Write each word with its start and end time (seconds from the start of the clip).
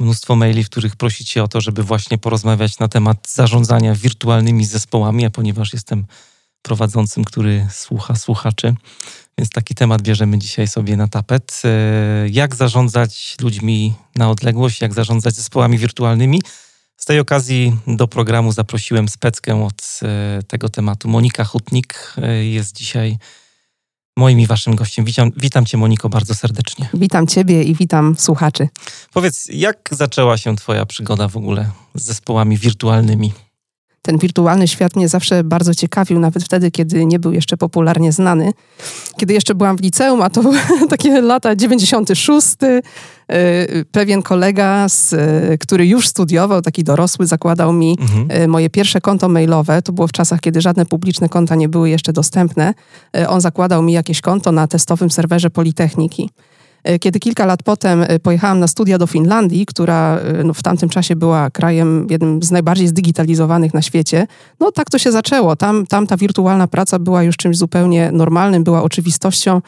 mnóstwo 0.00 0.36
maili, 0.36 0.64
w 0.64 0.70
których 0.70 0.96
prosicie 0.96 1.42
o 1.42 1.48
to, 1.48 1.60
żeby 1.60 1.82
właśnie 1.82 2.18
porozmawiać 2.18 2.78
na 2.78 2.88
temat 2.88 3.28
zarządzania 3.28 3.94
wirtualnymi 3.94 4.64
zespołami, 4.64 5.24
a 5.24 5.30
ponieważ 5.30 5.72
jestem 5.72 6.06
prowadzącym, 6.62 7.24
który 7.24 7.66
słucha 7.70 8.14
słuchaczy, 8.14 8.74
więc 9.38 9.50
taki 9.50 9.74
temat 9.74 10.02
bierzemy 10.02 10.38
dzisiaj 10.38 10.68
sobie 10.68 10.96
na 10.96 11.08
tapet. 11.08 11.62
E, 11.64 12.28
jak 12.28 12.54
zarządzać 12.54 13.36
ludźmi 13.40 13.94
na 14.16 14.30
odległość, 14.30 14.80
jak 14.80 14.94
zarządzać 14.94 15.34
zespołami 15.34 15.78
wirtualnymi. 15.78 16.40
Z 16.96 17.04
tej 17.04 17.20
okazji 17.20 17.76
do 17.86 18.08
programu 18.08 18.52
zaprosiłem 18.52 19.08
speckę 19.08 19.64
od 19.64 20.00
e, 20.02 20.42
tego 20.42 20.68
tematu. 20.68 21.08
Monika 21.08 21.44
Hutnik 21.44 22.14
e, 22.16 22.44
jest 22.44 22.76
dzisiaj 22.76 23.18
moim 24.16 24.40
i 24.40 24.46
waszym 24.46 24.76
gościem. 24.76 25.04
Witam, 25.04 25.30
witam 25.36 25.66
cię 25.66 25.78
Moniko 25.78 26.08
bardzo 26.08 26.34
serdecznie. 26.34 26.88
Witam 26.94 27.26
ciebie 27.26 27.62
i 27.62 27.74
witam 27.74 28.14
słuchaczy. 28.18 28.68
Powiedz, 29.12 29.48
jak 29.52 29.88
zaczęła 29.90 30.36
się 30.36 30.56
twoja 30.56 30.86
przygoda 30.86 31.28
w 31.28 31.36
ogóle 31.36 31.70
z 31.94 32.02
zespołami 32.02 32.56
wirtualnymi? 32.56 33.32
Ten 34.06 34.18
wirtualny 34.18 34.68
świat 34.68 34.96
mnie 34.96 35.08
zawsze 35.08 35.44
bardzo 35.44 35.74
ciekawił, 35.74 36.20
nawet 36.20 36.44
wtedy, 36.44 36.70
kiedy 36.70 37.06
nie 37.06 37.18
był 37.18 37.32
jeszcze 37.32 37.56
popularnie 37.56 38.12
znany. 38.12 38.52
Kiedy 39.16 39.34
jeszcze 39.34 39.54
byłam 39.54 39.76
w 39.76 39.80
liceum, 39.80 40.22
a 40.22 40.30
to 40.30 40.42
takie 40.90 41.20
lata 41.20 41.56
96, 41.56 42.46
y, 42.62 42.82
pewien 43.92 44.22
kolega, 44.22 44.88
z, 44.88 45.14
który 45.60 45.86
już 45.86 46.08
studiował, 46.08 46.62
taki 46.62 46.84
dorosły, 46.84 47.26
zakładał 47.26 47.72
mi 47.72 47.96
mhm. 48.00 48.42
Y, 48.42 48.48
moje 48.48 48.70
pierwsze 48.70 49.00
konto 49.00 49.28
mailowe. 49.28 49.82
To 49.82 49.92
było 49.92 50.08
w 50.08 50.12
czasach, 50.12 50.40
kiedy 50.40 50.60
żadne 50.60 50.86
publiczne 50.86 51.28
konta 51.28 51.54
nie 51.54 51.68
były 51.68 51.90
jeszcze 51.90 52.12
dostępne. 52.12 52.74
Y, 53.16 53.28
on 53.28 53.40
zakładał 53.40 53.82
mi 53.82 53.92
jakieś 53.92 54.20
konto 54.20 54.52
na 54.52 54.66
testowym 54.66 55.10
serwerze 55.10 55.50
Politechniki. 55.50 56.30
E, 56.84 56.98
kiedy 56.98 57.20
kilka 57.20 57.46
lat 57.46 57.62
potem 57.62 58.02
e, 58.02 58.18
pojechałam 58.18 58.60
na 58.60 58.68
studia 58.68 58.98
do 58.98 59.06
Finlandii, 59.06 59.66
która 59.66 60.18
e, 60.18 60.44
no, 60.44 60.54
w 60.54 60.62
tamtym 60.62 60.88
czasie 60.88 61.16
była 61.16 61.50
krajem 61.50 62.06
jednym 62.10 62.42
z 62.42 62.50
najbardziej 62.50 62.88
zdigitalizowanych 62.88 63.74
na 63.74 63.82
świecie, 63.82 64.26
no 64.60 64.72
tak 64.72 64.90
to 64.90 64.98
się 64.98 65.12
zaczęło. 65.12 65.56
Tam, 65.56 65.86
tam 65.86 66.06
ta 66.06 66.16
wirtualna 66.16 66.68
praca 66.68 66.98
była 66.98 67.22
już 67.22 67.36
czymś 67.36 67.56
zupełnie 67.56 68.10
normalnym, 68.12 68.64
była 68.64 68.82
oczywistością 68.82 69.60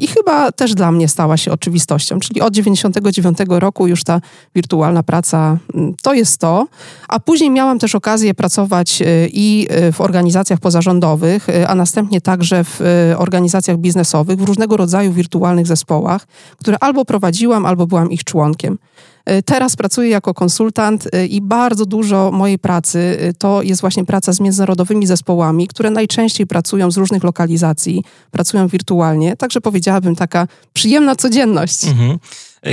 i 0.00 0.06
chyba 0.06 0.52
też 0.52 0.74
dla 0.74 0.92
mnie 0.92 1.08
stała 1.08 1.36
się 1.36 1.52
oczywistością. 1.52 2.20
Czyli 2.20 2.40
od 2.40 2.54
99 2.54 3.38
roku 3.48 3.86
już 3.86 4.04
ta 4.04 4.20
wirtualna 4.54 5.02
praca 5.02 5.58
mm, 5.74 5.94
to 6.02 6.14
jest 6.14 6.38
to. 6.38 6.66
A 7.08 7.20
później 7.20 7.50
miałam 7.50 7.78
też 7.78 7.94
okazję 7.94 8.34
pracować 8.34 9.02
i 9.32 9.68
w 9.92 10.00
organizacjach 10.00 10.60
pozarządowych, 10.60 11.46
a 11.66 11.74
następnie 11.74 12.20
także 12.20 12.64
w 12.64 12.80
organizacjach 13.16 13.76
biznesowych, 13.76 14.38
w 14.38 14.42
różnego 14.42 14.76
rodzaju 14.76 15.12
wirtualnych 15.12 15.66
zespołach 15.66 16.26
które 16.56 16.78
albo 16.78 17.04
prowadziłam, 17.04 17.66
albo 17.66 17.86
byłam 17.86 18.10
ich 18.10 18.24
członkiem. 18.24 18.78
E, 19.24 19.42
teraz 19.42 19.76
pracuję 19.76 20.08
jako 20.08 20.34
konsultant 20.34 21.08
e, 21.12 21.26
i 21.26 21.40
bardzo 21.40 21.86
dużo 21.86 22.30
mojej 22.30 22.58
pracy 22.58 23.18
e, 23.20 23.32
to 23.32 23.62
jest 23.62 23.80
właśnie 23.80 24.04
praca 24.04 24.32
z 24.32 24.40
międzynarodowymi 24.40 25.06
zespołami, 25.06 25.68
które 25.68 25.90
najczęściej 25.90 26.46
pracują 26.46 26.90
z 26.90 26.96
różnych 26.96 27.24
lokalizacji, 27.24 28.04
pracują 28.30 28.68
wirtualnie. 28.68 29.36
Także 29.36 29.60
powiedziałabym 29.60 30.16
taka 30.16 30.46
przyjemna 30.72 31.16
codzienność. 31.16 31.84
Mhm. 31.84 32.18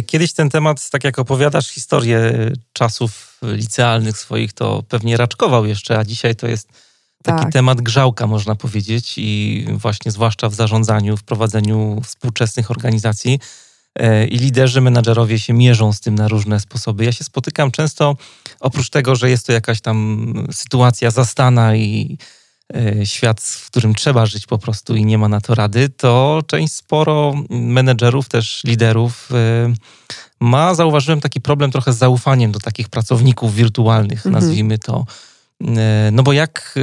Kiedyś 0.05 0.33
ten 0.33 0.49
temat, 0.49 0.89
tak 0.89 1.03
jak 1.03 1.19
opowiadasz 1.19 1.69
historię 1.69 2.33
czasów 2.73 3.39
licealnych 3.43 4.17
swoich, 4.17 4.53
to 4.53 4.83
pewnie 4.89 5.17
raczkował 5.17 5.65
jeszcze, 5.65 5.99
a 5.99 6.03
dzisiaj 6.03 6.35
to 6.35 6.47
jest 6.47 6.67
taki 7.23 7.43
tak. 7.43 7.53
temat 7.53 7.81
grzałka, 7.81 8.27
można 8.27 8.55
powiedzieć, 8.55 9.13
i 9.17 9.65
właśnie 9.71 10.11
zwłaszcza 10.11 10.49
w 10.49 10.53
zarządzaniu, 10.53 11.17
w 11.17 11.23
prowadzeniu 11.23 12.01
współczesnych 12.03 12.71
organizacji. 12.71 13.39
E, 13.99 14.27
I 14.27 14.37
liderzy, 14.37 14.81
menadżerowie 14.81 15.39
się 15.39 15.53
mierzą 15.53 15.93
z 15.93 15.99
tym 15.99 16.15
na 16.15 16.27
różne 16.27 16.59
sposoby. 16.59 17.05
Ja 17.05 17.11
się 17.11 17.23
spotykam 17.23 17.71
często, 17.71 18.15
oprócz 18.59 18.89
tego, 18.89 19.15
że 19.15 19.29
jest 19.29 19.47
to 19.47 19.53
jakaś 19.53 19.81
tam 19.81 20.33
sytuacja 20.51 21.11
zastana 21.11 21.75
i 21.75 22.17
e, 22.75 23.05
świat, 23.05 23.41
w 23.41 23.67
którym 23.67 23.95
trzeba 23.95 24.25
żyć 24.25 24.45
po 24.45 24.57
prostu 24.57 24.95
i 24.95 25.05
nie 25.05 25.17
ma 25.17 25.27
na 25.27 25.41
to 25.41 25.55
rady, 25.55 25.89
to 25.89 26.41
część 26.47 26.73
sporo 26.73 27.33
menedżerów, 27.49 28.29
też 28.29 28.63
liderów 28.63 29.29
e, 29.31 29.73
ma, 30.39 30.75
zauważyłem 30.75 31.21
taki 31.21 31.41
problem 31.41 31.71
trochę 31.71 31.93
z 31.93 31.97
zaufaniem 31.97 32.51
do 32.51 32.59
takich 32.59 32.89
pracowników 32.89 33.55
wirtualnych, 33.55 34.25
mhm. 34.25 34.33
nazwijmy 34.33 34.79
to 34.79 35.05
no 36.11 36.23
bo 36.23 36.33
jak 36.33 36.75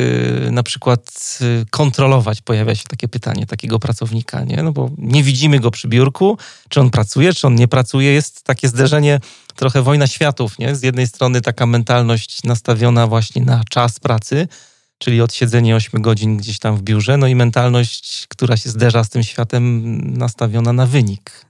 e, 0.46 0.50
na 0.50 0.62
przykład 0.62 1.38
e, 1.40 1.64
kontrolować, 1.70 2.40
pojawia 2.40 2.74
się 2.74 2.84
takie 2.84 3.08
pytanie 3.08 3.46
takiego 3.46 3.78
pracownika, 3.78 4.44
nie? 4.44 4.62
No 4.62 4.72
bo 4.72 4.90
nie 4.98 5.22
widzimy 5.22 5.60
go 5.60 5.70
przy 5.70 5.88
biurku, 5.88 6.38
czy 6.68 6.80
on 6.80 6.90
pracuje, 6.90 7.34
czy 7.34 7.46
on 7.46 7.54
nie 7.54 7.68
pracuje. 7.68 8.12
Jest 8.12 8.44
takie 8.44 8.68
zderzenie, 8.68 9.20
trochę 9.56 9.82
wojna 9.82 10.06
światów, 10.06 10.58
nie? 10.58 10.76
Z 10.76 10.82
jednej 10.82 11.06
strony 11.06 11.40
taka 11.40 11.66
mentalność 11.66 12.42
nastawiona 12.44 13.06
właśnie 13.06 13.42
na 13.42 13.62
czas 13.70 14.00
pracy, 14.00 14.48
czyli 14.98 15.20
odsiedzenie 15.20 15.76
8 15.76 16.02
godzin 16.02 16.36
gdzieś 16.36 16.58
tam 16.58 16.76
w 16.76 16.82
biurze, 16.82 17.16
no 17.16 17.26
i 17.26 17.34
mentalność, 17.34 18.26
która 18.28 18.56
się 18.56 18.70
zderza 18.70 19.04
z 19.04 19.08
tym 19.08 19.22
światem 19.22 19.94
nastawiona 20.18 20.72
na 20.72 20.86
wynik. 20.86 21.46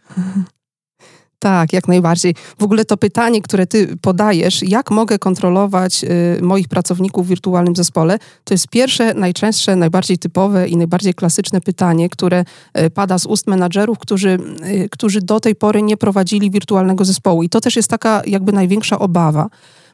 Tak, 1.38 1.72
jak 1.72 1.88
najbardziej. 1.88 2.34
W 2.59 2.62
ogóle 2.62 2.84
to 2.84 2.97
pytanie, 2.97 3.43
które 3.43 3.66
ty 3.66 3.97
podajesz, 4.03 4.62
jak 4.62 4.91
mogę 4.91 5.19
kontrolować 5.19 6.04
y, 6.04 6.43
moich 6.43 6.69
pracowników 6.69 7.26
w 7.26 7.28
wirtualnym 7.28 7.76
zespole, 7.76 8.19
to 8.44 8.54
jest 8.54 8.69
pierwsze, 8.69 9.15
najczęstsze, 9.15 9.77
najbardziej 9.77 10.19
typowe 10.19 10.69
i 10.69 10.77
najbardziej 10.77 11.15
klasyczne 11.15 11.60
pytanie, 11.60 12.09
które 12.09 12.44
y, 12.78 12.91
pada 12.91 13.19
z 13.19 13.27
ust 13.27 13.47
menadżerów, 13.47 13.98
którzy, 13.98 14.38
y, 14.66 14.88
którzy 14.91 15.21
do 15.21 15.41
tej 15.41 15.54
pory 15.54 15.82
nie 15.82 15.97
prowadzili 15.97 16.50
wirtualnego 16.50 17.04
zespołu. 17.04 17.43
I 17.43 17.48
to 17.48 17.60
też 17.60 17.77
jest 17.77 17.91
taka 17.91 18.22
jakby 18.27 18.53
największa 18.53 18.98
obawa. 18.98 19.48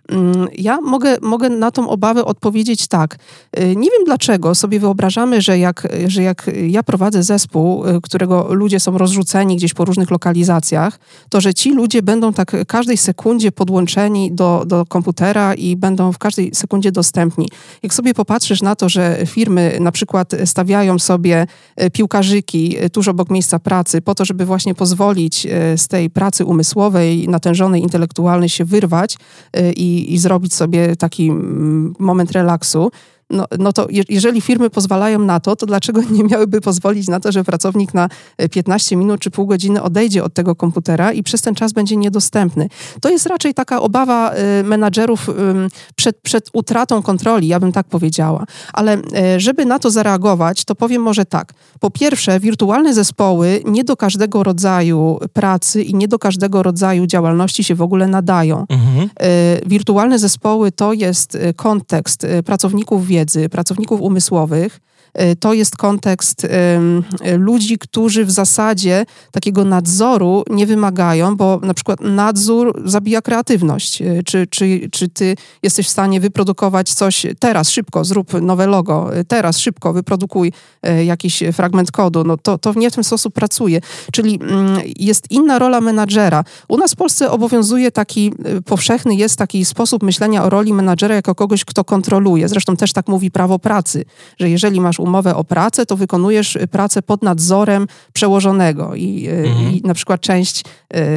Mm, 0.09 0.49
ja 0.59 0.81
mogę, 0.81 1.17
mogę 1.23 1.49
na 1.49 1.71
tą 1.71 1.89
obawę 1.89 2.25
odpowiedzieć 2.25 2.89
tak. 2.89 3.17
Y, 3.59 3.77
nie 3.77 3.91
wiem 3.91 4.05
dlaczego 4.07 4.55
sobie 4.55 4.81
wyobrażamy, 4.81 5.43
że 5.43 5.59
jak, 5.59 5.89
że 6.07 6.23
jak 6.23 6.51
ja 6.69 6.83
prowadzę 6.83 7.23
zespół, 7.23 7.87
y, 7.87 8.01
którego 8.01 8.55
ludzie 8.55 8.81
są 8.81 8.99
rozrzuceni 8.99 9.57
gdzieś 9.57 9.75
po 9.75 9.85
różnych 9.85 10.11
lokalizacjach, 10.11 10.99
to 11.29 11.41
że 11.41 11.55
ci 11.55 11.71
ludzie 11.71 12.03
będą 12.03 12.33
tak 12.33 12.53
każdej 12.67 12.97
sekundzie 12.97 13.53
podłączeni 13.53 14.33
do, 14.33 14.65
do 14.67 14.87
komputera 14.87 15.55
i 15.55 15.77
będą 15.77 16.13
w 16.13 16.19
każdej 16.19 16.55
sekundzie 16.55 16.93
dostępni. 16.93 17.49
Jak 17.83 17.95
sobie 17.95 18.15
popatrzysz 18.15 18.63
na 18.63 18.77
to, 18.77 18.89
że 18.89 19.19
firmy 19.27 19.77
na 19.81 19.93
przykład 19.93 20.33
stawiają 20.45 20.99
sobie 20.99 21.47
y, 21.83 21.91
piłkarzyki 21.91 22.77
tuż 22.93 23.09
obok 23.09 23.31
miejsca 23.31 23.59
pracy 23.59 24.01
po 24.01 24.15
to, 24.15 24.25
żeby 24.25 24.45
właśnie 24.45 24.75
pozwolić 24.75 25.47
z 25.77 25.89
tej 25.89 26.11
pracy 26.11 26.45
umysłowej, 26.45 27.29
natężonej, 27.29 27.83
intelektualnej 27.83 28.49
się 28.49 28.65
wyrwać 28.65 29.17
i 29.77 29.94
i, 29.95 30.19
zrobić 30.19 30.55
sobie 30.55 30.97
taki 30.97 31.31
mm, 31.31 31.95
moment 31.99 32.33
relaksu, 32.33 32.91
no, 33.31 33.47
no 33.59 33.73
to 33.73 33.87
jeżeli 34.09 34.41
firmy 34.41 34.71
pozwalają 34.71 35.19
na 35.19 35.41
to, 35.41 35.57
to 35.57 35.67
dlaczego 35.67 36.03
nie 36.11 36.25
miałyby 36.25 36.61
pozwolić 36.61 37.09
na 37.09 37.21
to, 37.21 37.33
że 37.33 37.45
pracownik 37.45 37.95
na 37.95 38.09
15 38.51 38.95
e, 38.95 38.99
minut 38.99 39.21
czy 39.21 39.31
pół 39.31 39.47
godziny 39.47 39.83
odejdzie 39.83 40.25
od 40.25 40.35
tego 40.35 40.55
komputera 40.55 41.13
i 41.13 41.23
przez 41.23 41.43
ten 41.43 41.55
czas 41.55 41.73
będzie 41.73 41.97
niedostępny? 41.97 42.69
To 43.01 43.11
jest 43.11 43.27
raczej 43.27 43.55
taka 43.55 43.81
obawa 43.81 44.31
e, 44.31 44.63
menadżerów 44.63 45.31
przed, 45.97 46.21
przed 46.21 46.51
utratą 46.53 47.03
kontroli, 47.03 47.49
ja 47.49 47.61
bym 47.61 47.73
tak 47.73 47.87
powiedziała. 47.87 48.45
Ale 48.73 48.99
e, 49.17 49.41
żeby 49.41 49.65
na 49.65 49.79
to 49.79 49.91
zareagować, 49.91 50.65
to 50.65 50.75
powiem 50.75 51.03
może 51.03 51.25
tak. 51.25 51.53
Po 51.81 51.91
pierwsze, 51.91 52.41
wirtualne 52.41 52.95
zespoły 52.95 53.63
nie 53.65 53.85
do 53.85 53.97
każdego 53.97 54.43
rodzaju 54.43 55.19
pracy 55.33 55.83
i 55.83 55.95
nie 55.95 56.09
do 56.09 56.19
każdego 56.19 56.63
rodzaju 56.63 57.07
działalności 57.07 57.65
się 57.65 57.75
w 57.75 57.83
ogóle 57.83 58.07
nadają. 58.07 58.67
Mhm. 58.69 59.11
Wirtualne 59.67 60.19
zespoły 60.19 60.73
to 60.73 60.93
jest 60.93 61.39
kontekst 61.57 62.27
pracowników 62.45 63.07
wiedzy, 63.15 63.49
pracowników 63.49 64.01
umysłowych, 64.01 64.81
to 65.41 65.53
jest 65.53 65.77
kontekst 65.77 66.47
ludzi, 67.39 67.79
którzy 67.79 68.25
w 68.25 68.31
zasadzie 68.31 69.07
takiego 69.33 69.65
nadzoru 69.65 70.45
nie 70.51 70.67
wymagają, 70.67 71.37
bo 71.37 71.61
na 71.63 71.75
przykład 71.75 72.01
nadzór 72.01 72.83
zabija 72.85 73.23
kreatywność. 73.23 74.03
Czy, 74.25 74.47
czy, 74.47 74.89
czy 74.93 75.09
ty 75.09 75.37
jesteś 75.63 75.87
w 75.87 75.91
stanie 75.91 76.21
wyprodukować 76.21 76.95
coś 76.95 77.27
teraz, 77.39 77.71
szybko, 77.71 78.05
zrób 78.05 78.33
nowe 78.43 78.67
logo, 78.67 79.11
teraz, 79.29 79.59
szybko, 79.59 79.93
wyprodukuj 79.93 80.53
jakiś 81.05 81.43
fragment 81.53 81.91
kodu. 81.91 82.25
No 82.25 82.37
to, 82.37 82.59
to 82.59 82.73
nie 82.77 82.91
w 82.91 82.95
ten 82.95 83.05
sposób 83.05 83.35
pracuje. 83.35 83.81
Czyli 84.13 84.41
mm, 84.43 84.81
jest 84.97 85.31
inna 85.31 85.59
rola 85.59 85.81
menadżera. 85.81 86.45
U 86.69 86.77
nas 86.77 86.93
w 86.93 86.97
Polsce 86.97 87.31
obowiązuje 87.31 87.91
taki 87.91 88.33
powszechny 88.65 89.15
jest 89.15 89.39
taki 89.39 89.65
sposób 89.65 90.03
myślenia 90.03 90.45
o 90.45 90.51
roli 90.51 90.73
menadżera 90.73 91.15
jako 91.15 91.35
kogoś, 91.35 91.65
kto 91.65 91.85
kontroluje. 91.85 92.49
Zresztą 92.49 92.77
też 92.77 92.93
tak 92.93 93.09
mówi 93.09 93.31
prawo 93.31 93.59
pracy, 93.59 94.05
że 94.39 94.51
jeżeli 94.51 94.81
masz 94.81 95.01
umowę 95.05 95.37
o 95.37 95.45
pracę, 95.45 95.87
to 95.87 95.97
wykonujesz 95.97 96.59
pracę 96.71 97.03
pod 97.03 97.23
nadzorem 97.23 97.87
przełożonego 98.13 98.95
i, 98.95 99.27
e, 99.27 99.31
mhm. 99.31 99.73
i 99.73 99.83
na 99.85 99.95
przykład 99.95 100.21
część 100.21 100.65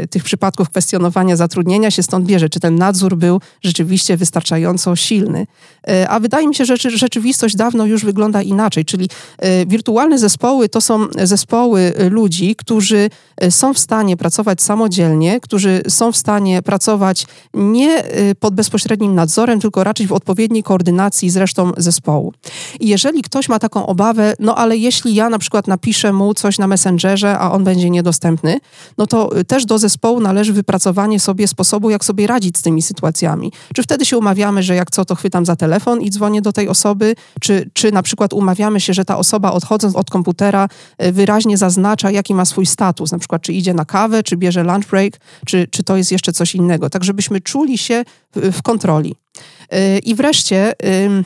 y, 0.03 0.07
tych 0.07 0.23
przypadków 0.23 0.69
kwestionowania 0.69 1.35
zatrudnienia 1.35 1.91
się 1.91 2.03
stąd 2.03 2.25
bierze, 2.25 2.49
czy 2.49 2.59
ten 2.59 2.75
nadzór 2.75 3.17
był 3.17 3.41
rzeczywiście 3.61 4.17
wystarczająco 4.17 4.95
silny. 4.95 5.47
Y, 5.89 6.09
a 6.09 6.19
wydaje 6.19 6.47
mi 6.47 6.55
się, 6.55 6.65
że 6.65 6.77
rzeczywistość 6.77 7.55
dawno 7.55 7.85
już 7.85 8.05
wygląda 8.05 8.41
inaczej, 8.41 8.85
czyli 8.85 9.09
y, 9.45 9.65
wirtualne 9.65 10.19
zespoły 10.19 10.69
to 10.69 10.81
są 10.81 11.07
zespoły 11.23 11.93
ludzi, 12.09 12.55
którzy 12.55 13.09
są 13.49 13.73
w 13.73 13.79
stanie 13.79 14.17
pracować 14.17 14.61
samodzielnie, 14.61 15.39
którzy 15.39 15.81
są 15.87 16.11
w 16.11 16.17
stanie 16.17 16.61
pracować 16.61 17.27
nie 17.53 18.03
pod 18.39 18.55
bezpośrednim 18.55 19.15
nadzorem, 19.15 19.59
tylko 19.59 19.83
raczej 19.83 20.07
w 20.07 20.13
odpowiedniej 20.13 20.63
koordynacji 20.63 21.29
z 21.29 21.37
resztą 21.37 21.71
zespołu. 21.77 22.33
I 22.79 22.87
jeżeli 22.87 23.21
ktoś 23.21 23.49
ma 23.49 23.59
taką 23.59 23.76
obawę, 23.85 24.33
no 24.39 24.55
ale 24.55 24.77
jeśli 24.77 25.15
ja 25.15 25.29
na 25.29 25.39
przykład 25.39 25.67
napiszę 25.67 26.13
mu 26.13 26.33
coś 26.33 26.57
na 26.57 26.67
Messengerze, 26.67 27.39
a 27.39 27.51
on 27.51 27.63
będzie 27.63 27.89
niedostępny, 27.89 28.59
no 28.97 29.07
to 29.07 29.29
też 29.47 29.65
do 29.65 29.77
zespołu 29.77 30.19
należy 30.19 30.53
wypracowanie 30.53 31.19
sobie 31.19 31.47
sposobu, 31.47 31.89
jak 31.89 32.05
sobie 32.05 32.27
radzić 32.27 32.57
z 32.57 32.61
tymi 32.61 32.81
sytuacjami. 32.81 33.51
Czy 33.75 33.83
wtedy 33.83 34.05
się 34.05 34.17
umawiamy, 34.17 34.63
że 34.63 34.75
jak 34.75 34.91
co, 34.91 35.05
to 35.05 35.15
chwytam 35.15 35.45
za 35.45 35.55
telefon 35.55 36.01
i 36.01 36.09
dzwonię 36.09 36.41
do 36.41 36.53
tej 36.53 36.69
osoby, 36.69 37.15
czy, 37.41 37.69
czy 37.73 37.91
na 37.91 38.03
przykład 38.03 38.33
umawiamy 38.33 38.79
się, 38.79 38.93
że 38.93 39.05
ta 39.05 39.17
osoba 39.17 39.51
odchodząc 39.51 39.95
od 39.95 40.09
komputera 40.09 40.67
e, 40.97 41.11
wyraźnie 41.11 41.57
zaznacza, 41.57 42.11
jaki 42.11 42.35
ma 42.35 42.45
swój 42.45 42.65
status, 42.65 43.11
na 43.11 43.19
przykład 43.19 43.41
czy 43.41 43.53
idzie 43.53 43.73
na 43.73 43.85
kawę, 43.85 44.23
czy 44.23 44.37
bierze 44.37 44.63
lunch 44.63 44.89
break, 44.89 45.13
czy, 45.45 45.67
czy 45.71 45.83
to 45.83 45.97
jest 45.97 46.11
jeszcze 46.11 46.33
coś 46.33 46.55
innego, 46.55 46.89
tak 46.89 47.03
żebyśmy 47.03 47.41
czuli 47.41 47.77
się 47.77 48.03
w, 48.35 48.57
w 48.57 48.61
kontroli. 48.61 49.15
I 50.03 50.15
wreszcie 50.15 50.73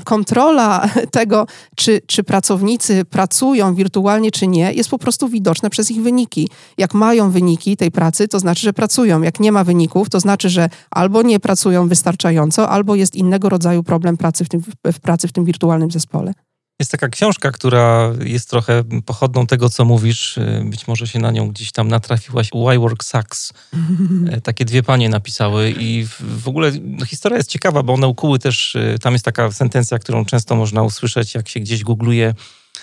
kontrola 0.04 0.90
tego, 1.12 1.48
czy, 1.76 2.02
czy 2.08 2.24
pracownicy 2.24 3.06
pracują 3.06 3.76
wirtualnie, 3.76 4.32
czy 4.32 4.48
nie, 4.48 4.74
jest 4.74 4.90
po 4.90 4.98
prostu 4.98 5.28
widoczna 5.28 5.70
przez 5.70 5.92
ich 5.92 6.02
wyniki. 6.02 6.50
Jak 6.78 6.94
mają 6.94 7.32
wyniki 7.32 7.78
tej 7.78 7.92
pracy, 7.92 8.28
to 8.28 8.40
znaczy, 8.40 8.62
że 8.62 8.74
pracują. 8.74 9.22
Jak 9.22 9.40
nie 9.40 9.52
ma 9.52 9.64
wyników, 9.64 10.10
to 10.10 10.20
znaczy, 10.20 10.50
że 10.50 10.70
albo 10.92 11.22
nie 11.22 11.40
pracują 11.40 11.88
wystarczająco, 11.88 12.70
albo 12.70 12.96
jest 12.96 13.16
innego 13.16 13.50
rodzaju 13.50 13.84
problem 13.84 14.18
pracy 14.18 14.46
w, 14.46 14.50
tym, 14.50 14.62
w 14.94 15.00
pracy 15.00 15.28
w 15.28 15.32
tym 15.32 15.46
wirtualnym 15.46 15.92
zespole. 15.92 16.34
Jest 16.82 16.92
taka 16.92 17.10
książka, 17.10 17.52
która 17.52 18.14
jest 18.26 18.50
trochę 18.50 18.84
pochodną 19.06 19.48
tego, 19.48 19.70
co 19.70 19.86
mówisz. 19.86 20.38
E, 20.38 20.64
być 20.66 20.88
może 20.88 21.08
się 21.08 21.20
na 21.20 21.32
nią 21.32 21.50
gdzieś 21.50 21.72
tam 21.72 21.88
natrafiłaś. 21.88 22.50
Why 22.50 22.80
Work 22.80 23.04
Sucks. 23.04 23.54
E, 24.32 24.42
takie 24.42 24.66
dwie 24.66 24.84
panie 24.84 25.10
napisały 25.10 25.74
i 25.80 26.08
w 26.20 26.48
ogóle 26.48 26.72
no, 26.82 27.06
historia 27.06 27.38
jest 27.38 27.50
ciekawa, 27.50 27.84
bo 27.84 27.94
one 27.94 28.08
ukuły 28.08 28.40
też, 28.40 28.76
e, 28.76 29.00
tam 29.00 29.14
jest 29.14 29.26
taka 29.26 29.52
sentencja, 29.52 30.00
którą 30.00 30.26
często 30.26 30.56
można 30.56 30.84
usłyszeć, 30.84 31.36
jak 31.36 31.50
się 31.50 31.60
gdzieś 31.60 31.84
googluje 31.84 32.34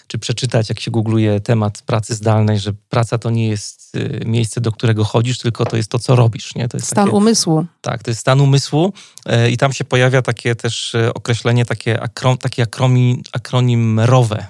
czy 0.08 0.18
przeczytać, 0.18 0.68
jak 0.68 0.80
się 0.80 0.90
googluje 0.90 1.40
temat 1.40 1.82
pracy 1.82 2.14
zdalnej, 2.14 2.58
że 2.58 2.72
praca 2.88 3.18
to 3.18 3.30
nie 3.30 3.48
jest 3.48 3.94
y, 3.94 4.22
miejsce, 4.26 4.60
do 4.60 4.72
którego 4.72 5.04
chodzisz, 5.04 5.38
tylko 5.38 5.64
to 5.64 5.76
jest 5.76 5.90
to, 5.90 5.98
co 5.98 6.16
robisz. 6.16 6.54
Nie? 6.54 6.68
To 6.68 6.76
jest 6.76 6.86
stan 6.86 7.04
takie, 7.04 7.16
umysłu. 7.16 7.66
Tak, 7.80 8.02
to 8.02 8.10
jest 8.10 8.20
stan 8.20 8.40
umysłu 8.40 8.92
e, 9.26 9.50
i 9.50 9.56
tam 9.56 9.72
się 9.72 9.84
pojawia 9.84 10.22
takie 10.22 10.54
też 10.54 10.94
e, 10.94 11.14
określenie, 11.14 11.64
takie 11.64 11.98
taki 12.40 12.62
akronim, 12.62 13.22
akronim 13.32 14.00
ROWE. 14.00 14.46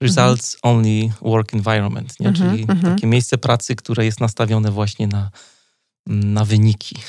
Results 0.00 0.54
mhm. 0.54 0.76
Only 0.76 1.12
Work 1.22 1.54
Environment, 1.54 2.20
nie? 2.20 2.28
Mhm, 2.28 2.50
czyli 2.50 2.62
mhm. 2.62 2.94
takie 2.94 3.06
miejsce 3.06 3.38
pracy, 3.38 3.76
które 3.76 4.04
jest 4.04 4.20
nastawione 4.20 4.70
właśnie 4.70 5.06
na, 5.06 5.30
na 6.06 6.44
wyniki. 6.44 6.96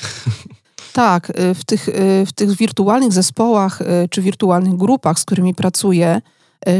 Tak, 0.92 1.30
y, 1.30 1.54
w 1.54 1.64
tych, 1.64 1.88
y, 1.88 2.24
w 2.26 2.32
tych 2.32 2.56
wirtualnych 2.56 3.12
zespołach 3.12 3.82
czy 4.10 4.22
wirtualnych 4.22 4.76
grupach, 4.76 5.18
z 5.18 5.24
którymi 5.24 5.54
pracuję, 5.54 6.20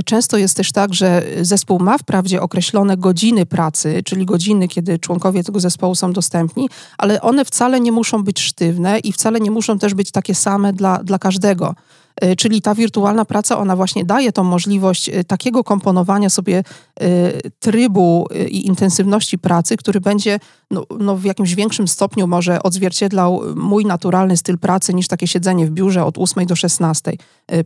często 0.05 0.37
jest 0.37 0.57
też 0.57 0.73
tak, 0.73 0.95
że 0.95 1.23
zespół 1.41 1.79
ma 1.79 1.99
wprawdzie 1.99 2.43
określone 2.43 2.97
godziny 2.97 3.47
pracy, 3.47 4.03
czyli 4.05 4.27
godziny, 4.27 4.69
kiedy 4.69 4.99
członkowie 4.99 5.45
tego 5.45 5.61
zespołu 5.61 5.95
są 5.95 6.13
dostępni, 6.13 6.69
ale 6.99 7.21
one 7.21 7.45
wcale 7.45 7.81
nie 7.81 7.93
muszą 7.93 8.25
być 8.25 8.41
sztywne 8.41 8.99
i 8.99 9.13
wcale 9.13 9.41
nie 9.41 9.51
muszą 9.51 9.79
też 9.79 9.95
być 9.95 10.11
takie 10.11 10.35
same 10.35 10.73
dla, 10.73 11.05
dla 11.05 11.19
każdego. 11.19 11.75
E, 12.20 12.37
czyli 12.37 12.62
ta 12.62 12.75
wirtualna 12.75 13.25
praca, 13.25 13.59
ona 13.59 13.76
właśnie 13.76 14.05
daje 14.05 14.32
tą 14.32 14.44
możliwość 14.44 15.09
e, 15.09 15.25
takiego 15.25 15.65
komponowania 15.65 16.31
sobie 16.31 16.59
e, 16.59 17.05
trybu 17.59 18.26
i 18.50 18.67
intensywności 18.67 19.38
pracy, 19.38 19.76
który 19.76 20.00
będzie 20.00 20.38
no, 20.70 20.85
no 20.99 21.17
w 21.17 21.25
jakimś 21.25 21.55
większym 21.55 21.88
stopniu 21.88 22.26
może 22.26 22.62
odzwierciedlał 22.62 23.43
mój 23.56 23.87
naturalny 23.87 24.37
styl 24.37 24.59
pracy 24.59 24.94
niż 24.94 25.09
takie 25.09 25.26
siedzenie 25.26 25.67
w 25.67 25.70
biurze 25.70 26.05
od 26.05 26.19
8 26.19 26.47
do 26.47 26.56
16 26.56 27.12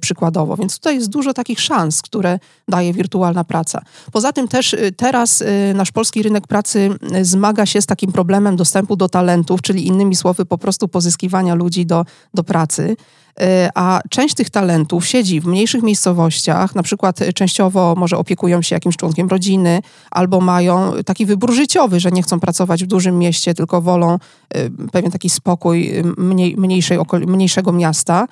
przykładowo. 0.00 0.56
Więc 0.56 0.74
tutaj 0.74 0.94
jest 0.94 1.08
dużo 1.08 1.34
takich 1.34 1.60
szans, 1.60 2.02
które 2.02 2.38
daje 2.68 2.92
wirtualna 2.92 3.44
praca. 3.44 3.82
Poza 4.12 4.32
tym 4.32 4.48
też 4.48 4.76
teraz 4.96 5.44
nasz 5.74 5.92
polski 5.92 6.22
rynek 6.22 6.46
pracy 6.46 6.90
zmaga 7.22 7.66
się 7.66 7.82
z 7.82 7.86
takim 7.86 8.12
problemem 8.12 8.56
dostępu 8.56 8.96
do 8.96 9.08
talentów, 9.08 9.62
czyli 9.62 9.86
innymi 9.86 10.16
słowy 10.16 10.44
po 10.44 10.58
prostu 10.58 10.88
pozyskiwania 10.88 11.54
ludzi 11.54 11.86
do, 11.86 12.04
do 12.34 12.44
pracy. 12.44 12.96
E, 13.40 13.70
a 13.74 14.00
część 14.10 14.34
tych 14.34 14.50
talentów 14.50 15.06
siedzi 15.06 15.40
w 15.40 15.46
mniejszych 15.46 15.82
miejscowościach, 15.82 16.74
na 16.74 16.82
przykład 16.82 17.20
częściowo 17.34 17.94
może 17.98 18.18
opiekują 18.18 18.62
się 18.62 18.76
jakimś 18.76 18.96
członkiem 18.96 19.28
rodziny, 19.28 19.82
albo 20.10 20.40
mają 20.40 20.92
taki 21.06 21.26
wybór 21.26 21.52
życiowy, 21.52 22.00
że 22.00 22.10
nie 22.10 22.22
chcą 22.22 22.40
pracować 22.40 22.84
w 22.84 22.86
dużym 22.86 23.18
mieście, 23.18 23.54
tylko 23.54 23.82
wolą 23.82 24.18
e, 24.54 24.70
pewien 24.92 25.10
taki 25.10 25.30
spokój 25.30 25.92
mniej, 26.16 26.56
mniejszej, 26.56 26.98
mniejszego 27.26 27.72
miasta. 27.72 28.26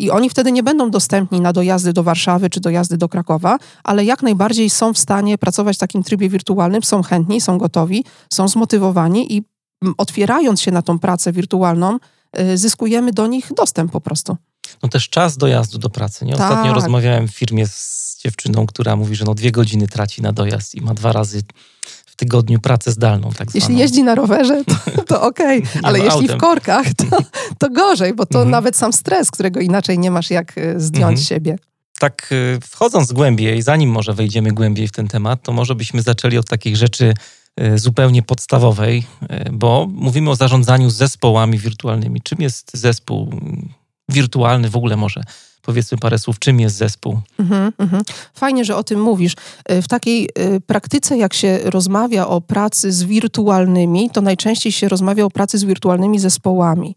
I 0.00 0.10
oni 0.10 0.30
wtedy 0.30 0.52
nie 0.52 0.62
będą 0.62 0.90
dostępni 0.90 1.40
na 1.40 1.52
dojazdy 1.52 1.92
do 1.92 2.02
Warszawy 2.02 2.50
czy 2.50 2.60
dojazdy 2.60 2.96
do 2.96 3.08
Krakowa, 3.08 3.58
ale 3.84 4.04
jak 4.04 4.22
najbardziej 4.22 4.70
są 4.70 4.92
w 4.92 4.98
stanie 4.98 5.38
pracować 5.38 5.76
w 5.76 5.80
takim 5.80 6.02
trybie 6.02 6.28
wirtualnym, 6.28 6.82
są 6.82 7.02
chętni, 7.02 7.40
są 7.40 7.58
gotowi, 7.58 8.04
są 8.32 8.48
zmotywowani 8.48 9.36
i 9.36 9.42
otwierając 9.98 10.60
się 10.60 10.70
na 10.70 10.82
tą 10.82 10.98
pracę 10.98 11.32
wirtualną, 11.32 11.98
Y, 11.98 12.19
zyskujemy 12.54 13.12
do 13.12 13.26
nich 13.26 13.52
dostęp 13.56 13.92
po 13.92 14.00
prostu. 14.00 14.36
No 14.82 14.88
też 14.88 15.08
czas 15.08 15.36
dojazdu 15.36 15.78
do 15.78 15.90
pracy. 15.90 16.24
Nie? 16.24 16.32
Ostatnio 16.32 16.64
tak. 16.64 16.74
rozmawiałem 16.74 17.28
w 17.28 17.30
firmie 17.30 17.66
z 17.66 18.16
dziewczyną, 18.24 18.66
która 18.66 18.96
mówi, 18.96 19.16
że 19.16 19.24
no 19.24 19.34
dwie 19.34 19.50
godziny 19.50 19.88
traci 19.88 20.22
na 20.22 20.32
dojazd 20.32 20.74
i 20.74 20.80
ma 20.80 20.94
dwa 20.94 21.12
razy 21.12 21.42
w 22.06 22.16
tygodniu 22.16 22.60
pracę 22.60 22.92
zdalną. 22.92 23.32
Tak 23.32 23.54
jeśli 23.54 23.78
jeździ 23.78 24.02
na 24.02 24.14
rowerze, 24.14 24.64
to, 24.64 24.74
to 25.14 25.22
okej, 25.22 25.58
okay. 25.58 25.80
ale 25.82 25.98
jeśli 25.98 26.12
autem. 26.12 26.38
w 26.38 26.40
korkach, 26.40 26.86
to, 26.94 27.04
to 27.60 27.70
gorzej, 27.70 28.14
bo 28.14 28.26
to 28.26 28.38
mhm. 28.38 28.50
nawet 28.50 28.76
sam 28.76 28.92
stres, 28.92 29.30
którego 29.30 29.60
inaczej 29.60 29.98
nie 29.98 30.10
masz 30.10 30.30
jak 30.30 30.58
y, 30.58 30.80
zdjąć 30.80 31.18
mhm. 31.18 31.26
siebie. 31.26 31.58
Tak 31.98 32.28
y, 32.32 32.58
wchodząc 32.62 33.12
głębiej, 33.12 33.62
zanim 33.62 33.90
może 33.90 34.12
wejdziemy 34.12 34.52
głębiej 34.52 34.88
w 34.88 34.92
ten 34.92 35.08
temat, 35.08 35.42
to 35.42 35.52
może 35.52 35.74
byśmy 35.74 36.02
zaczęli 36.02 36.38
od 36.38 36.48
takich 36.48 36.76
rzeczy 36.76 37.14
zupełnie 37.74 38.22
podstawowej, 38.22 39.06
e, 39.28 39.52
bo 39.52 39.88
mówimy 39.92 40.30
o 40.30 40.36
zarządzaniu 40.36 40.90
zespołami 40.90 41.58
wirtualnymi. 41.58 42.20
Czym 42.20 42.38
jest 42.40 42.70
zespół 42.74 43.30
wirtualny 44.08 44.70
w 44.70 44.76
ogóle 44.76 44.96
może? 44.96 45.22
Powiedzmy 45.62 45.98
parę 45.98 46.18
słów, 46.18 46.38
czym 46.38 46.60
jest 46.60 46.76
zespół. 46.76 47.20
Mhm, 47.38 47.72
mhm. 47.78 48.02
Fajnie, 48.34 48.64
że 48.64 48.76
o 48.76 48.84
tym 48.84 49.00
mówisz. 49.00 49.34
E, 49.64 49.82
w 49.82 49.88
takiej 49.88 50.28
praktyce, 50.66 51.18
jak 51.18 51.34
się 51.34 51.58
rozmawia 51.64 52.26
o 52.26 52.40
pracy 52.40 52.92
z 52.92 53.02
wirtualnymi, 53.02 54.10
to 54.10 54.20
najczęściej 54.20 54.72
się 54.72 54.88
rozmawia 54.88 55.24
o 55.24 55.30
pracy 55.30 55.58
z 55.58 55.64
wirtualnymi 55.64 56.18
zespołami 56.18 56.94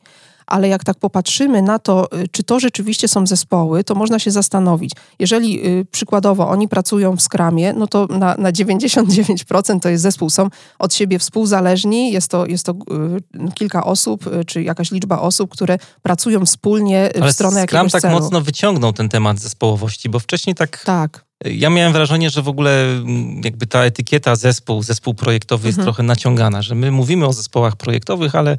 ale 0.47 0.67
jak 0.67 0.83
tak 0.83 0.97
popatrzymy 0.97 1.61
na 1.61 1.79
to, 1.79 2.17
y, 2.17 2.27
czy 2.31 2.43
to 2.43 2.59
rzeczywiście 2.59 3.07
są 3.07 3.27
zespoły, 3.27 3.83
to 3.83 3.95
można 3.95 4.19
się 4.19 4.31
zastanowić. 4.31 4.91
Jeżeli 5.19 5.67
y, 5.67 5.85
przykładowo 5.91 6.49
oni 6.49 6.67
pracują 6.67 7.15
w 7.15 7.21
skramie, 7.21 7.73
no 7.73 7.87
to 7.87 8.07
na, 8.07 8.35
na 8.37 8.51
99% 8.51 9.79
to 9.79 9.89
jest 9.89 10.03
zespół. 10.03 10.29
Są 10.29 10.47
od 10.79 10.93
siebie 10.93 11.19
współzależni, 11.19 12.11
jest 12.11 12.27
to, 12.27 12.45
jest 12.45 12.65
to 12.65 12.71
y, 12.71 13.51
kilka 13.53 13.83
osób, 13.83 14.25
czy 14.47 14.63
jakaś 14.63 14.91
liczba 14.91 15.19
osób, 15.19 15.51
które 15.51 15.77
pracują 16.01 16.45
wspólnie 16.45 17.09
w 17.15 17.21
ale 17.21 17.33
stronę 17.33 17.59
jakiegoś 17.59 17.91
tak 17.91 18.01
celu. 18.01 18.19
mocno 18.19 18.41
wyciągnął 18.41 18.93
ten 18.93 19.09
temat 19.09 19.39
zespołowości, 19.39 20.09
bo 20.09 20.19
wcześniej 20.19 20.55
tak... 20.55 20.83
Tak. 20.85 21.25
Ja 21.45 21.69
miałem 21.69 21.93
wrażenie, 21.93 22.29
że 22.29 22.41
w 22.41 22.47
ogóle 22.47 22.83
mm, 22.83 23.41
jakby 23.43 23.67
ta 23.67 23.83
etykieta 23.83 24.35
zespół, 24.35 24.83
zespół 24.83 25.13
projektowy 25.13 25.67
jest 25.67 25.79
mhm. 25.79 25.85
trochę 25.85 26.03
naciągana, 26.03 26.61
że 26.61 26.75
my 26.75 26.91
mówimy 26.91 27.27
o 27.27 27.33
zespołach 27.33 27.75
projektowych, 27.75 28.35
ale 28.35 28.57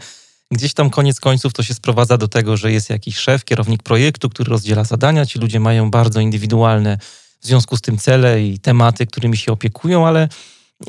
Gdzieś 0.54 0.74
tam 0.74 0.90
koniec 0.90 1.20
końców 1.20 1.52
to 1.52 1.62
się 1.62 1.74
sprowadza 1.74 2.18
do 2.18 2.28
tego, 2.28 2.56
że 2.56 2.72
jest 2.72 2.90
jakiś 2.90 3.16
szef, 3.16 3.44
kierownik 3.44 3.82
projektu, 3.82 4.30
który 4.30 4.50
rozdziela 4.50 4.84
zadania. 4.84 5.26
Ci 5.26 5.38
ludzie 5.38 5.60
mają 5.60 5.90
bardzo 5.90 6.20
indywidualne 6.20 6.98
w 7.40 7.46
związku 7.46 7.76
z 7.76 7.80
tym 7.80 7.98
cele 7.98 8.42
i 8.42 8.58
tematy, 8.58 9.06
którymi 9.06 9.36
się 9.36 9.52
opiekują, 9.52 10.06
ale 10.06 10.28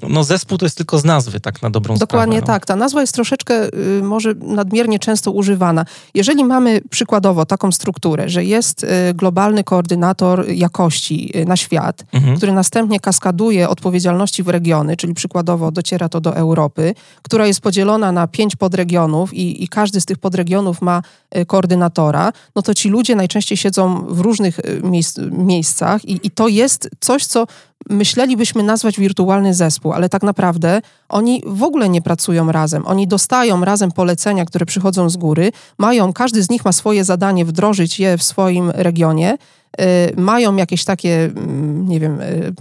no 0.10 0.24
zespół 0.24 0.58
to 0.58 0.66
jest 0.66 0.78
tylko 0.78 1.00
z 1.00 1.06
nazwy, 1.06 1.40
tak 1.40 1.62
na 1.62 1.70
dobrą 1.70 1.98
Dokładnie 1.98 2.06
sprawę. 2.06 2.26
Dokładnie 2.26 2.42
no. 2.42 2.48
tak. 2.48 2.66
Ta 2.66 2.76
nazwa 2.76 3.02
jest 3.02 3.14
troszeczkę 3.14 3.74
y, 3.98 4.04
może 4.04 4.34
nadmiernie 4.42 5.00
często 5.00 5.32
używana. 5.32 5.86
Jeżeli 6.14 6.46
mamy 6.46 6.82
przykładowo 6.90 7.46
taką 7.46 7.72
strukturę, 7.72 8.30
że 8.30 8.44
jest 8.44 8.84
y, 8.84 8.88
globalny 9.14 9.64
koordynator 9.64 10.50
jakości 10.50 11.32
y, 11.38 11.46
na 11.46 11.58
świat, 11.58 12.04
mhm. 12.14 12.38
który 12.38 12.54
następnie 12.54 13.00
kaskaduje 13.00 13.70
odpowiedzialności 13.70 14.44
w 14.44 14.50
regiony, 14.50 14.98
czyli 14.98 15.14
przykładowo 15.14 15.72
dociera 15.72 16.10
to 16.10 16.22
do 16.22 16.36
Europy, 16.36 16.96
która 17.22 17.48
jest 17.48 17.62
podzielona 17.62 18.12
na 18.12 18.28
pięć 18.28 18.56
podregionów 18.56 19.34
i, 19.34 19.64
i 19.64 19.68
każdy 19.68 20.02
z 20.02 20.06
tych 20.06 20.18
podregionów 20.18 20.82
ma 20.82 21.02
koordynatora, 21.48 22.32
no 22.56 22.62
to 22.62 22.74
ci 22.74 22.90
ludzie 22.90 23.16
najczęściej 23.16 23.58
siedzą 23.58 24.06
w 24.10 24.20
różnych 24.20 24.60
miejsc, 24.84 25.18
miejscach 25.32 26.06
i, 26.06 26.20
i 26.28 26.32
to 26.32 26.48
jest 26.48 26.90
coś, 27.00 27.26
co 27.26 27.46
myślelibyśmy 27.90 28.64
nazwać 28.64 29.00
wirtualny 29.00 29.54
zespół, 29.54 29.94
ale 29.94 30.10
tak 30.10 30.24
naprawdę 30.24 30.82
oni 31.10 31.44
w 31.46 31.64
ogóle 31.64 31.90
nie 31.90 32.02
pracują 32.02 32.52
razem. 32.52 32.88
Oni 32.88 33.08
dostają 33.08 33.66
razem 33.66 33.92
polecenia, 33.92 34.46
które 34.46 34.66
przychodzą 34.66 35.10
z 35.10 35.18
góry, 35.18 35.52
mają, 35.78 36.14
każdy 36.14 36.44
z 36.44 36.50
nich 36.50 36.66
ma 36.66 36.72
swoje 36.72 37.04
zadanie 37.04 37.46
wdrożyć 37.46 38.00
je 38.00 38.18
w 38.18 38.24
swoim 38.24 38.72
regionie, 38.72 39.38
y, 39.82 40.22
mają 40.22 40.56
jakieś 40.56 40.86
takie, 40.86 41.24
mm, 41.26 41.88
nie 41.88 42.00
wiem, 42.00 42.22
y, 42.22 42.54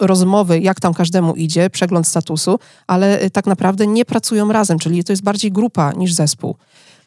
rozmowy, 0.00 0.60
jak 0.60 0.80
tam 0.80 0.94
każdemu 0.94 1.34
idzie, 1.34 1.70
przegląd 1.70 2.06
statusu, 2.06 2.58
ale 2.86 3.22
y, 3.22 3.30
tak 3.30 3.46
naprawdę 3.46 3.86
nie 3.86 4.04
pracują 4.04 4.52
razem, 4.52 4.78
czyli 4.78 5.04
to 5.04 5.12
jest 5.12 5.22
bardziej 5.22 5.52
grupa 5.52 5.92
niż 5.92 6.12
zespół. 6.12 6.56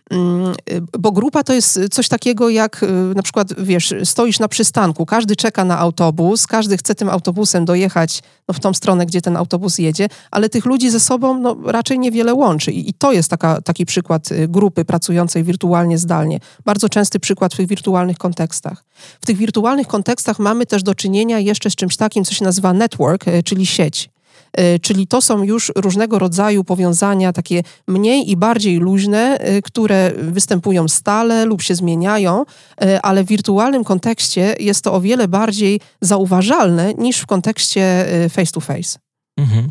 Mm, 0.09 0.55
bo 0.99 1.11
grupa 1.11 1.43
to 1.43 1.53
jest 1.53 1.79
coś 1.91 2.07
takiego 2.07 2.49
jak 2.49 2.83
y, 2.83 2.87
na 3.15 3.23
przykład, 3.23 3.53
wiesz, 3.57 3.93
stoisz 4.03 4.39
na 4.39 4.47
przystanku, 4.47 5.05
każdy 5.05 5.35
czeka 5.35 5.65
na 5.65 5.79
autobus, 5.79 6.47
każdy 6.47 6.77
chce 6.77 6.95
tym 6.95 7.09
autobusem 7.09 7.65
dojechać 7.65 8.23
no, 8.47 8.53
w 8.53 8.59
tą 8.59 8.73
stronę, 8.73 9.05
gdzie 9.05 9.21
ten 9.21 9.37
autobus 9.37 9.77
jedzie, 9.77 10.07
ale 10.31 10.49
tych 10.49 10.65
ludzi 10.65 10.89
ze 10.89 10.99
sobą 10.99 11.39
no, 11.39 11.57
raczej 11.65 11.99
niewiele 11.99 12.33
łączy. 12.33 12.71
I, 12.71 12.93
to 12.93 13.11
jest 13.11 13.29
taka, 13.29 13.61
taki 13.61 13.85
przykład 13.85 14.31
y, 14.31 14.47
grupy 14.47 14.85
pracującej 14.85 15.43
wirtualnie, 15.43 15.97
zdalnie. 15.97 16.39
Bardzo 16.65 16.89
częsty 16.89 17.19
przykład 17.19 17.53
w 17.53 17.57
tych 17.57 17.67
wirtualnych 17.67 18.17
kontekstach. 18.17 18.83
W 19.21 19.25
tych 19.25 19.37
wirtualnych 19.37 19.87
kontekstach 19.87 20.39
mamy 20.39 20.65
też 20.65 20.83
do 20.83 20.95
czynienia 20.95 21.39
jeszcze 21.39 21.69
z 21.69 21.75
czymś 21.75 21.97
takim, 21.97 22.25
co 22.25 22.33
się 22.33 22.45
nazywa 22.45 22.73
network, 22.73 23.27
y, 23.27 23.43
czyli 23.43 23.65
sieć. 23.65 24.09
E, 24.53 24.79
czyli 24.79 25.07
to 25.07 25.21
są 25.21 25.43
już 25.43 25.71
różnego 25.75 26.19
rodzaju 26.19 26.63
powiązania, 26.63 27.33
takie 27.33 27.63
mniej 27.87 28.31
i 28.31 28.37
bardziej 28.37 28.77
luźne, 28.77 29.37
e, 29.37 29.61
które 29.61 30.11
występują 30.17 30.87
stale 30.87 31.45
lub 31.45 31.61
się 31.61 31.75
zmieniają, 31.75 32.45
e, 32.81 33.01
ale 33.01 33.23
w 33.23 33.27
wirtualnym 33.27 33.83
kontekście 33.83 34.55
jest 34.59 34.83
to 34.83 34.93
o 34.93 35.01
wiele 35.01 35.27
bardziej 35.27 35.81
zauważalne 36.01 36.93
niż 36.93 37.17
w 37.17 37.25
kontekście 37.25 38.05
face 38.29 38.51
to 38.51 38.59
face. 38.59 38.99
Mhm. 39.37 39.69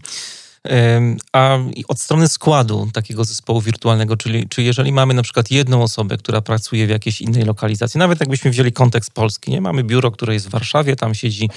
A 1.33 1.59
od 1.89 2.01
strony 2.01 2.29
składu 2.29 2.89
takiego 2.93 3.25
zespołu 3.25 3.61
wirtualnego, 3.61 4.17
czyli 4.17 4.49
czy 4.49 4.63
jeżeli 4.63 4.93
mamy 4.93 5.15
na 5.15 5.23
przykład 5.23 5.51
jedną 5.51 5.83
osobę, 5.83 6.17
która 6.17 6.41
pracuje 6.41 6.87
w 6.87 6.91
jakiejś 6.91 7.21
innej 7.21 7.45
lokalizacji, 7.45 7.99
nawet 7.99 8.21
jakbyśmy 8.21 8.51
wzięli 8.51 8.73
kontekst 8.73 9.11
polski, 9.11 9.51
nie 9.51 9.61
mamy 9.61 9.85
biuro, 9.85 10.11
które 10.11 10.35
jest 10.35 10.49
w 10.49 10.51
Warszawie, 10.51 10.97
tam 10.97 11.15
siedzi 11.15 11.49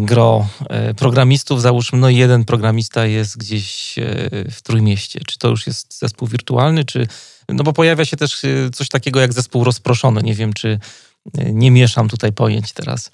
gro 0.00 0.48
e, 0.68 0.94
programistów, 0.94 1.62
załóżmy, 1.62 1.98
no 1.98 2.10
jeden 2.10 2.44
programista 2.44 3.06
jest 3.06 3.38
gdzieś 3.38 3.98
e, 3.98 4.04
w 4.50 4.62
Trójmieście. 4.62 5.20
Czy 5.26 5.38
to 5.38 5.48
już 5.48 5.66
jest 5.66 5.98
zespół 5.98 6.28
wirtualny, 6.28 6.84
czy... 6.84 7.08
No 7.48 7.64
bo 7.64 7.72
pojawia 7.72 8.04
się 8.04 8.16
też 8.16 8.42
coś 8.72 8.88
takiego 8.88 9.20
jak 9.20 9.32
zespół 9.32 9.64
rozproszony. 9.64 10.22
Nie 10.22 10.34
wiem, 10.34 10.52
czy 10.52 10.78
nie 11.34 11.70
mieszam 11.70 12.08
tutaj 12.08 12.32
pojęć 12.32 12.72
teraz. 12.72 13.10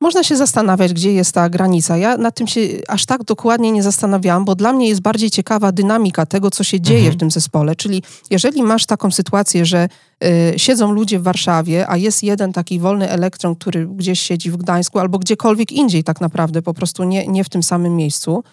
Można 0.00 0.22
się 0.22 0.36
zastanawiać, 0.36 0.92
gdzie 0.92 1.12
jest 1.12 1.34
ta 1.34 1.48
granica. 1.48 1.96
Ja 1.96 2.16
nad 2.16 2.34
tym 2.34 2.46
się 2.46 2.60
aż 2.88 3.06
tak 3.06 3.24
dokładnie 3.24 3.72
nie 3.72 3.82
zastanawiałam, 3.82 4.44
bo 4.44 4.54
dla 4.54 4.72
mnie 4.72 4.88
jest 4.88 5.00
bardziej 5.00 5.30
ciekawa 5.30 5.72
dynamika 5.72 6.26
tego, 6.26 6.50
co 6.50 6.64
się 6.64 6.80
dzieje 6.80 6.98
mhm. 6.98 7.16
w 7.16 7.20
tym 7.20 7.30
zespole. 7.30 7.76
Czyli 7.76 8.02
jeżeli 8.30 8.62
masz 8.62 8.86
taką 8.86 9.10
sytuację, 9.10 9.66
że 9.66 9.88
y, 10.24 10.58
siedzą 10.58 10.92
ludzie 10.92 11.18
w 11.18 11.22
Warszawie, 11.22 11.88
a 11.88 11.96
jest 11.96 12.22
jeden 12.22 12.52
taki 12.52 12.78
wolny 12.78 13.10
elektron, 13.10 13.56
który 13.56 13.86
gdzieś 13.86 14.20
siedzi 14.20 14.50
w 14.50 14.56
Gdańsku 14.56 14.98
albo 14.98 15.18
gdziekolwiek 15.18 15.72
indziej 15.72 16.04
tak 16.04 16.20
naprawdę, 16.20 16.62
po 16.62 16.74
prostu 16.74 17.04
nie, 17.04 17.26
nie 17.26 17.44
w 17.44 17.48
tym 17.48 17.62
samym 17.62 17.96
miejscu, 17.96 18.44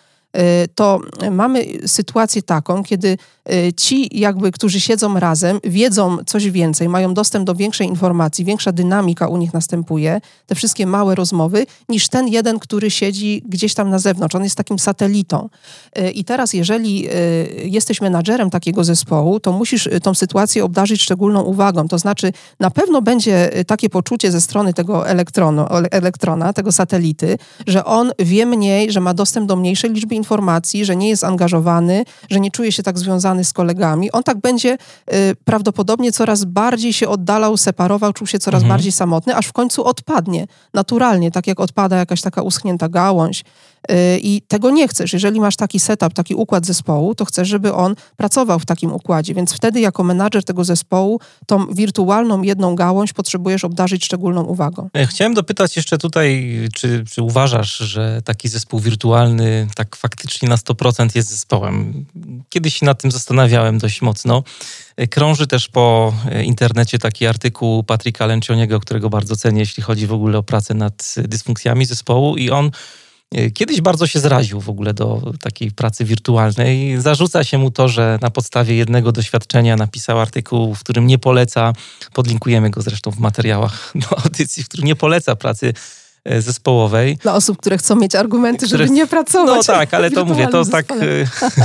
to 0.75 0.99
mamy 1.31 1.65
sytuację 1.85 2.41
taką, 2.41 2.83
kiedy 2.83 3.17
Y, 3.51 3.73
ci 3.73 4.19
jakby, 4.19 4.51
którzy 4.51 4.79
siedzą 4.79 5.19
razem, 5.19 5.59
wiedzą 5.63 6.17
coś 6.25 6.49
więcej, 6.49 6.89
mają 6.89 7.13
dostęp 7.13 7.45
do 7.45 7.55
większej 7.55 7.87
informacji, 7.87 8.45
większa 8.45 8.71
dynamika 8.71 9.27
u 9.27 9.37
nich 9.37 9.53
następuje, 9.53 10.21
te 10.45 10.55
wszystkie 10.55 10.85
małe 10.85 11.15
rozmowy, 11.15 11.65
niż 11.89 12.09
ten 12.09 12.27
jeden, 12.27 12.59
który 12.59 12.91
siedzi 12.91 13.43
gdzieś 13.45 13.73
tam 13.73 13.89
na 13.89 13.99
zewnątrz. 13.99 14.35
On 14.35 14.43
jest 14.43 14.55
takim 14.55 14.79
satelitą. 14.79 15.49
Y, 15.99 16.11
I 16.11 16.23
teraz, 16.23 16.53
jeżeli 16.53 17.09
y, 17.09 17.11
jesteś 17.65 18.01
menadżerem 18.01 18.49
takiego 18.49 18.83
zespołu, 18.83 19.39
to 19.39 19.51
musisz 19.51 19.89
tą 20.03 20.13
sytuację 20.13 20.65
obdarzyć 20.65 21.01
szczególną 21.01 21.41
uwagą. 21.41 21.87
To 21.87 21.97
znaczy, 21.97 22.33
na 22.59 22.71
pewno 22.71 23.01
będzie 23.01 23.49
takie 23.67 23.89
poczucie 23.89 24.31
ze 24.31 24.41
strony 24.41 24.73
tego 24.73 25.09
elektronu, 25.09 25.65
elektrona, 25.91 26.53
tego 26.53 26.71
satelity, 26.71 27.37
że 27.67 27.85
on 27.85 28.11
wie 28.19 28.45
mniej, 28.45 28.91
że 28.91 28.99
ma 28.99 29.13
dostęp 29.13 29.47
do 29.47 29.55
mniejszej 29.55 29.91
liczby 29.91 30.15
informacji, 30.15 30.26
że 30.83 30.95
nie 30.95 31.09
jest 31.09 31.23
angażowany, 31.23 32.05
że 32.29 32.39
nie 32.39 32.51
czuje 32.51 32.71
się 32.71 32.83
tak 32.83 32.99
związany 32.99 33.43
z 33.43 33.53
kolegami, 33.53 34.11
on 34.11 34.23
tak 34.23 34.37
będzie 34.37 34.77
y, 35.13 35.35
prawdopodobnie 35.45 36.11
coraz 36.11 36.45
bardziej 36.45 36.93
się 36.93 37.09
oddalał, 37.09 37.57
separował, 37.57 38.13
czuł 38.13 38.27
się 38.27 38.39
coraz 38.39 38.61
mhm. 38.63 38.69
bardziej 38.77 38.91
samotny, 38.91 39.35
aż 39.35 39.47
w 39.47 39.53
końcu 39.53 39.85
odpadnie 39.85 40.47
naturalnie, 40.73 41.31
tak 41.31 41.47
jak 41.47 41.59
odpada 41.59 41.97
jakaś 41.97 42.21
taka 42.21 42.41
uschnięta 42.41 42.89
gałąź, 42.89 43.43
Y, 43.91 44.19
I 44.19 44.41
tego 44.41 44.69
nie 44.69 44.87
chcesz. 44.87 45.13
Jeżeli 45.13 45.39
masz 45.39 45.55
taki 45.55 45.79
setup, 45.79 46.13
taki 46.13 46.35
układ 46.35 46.65
zespołu, 46.65 47.15
to 47.15 47.25
chcesz, 47.25 47.47
żeby 47.47 47.73
on 47.73 47.95
pracował 48.17 48.59
w 48.59 48.65
takim 48.65 48.93
układzie. 48.93 49.33
Więc 49.33 49.53
wtedy, 49.53 49.79
jako 49.79 50.03
menadżer 50.03 50.43
tego 50.43 50.63
zespołu, 50.63 51.19
tą 51.45 51.67
wirtualną 51.73 52.41
jedną 52.41 52.75
gałąź 52.75 53.13
potrzebujesz 53.13 53.63
obdarzyć 53.63 54.05
szczególną 54.05 54.43
uwagą. 54.43 54.89
E, 54.93 55.07
chciałem 55.07 55.33
dopytać 55.33 55.75
jeszcze 55.75 55.97
tutaj, 55.97 56.53
czy, 56.73 57.03
czy 57.11 57.21
uważasz, 57.21 57.77
że 57.77 58.21
taki 58.25 58.49
zespół 58.49 58.79
wirtualny 58.79 59.67
tak 59.75 59.95
faktycznie 59.95 60.06
na 60.43 60.55
100% 60.55 61.15
jest 61.15 61.29
zespołem? 61.29 62.05
Kiedyś 62.49 62.79
się 62.79 62.85
nad 62.85 63.01
tym 63.01 63.11
zastanawiałem 63.11 63.77
dość 63.77 64.01
mocno. 64.01 64.43
Krąży 65.09 65.47
też 65.47 65.67
po 65.67 66.13
internecie 66.43 66.99
taki 66.99 67.27
artykuł 67.27 67.83
Patryka 67.83 68.25
Lencioniego, 68.25 68.79
którego 68.79 69.09
bardzo 69.09 69.35
cenię, 69.35 69.59
jeśli 69.59 69.83
chodzi 69.83 70.07
w 70.07 70.13
ogóle 70.13 70.37
o 70.37 70.43
pracę 70.43 70.73
nad 70.73 71.15
dysfunkcjami 71.17 71.85
zespołu 71.85 72.37
i 72.37 72.49
on 72.49 72.71
E, 73.31 73.51
kiedyś 73.51 73.81
bardzo 73.81 74.07
się 74.07 74.19
zraził 74.19 74.61
w 74.61 74.69
ogóle 74.69 74.93
do 74.93 75.33
takiej 75.41 75.71
pracy 75.71 76.05
wirtualnej. 76.05 77.01
Zarzuca 77.01 77.43
się 77.43 77.57
mu 77.57 77.71
to, 77.71 77.87
że 77.87 78.19
na 78.21 78.29
podstawie 78.29 78.75
jednego 78.75 79.11
doświadczenia 79.11 79.75
napisał 79.75 80.19
artykuł, 80.19 80.75
w 80.75 80.79
którym 80.79 81.07
nie 81.07 81.17
poleca, 81.17 81.73
podlinkujemy 82.13 82.69
go 82.69 82.81
zresztą 82.81 83.11
w 83.11 83.19
materiałach 83.19 83.93
do 84.09 84.19
audycji, 84.23 84.63
w 84.63 84.67
którym 84.67 84.85
nie 84.85 84.95
poleca 84.95 85.35
pracy 85.35 85.73
zespołowej. 86.39 87.17
Dla 87.17 87.33
osób, 87.33 87.57
które 87.57 87.77
chcą 87.77 87.95
mieć 87.95 88.15
argumenty, 88.15 88.65
które... 88.65 88.83
żeby 88.83 88.95
nie 88.95 89.07
pracować. 89.07 89.67
No 89.67 89.73
tak, 89.73 89.93
ale 89.93 90.11
to 90.11 90.25
mówię, 90.25 90.47
to 90.47 90.65
tak 90.65 90.91
e, 90.91 90.95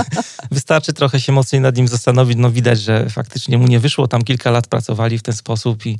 wystarczy 0.50 0.92
trochę 0.92 1.20
się 1.20 1.32
mocniej 1.32 1.60
nad 1.60 1.76
nim 1.76 1.88
zastanowić. 1.88 2.38
No 2.38 2.50
widać, 2.50 2.80
że 2.80 3.10
faktycznie 3.10 3.58
mu 3.58 3.66
nie 3.66 3.80
wyszło. 3.80 4.08
Tam 4.08 4.22
kilka 4.22 4.50
lat 4.50 4.66
pracowali 4.66 5.18
w 5.18 5.22
ten 5.22 5.34
sposób 5.34 5.86
i 5.86 5.98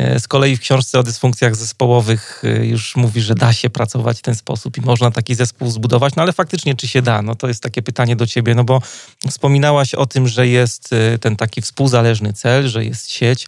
E, 0.00 0.20
z 0.20 0.28
kolei 0.28 0.56
w 0.56 0.60
książce 0.60 0.98
o 0.98 1.02
dysfunkcjach 1.02 1.56
zespołowych 1.56 2.42
e, 2.44 2.66
już 2.66 2.96
mówi, 2.96 3.20
że 3.20 3.34
da 3.34 3.52
się 3.52 3.70
pracować 3.70 4.18
w 4.18 4.22
ten 4.22 4.34
sposób 4.34 4.78
i 4.78 4.80
można 4.80 5.10
taki 5.10 5.34
zespół 5.34 5.70
zbudować, 5.70 6.16
no 6.16 6.22
ale 6.22 6.32
faktycznie 6.32 6.74
czy 6.74 6.88
się 6.88 7.02
da? 7.02 7.22
No 7.22 7.34
to 7.34 7.48
jest 7.48 7.62
takie 7.62 7.82
pytanie 7.82 8.16
do 8.16 8.26
ciebie, 8.26 8.54
no 8.54 8.64
bo 8.64 8.82
wspominałaś 9.28 9.94
o 9.94 10.06
tym, 10.06 10.28
że 10.28 10.46
jest 10.48 10.92
e, 10.92 11.18
ten 11.18 11.36
taki 11.36 11.62
współzależny 11.62 12.32
cel, 12.32 12.68
że 12.68 12.84
jest 12.84 13.10
sieć, 13.10 13.46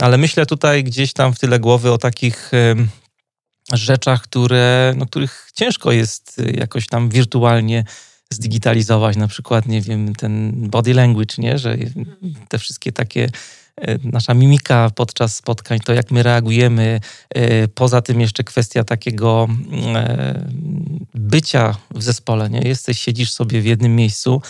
ale 0.00 0.18
myślę 0.18 0.46
tutaj 0.46 0.84
gdzieś 0.84 1.12
tam 1.12 1.34
w 1.34 1.38
tyle 1.38 1.58
głowy 1.58 1.92
o 1.92 1.98
takich 1.98 2.50
rzeczach, 3.72 4.22
które, 4.22 4.94
no, 4.96 5.06
których 5.06 5.50
ciężko 5.54 5.92
jest 5.92 6.42
jakoś 6.54 6.86
tam 6.86 7.08
wirtualnie 7.08 7.84
zdigitalizować, 8.30 9.16
na 9.16 9.28
przykład, 9.28 9.66
nie 9.66 9.80
wiem, 9.80 10.14
ten 10.14 10.52
body 10.70 10.94
language, 10.94 11.34
nie? 11.38 11.58
że 11.58 11.76
te 12.48 12.58
wszystkie 12.58 12.92
takie 12.92 13.28
E, 13.80 13.98
nasza 14.04 14.34
mimika 14.34 14.90
podczas 14.94 15.36
spotkań, 15.36 15.80
to 15.80 15.94
jak 15.94 16.10
my 16.10 16.22
reagujemy. 16.22 17.00
E, 17.30 17.68
poza 17.68 18.02
tym 18.02 18.20
jeszcze 18.20 18.44
kwestia 18.44 18.84
takiego 18.84 19.48
e, 19.94 20.48
bycia 21.14 21.76
w 21.94 22.02
zespole. 22.02 22.50
Nie? 22.50 22.60
Jesteś, 22.60 23.00
siedzisz 23.00 23.32
sobie 23.32 23.60
w 23.60 23.64
jednym 23.64 23.96
miejscu 23.96 24.42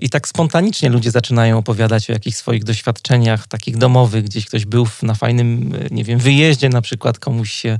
i 0.00 0.10
tak 0.10 0.28
spontanicznie 0.28 0.88
ludzie 0.88 1.10
zaczynają 1.10 1.58
opowiadać 1.58 2.10
o 2.10 2.12
jakichś 2.12 2.36
swoich 2.36 2.64
doświadczeniach 2.64 3.46
takich 3.46 3.76
domowych, 3.76 4.24
gdzieś 4.24 4.46
ktoś 4.46 4.64
był 4.64 4.86
na 5.02 5.14
fajnym, 5.14 5.72
nie 5.90 6.04
wiem, 6.04 6.18
wyjeździe 6.18 6.68
na 6.68 6.82
przykład, 6.82 7.18
komuś 7.18 7.52
się 7.52 7.78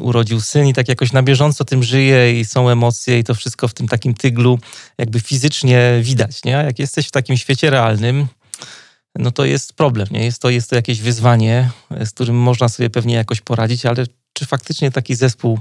urodził 0.00 0.40
syn 0.40 0.66
i 0.66 0.74
tak 0.74 0.88
jakoś 0.88 1.12
na 1.12 1.22
bieżąco 1.22 1.64
tym 1.64 1.82
żyje 1.82 2.40
i 2.40 2.44
są 2.44 2.68
emocje 2.68 3.18
i 3.18 3.24
to 3.24 3.34
wszystko 3.34 3.68
w 3.68 3.74
tym 3.74 3.88
takim 3.88 4.14
tyglu 4.14 4.58
jakby 4.98 5.20
fizycznie 5.20 6.00
widać, 6.02 6.44
nie? 6.44 6.52
Jak 6.52 6.78
jesteś 6.78 7.08
w 7.08 7.10
takim 7.10 7.36
świecie 7.36 7.70
realnym, 7.70 8.26
no 9.18 9.30
to 9.30 9.44
jest 9.44 9.72
problem, 9.72 10.06
nie? 10.10 10.24
Jest 10.24 10.42
to, 10.42 10.50
jest 10.50 10.70
to 10.70 10.76
jakieś 10.76 11.00
wyzwanie, 11.00 11.70
z 12.04 12.10
którym 12.10 12.36
można 12.36 12.68
sobie 12.68 12.90
pewnie 12.90 13.14
jakoś 13.14 13.40
poradzić, 13.40 13.86
ale 13.86 14.06
czy 14.32 14.46
faktycznie 14.46 14.90
taki 14.90 15.14
zespół 15.14 15.58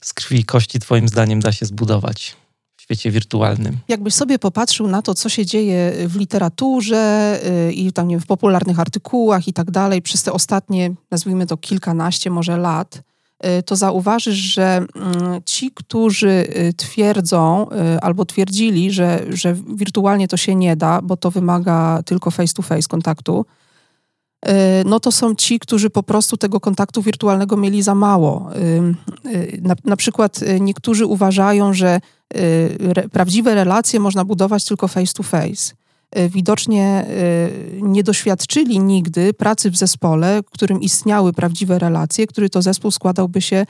z 0.00 0.12
krwi 0.12 0.40
i 0.40 0.44
kości 0.44 0.78
twoim 0.78 1.08
zdaniem 1.08 1.40
da 1.40 1.52
się 1.52 1.66
zbudować? 1.66 2.36
w 2.76 2.84
świecie 2.84 3.10
wirtualnym. 3.10 3.78
Jakbyś 3.88 4.14
sobie 4.14 4.38
popatrzył 4.38 4.88
na 4.88 5.02
to, 5.02 5.14
co 5.14 5.28
się 5.28 5.46
dzieje 5.46 5.92
w 6.08 6.16
literaturze 6.16 7.40
y, 7.68 7.72
i 7.72 7.92
tam 7.92 8.08
nie 8.08 8.14
wiem, 8.14 8.20
w 8.20 8.26
popularnych 8.26 8.80
artykułach 8.80 9.48
i 9.48 9.52
tak 9.52 9.70
dalej 9.70 10.02
przez 10.02 10.22
te 10.22 10.32
ostatnie, 10.32 10.94
nazwijmy 11.10 11.46
to 11.46 11.56
kilkanaście 11.56 12.30
może 12.30 12.56
lat, 12.56 13.02
to 13.64 13.76
zauważysz, 13.76 14.36
że 14.36 14.86
mm, 14.94 15.40
ci, 15.44 15.70
którzy 15.70 16.28
y, 16.28 16.72
twierdzą 16.76 17.66
albo 18.02 18.24
twierdzili, 18.24 18.90
że, 18.90 19.20
że 19.30 19.54
wirtualnie 19.54 20.28
to 20.28 20.36
się 20.36 20.54
nie 20.54 20.76
da, 20.76 21.02
bo 21.02 21.16
to 21.16 21.30
wymaga 21.30 22.02
tylko 22.04 22.30
face-to-face 22.30 22.80
-face 22.80 22.88
kontaktu, 22.88 23.44
no 24.84 25.00
to 25.00 25.12
są 25.12 25.34
ci, 25.34 25.58
którzy 25.58 25.90
po 25.90 26.02
prostu 26.02 26.36
tego 26.36 26.60
kontaktu 26.60 27.02
wirtualnego 27.02 27.56
mieli 27.56 27.82
za 27.82 27.94
mało. 27.94 28.50
Na, 29.62 29.74
na 29.84 29.96
przykład 29.96 30.40
niektórzy 30.60 31.06
uważają, 31.06 31.74
że 31.74 32.00
re, 32.94 33.08
prawdziwe 33.08 33.54
relacje 33.54 34.00
można 34.00 34.24
budować 34.24 34.64
tylko 34.64 34.88
face 34.88 35.12
to 35.14 35.22
face. 35.22 35.74
Widocznie 36.30 37.06
nie 37.82 38.02
doświadczyli 38.02 38.78
nigdy 38.78 39.34
pracy 39.34 39.70
w 39.70 39.76
zespole, 39.76 40.42
w 40.42 40.50
którym 40.50 40.80
istniały 40.80 41.32
prawdziwe 41.32 41.78
relacje, 41.78 42.26
który 42.26 42.50
to 42.50 42.62
zespół 42.62 42.90
składałby 42.90 43.40
się 43.40 43.66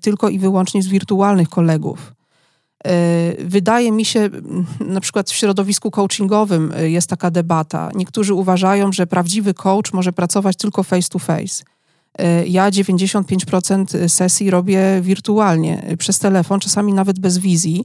tylko 0.00 0.28
i 0.28 0.38
wyłącznie 0.38 0.82
z 0.82 0.86
wirtualnych 0.86 1.48
kolegów. 1.48 2.14
Wydaje 3.38 3.92
mi 3.92 4.04
się, 4.04 4.30
na 4.80 5.00
przykład 5.00 5.30
w 5.30 5.34
środowisku 5.34 5.90
coachingowym 5.90 6.72
jest 6.82 7.08
taka 7.08 7.30
debata. 7.30 7.90
Niektórzy 7.94 8.34
uważają, 8.34 8.92
że 8.92 9.06
prawdziwy 9.06 9.54
coach 9.54 9.92
może 9.92 10.12
pracować 10.12 10.56
tylko 10.56 10.82
face 10.82 11.08
to 11.08 11.18
face. 11.18 11.64
Ja 12.46 12.70
95% 12.70 14.08
sesji 14.08 14.50
robię 14.50 15.00
wirtualnie, 15.00 15.96
przez 15.98 16.18
telefon, 16.18 16.60
czasami 16.60 16.92
nawet 16.92 17.18
bez 17.18 17.38
wizji. 17.38 17.84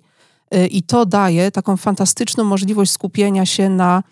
I 0.71 0.83
to 0.83 1.05
daje 1.05 1.51
taką 1.51 1.77
fantastyczną 1.77 2.43
możliwość 2.43 2.91
skupienia 2.91 3.45
się 3.45 3.69
na, 3.69 4.03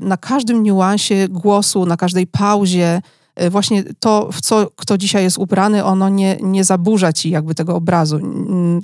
na 0.00 0.16
każdym 0.16 0.62
niuansie 0.62 1.28
głosu, 1.28 1.86
na 1.86 1.96
każdej 1.96 2.26
pauzie, 2.26 3.02
Y, 3.42 3.50
właśnie 3.50 3.84
to, 4.00 4.28
w 4.32 4.40
co 4.40 4.70
kto 4.76 4.98
dzisiaj 4.98 5.22
jest 5.22 5.38
ubrany, 5.38 5.84
ono 5.84 6.08
nie, 6.08 6.36
nie 6.42 6.64
zaburza 6.64 7.12
ci 7.12 7.30
jakby 7.30 7.54
tego 7.54 7.76
obrazu, 7.76 8.20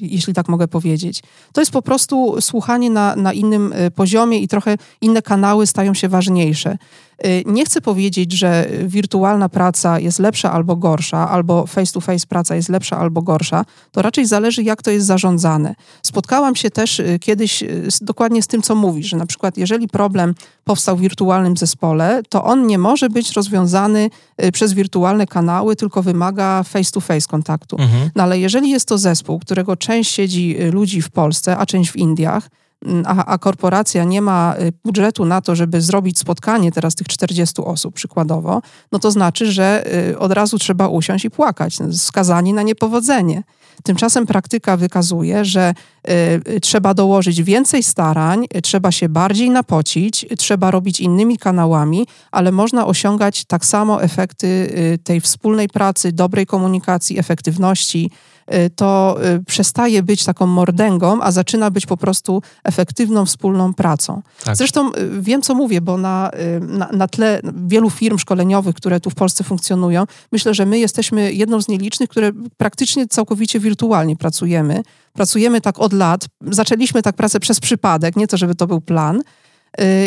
jeśli 0.00 0.34
tak 0.34 0.48
mogę 0.48 0.68
powiedzieć. 0.68 1.22
To 1.52 1.60
jest 1.60 1.72
po 1.72 1.82
prostu 1.82 2.36
słuchanie 2.40 2.90
na, 2.90 3.16
na 3.16 3.32
innym 3.32 3.72
y, 3.72 3.90
poziomie 3.90 4.38
i 4.38 4.48
trochę 4.48 4.76
inne 5.00 5.22
kanały 5.22 5.66
stają 5.66 5.94
się 5.94 6.08
ważniejsze. 6.08 6.78
Y, 7.26 7.42
nie 7.46 7.64
chcę 7.64 7.80
powiedzieć, 7.80 8.32
że 8.32 8.66
wirtualna 8.86 9.48
praca 9.48 9.98
jest 9.98 10.18
lepsza 10.18 10.52
albo 10.52 10.76
gorsza, 10.76 11.30
albo 11.30 11.66
face-to-face 11.66 12.26
praca 12.26 12.54
jest 12.56 12.68
lepsza 12.68 12.98
albo 12.98 13.22
gorsza. 13.22 13.64
To 13.90 14.02
raczej 14.02 14.26
zależy, 14.26 14.62
jak 14.62 14.82
to 14.82 14.90
jest 14.90 15.06
zarządzane. 15.06 15.74
Spotkałam 16.02 16.56
się 16.56 16.70
też 16.70 17.00
y, 17.00 17.18
kiedyś 17.20 17.62
y, 17.62 17.88
dokładnie 18.00 18.42
z 18.42 18.46
tym, 18.46 18.62
co 18.62 18.74
mówisz, 18.74 19.06
że 19.06 19.16
na 19.16 19.26
przykład 19.26 19.56
jeżeli 19.56 19.88
problem 19.88 20.34
powstał 20.64 20.96
w 20.96 21.00
wirtualnym 21.00 21.56
zespole, 21.56 22.22
to 22.28 22.44
on 22.44 22.66
nie 22.66 22.78
może 22.78 23.10
być 23.10 23.32
rozwiązany 23.32 24.10
przez 24.52 24.72
wirtualne 24.72 25.26
kanały, 25.26 25.76
tylko 25.76 26.02
wymaga 26.02 26.62
face-to-face 26.62 27.28
kontaktu. 27.28 27.76
Mhm. 27.80 28.10
No 28.14 28.22
ale 28.22 28.38
jeżeli 28.38 28.70
jest 28.70 28.88
to 28.88 28.98
zespół, 28.98 29.38
którego 29.38 29.76
część 29.76 30.14
siedzi 30.14 30.56
ludzi 30.72 31.02
w 31.02 31.10
Polsce, 31.10 31.56
a 31.56 31.66
część 31.66 31.90
w 31.90 31.96
Indiach, 31.96 32.48
a, 33.04 33.24
a, 33.24 33.38
korporacja 33.38 34.04
nie 34.04 34.22
ma 34.22 34.54
y, 34.60 34.72
budżetu 34.84 35.24
na 35.24 35.40
to, 35.40 35.56
żeby 35.56 35.80
zrobić 35.80 36.18
spotkanie 36.18 36.72
teraz 36.72 36.94
tych 36.94 37.08
40 37.08 37.62
osób 37.64 37.94
przykładowo, 37.94 38.62
no 38.92 38.98
to 38.98 39.10
znaczy, 39.10 39.52
że 39.52 39.84
y, 40.10 40.18
od 40.18 40.32
razu 40.32 40.58
trzeba 40.58 40.88
usiąść 40.88 41.24
i 41.24 41.30
płakać, 41.30 41.80
no, 41.80 41.92
skazani 41.92 42.52
na 42.52 42.62
niepowodzenie. 42.62 43.42
Tymczasem 43.82 44.26
praktyka 44.26 44.76
wykazuje, 44.76 45.44
że 45.44 45.74
y, 46.48 46.60
trzeba 46.60 46.94
dołożyć 46.94 47.42
więcej 47.42 47.82
starań, 47.82 48.46
trzeba 48.62 48.92
się 48.92 49.08
bardziej 49.08 49.50
napocić, 49.50 50.26
trzeba 50.38 50.70
robić 50.70 51.00
innymi 51.00 51.38
kanałami, 51.38 52.06
ale 52.30 52.52
można 52.52 52.86
osiągać 52.86 53.44
tak 53.44 53.64
samo 53.64 54.02
efekty 54.02 54.72
tej 55.04 55.20
wspólnej 55.20 55.68
pracy, 55.68 56.12
dobrej 56.12 56.46
komunikacji, 56.46 57.18
efektywności 57.18 58.10
Y, 58.10 58.31
to 58.76 59.18
y, 59.24 59.44
przestaje 59.44 60.02
być 60.02 60.24
taką 60.24 60.46
mordęgą, 60.46 61.22
a 61.22 61.32
zaczyna 61.32 61.70
być 61.70 61.86
po 61.86 61.96
prostu 61.96 62.42
efektywną, 62.64 63.26
wspólną 63.26 63.74
pracą. 63.74 64.22
Tak. 64.44 64.56
Zresztą 64.56 64.92
y, 64.92 65.20
wiem, 65.20 65.42
co 65.42 65.54
mówię, 65.54 65.80
bo 65.80 65.98
na, 65.98 66.30
na, 66.60 66.88
na 66.92 67.08
tle 67.08 67.40
wielu 67.66 67.90
firm 67.90 68.18
szkoleniowych, 68.18 68.74
które 68.74 69.00
tu 69.00 69.10
w 69.10 69.14
Polsce 69.14 69.44
funkcjonują, 69.44 70.04
myślę, 70.32 70.54
że 70.54 70.66
my 70.66 70.78
jesteśmy 70.78 71.32
jedną 71.32 71.62
z 71.62 71.68
nielicznych, 71.68 72.10
które 72.10 72.30
praktycznie 72.56 73.08
całkowicie 73.08 73.60
wirtualnie 73.60 74.16
pracujemy. 74.16 74.82
Pracujemy 75.12 75.60
tak 75.60 75.78
od 75.78 75.92
lat. 75.92 76.26
Zaczęliśmy 76.50 77.02
tak 77.02 77.16
pracę 77.16 77.40
przez 77.40 77.60
przypadek, 77.60 78.16
nie 78.16 78.26
to, 78.26 78.36
żeby 78.36 78.54
to 78.54 78.66
był 78.66 78.80
plan, 78.80 79.22
Y, 79.22 79.41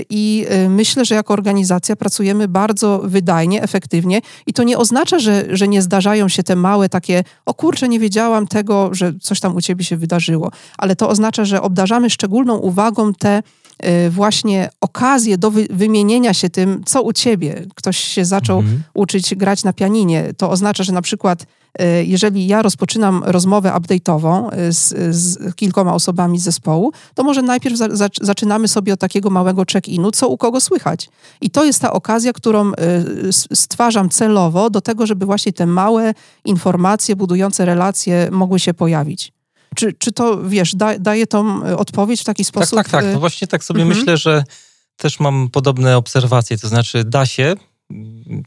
I 0.10 0.45
y, 0.65 0.69
myślę, 0.69 1.06
że 1.06 1.15
jako 1.15 1.34
organizacja 1.34 1.95
pracujemy 1.95 2.47
bardzo 2.47 3.01
wydajnie, 3.04 3.63
efektywnie 3.63 4.21
i 4.47 4.54
to 4.54 4.63
nie 4.63 4.78
oznacza, 4.78 5.19
że, 5.19 5.45
że 5.49 5.67
nie 5.67 5.82
zdarzają 5.82 6.30
się 6.30 6.43
te 6.43 6.56
małe 6.56 6.89
takie, 6.89 7.23
o 7.45 7.54
kurczę, 7.54 7.89
nie 7.89 7.99
wiedziałam 7.99 8.47
tego, 8.47 8.89
że 8.93 9.13
coś 9.21 9.39
tam 9.39 9.56
u 9.56 9.62
ciebie 9.62 9.84
się 9.84 9.97
wydarzyło, 9.97 10.51
ale 10.78 10.95
to 10.95 11.10
oznacza, 11.10 11.45
że 11.45 11.62
obdarzamy 11.62 12.10
szczególną 12.10 12.58
uwagą 12.58 13.13
te 13.13 13.38
y, 13.38 13.43
właśnie 14.09 14.69
okazje 14.81 15.38
do 15.38 15.51
wy, 15.51 15.67
wymienienia 15.69 16.33
się 16.33 16.49
tym, 16.49 16.83
co 16.85 17.01
u 17.01 17.13
ciebie. 17.13 17.65
Ktoś 17.75 17.97
się 17.97 18.25
zaczął 18.25 18.59
mhm. 18.59 18.83
uczyć 18.93 19.35
grać 19.35 19.63
na 19.63 19.73
pianinie. 19.73 20.33
To 20.38 20.49
oznacza, 20.49 20.83
że 20.83 20.93
na 20.93 21.01
przykład 21.01 21.45
E, 21.79 22.03
jeżeli 22.03 22.47
ja 22.47 22.61
rozpoczynam 22.61 23.23
rozmowę 23.25 23.69
update'ową 23.69 24.49
e, 24.51 24.71
z, 24.71 25.15
z, 25.15 25.55
kilkoma 25.55 25.93
osobami 25.93 26.39
z 26.39 26.43
zespołu, 26.43 26.91
to 27.15 27.23
może 27.23 27.41
najpierw 27.41 27.77
za, 27.77 27.95
za, 27.95 28.09
zaczynamy 28.21 28.67
sobie 28.67 28.93
od 28.93 28.99
takiego 28.99 29.29
małego 29.29 29.65
check-inu, 29.65 30.11
co 30.11 30.27
u 30.27 30.38
kogo 30.38 30.61
słychać. 30.61 31.09
I 31.41 31.49
to 31.49 31.65
jest 31.65 31.79
ta 31.79 31.93
okazja, 31.93 32.33
którą 32.33 32.71
stwarzam 33.53 34.09
celowo 34.09 34.69
do 34.69 34.81
tego, 34.81 35.05
żeby 35.05 35.25
właśnie 35.25 35.53
te 35.53 35.65
małe 35.65 36.13
informacje 36.45 37.15
budujące 37.15 37.65
relacje 37.65 38.29
mogły 38.31 38.59
się 38.59 38.73
pojawić. 38.73 39.35
Czy, 39.75 39.93
czy 39.93 40.11
to, 40.11 40.43
wiesz, 40.43 40.75
da, 40.75 40.99
daje 40.99 41.27
tą 41.27 41.63
odpowiedź 41.77 42.21
w 42.21 42.23
taki 42.23 42.43
tak, 42.43 42.47
sposób? 42.47 42.75
Tak, 42.75 42.89
tak, 42.89 43.03
tak. 43.03 43.13
No 43.13 43.19
właśnie 43.19 43.47
tak 43.47 43.63
sobie 43.63 43.81
mhm. 43.81 43.99
myślę, 43.99 44.17
że 44.17 44.43
też 44.97 45.19
mam 45.19 45.49
podobne 45.49 45.97
obserwacje, 45.97 46.57
to 46.57 46.67
znaczy 46.67 47.03
da 47.03 47.25
się, 47.25 47.55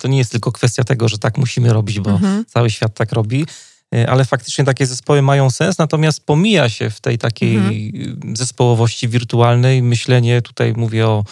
to 0.01 0.09
nie 0.09 0.19
jest 0.19 0.31
tylko 0.31 0.53
kwestia 0.53 0.85
tego, 0.85 1.09
że 1.09 1.19
tak 1.19 1.39
musimy 1.39 1.73
robić, 1.73 2.01
bo 2.01 2.11
mhm. 2.11 2.45
cały 2.45 2.71
świat 2.71 2.95
tak 2.95 3.13
robi, 3.13 3.47
e, 3.95 4.11
ale 4.11 4.25
faktycznie 4.25 4.65
takie 4.65 4.87
zespoły 4.87 5.23
mają 5.23 5.51
sens, 5.51 5.79
natomiast 5.79 6.27
pomija 6.27 6.69
się 6.69 6.91
w 6.91 7.01
tej 7.01 7.19
takiej 7.19 7.57
mhm. 7.57 8.37
zespołowości 8.37 9.09
wirtualnej 9.09 9.83
myślenie, 9.83 10.43
tutaj 10.43 10.73
mówię 10.77 11.07
o 11.07 11.25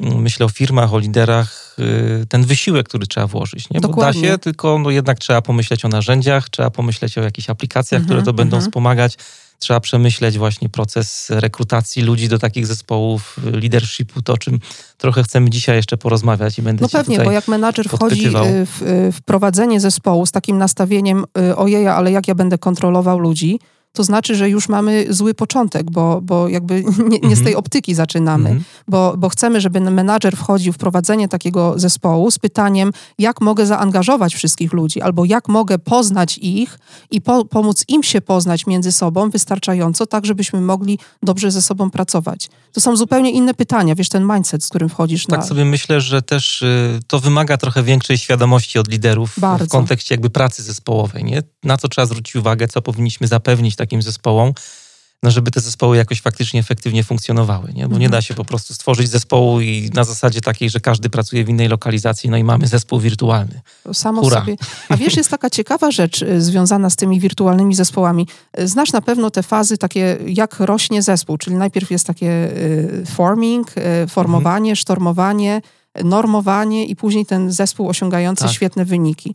myślę 0.00 0.46
o 0.46 0.48
firmach, 0.48 0.94
o 0.94 0.98
liderach, 0.98 1.76
e, 2.22 2.26
ten 2.26 2.44
wysiłek, 2.44 2.88
który 2.88 3.06
trzeba 3.06 3.26
włożyć. 3.26 3.70
Nie? 3.70 3.80
Bo 3.80 3.88
Dokładnie. 3.88 4.22
da 4.22 4.28
się, 4.28 4.38
tylko 4.38 4.78
no 4.78 4.90
jednak 4.90 5.18
trzeba 5.18 5.42
pomyśleć 5.42 5.84
o 5.84 5.88
narzędziach, 5.88 6.48
trzeba 6.48 6.70
pomyśleć 6.70 7.18
o 7.18 7.22
jakichś 7.22 7.50
aplikacjach, 7.50 8.00
mhm, 8.00 8.06
które 8.06 8.22
to 8.22 8.32
będą 8.32 8.56
mhm. 8.56 8.70
wspomagać 8.70 9.16
trzeba 9.60 9.80
przemyśleć 9.80 10.38
właśnie 10.38 10.68
proces 10.68 11.30
rekrutacji 11.30 12.02
ludzi 12.02 12.28
do 12.28 12.38
takich 12.38 12.66
zespołów, 12.66 13.36
leadershipu, 13.52 14.22
to 14.22 14.32
o 14.32 14.38
czym 14.38 14.58
trochę 14.98 15.22
chcemy 15.22 15.50
dzisiaj 15.50 15.76
jeszcze 15.76 15.96
porozmawiać 15.96 16.58
i 16.58 16.62
będę 16.62 16.82
No 16.82 16.88
pewnie, 16.88 17.20
bo 17.20 17.30
jak 17.30 17.48
menadżer 17.48 17.88
wchodzi 17.88 18.26
y, 18.26 18.30
w, 18.66 18.82
y, 18.82 19.12
w 19.12 19.22
prowadzenie 19.22 19.80
zespołu 19.80 20.26
z 20.26 20.32
takim 20.32 20.58
nastawieniem 20.58 21.24
y, 21.38 21.56
ojeja, 21.56 21.94
ale 21.94 22.12
jak 22.12 22.28
ja 22.28 22.34
będę 22.34 22.58
kontrolował 22.58 23.18
ludzi, 23.18 23.60
to 23.92 24.04
znaczy, 24.04 24.34
że 24.34 24.48
już 24.48 24.68
mamy 24.68 25.06
zły 25.08 25.34
początek, 25.34 25.90
bo, 25.90 26.20
bo 26.20 26.48
jakby 26.48 26.84
nie, 27.10 27.18
nie 27.18 27.36
z 27.36 27.38
tej 27.38 27.52
mhm. 27.52 27.56
optyki 27.56 27.94
zaczynamy, 27.94 28.48
mhm. 28.48 28.64
bo, 28.88 29.14
bo 29.18 29.28
chcemy, 29.28 29.60
żeby 29.60 29.80
menadżer 29.80 30.36
wchodził 30.36 30.72
w 30.72 30.78
prowadzenie 30.78 31.28
takiego 31.28 31.74
zespołu 31.76 32.30
z 32.30 32.38
pytaniem, 32.38 32.92
jak 33.18 33.40
mogę 33.40 33.66
zaangażować 33.66 34.34
wszystkich 34.34 34.72
ludzi, 34.72 35.00
albo 35.00 35.24
jak 35.24 35.48
mogę 35.48 35.78
poznać 35.78 36.38
ich 36.38 36.78
i 37.10 37.20
po, 37.20 37.44
pomóc 37.44 37.84
im 37.88 38.02
się 38.02 38.20
poznać 38.20 38.66
między 38.66 38.92
sobą 38.92 39.30
wystarczająco, 39.30 40.06
tak 40.06 40.26
żebyśmy 40.26 40.60
mogli 40.60 40.98
dobrze 41.22 41.50
ze 41.50 41.62
sobą 41.62 41.90
pracować. 41.90 42.48
To 42.72 42.80
są 42.80 42.96
zupełnie 42.96 43.30
inne 43.30 43.54
pytania, 43.54 43.94
wiesz, 43.94 44.08
ten 44.08 44.32
mindset, 44.32 44.64
z 44.64 44.68
którym 44.68 44.88
wchodzisz 44.88 45.26
tak 45.26 45.30
na... 45.30 45.36
Tak 45.36 45.48
sobie 45.48 45.64
myślę, 45.64 46.00
że 46.00 46.22
też 46.22 46.62
y, 46.62 47.00
to 47.06 47.20
wymaga 47.20 47.56
trochę 47.56 47.82
większej 47.82 48.18
świadomości 48.18 48.78
od 48.78 48.88
liderów 48.88 49.34
Bardzo. 49.38 49.64
w 49.64 49.68
kontekście 49.68 50.14
jakby 50.14 50.30
pracy 50.30 50.62
zespołowej, 50.62 51.24
nie? 51.24 51.42
Na 51.64 51.76
co 51.76 51.88
trzeba 51.88 52.06
zwrócić 52.06 52.36
uwagę, 52.36 52.68
co 52.68 52.82
powinniśmy 52.82 53.26
zapewnić 53.26 53.76
takim 53.80 54.02
zespołom, 54.02 54.52
no 55.22 55.30
żeby 55.30 55.50
te 55.50 55.60
zespoły 55.60 55.96
jakoś 55.96 56.20
faktycznie 56.20 56.60
efektywnie 56.60 57.04
funkcjonowały, 57.04 57.72
nie? 57.72 57.88
Bo 57.88 57.98
nie 57.98 58.06
mhm. 58.06 58.10
da 58.10 58.22
się 58.22 58.34
po 58.34 58.44
prostu 58.44 58.74
stworzyć 58.74 59.08
zespołu 59.08 59.60
i 59.60 59.90
na 59.94 60.04
zasadzie 60.04 60.40
takiej, 60.40 60.70
że 60.70 60.80
każdy 60.80 61.10
pracuje 61.10 61.44
w 61.44 61.48
innej 61.48 61.68
lokalizacji, 61.68 62.30
no 62.30 62.36
i 62.36 62.44
mamy 62.44 62.66
zespół 62.66 63.00
wirtualny. 63.00 63.60
Samo 63.92 64.22
Hura. 64.22 64.40
sobie. 64.40 64.56
A 64.88 64.96
wiesz, 64.96 65.16
jest 65.16 65.30
taka 65.30 65.50
ciekawa 65.50 65.90
rzecz 65.90 66.22
y, 66.22 66.42
związana 66.42 66.90
z 66.90 66.96
tymi 66.96 67.20
wirtualnymi 67.20 67.74
zespołami. 67.74 68.26
Y, 68.60 68.68
znasz 68.68 68.92
na 68.92 69.00
pewno 69.00 69.30
te 69.30 69.42
fazy 69.42 69.78
takie, 69.78 70.18
jak 70.26 70.60
rośnie 70.60 71.02
zespół, 71.02 71.38
czyli 71.38 71.56
najpierw 71.56 71.90
jest 71.90 72.06
takie 72.06 72.30
y, 72.30 73.04
forming, 73.06 73.72
formowanie, 74.08 74.70
mhm. 74.70 74.76
sztormowanie, 74.76 75.62
normowanie 76.04 76.84
i 76.86 76.96
później 76.96 77.26
ten 77.26 77.52
zespół 77.52 77.88
osiągający 77.88 78.44
tak. 78.44 78.52
świetne 78.52 78.84
wyniki. 78.84 79.34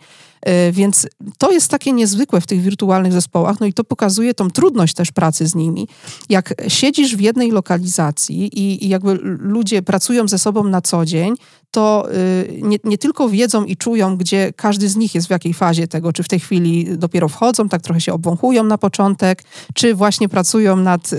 Więc 0.72 1.08
to 1.38 1.52
jest 1.52 1.72
takie 1.72 1.92
niezwykłe 1.92 2.42
w 2.42 2.48
tych 2.48 2.62
wirtualnych 2.62 3.14
zespołach, 3.14 3.60
no 3.60 3.66
i 3.66 3.74
to 3.74 3.84
pokazuje 3.84 4.34
tą 4.34 4.50
trudność 4.50 4.94
też 4.94 5.12
pracy 5.12 5.48
z 5.48 5.56
nimi. 5.56 5.88
Jak 6.30 6.54
siedzisz 6.68 7.16
w 7.16 7.20
jednej 7.20 7.52
lokalizacji 7.52 8.60
i, 8.60 8.86
i 8.86 8.90
jakby 8.90 9.20
ludzie 9.40 9.82
pracują 9.82 10.28
ze 10.28 10.40
sobą 10.40 10.64
na 10.64 10.82
co 10.82 11.06
dzień, 11.06 11.36
to 11.76 12.08
y, 12.14 12.60
nie, 12.62 12.78
nie, 12.84 12.98
tylko 12.98 13.30
wiedzą 13.30 13.64
i 13.64 13.78
czują, 13.78 14.18
gdzie 14.18 14.54
każdy 14.56 14.90
z 14.90 14.96
nich 14.96 15.16
jest 15.16 15.28
w 15.28 15.30
jakiej 15.30 15.54
fazie 15.54 15.88
tego, 15.88 16.14
czy 16.14 16.24
w 16.24 16.28
tej 16.28 16.40
chwili 16.40 16.98
dopiero 16.98 17.30
wchodzą, 17.30 17.70
tak 17.70 17.82
trochę 17.82 18.02
się 18.02 18.14
obwąchują 18.14 18.64
na 18.64 18.78
początek, 18.78 19.44
czy 19.74 19.96
właśnie 19.96 20.30
pracują 20.30 20.76
nad 20.76 21.14
y, 21.14 21.18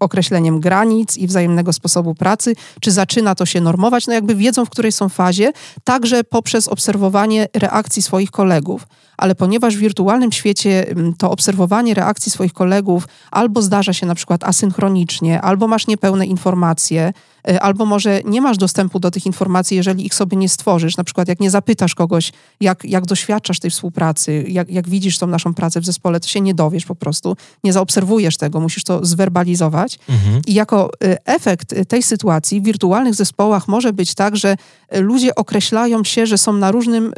określeniem 0.00 0.60
granic 0.60 1.16
i 1.16 1.26
wzajemnego 1.26 1.72
sposobu 1.72 2.14
pracy, 2.14 2.54
czy 2.80 2.90
zaczyna 2.90 3.34
to 3.34 3.46
się 3.46 3.60
normować, 3.60 4.06
no 4.06 4.12
jakby 4.12 4.34
wiedzą, 4.34 4.64
w 4.64 4.70
której 4.70 4.92
są 4.92 5.08
fazie, 5.08 5.52
także 5.84 6.24
poprzez 6.24 6.68
obserwowanie 6.68 7.48
reakcji 7.54 8.02
swoich 8.02 8.15
kolegów. 8.24 8.86
Ale 9.16 9.34
ponieważ 9.34 9.76
w 9.76 9.80
wirtualnym 9.80 10.32
świecie 10.32 10.88
mm, 10.88 11.14
to 11.14 11.30
obserwowanie 11.30 11.94
reakcji 11.94 12.32
swoich 12.32 12.52
kolegów 12.52 13.08
albo 13.30 13.62
zdarza 13.62 13.92
się 13.92 14.06
na 14.06 14.14
przykład 14.14 14.44
asynchronicznie, 14.44 15.42
albo 15.42 15.68
masz 15.68 15.86
niepełne 15.86 16.26
informacje, 16.26 17.12
albo 17.60 17.86
może 17.86 18.20
nie 18.24 18.40
masz 18.40 18.56
dostępu 18.56 19.00
do 19.00 19.10
tych 19.10 19.26
informacji, 19.26 19.76
jeżeli 19.76 20.06
ich 20.06 20.14
sobie 20.14 20.36
nie 20.36 20.48
stworzysz. 20.48 20.96
Na 20.96 21.04
przykład 21.04 21.28
jak 21.28 21.40
nie 21.40 21.50
zapytasz 21.50 21.94
kogoś, 21.94 22.32
jak, 22.60 22.84
jak 22.84 23.06
doświadczasz 23.06 23.60
tej 23.60 23.70
współpracy, 23.70 24.44
jak, 24.48 24.70
jak 24.70 24.88
widzisz 24.88 25.18
tą 25.18 25.26
naszą 25.26 25.54
pracę 25.54 25.80
w 25.80 25.84
zespole, 25.84 26.20
to 26.20 26.28
się 26.28 26.40
nie 26.40 26.54
dowiesz 26.54 26.84
po 26.84 26.94
prostu, 26.94 27.36
nie 27.64 27.72
zaobserwujesz 27.72 28.36
tego, 28.36 28.60
musisz 28.60 28.84
to 28.84 29.04
zwerbalizować. 29.04 29.98
Mhm. 30.08 30.42
I 30.46 30.54
jako 30.54 30.90
y, 31.04 31.16
efekt 31.24 31.74
tej 31.88 32.02
sytuacji 32.02 32.60
w 32.60 32.64
wirtualnych 32.64 33.14
zespołach 33.14 33.68
może 33.68 33.92
być 33.92 34.14
tak, 34.14 34.36
że 34.36 34.56
ludzie 34.92 35.34
określają 35.34 36.04
się, 36.04 36.26
że 36.26 36.38
są 36.38 36.52
na 36.52 36.70
różnym 36.70 37.12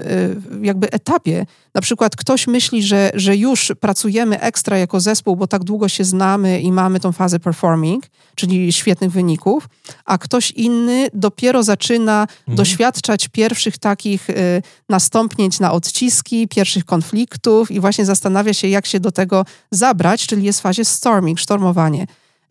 jakby 0.62 0.90
etapie 0.90 1.46
na 1.74 1.80
przykład 1.82 2.16
ktoś 2.16 2.46
myśli, 2.46 2.82
że, 2.82 3.10
że 3.14 3.36
już 3.36 3.72
pracujemy 3.80 4.40
ekstra 4.40 4.78
jako 4.78 5.00
zespół, 5.00 5.36
bo 5.36 5.46
tak 5.46 5.64
długo 5.64 5.88
się 5.88 6.04
znamy 6.04 6.60
i 6.60 6.72
mamy 6.72 7.00
tą 7.00 7.12
fazę 7.12 7.40
performing, 7.40 8.04
czyli 8.34 8.72
świetnych 8.72 9.10
wyników, 9.10 9.68
a 10.04 10.17
ktoś 10.18 10.50
inny 10.50 11.09
dopiero 11.14 11.62
zaczyna 11.62 12.22
mhm. 12.22 12.57
doświadczać 12.57 13.28
pierwszych 13.28 13.78
takich 13.78 14.31
y, 14.31 14.62
nastąpnięć 14.88 15.61
na 15.61 15.72
odciski, 15.72 16.48
pierwszych 16.48 16.85
konfliktów 16.85 17.70
i 17.70 17.81
właśnie 17.81 18.04
zastanawia 18.04 18.54
się, 18.54 18.68
jak 18.68 18.87
się 18.87 19.00
do 19.00 19.12
tego 19.12 19.44
zabrać, 19.70 20.26
czyli 20.26 20.44
jest 20.44 20.59
w 20.59 20.62
fazie 20.62 20.85
storming, 20.85 21.38
sztormowanie. 21.38 22.07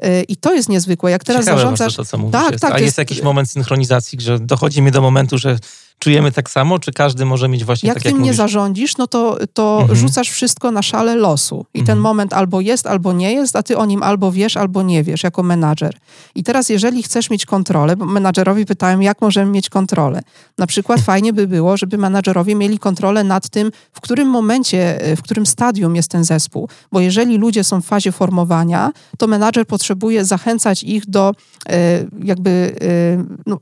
Y, 0.05 0.23
I 0.27 0.35
to 0.35 0.53
jest 0.53 0.69
niezwykłe. 0.69 1.11
Jak 1.11 1.23
teraz 1.23 1.45
Ciekawe 1.45 1.61
zarządzasz. 1.61 1.95
To, 1.95 2.05
co 2.05 2.17
mówisz, 2.17 2.31
tak, 2.31 2.51
jest. 2.51 2.61
tak. 2.61 2.71
A 2.71 2.75
jest, 2.75 2.85
jest 2.85 2.97
jakiś 2.97 3.21
moment 3.21 3.51
synchronizacji, 3.51 4.21
że 4.21 4.39
dochodzi 4.39 4.81
mi 4.81 4.91
do 4.91 5.01
momentu, 5.01 5.37
że 5.37 5.57
czujemy 5.99 6.31
tak 6.31 6.49
samo, 6.49 6.79
czy 6.79 6.91
każdy 6.91 7.25
może 7.25 7.47
mieć 7.49 7.65
właśnie 7.65 7.87
jak 7.87 7.97
tak, 7.97 8.05
jak 8.05 8.13
tym 8.13 8.23
nie 8.23 8.33
zarządzisz, 8.33 8.97
no 8.97 9.07
to, 9.07 9.37
to 9.53 9.77
mhm. 9.81 9.99
rzucasz 9.99 10.29
wszystko 10.29 10.71
na 10.71 10.81
szale 10.81 11.15
losu. 11.15 11.65
I 11.73 11.79
mhm. 11.79 11.85
ten 11.85 12.01
moment 12.01 12.33
albo 12.33 12.61
jest, 12.61 12.87
albo 12.87 13.13
nie 13.13 13.33
jest, 13.33 13.55
a 13.55 13.63
ty 13.63 13.77
o 13.77 13.85
nim 13.85 14.03
albo 14.03 14.31
wiesz, 14.31 14.57
albo 14.57 14.83
nie 14.83 15.03
wiesz, 15.03 15.23
jako 15.23 15.43
menadżer. 15.43 15.97
I 16.35 16.43
teraz, 16.43 16.69
jeżeli 16.69 17.03
chcesz 17.03 17.29
mieć 17.29 17.45
kontrolę, 17.45 17.95
bo 17.95 18.05
menadżerowi 18.05 18.65
pytałem, 18.65 19.01
jak 19.01 19.21
możemy 19.21 19.51
mieć 19.51 19.69
kontrolę. 19.69 20.21
Na 20.57 20.67
przykład 20.67 21.01
fajnie 21.11 21.33
by 21.33 21.47
było, 21.47 21.77
żeby 21.77 21.97
menadżerowie 21.97 22.55
mieli 22.55 22.79
kontrolę 22.79 23.23
nad 23.23 23.49
tym, 23.49 23.71
w 23.93 24.01
którym 24.01 24.27
momencie, 24.27 24.99
w 25.17 25.21
którym 25.21 25.45
stadium 25.45 25.95
jest 25.95 26.11
ten 26.11 26.23
zespół. 26.23 26.69
Bo 26.91 26.99
jeżeli 26.99 27.37
ludzie 27.37 27.63
są 27.63 27.81
w 27.81 27.85
fazie 27.85 28.11
formowania, 28.11 28.91
to 29.17 29.27
menadżer 29.27 29.67
potrzebuje 29.67 30.25
zachęcać 30.25 30.83
ich 30.83 31.09
do 31.09 31.33
e, 31.69 32.05
jakby 32.23 32.75
e, 32.81 33.39
no, 33.45 33.59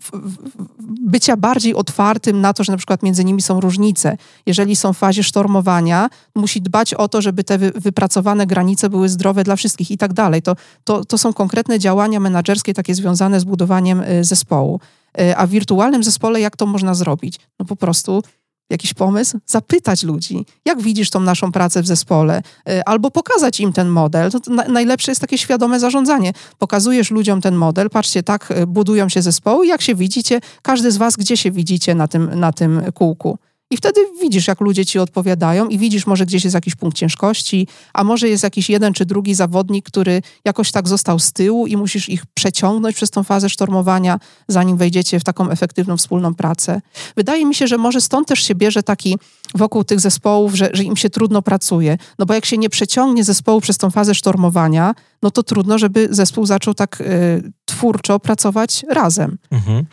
bycia 1.06 1.38
bardziej 1.38 1.76
otwartym 1.76 2.25
tym 2.26 2.42
na 2.42 2.54
to, 2.54 2.64
że 2.64 2.72
na 2.72 2.78
przykład 2.78 3.04
między 3.04 3.26
nimi 3.26 3.42
są 3.42 3.60
różnice. 3.60 4.18
Jeżeli 4.46 4.76
są 4.76 4.94
w 4.94 4.98
fazie 4.98 5.24
sztormowania, 5.24 6.10
musi 6.36 6.62
dbać 6.62 6.94
o 6.94 7.08
to, 7.08 7.22
żeby 7.22 7.44
te 7.44 7.58
wypracowane 7.58 8.48
granice 8.48 8.90
były 8.90 9.10
zdrowe 9.10 9.44
dla 9.44 9.56
wszystkich 9.56 9.92
i 9.92 9.98
tak 9.98 10.14
dalej. 10.14 10.42
To, 10.42 10.56
to, 10.84 11.06
to 11.06 11.18
są 11.18 11.34
konkretne 11.34 11.80
działania 11.80 12.20
menedżerskie, 12.20 12.74
takie 12.74 12.96
związane 12.96 13.40
z 13.40 13.44
budowaniem 13.44 14.02
y, 14.02 14.24
zespołu. 14.24 14.80
Y, 15.22 15.38
a 15.38 15.48
w 15.48 15.50
wirtualnym 15.50 16.04
zespole 16.04 16.42
jak 16.42 16.56
to 16.56 16.66
można 16.66 16.94
zrobić? 16.94 17.40
No 17.60 17.66
po 17.66 17.76
prostu 17.76 18.24
jakiś 18.70 18.94
pomysł, 18.94 19.40
zapytać 19.46 20.04
ludzi, 20.04 20.46
jak 20.66 20.82
widzisz 20.82 21.10
tą 21.10 21.20
naszą 21.20 21.52
pracę 21.52 21.82
w 21.82 21.88
zespole, 21.88 22.42
y, 22.70 22.84
albo 22.86 23.12
pokazać 23.12 23.60
im 23.60 23.74
ten 23.74 23.88
model. 23.88 24.32
To, 24.32 24.40
najlepsze 24.68 25.12
jest 25.12 25.22
takie 25.22 25.38
świadome 25.38 25.80
zarządzanie. 25.80 26.34
Pokazujesz 26.60 27.12
ludziom 27.12 27.42
ten 27.42 27.56
model, 27.56 27.90
patrzcie, 27.90 28.24
tak 28.24 28.52
y, 28.52 28.68
budują 28.68 29.10
się 29.10 29.22
zespoły, 29.22 29.68
jak 29.68 29.82
się 29.82 29.96
widzicie, 29.96 30.42
każdy 30.62 30.92
z 30.92 30.98
was, 30.98 31.16
gdzie 31.16 31.38
się 31.38 31.52
widzicie 31.52 31.96
na 31.96 32.08
tym, 32.08 32.40
na 32.40 32.54
tym 32.54 32.82
kółku. 32.94 33.38
I 33.76 33.78
wtedy 33.78 34.02
widzisz, 34.22 34.48
jak 34.48 34.62
ludzie 34.62 34.86
ci 34.86 35.00
odpowiadają, 35.00 35.68
i 35.68 35.78
widzisz, 35.78 36.08
może 36.08 36.26
gdzieś 36.26 36.44
jest 36.44 36.54
jakiś 36.54 36.76
punkt 36.76 36.98
ciężkości, 36.98 37.68
a 37.94 38.04
może 38.04 38.30
jest 38.30 38.44
jakiś 38.44 38.70
jeden 38.70 38.94
czy 38.94 39.06
drugi 39.06 39.36
zawodnik, 39.36 39.86
który 39.86 40.22
jakoś 40.46 40.72
tak 40.72 40.88
został 40.88 41.20
z 41.20 41.32
tyłu 41.32 41.68
i 41.68 41.78
musisz 41.78 42.10
ich 42.10 42.26
przeciągnąć 42.26 42.96
przez 42.96 43.12
tą 43.12 43.24
fazę 43.24 43.50
sztormowania, 43.50 44.20
zanim 44.48 44.78
wejdziecie 44.78 45.20
w 45.20 45.24
taką 45.24 45.50
efektywną 45.50 45.98
wspólną 45.98 46.34
pracę. 46.34 46.82
Wydaje 47.16 47.46
mi 47.46 47.56
się, 47.56 47.68
że 47.68 47.78
może 47.78 48.02
stąd 48.02 48.28
też 48.28 48.44
się 48.44 48.56
bierze 48.56 48.84
taki 48.84 49.18
wokół 49.56 49.84
tych 49.84 50.00
zespołów, 50.00 50.56
że, 50.56 50.70
że 50.74 50.84
im 50.84 50.98
się 50.98 51.10
trudno 51.10 51.42
pracuje. 51.42 51.98
No 52.20 52.26
bo 52.26 52.34
jak 52.34 52.46
się 52.46 52.58
nie 52.58 52.70
przeciągnie 52.70 53.24
zespołu 53.24 53.62
przez 53.62 53.78
tą 53.78 53.92
fazę 53.92 54.16
sztormowania, 54.16 54.96
no 55.22 55.32
to 55.32 55.44
trudno, 55.44 55.78
żeby 55.78 56.08
zespół 56.12 56.46
zaczął 56.46 56.74
tak 56.74 57.02
y, 57.02 57.52
twórczo 57.66 58.20
pracować 58.20 58.86
razem. 58.90 59.38
Mhm. 59.52 59.86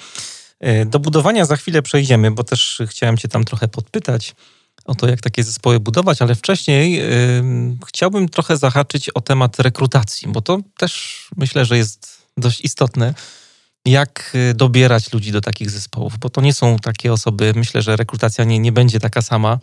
E, 0.62 0.84
do 0.86 0.98
budowania 0.98 1.44
za 1.44 1.56
chwilę 1.56 1.82
przejdziemy, 1.82 2.30
bo 2.30 2.44
też 2.44 2.82
chciałem 2.86 3.16
Cię 3.16 3.28
tam 3.28 3.44
trochę 3.44 3.68
podpytać 3.68 4.34
o 4.84 4.94
to, 4.94 5.08
jak 5.08 5.20
takie 5.20 5.44
zespoły 5.44 5.80
budować, 5.80 6.22
ale 6.22 6.34
wcześniej 6.34 6.92
yy, 6.92 7.76
chciałbym 7.88 8.28
trochę 8.28 8.56
zahaczyć 8.56 9.10
o 9.10 9.20
temat 9.20 9.60
rekrutacji, 9.60 10.28
bo 10.28 10.40
to 10.40 10.58
też 10.76 11.24
myślę, 11.36 11.64
że 11.64 11.78
jest 11.78 12.26
dość 12.36 12.60
istotne. 12.60 13.14
Jak 13.86 14.32
e, 14.34 14.54
dobierać 14.54 15.12
ludzi 15.12 15.32
do 15.32 15.40
takich 15.40 15.70
zespołów, 15.70 16.18
bo 16.18 16.30
to 16.30 16.40
nie 16.40 16.54
są 16.54 16.76
takie 16.76 17.12
osoby, 17.12 17.52
myślę, 17.56 17.82
że 17.82 17.96
rekrutacja 17.96 18.44
nie, 18.44 18.58
nie 18.58 18.72
będzie 18.72 19.00
taka 19.00 19.22
sama. 19.22 19.58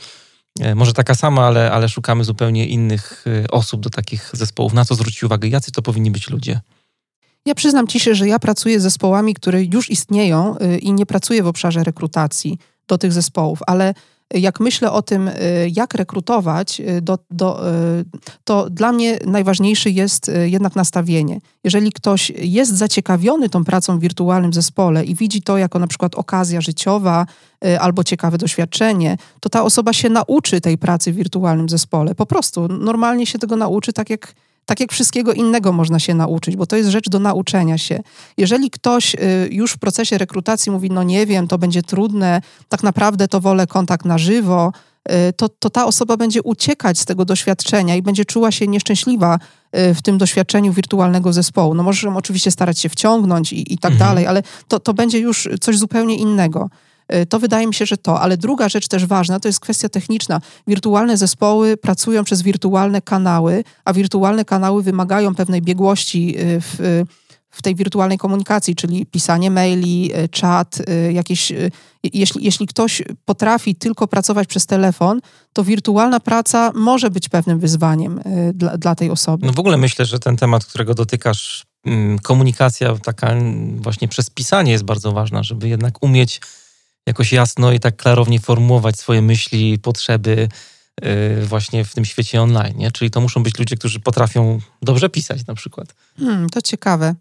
Może 0.76 0.94
taka 0.94 1.16
sama, 1.16 1.48
ale, 1.48 1.72
ale 1.72 1.90
szukamy 1.90 2.24
zupełnie 2.24 2.68
innych 2.68 3.26
osób 3.52 3.82
do 3.82 3.90
takich 3.90 4.30
zespołów. 4.34 4.74
Na 4.74 4.86
co 4.86 4.96
zwrócić 4.96 5.24
uwagę? 5.24 5.48
Jacy 5.48 5.72
to 5.72 5.82
powinni 5.82 6.12
być 6.12 6.30
ludzie? 6.30 6.62
Ja 7.46 7.56
przyznam 7.56 7.88
ci 7.88 8.00
się, 8.00 8.16
że 8.16 8.28
ja 8.28 8.40
pracuję 8.40 8.80
z 8.80 8.84
zespołami, 8.84 9.34
które 9.34 9.64
już 9.64 9.90
istnieją 9.90 10.56
y, 10.58 10.78
i 10.78 10.94
nie 10.94 11.06
pracuję 11.06 11.44
w 11.44 11.48
obszarze 11.48 11.84
rekrutacji 11.84 12.58
do 12.88 12.98
tych 12.98 13.14
zespołów, 13.14 13.60
ale 13.68 13.94
jak 14.34 14.60
myślę 14.60 14.92
o 14.92 15.02
tym, 15.02 15.28
y, 15.28 15.34
jak 15.76 15.94
rekrutować, 15.94 16.80
y, 16.80 17.02
do, 17.02 17.20
do, 17.32 17.62
to 18.44 18.70
dla 18.70 18.92
mnie 18.92 19.20
najważniejsze 19.26 19.90
jest 19.90 20.32
jednak 20.46 20.76
nastawienie. 20.76 21.40
Jeżeli 21.64 21.92
ktoś 21.92 22.30
jest 22.30 22.78
zaciekawiony 22.78 23.50
tą 23.50 23.64
pracą 23.66 23.98
w 23.98 24.02
wirtualnym 24.02 24.54
zespole 24.54 25.06
i 25.06 25.16
widzi 25.16 25.42
to 25.42 25.58
jako 25.58 25.80
na 25.80 25.88
przykład 25.88 26.16
okazja 26.16 26.62
życiowa 26.62 27.26
albo 27.80 28.04
ciekawe 28.04 28.38
doświadczenie, 28.38 29.18
to 29.40 29.50
ta 29.50 29.64
osoba 29.64 29.94
się 29.94 30.10
nauczy 30.10 30.62
tej 30.62 30.78
pracy 30.78 31.12
w 31.12 31.16
wirtualnym 31.16 31.70
zespole. 31.70 32.16
Po 32.16 32.26
prostu 32.26 32.68
normalnie 32.68 33.26
się 33.26 33.40
tego 33.40 33.56
nauczy, 33.56 33.94
tak 33.94 34.10
jak 34.10 34.34
tak 34.70 34.80
jak 34.80 34.92
wszystkiego 34.92 35.34
innego 35.34 35.72
można 35.72 36.00
się 36.00 36.14
nauczyć, 36.14 36.56
bo 36.56 36.66
to 36.66 36.76
jest 36.76 36.90
rzecz 36.90 37.10
do 37.10 37.20
nauczenia 37.20 37.78
się. 37.78 38.00
Jeżeli 38.38 38.70
ktoś 38.72 39.16
y, 39.16 39.18
już 39.52 39.72
w 39.72 39.78
procesie 39.78 40.18
rekrutacji 40.18 40.72
mówi, 40.72 40.92
no 40.92 41.04
nie 41.04 41.26
wiem, 41.26 41.48
to 41.48 41.58
będzie 41.58 41.82
trudne, 41.82 42.42
tak 42.68 42.84
naprawdę 42.84 43.28
to 43.28 43.42
wolę 43.42 43.68
kontakt 43.68 44.06
na 44.06 44.18
żywo, 44.18 44.72
y, 45.30 45.34
to, 45.34 45.50
to 45.50 45.70
ta 45.70 45.86
osoba 45.86 46.18
będzie 46.18 46.42
uciekać 46.44 47.00
z 47.00 47.06
tego 47.06 47.26
doświadczenia 47.26 47.96
i 47.96 48.02
będzie 48.02 48.26
czuła 48.26 48.52
się 48.52 48.68
nieszczęśliwa 48.68 49.40
y, 49.78 49.94
w 49.94 50.02
tym 50.02 50.18
doświadczeniu 50.18 50.74
wirtualnego 50.74 51.34
zespołu. 51.34 51.74
No 51.74 51.84
możesz 51.84 52.06
oczywiście 52.16 52.52
starać 52.52 52.80
się 52.80 52.90
wciągnąć 52.90 53.54
i, 53.54 53.74
i 53.74 53.78
tak 53.78 53.92
mhm. 53.92 54.10
dalej, 54.10 54.28
ale 54.28 54.44
to, 54.68 54.80
to 54.80 54.94
będzie 54.94 55.20
już 55.20 55.50
coś 55.62 55.78
zupełnie 55.78 56.16
innego. 56.16 56.70
Y, 57.16 57.26
to 57.26 57.40
wydaje 57.40 57.68
mi 57.68 57.74
się, 57.74 57.86
że 57.86 57.98
to. 57.98 58.22
Ale 58.22 58.38
druga 58.38 58.70
rzecz 58.70 58.88
też 58.88 59.06
ważna 59.06 59.40
to 59.40 59.48
jest 59.48 59.60
kwestia 59.60 59.90
techniczna. 59.90 60.42
Wirtualne 60.68 61.18
zespoły 61.18 61.78
pracują 61.78 62.24
przez 62.24 62.42
wirtualne 62.42 63.02
kanały, 63.02 63.64
a 63.86 63.94
wirtualne 63.94 64.46
kanały 64.46 64.84
wymagają 64.84 65.36
pewnej 65.36 65.62
biegłości 65.62 66.36
y, 66.40 66.62
w, 66.62 67.04
w 67.50 67.62
tej 67.62 67.76
wirtualnej 67.76 68.18
komunikacji, 68.18 68.76
czyli 68.76 69.06
pisanie 69.06 69.52
maili, 69.52 70.12
y, 70.18 70.30
czat, 70.30 70.78
jakieś. 71.12 71.54
Jeśli, 72.14 72.46
jeśli 72.46 72.68
ktoś 72.68 73.02
potrafi 73.26 73.76
tylko 73.76 74.08
pracować 74.08 74.48
przez 74.48 74.66
telefon, 74.66 75.22
to 75.54 75.64
wirtualna 75.64 76.20
praca 76.20 76.72
może 76.76 77.10
być 77.10 77.30
pewnym 77.30 77.60
wyzwaniem 77.60 78.22
dla, 78.54 78.78
dla 78.78 78.96
tej 78.96 79.10
osoby. 79.10 79.48
No 79.48 79.54
w 79.54 79.60
ogóle 79.60 79.78
myślę, 79.78 80.06
że 80.06 80.20
ten 80.20 80.38
temat, 80.38 80.66
którego 80.66 80.94
dotykasz, 80.94 81.66
mm, 81.86 82.20
komunikacja 82.20 82.96
taka 82.96 83.36
właśnie 83.76 84.08
przez 84.08 84.30
pisanie 84.30 84.72
jest 84.72 84.84
bardzo 84.84 85.12
ważna, 85.12 85.44
żeby 85.44 85.70
jednak 85.70 86.04
umieć 86.04 86.42
jakoś 87.06 87.32
jasno 87.32 87.72
i 87.72 87.80
tak 87.80 87.96
klarownie 87.96 88.40
formułować 88.40 89.00
swoje 89.00 89.22
myśli, 89.22 89.80
potrzeby 89.80 90.50
y, 91.04 91.46
właśnie 91.46 91.86
w 91.86 91.94
tym 91.94 92.06
świecie 92.06 92.42
online. 92.42 92.78
Nie? 92.78 92.92
Czyli 92.92 93.12
to 93.12 93.22
muszą 93.22 93.44
być 93.44 93.60
ludzie, 93.60 93.76
którzy 93.76 94.00
potrafią 94.00 94.60
dobrze 94.82 95.10
pisać 95.10 95.48
na 95.48 95.56
przykład. 95.56 95.96
Hmm, 96.20 96.50
to 96.50 96.62
ciekawe. 96.62 97.16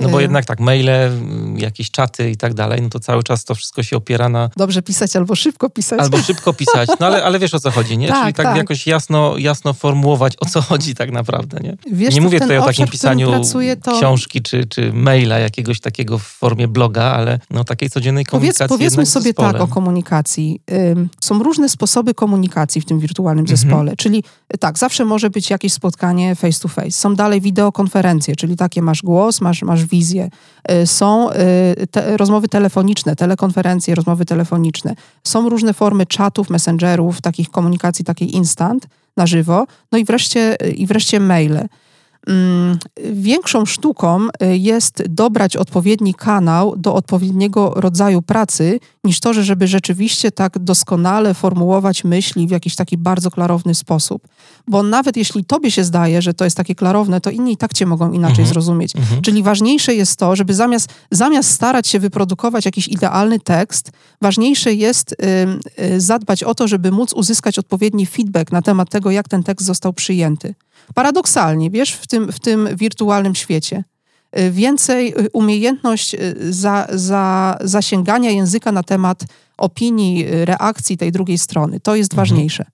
No 0.00 0.08
bo 0.08 0.20
jednak 0.20 0.44
tak, 0.44 0.60
maile, 0.60 0.90
jakieś 1.56 1.90
czaty 1.90 2.30
i 2.30 2.36
tak 2.36 2.54
dalej, 2.54 2.82
no 2.82 2.88
to 2.88 3.00
cały 3.00 3.22
czas 3.22 3.44
to 3.44 3.54
wszystko 3.54 3.82
się 3.82 3.96
opiera 3.96 4.28
na... 4.28 4.50
Dobrze 4.56 4.82
pisać 4.82 5.16
albo 5.16 5.34
szybko 5.34 5.70
pisać. 5.70 6.00
Albo 6.00 6.18
szybko 6.28 6.52
pisać, 6.52 6.88
no 7.00 7.06
ale, 7.06 7.24
ale 7.24 7.38
wiesz 7.38 7.54
o 7.54 7.60
co 7.60 7.70
chodzi, 7.70 7.98
nie? 7.98 8.08
Tak, 8.08 8.22
Czyli 8.22 8.34
tak, 8.34 8.46
tak, 8.46 8.56
jakoś 8.56 8.86
jasno, 8.86 9.38
jasno 9.38 9.72
formułować 9.72 10.34
o 10.40 10.46
co 10.46 10.60
chodzi 10.60 10.94
tak 10.94 11.10
naprawdę, 11.10 11.60
nie? 11.62 11.76
Wiesz, 11.92 12.14
nie 12.14 12.20
mówię 12.20 12.40
tutaj 12.40 12.58
o 12.58 12.66
takim 12.66 12.86
pisaniu 12.86 13.28
pracuję, 13.28 13.76
to... 13.76 13.98
książki 13.98 14.42
czy, 14.42 14.66
czy 14.66 14.92
maila 14.92 15.38
jakiegoś 15.38 15.80
takiego 15.80 16.18
w 16.18 16.22
formie 16.22 16.68
bloga, 16.68 17.04
ale 17.04 17.38
no 17.50 17.64
takiej 17.64 17.90
codziennej 17.90 18.24
komunikacji 18.24 18.68
Powiedz, 18.68 18.78
Powiedzmy 18.78 19.06
sobie 19.06 19.34
tak 19.34 19.60
o 19.60 19.66
komunikacji. 19.66 20.60
Są 21.20 21.42
różne 21.42 21.68
sposoby 21.68 22.14
komunikacji 22.14 22.80
w 22.80 22.84
tym 22.84 22.98
wirtualnym 22.98 23.44
mhm. 23.44 23.56
zespole, 23.56 23.96
czyli 23.96 24.24
tak, 24.60 24.78
zawsze 24.78 25.04
może 25.04 25.30
być 25.30 25.50
jakieś 25.50 25.72
spotkanie 25.72 26.34
face 26.34 26.60
to 26.60 26.68
face. 26.68 26.90
Są 26.90 27.14
dalej 27.14 27.40
wideokonferencje, 27.40 28.36
czyli 28.36 28.56
takie 28.56 28.82
masz 28.82 29.02
głos, 29.02 29.40
masz, 29.40 29.62
masz 29.62 29.84
Y, 29.92 30.86
są 30.86 31.30
y, 31.30 31.86
te, 31.90 32.16
rozmowy 32.16 32.48
telefoniczne, 32.48 33.16
telekonferencje, 33.16 33.94
rozmowy 33.94 34.24
telefoniczne. 34.24 34.94
Są 35.24 35.48
różne 35.48 35.74
formy 35.74 36.06
czatów, 36.06 36.50
messengerów, 36.50 37.20
takich 37.20 37.50
komunikacji, 37.50 38.04
takiej 38.04 38.36
instant, 38.36 38.86
na 39.16 39.26
żywo. 39.26 39.66
No 39.92 39.98
i 39.98 40.04
wreszcie, 40.04 40.56
i 40.76 40.86
wreszcie 40.86 41.20
maile. 41.20 41.68
Mm, 42.28 42.78
większą 43.12 43.66
sztuką 43.66 44.28
y, 44.42 44.56
jest 44.56 45.02
dobrać 45.08 45.56
odpowiedni 45.56 46.14
kanał 46.14 46.76
do 46.76 46.94
odpowiedniego 46.94 47.72
rodzaju 47.76 48.22
pracy, 48.22 48.80
niż 49.04 49.20
to, 49.20 49.34
że 49.34 49.44
żeby 49.44 49.66
rzeczywiście 49.66 50.30
tak 50.30 50.58
doskonale 50.58 51.34
formułować 51.34 52.04
myśli 52.04 52.46
w 52.46 52.50
jakiś 52.50 52.76
taki 52.76 52.98
bardzo 52.98 53.30
klarowny 53.30 53.74
sposób. 53.74 54.28
Bo 54.66 54.82
nawet 54.82 55.16
jeśli 55.16 55.44
tobie 55.44 55.70
się 55.70 55.84
zdaje, 55.84 56.22
że 56.22 56.34
to 56.34 56.44
jest 56.44 56.56
takie 56.56 56.74
klarowne, 56.74 57.20
to 57.20 57.30
inni 57.30 57.52
i 57.52 57.56
tak 57.56 57.74
cię 57.74 57.86
mogą 57.86 58.12
inaczej 58.12 58.42
mhm. 58.42 58.48
zrozumieć. 58.48 58.96
Mhm. 58.96 59.22
Czyli 59.22 59.42
ważniejsze 59.42 59.94
jest 59.94 60.18
to, 60.18 60.36
żeby 60.36 60.54
zamiast, 60.54 60.88
zamiast 61.10 61.50
starać 61.50 61.88
się 61.88 61.98
wyprodukować 61.98 62.64
jakiś 62.64 62.88
idealny 62.88 63.40
tekst, 63.40 63.90
ważniejsze 64.22 64.74
jest 64.74 65.12
y, 65.12 65.16
y, 65.84 66.00
zadbać 66.00 66.44
o 66.44 66.54
to, 66.54 66.68
żeby 66.68 66.90
móc 66.92 67.12
uzyskać 67.12 67.58
odpowiedni 67.58 68.06
feedback 68.06 68.52
na 68.52 68.62
temat 68.62 68.90
tego, 68.90 69.10
jak 69.10 69.28
ten 69.28 69.42
tekst 69.42 69.66
został 69.66 69.92
przyjęty. 69.92 70.54
Paradoksalnie, 70.94 71.70
wiesz, 71.70 71.92
w 71.92 72.06
tym, 72.06 72.32
w 72.32 72.40
tym 72.40 72.68
wirtualnym 72.76 73.34
świecie. 73.34 73.84
Y, 74.38 74.50
więcej 74.50 75.14
y, 75.20 75.28
umiejętność 75.32 76.14
y, 76.14 76.36
za, 76.52 76.86
za, 76.92 77.58
zasięgania 77.60 78.30
języka 78.30 78.72
na 78.72 78.82
temat 78.82 79.24
opinii, 79.58 80.26
reakcji 80.28 80.96
tej 80.96 81.12
drugiej 81.12 81.38
strony. 81.38 81.80
To 81.80 81.96
jest 81.96 82.12
mhm. 82.12 82.28
ważniejsze. 82.28 82.64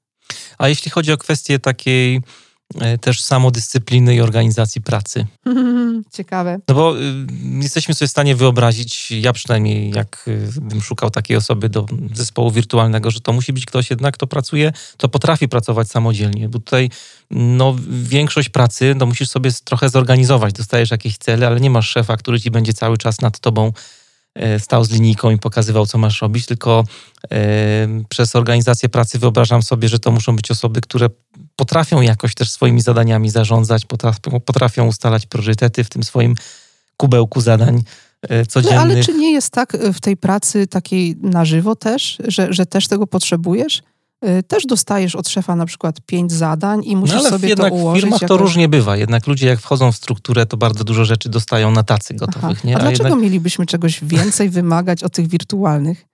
A 0.58 0.68
jeśli 0.68 0.90
chodzi 0.90 1.12
o 1.12 1.16
kwestię 1.16 1.58
takiej 1.58 2.20
też 3.00 3.22
samodyscypliny 3.22 4.14
i 4.14 4.20
organizacji 4.20 4.80
pracy. 4.80 5.26
Ciekawe. 6.12 6.58
No 6.68 6.74
bo 6.74 6.98
y, 6.98 7.02
jesteśmy 7.62 7.94
sobie 7.94 8.08
w 8.08 8.10
stanie 8.10 8.36
wyobrazić, 8.36 9.10
ja 9.10 9.32
przynajmniej 9.32 9.90
jak 9.90 10.24
y, 10.28 10.60
bym 10.60 10.82
szukał 10.82 11.10
takiej 11.10 11.36
osoby 11.36 11.68
do 11.68 11.86
zespołu 12.14 12.50
wirtualnego, 12.50 13.10
że 13.10 13.20
to 13.20 13.32
musi 13.32 13.52
być 13.52 13.66
ktoś 13.66 13.90
jednak, 13.90 14.14
kto 14.14 14.26
pracuje, 14.26 14.72
to 14.96 15.08
potrafi 15.08 15.48
pracować 15.48 15.90
samodzielnie, 15.90 16.48
bo 16.48 16.58
tutaj 16.58 16.90
no, 17.30 17.76
większość 17.88 18.48
pracy 18.48 18.94
no, 18.98 19.06
musisz 19.06 19.28
sobie 19.28 19.50
trochę 19.64 19.88
zorganizować, 19.88 20.52
dostajesz 20.52 20.90
jakieś 20.90 21.18
cele, 21.18 21.46
ale 21.46 21.60
nie 21.60 21.70
masz 21.70 21.88
szefa, 21.88 22.16
który 22.16 22.40
ci 22.40 22.50
będzie 22.50 22.72
cały 22.72 22.98
czas 22.98 23.20
nad 23.20 23.40
tobą 23.40 23.72
E, 24.34 24.60
stał 24.60 24.84
z 24.84 24.90
linijką 24.90 25.30
i 25.30 25.38
pokazywał, 25.38 25.86
co 25.86 25.98
masz 25.98 26.22
robić, 26.22 26.46
tylko 26.46 26.84
e, 27.32 27.88
przez 28.08 28.36
organizację 28.36 28.88
pracy 28.88 29.18
wyobrażam 29.18 29.62
sobie, 29.62 29.88
że 29.88 29.98
to 29.98 30.10
muszą 30.10 30.36
być 30.36 30.50
osoby, 30.50 30.80
które 30.80 31.08
potrafią 31.56 32.00
jakoś 32.00 32.34
też 32.34 32.50
swoimi 32.50 32.80
zadaniami 32.80 33.30
zarządzać, 33.30 33.84
potrafią, 33.84 34.40
potrafią 34.40 34.86
ustalać 34.86 35.26
priorytety 35.26 35.84
w 35.84 35.88
tym 35.88 36.02
swoim 36.02 36.34
kubełku 36.96 37.40
zadań 37.40 37.82
e, 38.22 38.46
codziennych. 38.46 38.80
ale 38.80 39.04
czy 39.04 39.14
nie 39.14 39.32
jest 39.32 39.50
tak 39.50 39.76
w 39.94 40.00
tej 40.00 40.16
pracy 40.16 40.66
takiej 40.66 41.16
na 41.22 41.44
żywo 41.44 41.76
też, 41.76 42.18
że, 42.28 42.46
że 42.50 42.66
też 42.66 42.88
tego 42.88 43.06
potrzebujesz? 43.06 43.82
Y, 44.38 44.42
też 44.42 44.66
dostajesz 44.66 45.16
od 45.16 45.28
szefa 45.28 45.56
na 45.56 45.66
przykład 45.66 46.00
pięć 46.06 46.32
zadań 46.32 46.84
i 46.84 46.96
musisz 46.96 47.14
no, 47.14 47.20
ale 47.20 47.30
sobie 47.30 47.48
jednak 47.48 47.72
to 47.72 47.74
ułożyć. 47.74 48.02
W 48.02 48.04
firmach 48.04 48.28
to 48.28 48.36
różnie 48.36 48.68
bywa. 48.68 48.96
Jednak 48.96 49.26
ludzie 49.26 49.46
jak 49.46 49.60
wchodzą 49.60 49.92
w 49.92 49.96
strukturę, 49.96 50.46
to 50.46 50.56
bardzo 50.56 50.84
dużo 50.84 51.04
rzeczy 51.04 51.28
dostają 51.28 51.70
na 51.70 51.82
tacy 51.82 52.14
gotowych. 52.14 52.58
Aha. 52.58 52.60
Nie? 52.64 52.76
A, 52.76 52.78
A 52.78 52.82
dlaczego 52.82 53.08
jednak... 53.08 53.22
mielibyśmy 53.22 53.66
czegoś 53.66 54.04
więcej 54.04 54.50
wymagać 54.50 55.02
od 55.02 55.12
tych 55.12 55.28
wirtualnych? 55.28 56.04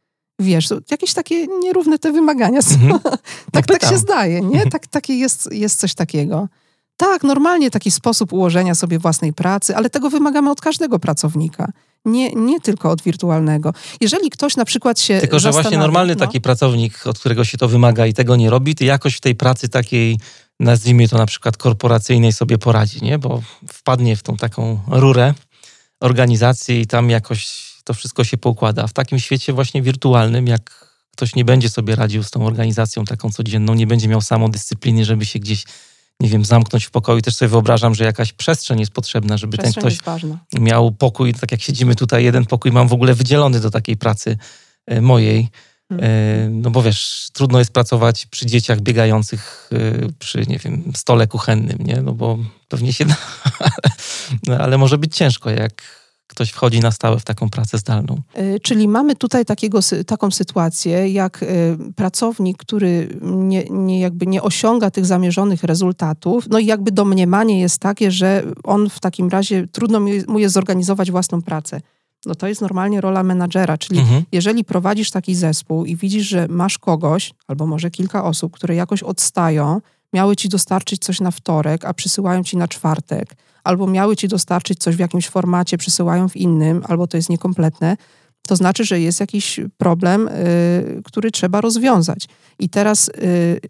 Wiesz, 0.40 0.68
jakieś 0.90 1.14
takie 1.14 1.46
nierówne 1.46 1.98
te 1.98 2.12
wymagania 2.12 2.62
są. 2.62 2.74
Mhm. 2.74 3.00
tak, 3.52 3.68
no 3.68 3.78
tak 3.78 3.84
się 3.90 3.98
zdaje, 3.98 4.40
nie? 4.40 4.46
Mhm. 4.46 4.70
Tak, 4.70 4.86
takie 4.86 5.14
jest, 5.14 5.52
jest 5.52 5.80
coś 5.80 5.94
takiego. 5.94 6.48
Tak, 6.96 7.22
normalnie 7.22 7.70
taki 7.70 7.90
sposób 7.90 8.32
ułożenia 8.32 8.74
sobie 8.74 8.98
własnej 8.98 9.32
pracy, 9.32 9.76
ale 9.76 9.90
tego 9.90 10.10
wymagamy 10.10 10.50
od 10.50 10.60
każdego 10.60 10.98
pracownika 10.98 11.72
nie, 12.04 12.32
nie 12.32 12.60
tylko 12.60 12.90
od 12.90 13.02
wirtualnego. 13.02 13.74
Jeżeli 14.00 14.30
ktoś 14.30 14.56
na 14.56 14.64
przykład 14.64 15.00
się. 15.00 15.20
Tylko, 15.20 15.38
że 15.38 15.52
właśnie 15.52 15.78
normalny 15.78 16.14
no. 16.14 16.20
taki 16.20 16.40
pracownik, 16.40 17.06
od 17.06 17.18
którego 17.18 17.44
się 17.44 17.58
to 17.58 17.68
wymaga 17.68 18.06
i 18.06 18.14
tego 18.14 18.36
nie 18.36 18.50
robi, 18.50 18.74
to 18.74 18.84
jakoś 18.84 19.16
w 19.16 19.20
tej 19.20 19.34
pracy 19.34 19.68
takiej, 19.68 20.18
nazwijmy 20.60 21.08
to 21.08 21.18
na 21.18 21.26
przykład 21.26 21.56
korporacyjnej, 21.56 22.32
sobie 22.32 22.58
poradzi, 22.58 23.02
nie? 23.02 23.18
Bo 23.18 23.42
wpadnie 23.68 24.16
w 24.16 24.22
tą 24.22 24.36
taką 24.36 24.78
rurę 24.88 25.34
organizacji 26.00 26.80
i 26.80 26.86
tam 26.86 27.10
jakoś 27.10 27.69
to 27.84 27.94
wszystko 27.94 28.24
się 28.24 28.38
poukłada. 28.38 28.86
W 28.86 28.92
takim 28.92 29.18
świecie 29.18 29.52
właśnie 29.52 29.82
wirtualnym, 29.82 30.46
jak 30.46 30.90
ktoś 31.12 31.34
nie 31.34 31.44
będzie 31.44 31.68
sobie 31.68 31.96
radził 31.96 32.22
z 32.22 32.30
tą 32.30 32.46
organizacją 32.46 33.04
taką 33.04 33.30
codzienną, 33.30 33.74
nie 33.74 33.86
będzie 33.86 34.08
miał 34.08 34.20
samodyscypliny, 34.20 35.04
żeby 35.04 35.26
się 35.26 35.38
gdzieś 35.38 35.64
nie 36.20 36.28
wiem, 36.28 36.44
zamknąć 36.44 36.84
w 36.84 36.90
pokoju. 36.90 37.20
Też 37.20 37.36
sobie 37.36 37.48
wyobrażam, 37.48 37.94
że 37.94 38.04
jakaś 38.04 38.32
przestrzeń 38.32 38.80
jest 38.80 38.92
potrzebna, 38.92 39.36
żeby 39.36 39.58
przestrzeń 39.58 39.82
ten 39.82 39.96
ktoś 39.96 40.22
miał 40.60 40.92
pokój. 40.92 41.34
Tak 41.34 41.52
jak 41.52 41.62
siedzimy 41.62 41.94
tutaj, 41.94 42.24
jeden 42.24 42.46
pokój 42.46 42.72
mam 42.72 42.88
w 42.88 42.92
ogóle 42.92 43.14
wydzielony 43.14 43.60
do 43.60 43.70
takiej 43.70 43.96
pracy 43.96 44.36
e, 44.86 45.00
mojej. 45.00 45.48
Hmm. 45.88 46.60
No 46.60 46.70
bo 46.70 46.82
wiesz, 46.82 47.28
trudno 47.32 47.58
jest 47.58 47.72
pracować 47.72 48.26
przy 48.26 48.46
dzieciach 48.46 48.80
biegających 48.80 49.70
e, 49.72 50.12
przy, 50.18 50.46
nie 50.46 50.58
wiem, 50.58 50.92
stole 50.96 51.26
kuchennym, 51.26 51.78
nie? 51.80 52.02
No 52.02 52.12
bo 52.12 52.38
pewnie 52.68 52.92
się 52.92 53.04
da, 53.04 53.16
no, 54.46 54.58
ale 54.58 54.78
może 54.78 54.98
być 54.98 55.16
ciężko, 55.16 55.50
jak 55.50 55.99
ktoś 56.30 56.50
wchodzi 56.50 56.80
na 56.80 56.90
stałe 56.90 57.18
w 57.18 57.24
taką 57.24 57.50
pracę 57.50 57.78
zdalną. 57.78 58.22
E, 58.34 58.60
czyli 58.60 58.88
mamy 58.88 59.16
tutaj 59.16 59.44
takiego, 59.44 59.80
taką 60.06 60.30
sytuację, 60.30 61.08
jak 61.08 61.42
e, 61.42 61.46
pracownik, 61.96 62.58
który 62.58 63.18
nie, 63.22 63.64
nie, 63.70 64.00
jakby 64.00 64.26
nie 64.26 64.42
osiąga 64.42 64.90
tych 64.90 65.06
zamierzonych 65.06 65.64
rezultatów, 65.64 66.44
no 66.50 66.58
i 66.58 66.66
jakby 66.66 66.92
domniemanie 66.92 67.60
jest 67.60 67.78
takie, 67.78 68.10
że 68.10 68.42
on 68.64 68.90
w 68.90 69.00
takim 69.00 69.28
razie 69.28 69.66
trudno 69.66 70.00
mu 70.28 70.38
jest 70.38 70.54
zorganizować 70.54 71.10
własną 71.10 71.42
pracę. 71.42 71.80
No 72.26 72.34
to 72.34 72.46
jest 72.46 72.60
normalnie 72.60 73.00
rola 73.00 73.22
menadżera, 73.22 73.78
czyli 73.78 74.00
mhm. 74.00 74.22
jeżeli 74.32 74.64
prowadzisz 74.64 75.10
taki 75.10 75.34
zespół 75.34 75.84
i 75.84 75.96
widzisz, 75.96 76.28
że 76.28 76.48
masz 76.48 76.78
kogoś, 76.78 77.34
albo 77.48 77.66
może 77.66 77.90
kilka 77.90 78.24
osób, 78.24 78.52
które 78.52 78.74
jakoś 78.74 79.02
odstają, 79.02 79.80
miały 80.12 80.36
ci 80.36 80.48
dostarczyć 80.48 81.02
coś 81.02 81.20
na 81.20 81.30
wtorek, 81.30 81.84
a 81.84 81.94
przysyłają 81.94 82.42
ci 82.42 82.56
na 82.56 82.68
czwartek, 82.68 83.36
albo 83.64 83.86
miały 83.86 84.16
ci 84.16 84.28
dostarczyć 84.28 84.78
coś 84.78 84.96
w 84.96 84.98
jakimś 84.98 85.28
formacie, 85.28 85.78
przysyłają 85.78 86.28
w 86.28 86.36
innym, 86.36 86.82
albo 86.88 87.06
to 87.06 87.16
jest 87.16 87.28
niekompletne, 87.28 87.96
to 88.48 88.56
znaczy, 88.56 88.84
że 88.84 89.00
jest 89.00 89.20
jakiś 89.20 89.60
problem, 89.76 90.28
y, 90.28 91.02
który 91.04 91.30
trzeba 91.30 91.60
rozwiązać. 91.60 92.28
I 92.58 92.68
teraz 92.68 93.08
y, 93.08 93.60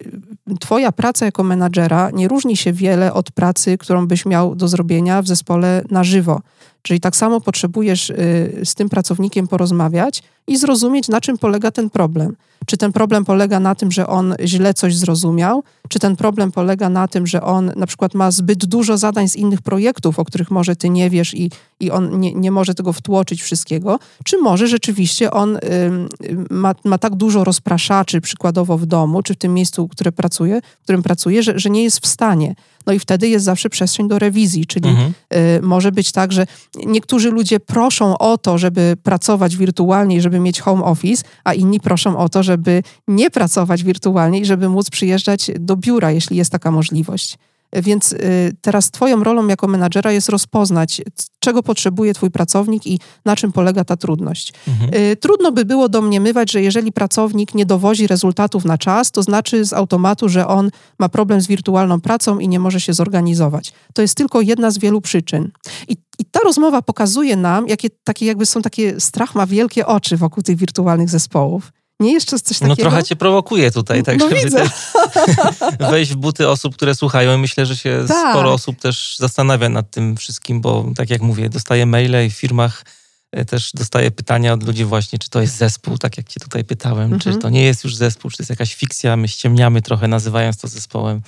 Twoja 0.61 0.93
praca 0.93 1.25
jako 1.25 1.43
menadżera 1.43 2.11
nie 2.11 2.29
różni 2.29 2.57
się 2.57 2.73
wiele 2.73 3.13
od 3.13 3.31
pracy, 3.31 3.79
którą 3.79 4.07
byś 4.07 4.27
miał 4.27 4.55
do 4.55 4.69
zrobienia 4.69 5.23
w 5.23 5.27
zespole 5.27 5.83
na 5.91 6.05
żywo. 6.05 6.41
Czyli 6.83 7.01
tak 7.01 7.17
samo 7.17 7.41
potrzebujesz 7.41 8.11
y, 8.11 8.15
z 8.65 8.75
tym 8.75 8.89
pracownikiem 8.89 9.49
porozmawiać 9.49 10.23
i 10.47 10.57
zrozumieć, 10.57 11.09
na 11.09 11.21
czym 11.21 11.39
polega 11.39 11.71
ten 11.71 11.91
problem. 11.91 12.37
Czy 12.67 12.77
ten 12.77 12.93
problem 12.93 13.25
polega 13.25 13.61
na 13.61 13.75
tym, 13.75 13.93
że 13.93 14.07
on 14.07 14.35
źle 14.45 14.75
coś 14.75 14.97
zrozumiał, 14.97 15.63
czy 15.89 15.99
ten 15.99 16.17
problem 16.17 16.53
polega 16.53 16.89
na 16.89 17.09
tym, 17.09 17.27
że 17.27 17.43
on 17.43 17.73
na 17.77 17.87
przykład 17.87 18.15
ma 18.15 18.31
zbyt 18.31 18.67
dużo 18.67 18.99
zadań 18.99 19.29
z 19.29 19.37
innych 19.37 19.63
projektów, 19.63 20.19
o 20.19 20.25
których 20.25 20.51
może 20.51 20.77
ty 20.77 20.89
nie 20.91 21.11
wiesz 21.11 21.35
i, 21.35 21.51
i 21.81 21.91
on 21.91 22.21
nie, 22.21 22.35
nie 22.35 22.51
może 22.51 22.75
tego 22.75 22.93
wtłoczyć 22.93 23.43
wszystkiego, 23.43 23.99
czy 24.25 24.39
może 24.39 24.69
rzeczywiście 24.69 25.31
on 25.31 25.57
y, 25.57 25.61
ma, 26.51 26.75
ma 26.85 26.99
tak 26.99 27.15
dużo 27.15 27.45
rozpraszaczy, 27.45 28.21
przykładowo 28.21 28.79
w 28.79 28.87
domu, 28.87 29.23
czy 29.23 29.35
w 29.35 29.37
tym 29.37 29.55
miejscu, 29.55 29.89
które 29.89 30.13
pracuje, 30.13 30.61
w 30.81 30.83
którym 30.83 31.03
pracuje, 31.03 31.43
że, 31.43 31.59
że 31.59 31.71
nie 31.71 31.83
jest 31.83 32.01
w 32.01 32.07
stanie. 32.07 32.55
No 32.87 32.93
i 32.93 32.99
wtedy 32.99 33.29
jest 33.29 33.45
zawsze 33.45 33.71
przestrzeń 33.71 34.09
do 34.09 34.19
rewizji, 34.19 34.67
czyli 34.67 34.89
mhm. 34.89 35.13
y, 35.35 35.61
może 35.63 35.93
być 35.93 36.13
tak, 36.13 36.33
że 36.33 36.47
niektórzy 36.87 37.31
ludzie 37.31 37.61
proszą 37.61 38.19
o 38.19 38.39
to, 38.39 38.59
żeby 38.59 38.97
pracować 39.03 39.57
wirtualnie 39.57 40.17
i 40.17 40.21
żeby 40.21 40.41
mieć 40.41 40.61
home 40.61 40.85
office, 40.85 41.25
a 41.45 41.55
inni 41.55 41.81
proszą 41.81 42.19
o 42.19 42.29
to, 42.29 42.43
żeby 42.43 42.83
nie 43.09 43.31
pracować 43.31 43.85
wirtualnie 43.85 44.41
i 44.41 44.45
żeby 44.45 44.69
móc 44.69 44.91
przyjeżdżać 44.91 45.51
do 45.61 45.77
biura, 45.77 46.11
jeśli 46.11 46.37
jest 46.37 46.53
taka 46.53 46.71
możliwość. 46.71 47.39
Więc 47.73 48.15
teraz 48.61 48.91
Twoją 48.91 49.25
rolą 49.25 49.47
jako 49.47 49.69
menadżera 49.69 50.13
jest 50.13 50.29
rozpoznać, 50.29 51.03
czego 51.39 51.63
potrzebuje 51.63 52.15
Twój 52.15 52.31
pracownik 52.31 52.87
i 52.87 53.01
na 53.25 53.37
czym 53.37 53.53
polega 53.53 53.85
ta 53.85 53.97
trudność. 53.97 54.53
Mhm. 54.69 54.91
Trudno 55.21 55.53
by 55.53 55.65
było 55.65 55.89
domniemywać, 55.89 56.53
że 56.53 56.63
jeżeli 56.63 56.93
pracownik 56.93 57.55
nie 57.55 57.67
dowozi 57.67 58.07
rezultatów 58.07 58.65
na 58.65 58.79
czas, 58.79 59.11
to 59.11 59.23
znaczy 59.23 59.65
z 59.65 59.73
automatu, 59.73 60.29
że 60.29 60.47
on 60.47 60.71
ma 60.99 61.09
problem 61.09 61.41
z 61.41 61.47
wirtualną 61.47 62.01
pracą 62.01 62.39
i 62.39 62.49
nie 62.49 62.61
może 62.61 62.81
się 62.81 62.93
zorganizować. 62.93 63.73
To 63.95 64.03
jest 64.03 64.15
tylko 64.15 64.41
jedna 64.41 64.71
z 64.71 64.79
wielu 64.79 65.01
przyczyn. 65.01 65.51
I, 65.89 65.97
i 66.19 66.25
ta 66.25 66.41
rozmowa 66.41 66.83
pokazuje 66.83 67.37
nam, 67.37 67.69
jakie 67.69 67.89
takie 68.05 68.27
jakby 68.27 68.47
są 68.47 68.63
takie, 68.63 69.01
strach 69.01 69.35
ma 69.35 69.47
wielkie 69.47 69.87
oczy 69.87 70.17
wokół 70.17 70.43
tych 70.43 70.57
wirtualnych 70.57 71.11
zespołów. 71.11 71.73
Nie 72.01 72.13
jeszcze 72.13 72.39
coś 72.39 72.61
no 72.61 72.69
takiego? 72.69 72.85
No 72.85 72.91
trochę 72.91 73.05
cię 73.05 73.17
prowokuje 73.17 73.71
tutaj, 73.71 74.03
tak, 74.03 74.19
no, 74.19 74.29
żeby 74.29 74.41
widzę. 74.45 74.65
wejść 75.91 76.13
w 76.13 76.17
buty 76.17 76.49
osób, 76.49 76.77
które 76.77 76.95
słuchają. 76.95 77.37
I 77.37 77.39
myślę, 77.39 77.67
że 77.67 77.77
się 77.77 78.05
tak. 78.09 78.33
sporo 78.33 78.53
osób 78.53 78.81
też 78.81 79.17
zastanawia 79.19 79.69
nad 79.69 79.91
tym 79.91 80.17
wszystkim, 80.17 80.61
bo 80.61 80.87
tak 80.97 81.11
jak 81.11 81.23
mówię, 81.23 81.49
dostaję 81.49 81.87
maile 81.87 82.27
i 82.27 82.31
w 82.31 82.35
firmach 82.35 82.85
e, 83.33 83.45
też 83.45 83.71
dostaję 83.75 84.11
pytania 84.11 84.53
od 84.53 84.67
ludzi 84.67 84.85
właśnie, 84.85 85.19
czy 85.19 85.31
to 85.31 85.41
jest 85.41 85.57
zespół, 85.57 85.99
tak 85.99 86.17
jak 86.17 86.29
cię 86.29 86.41
tutaj 86.41 86.65
pytałem, 86.65 87.13
mhm. 87.13 87.21
czy 87.21 87.41
to 87.41 87.51
nie 87.51 87.63
jest 87.63 87.85
już 87.85 87.97
zespół, 87.97 88.31
czy 88.31 88.37
to 88.37 88.43
jest 88.43 88.51
jakaś 88.51 88.75
fikcja, 88.75 89.17
my 89.17 89.29
ściemniamy 89.29 89.83
trochę 89.83 90.09
nazywając 90.09 90.57
to 90.57 90.69
zespołem. 90.69 91.23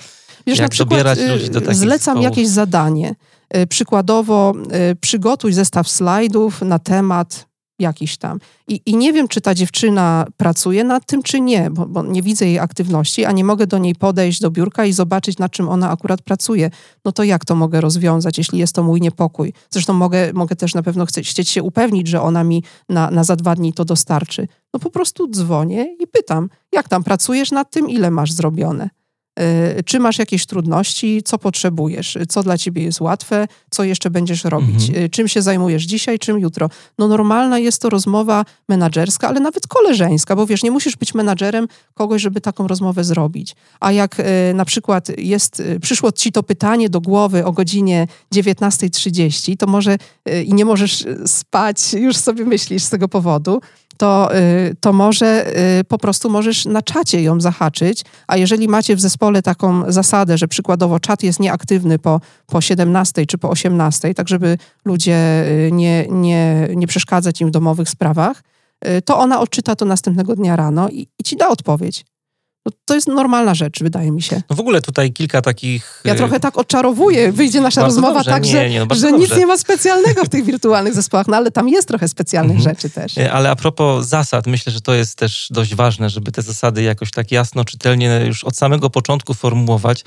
Wiesz, 0.47 0.57
jak 0.59 0.65
na 0.65 0.69
przykład 0.69 1.17
ludzi 1.17 1.49
do 1.49 1.59
y, 1.59 1.75
zlecam 1.75 1.97
zespołów. 1.97 2.23
jakieś 2.23 2.47
zadanie. 2.47 3.15
Y, 3.57 3.67
przykładowo 3.67 4.53
y, 4.91 4.95
przygotuj 4.95 5.53
zestaw 5.53 5.89
slajdów 5.89 6.61
na 6.61 6.79
temat 6.79 7.45
jakiś 7.79 8.17
tam. 8.17 8.39
I, 8.67 8.81
I, 8.85 8.97
nie 8.97 9.13
wiem, 9.13 9.27
czy 9.27 9.41
ta 9.41 9.55
dziewczyna 9.55 10.25
pracuje 10.37 10.83
nad 10.83 11.05
tym, 11.05 11.23
czy 11.23 11.41
nie, 11.41 11.69
bo, 11.71 11.85
bo, 11.85 12.03
nie 12.03 12.21
widzę 12.21 12.45
jej 12.45 12.59
aktywności, 12.59 13.25
a 13.25 13.31
nie 13.31 13.43
mogę 13.43 13.67
do 13.67 13.77
niej 13.77 13.95
podejść 13.95 14.41
do 14.41 14.51
biurka 14.51 14.85
i 14.85 14.93
zobaczyć, 14.93 15.37
nad 15.37 15.51
czym 15.51 15.69
ona 15.69 15.91
akurat 15.91 16.21
pracuje. 16.21 16.69
No 17.05 17.11
to 17.11 17.23
jak 17.23 17.45
to 17.45 17.55
mogę 17.55 17.81
rozwiązać, 17.81 18.37
jeśli 18.37 18.59
jest 18.59 18.75
to 18.75 18.83
mój 18.83 19.01
niepokój? 19.01 19.53
Zresztą 19.69 19.93
mogę, 19.93 20.33
mogę 20.33 20.55
też 20.55 20.75
na 20.75 20.83
pewno 20.83 21.05
chce, 21.05 21.21
chcieć 21.21 21.49
się 21.49 21.63
upewnić, 21.63 22.07
że 22.07 22.21
ona 22.21 22.43
mi 22.43 22.63
na, 22.89 23.11
na 23.11 23.23
za 23.23 23.35
dwa 23.35 23.55
dni 23.55 23.73
to 23.73 23.85
dostarczy. 23.85 24.47
No 24.73 24.79
po 24.79 24.89
prostu 24.89 25.27
dzwonię 25.27 25.95
i 25.99 26.07
pytam, 26.07 26.49
jak 26.71 26.89
tam 26.89 27.03
pracujesz 27.03 27.51
nad 27.51 27.71
tym, 27.71 27.89
ile 27.89 28.11
masz 28.11 28.31
zrobione? 28.31 28.89
Y, 29.39 29.83
czy 29.83 29.99
masz 29.99 30.19
jakieś 30.19 30.45
trudności, 30.45 31.21
co 31.25 31.37
potrzebujesz, 31.37 32.17
co 32.29 32.43
dla 32.43 32.57
ciebie 32.57 32.83
jest 32.83 33.01
łatwe, 33.01 33.47
co 33.69 33.83
jeszcze 33.83 34.09
będziesz 34.09 34.43
robić, 34.43 34.89
mhm. 34.89 35.05
Y, 35.05 35.09
czym 35.09 35.27
się 35.27 35.41
zajmujesz 35.41 35.83
dzisiaj, 35.83 36.19
czym 36.19 36.39
jutro. 36.39 36.69
No 36.97 37.07
normalna 37.07 37.59
jest 37.59 37.81
to 37.81 37.89
rozmowa 37.89 38.45
menadżerska, 38.69 39.27
ale 39.27 39.39
nawet 39.39 39.67
koleżeńska, 39.67 40.35
bo 40.35 40.45
wiesz, 40.45 40.63
nie 40.63 40.71
musisz 40.71 40.95
być 40.95 41.13
menadżerem 41.13 41.67
kogoś, 41.93 42.21
żeby 42.21 42.41
taką 42.41 42.67
rozmowę 42.67 43.03
zrobić. 43.03 43.55
A 43.79 43.91
jak 43.91 44.19
y, 44.19 44.23
na 44.53 44.65
przykład 44.65 45.17
jest, 45.17 45.63
przyszło 45.81 46.11
ci 46.11 46.31
to 46.31 46.43
pytanie 46.43 46.89
do 46.89 47.01
głowy 47.01 47.45
o 47.45 47.51
godzinie 47.51 48.07
19.30, 48.33 49.57
to 49.57 49.67
może 49.67 49.97
i 50.45 50.53
nie 50.53 50.65
możesz 50.65 51.05
spać, 51.25 51.93
już 51.93 52.17
sobie 52.17 52.45
myślisz 52.45 52.83
z 52.83 52.89
tego 52.89 53.07
powodu, 53.07 53.61
to, 53.97 54.29
to 54.79 54.93
może 54.93 55.53
po 55.87 55.97
prostu 55.97 56.29
możesz 56.29 56.65
na 56.65 56.81
czacie 56.81 57.21
ją 57.21 57.41
zahaczyć, 57.41 58.01
a 58.27 58.37
jeżeli 58.37 58.67
macie 58.67 58.95
w 58.95 59.01
zespole 59.01 59.22
taką 59.41 59.91
zasadę, 59.91 60.37
że 60.37 60.47
przykładowo 60.47 60.99
czat 60.99 61.23
jest 61.23 61.39
nieaktywny 61.39 61.99
po, 61.99 62.21
po 62.47 62.61
17 62.61 63.25
czy 63.25 63.37
po 63.37 63.49
18, 63.49 64.13
tak 64.13 64.27
żeby 64.27 64.57
ludzie 64.85 65.45
y, 65.67 65.71
nie, 65.71 66.07
nie, 66.09 66.67
nie 66.75 66.87
przeszkadzać 66.87 67.41
im 67.41 67.47
w 67.47 67.51
domowych 67.51 67.89
sprawach, 67.89 68.43
to 69.05 69.17
ona 69.17 69.39
odczyta 69.39 69.75
to 69.75 69.85
następnego 69.85 70.35
dnia 70.35 70.55
rano 70.55 70.89
i, 70.89 71.07
i 71.19 71.23
ci 71.23 71.35
da 71.37 71.49
odpowiedź. 71.49 72.05
No, 72.65 72.71
to 72.85 72.95
jest 72.95 73.07
normalna 73.07 73.55
rzecz, 73.55 73.79
wydaje 73.79 74.11
mi 74.11 74.21
się. 74.21 74.41
No 74.49 74.55
w 74.55 74.59
ogóle 74.59 74.81
tutaj 74.81 75.13
kilka 75.13 75.41
takich... 75.41 76.01
Ja 76.05 76.15
trochę 76.15 76.39
tak 76.39 76.57
odczarowuję. 76.57 77.31
Wyjdzie 77.31 77.61
nasza 77.61 77.81
rozmowa 77.81 78.13
dobrze. 78.13 78.31
tak, 78.31 78.43
nie, 78.43 78.51
że, 78.51 78.69
nie, 78.69 78.85
no 78.85 78.95
że 78.95 79.11
nic 79.11 79.37
nie 79.37 79.45
ma 79.45 79.57
specjalnego 79.57 80.25
w 80.25 80.29
tych 80.29 80.45
wirtualnych 80.45 80.93
zespołach, 80.93 81.27
no 81.27 81.37
ale 81.37 81.51
tam 81.51 81.69
jest 81.69 81.87
trochę 81.87 82.07
specjalnych 82.07 82.57
mhm. 82.57 82.75
rzeczy 82.75 82.89
też. 82.89 83.17
E, 83.17 83.31
ale 83.31 83.49
a 83.49 83.55
propos 83.55 84.07
zasad, 84.07 84.47
myślę, 84.47 84.73
że 84.73 84.81
to 84.81 84.93
jest 84.93 85.15
też 85.15 85.47
dość 85.51 85.75
ważne, 85.75 86.09
żeby 86.09 86.31
te 86.31 86.41
zasady 86.41 86.83
jakoś 86.83 87.11
tak 87.11 87.31
jasno, 87.31 87.65
czytelnie 87.65 88.23
już 88.27 88.43
od 88.43 88.57
samego 88.57 88.89
początku 88.89 89.33
formułować. 89.33 90.03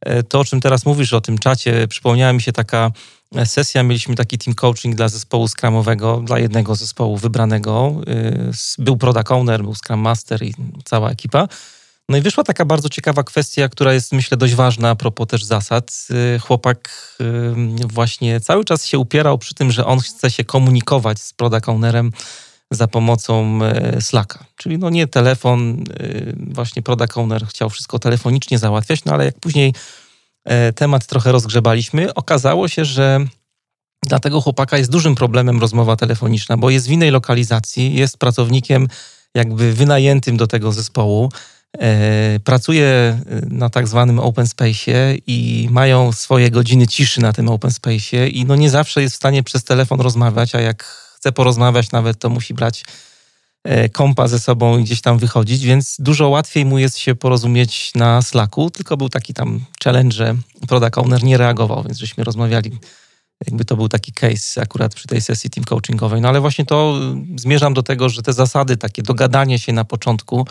E, 0.00 0.22
to, 0.22 0.40
o 0.40 0.44
czym 0.44 0.60
teraz 0.60 0.86
mówisz, 0.86 1.12
o 1.12 1.20
tym 1.20 1.38
czacie, 1.38 1.88
przypomniała 1.88 2.32
mi 2.32 2.42
się 2.42 2.52
taka 2.52 2.90
sesja, 3.44 3.82
mieliśmy 3.82 4.14
taki 4.14 4.38
team 4.38 4.54
coaching 4.54 4.94
dla 4.96 5.08
zespołu 5.08 5.48
scrumowego, 5.48 6.22
dla 6.24 6.38
jednego 6.38 6.74
zespołu 6.74 7.16
wybranego. 7.16 8.00
E, 8.06 8.50
był 8.78 8.96
product 8.96 9.30
owner, 9.30 9.62
był 9.62 9.74
scrum 9.74 10.00
master 10.00 10.42
i 10.42 10.54
cała 10.84 11.10
ekipa. 11.10 11.48
No 12.10 12.16
i 12.16 12.20
wyszła 12.20 12.44
taka 12.44 12.64
bardzo 12.64 12.88
ciekawa 12.88 13.22
kwestia, 13.22 13.68
która 13.68 13.92
jest 13.92 14.12
myślę 14.12 14.36
dość 14.36 14.54
ważna 14.54 14.90
a 14.90 14.94
propos 14.94 15.26
też 15.26 15.44
zasad. 15.44 16.06
Y, 16.36 16.38
chłopak 16.38 16.90
y, 17.20 17.86
właśnie 17.86 18.40
cały 18.40 18.64
czas 18.64 18.86
się 18.86 18.98
upierał 18.98 19.38
przy 19.38 19.54
tym, 19.54 19.72
że 19.72 19.86
on 19.86 20.00
chce 20.00 20.30
się 20.30 20.44
komunikować 20.44 21.20
z 21.20 21.32
product 21.32 21.68
ownerem 21.68 22.12
za 22.70 22.88
pomocą 22.88 23.60
y, 23.98 24.02
Slacka. 24.02 24.44
Czyli 24.56 24.78
no 24.78 24.90
nie 24.90 25.06
telefon, 25.06 25.84
właśnie 26.36 26.82
product 26.82 27.16
owner 27.16 27.46
chciał 27.46 27.70
wszystko 27.70 27.98
telefonicznie 27.98 28.58
załatwiać, 28.58 29.04
no 29.04 29.12
ale 29.12 29.24
jak 29.24 29.40
później 29.40 29.74
temat 30.74 31.06
trochę 31.06 31.32
rozgrzebaliśmy, 31.32 32.14
okazało 32.14 32.68
się, 32.68 32.84
że 32.84 33.26
dla 34.02 34.18
tego 34.18 34.40
chłopaka 34.40 34.78
jest 34.78 34.90
dużym 34.90 35.14
problemem 35.14 35.60
rozmowa 35.60 35.96
telefoniczna, 35.96 36.56
bo 36.56 36.70
jest 36.70 36.88
w 36.88 36.90
innej 36.90 37.10
lokalizacji, 37.10 37.94
jest 37.94 38.18
pracownikiem 38.18 38.88
jakby 39.34 39.72
wynajętym 39.72 40.36
do 40.36 40.46
tego 40.46 40.72
zespołu, 40.72 41.30
E, 41.30 41.59
pracuje 42.44 42.86
e, 42.86 43.20
na 43.48 43.70
tak 43.70 43.88
zwanym 43.88 44.18
open 44.18 44.46
space 44.46 45.14
i 45.26 45.68
mają 45.70 46.12
swoje 46.12 46.50
godziny 46.50 46.86
ciszy 46.86 47.20
na 47.20 47.32
tym 47.32 47.48
open 47.48 47.70
space 47.70 48.28
i 48.28 48.44
no 48.44 48.56
nie 48.56 48.70
zawsze 48.70 49.02
jest 49.02 49.14
w 49.14 49.16
stanie 49.16 49.42
przez 49.42 49.64
telefon 49.64 50.00
rozmawiać, 50.00 50.54
a 50.54 50.60
jak 50.60 50.84
chce 51.16 51.32
porozmawiać 51.32 51.92
nawet, 51.92 52.18
to 52.18 52.30
musi 52.30 52.54
brać 52.54 52.84
e, 53.64 53.88
kompa 53.88 54.28
ze 54.28 54.38
sobą 54.38 54.78
i 54.78 54.84
gdzieś 54.84 55.00
tam 55.00 55.18
wychodzić, 55.18 55.64
więc 55.64 55.96
dużo 55.98 56.28
łatwiej 56.28 56.64
mu 56.64 56.78
jest 56.78 56.98
się 56.98 57.14
porozumieć 57.14 57.94
na 57.94 58.22
Slacku, 58.22 58.70
tylko 58.70 58.96
był 58.96 59.08
taki 59.08 59.34
tam 59.34 59.60
challenge, 59.84 60.16
że 60.16 60.36
product 60.68 60.98
owner 60.98 61.24
nie 61.24 61.36
reagował, 61.36 61.82
więc 61.82 61.98
żeśmy 61.98 62.24
rozmawiali, 62.24 62.78
jakby 63.46 63.64
to 63.64 63.76
był 63.76 63.88
taki 63.88 64.12
case 64.12 64.62
akurat 64.62 64.94
przy 64.94 65.08
tej 65.08 65.20
sesji 65.20 65.50
team 65.50 65.64
coachingowej. 65.64 66.20
No 66.20 66.28
ale 66.28 66.40
właśnie 66.40 66.64
to 66.64 67.00
zmierzam 67.36 67.74
do 67.74 67.82
tego, 67.82 68.08
że 68.08 68.22
te 68.22 68.32
zasady, 68.32 68.76
takie 68.76 69.02
dogadanie 69.02 69.58
się 69.58 69.72
na 69.72 69.84
początku, 69.84 70.46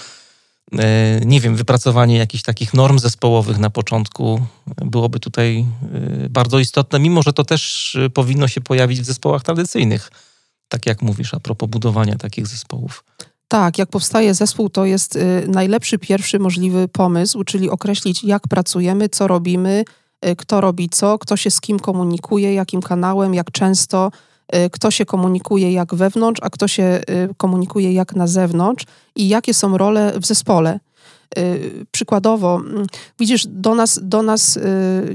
nie 1.26 1.42
wiem, 1.42 1.56
wypracowanie 1.56 2.18
jakichś 2.18 2.44
takich 2.44 2.74
norm 2.74 3.00
zespołowych 3.00 3.58
na 3.58 3.70
początku 3.70 4.42
byłoby 4.86 5.20
tutaj 5.20 5.66
e, 6.26 6.30
bardzo 6.30 6.60
istotne, 6.60 7.00
mimo 7.00 7.22
że 7.22 7.34
to 7.34 7.44
też 7.44 7.96
e, 7.96 8.10
powinno 8.10 8.48
się 8.48 8.62
pojawić 8.62 9.02
w 9.02 9.06
zespołach 9.06 9.44
tradycyjnych, 9.44 10.12
tak 10.68 10.86
jak 10.86 11.02
mówisz, 11.02 11.34
a 11.34 11.40
propos 11.40 11.70
budowania 11.70 12.16
takich 12.16 12.48
zespołów. 12.48 13.04
Tak, 13.48 13.78
jak 13.78 13.90
powstaje 13.90 14.34
zespół, 14.34 14.70
to 14.70 14.86
jest 14.86 15.20
najlepszy 15.48 15.98
pierwszy 15.98 16.40
możliwy 16.40 16.88
pomysł, 16.88 17.44
czyli 17.44 17.70
określić, 17.70 18.24
jak 18.24 18.48
pracujemy, 18.48 19.10
co 19.10 19.28
robimy, 19.28 19.84
kto 20.38 20.62
robi 20.62 20.90
co, 20.90 21.20
kto 21.20 21.38
się 21.38 21.52
z 21.52 21.62
kim 21.62 21.80
komunikuje, 21.80 22.54
jakim 22.54 22.82
kanałem, 22.82 23.34
jak 23.34 23.52
często 23.52 24.12
kto 24.72 24.92
się 24.92 25.06
komunikuje 25.06 25.72
jak 25.72 25.96
wewnątrz, 25.96 26.42
a 26.44 26.50
kto 26.50 26.68
się 26.68 27.02
y, 27.10 27.36
komunikuje 27.38 27.94
jak 27.94 28.16
na 28.16 28.28
zewnątrz 28.28 28.86
i 29.16 29.28
jakie 29.28 29.54
są 29.54 29.78
role 29.78 30.14
w 30.20 30.26
zespole. 30.26 30.80
Y, 31.38 31.86
przykładowo, 31.92 32.56
mm, 32.56 32.88
widzisz, 33.20 33.48
do 33.48 33.76
nas, 33.76 34.00
do 34.04 34.22
nas 34.22 34.60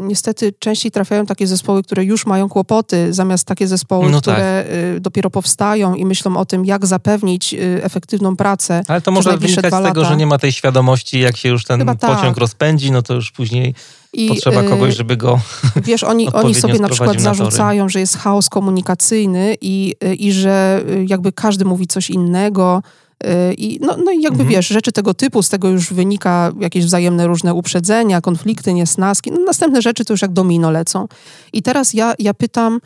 niestety 0.00 0.53
częściej 0.59 0.92
trafiają 0.92 1.27
takie 1.27 1.46
zespoły, 1.46 1.83
które 1.83 2.05
już 2.05 2.27
mają 2.27 2.48
kłopoty, 2.48 3.12
zamiast 3.12 3.46
takie 3.46 3.66
zespoły, 3.66 4.11
no 4.11 4.20
które 4.20 4.64
tak. 4.66 5.00
dopiero 5.00 5.31
powstają 5.31 5.94
i 5.94 6.05
myślą 6.05 6.37
o 6.37 6.44
tym, 6.44 6.64
jak 6.64 6.87
zapewnić 6.87 7.55
efektywną 7.83 8.37
pracę. 8.37 8.83
Ale 8.88 9.00
to 9.00 9.11
może 9.11 9.37
wynikać 9.37 9.74
z 9.74 9.83
tego, 9.83 10.05
że 10.05 10.16
nie 10.16 10.27
ma 10.27 10.38
tej 10.38 10.53
świadomości, 10.53 11.20
jak 11.20 11.37
się 11.37 11.48
już 11.48 11.64
ten 11.64 11.79
Chyba 11.79 11.94
pociąg 11.94 12.22
tak. 12.22 12.37
rozpędzi, 12.37 12.92
no 12.92 13.03
to 13.03 13.14
już 13.14 13.33
później 13.33 13.74
i, 14.14 14.29
Potrzeba 14.29 14.62
y, 14.62 14.68
kogoś, 14.68 14.96
żeby 14.96 15.16
go. 15.16 15.40
Wiesz, 15.77 16.05
oni, 16.05 16.33
oni 16.33 16.55
sobie 16.55 16.79
na 16.79 16.88
przykład 16.88 17.20
zarzucają, 17.20 17.88
że 17.88 18.00
jest 18.00 18.18
chaos 18.18 18.48
komunikacyjny 18.48 19.57
i, 19.61 19.94
y, 20.05 20.14
i 20.14 20.33
że 20.33 20.83
y, 20.88 21.07
jakby 21.09 21.33
każdy 21.33 21.64
mówi 21.64 21.87
coś 21.87 22.11
innego. 22.11 22.83
I, 23.56 23.78
no, 23.82 23.96
no 24.04 24.12
i 24.12 24.22
jakby 24.22 24.40
mhm. 24.40 24.48
wiesz, 24.48 24.66
rzeczy 24.66 24.92
tego 24.92 25.14
typu, 25.14 25.42
z 25.42 25.48
tego 25.48 25.68
już 25.68 25.92
wynika 25.92 26.52
jakieś 26.60 26.84
wzajemne 26.84 27.26
różne 27.26 27.54
uprzedzenia, 27.54 28.20
konflikty, 28.20 28.74
niesnaski. 28.74 29.32
No, 29.32 29.38
następne 29.46 29.82
rzeczy 29.82 30.04
to 30.04 30.12
już 30.12 30.22
jak 30.22 30.32
domino 30.32 30.70
lecą. 30.70 31.08
I 31.52 31.62
teraz 31.62 31.94
ja, 31.94 32.14
ja 32.18 32.34
pytam, 32.34 32.80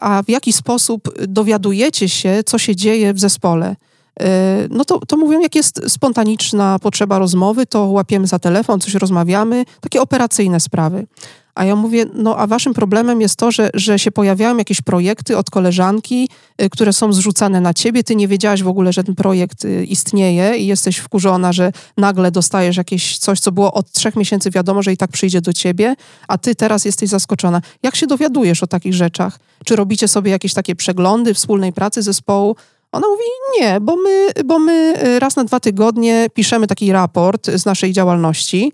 a 0.00 0.22
w 0.22 0.28
jaki 0.28 0.52
sposób 0.52 1.14
dowiadujecie 1.28 2.08
się, 2.08 2.42
co 2.46 2.58
się 2.58 2.76
dzieje 2.76 3.14
w 3.14 3.20
zespole? 3.20 3.76
E, 4.20 4.66
no 4.70 4.84
to, 4.84 4.98
to 4.98 5.16
mówią, 5.16 5.40
jak 5.40 5.54
jest 5.54 5.80
spontaniczna 5.88 6.78
potrzeba 6.78 7.18
rozmowy, 7.18 7.66
to 7.66 7.84
łapiemy 7.84 8.26
za 8.26 8.38
telefon, 8.38 8.80
coś 8.80 8.94
rozmawiamy, 8.94 9.64
takie 9.80 10.02
operacyjne 10.02 10.60
sprawy. 10.60 11.06
A 11.54 11.64
ja 11.64 11.76
mówię, 11.76 12.06
no 12.14 12.36
a 12.36 12.46
waszym 12.46 12.74
problemem 12.74 13.20
jest 13.20 13.36
to, 13.36 13.50
że, 13.50 13.70
że 13.74 13.98
się 13.98 14.10
pojawiają 14.10 14.56
jakieś 14.56 14.80
projekty 14.80 15.36
od 15.36 15.50
koleżanki, 15.50 16.28
y, 16.62 16.70
które 16.70 16.92
są 16.92 17.12
zrzucane 17.12 17.60
na 17.60 17.74
ciebie. 17.74 18.04
Ty 18.04 18.16
nie 18.16 18.28
wiedziałaś 18.28 18.62
w 18.62 18.68
ogóle, 18.68 18.92
że 18.92 19.04
ten 19.04 19.14
projekt 19.14 19.64
y, 19.64 19.84
istnieje 19.84 20.56
i 20.56 20.66
jesteś 20.66 20.96
wkurzona, 20.96 21.52
że 21.52 21.72
nagle 21.96 22.30
dostajesz 22.30 22.76
jakieś 22.76 23.18
coś, 23.18 23.40
co 23.40 23.52
było 23.52 23.72
od 23.72 23.92
trzech 23.92 24.16
miesięcy 24.16 24.50
wiadomo, 24.50 24.82
że 24.82 24.92
i 24.92 24.96
tak 24.96 25.10
przyjdzie 25.10 25.40
do 25.40 25.52
ciebie, 25.52 25.94
a 26.28 26.38
ty 26.38 26.54
teraz 26.54 26.84
jesteś 26.84 27.08
zaskoczona. 27.08 27.60
Jak 27.82 27.96
się 27.96 28.06
dowiadujesz 28.06 28.62
o 28.62 28.66
takich 28.66 28.94
rzeczach? 28.94 29.38
Czy 29.64 29.76
robicie 29.76 30.08
sobie 30.08 30.30
jakieś 30.30 30.54
takie 30.54 30.76
przeglądy 30.76 31.34
wspólnej 31.34 31.72
pracy 31.72 32.02
zespołu? 32.02 32.56
Ona 32.92 33.06
mówi, 33.08 33.24
nie, 33.60 33.80
bo 33.80 33.96
my, 33.96 34.28
bo 34.44 34.58
my 34.58 34.94
y, 35.04 35.18
raz 35.18 35.36
na 35.36 35.44
dwa 35.44 35.60
tygodnie 35.60 36.26
piszemy 36.34 36.66
taki 36.66 36.92
raport 36.92 37.50
z 37.50 37.64
naszej 37.64 37.92
działalności 37.92 38.72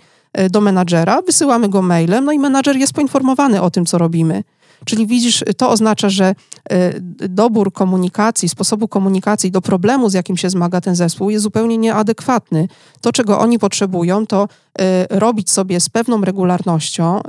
do 0.50 0.60
menadżera, 0.60 1.22
wysyłamy 1.22 1.68
go 1.68 1.82
mailem, 1.82 2.24
no 2.24 2.32
i 2.32 2.38
menadżer 2.38 2.76
jest 2.76 2.92
poinformowany 2.92 3.62
o 3.62 3.70
tym, 3.70 3.86
co 3.86 3.98
robimy. 3.98 4.42
Czyli 4.84 5.06
widzisz, 5.06 5.44
to 5.56 5.70
oznacza, 5.70 6.08
że 6.08 6.34
e, 6.70 7.00
dobór 7.28 7.72
komunikacji, 7.72 8.48
sposobu 8.48 8.88
komunikacji 8.88 9.50
do 9.50 9.60
problemu, 9.60 10.10
z 10.10 10.14
jakim 10.14 10.36
się 10.36 10.50
zmaga 10.50 10.80
ten 10.80 10.94
zespół, 10.94 11.30
jest 11.30 11.42
zupełnie 11.42 11.78
nieadekwatny. 11.78 12.68
To, 13.00 13.12
czego 13.12 13.38
oni 13.38 13.58
potrzebują, 13.58 14.26
to 14.26 14.48
e, 14.78 15.18
robić 15.18 15.50
sobie 15.50 15.80
z 15.80 15.88
pewną 15.88 16.20
regularnością 16.20 17.20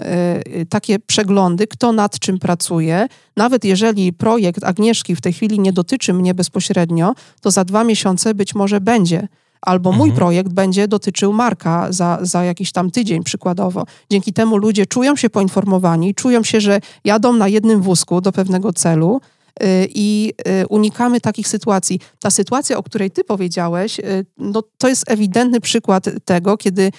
takie 0.70 1.00
przeglądy, 1.00 1.68
kto 1.68 1.92
nad 1.92 2.20
czym 2.20 2.40
pracuje. 2.40 3.08
Nawet 3.38 3.66
jeżeli 3.66 4.14
projekt 4.14 4.64
Agnieszki 4.64 5.16
w 5.16 5.22
tej 5.22 5.34
chwili 5.34 5.60
nie 5.60 5.74
dotyczy 5.74 6.14
mnie 6.14 6.34
bezpośrednio, 6.34 7.16
to 7.42 7.52
za 7.52 7.64
dwa 7.64 7.84
miesiące 7.84 8.34
być 8.34 8.56
może 8.56 8.82
będzie 8.82 9.28
albo 9.62 9.92
mój 9.92 10.10
mhm. 10.10 10.16
projekt 10.16 10.54
będzie 10.54 10.88
dotyczył 10.88 11.34
Marka 11.34 11.88
za, 11.90 12.18
za 12.22 12.44
jakiś 12.44 12.72
tam 12.72 12.92
tydzień 12.92 13.24
przykładowo. 13.24 13.86
Dzięki 14.12 14.34
temu 14.34 14.58
ludzie 14.58 14.86
czują 14.86 15.16
się 15.16 15.30
poinformowani, 15.30 16.16
czują 16.16 16.44
się, 16.44 16.62
że 16.62 16.80
jadą 17.04 17.34
na 17.34 17.48
jednym 17.48 17.82
wózku 17.82 18.22
do 18.22 18.32
pewnego 18.32 18.74
celu 18.74 19.22
y, 19.64 19.88
i 19.96 20.34
y, 20.64 20.68
unikamy 20.68 21.22
takich 21.22 21.48
sytuacji. 21.48 22.00
Ta 22.20 22.30
sytuacja, 22.30 22.78
o 22.78 22.84
której 22.84 23.12
ty 23.12 23.24
powiedziałeś, 23.24 24.00
y, 24.00 24.26
no, 24.38 24.64
to 24.78 24.88
jest 24.88 25.12
ewidentny 25.12 25.62
przykład 25.62 26.10
tego, 26.26 26.58
kiedy 26.58 26.92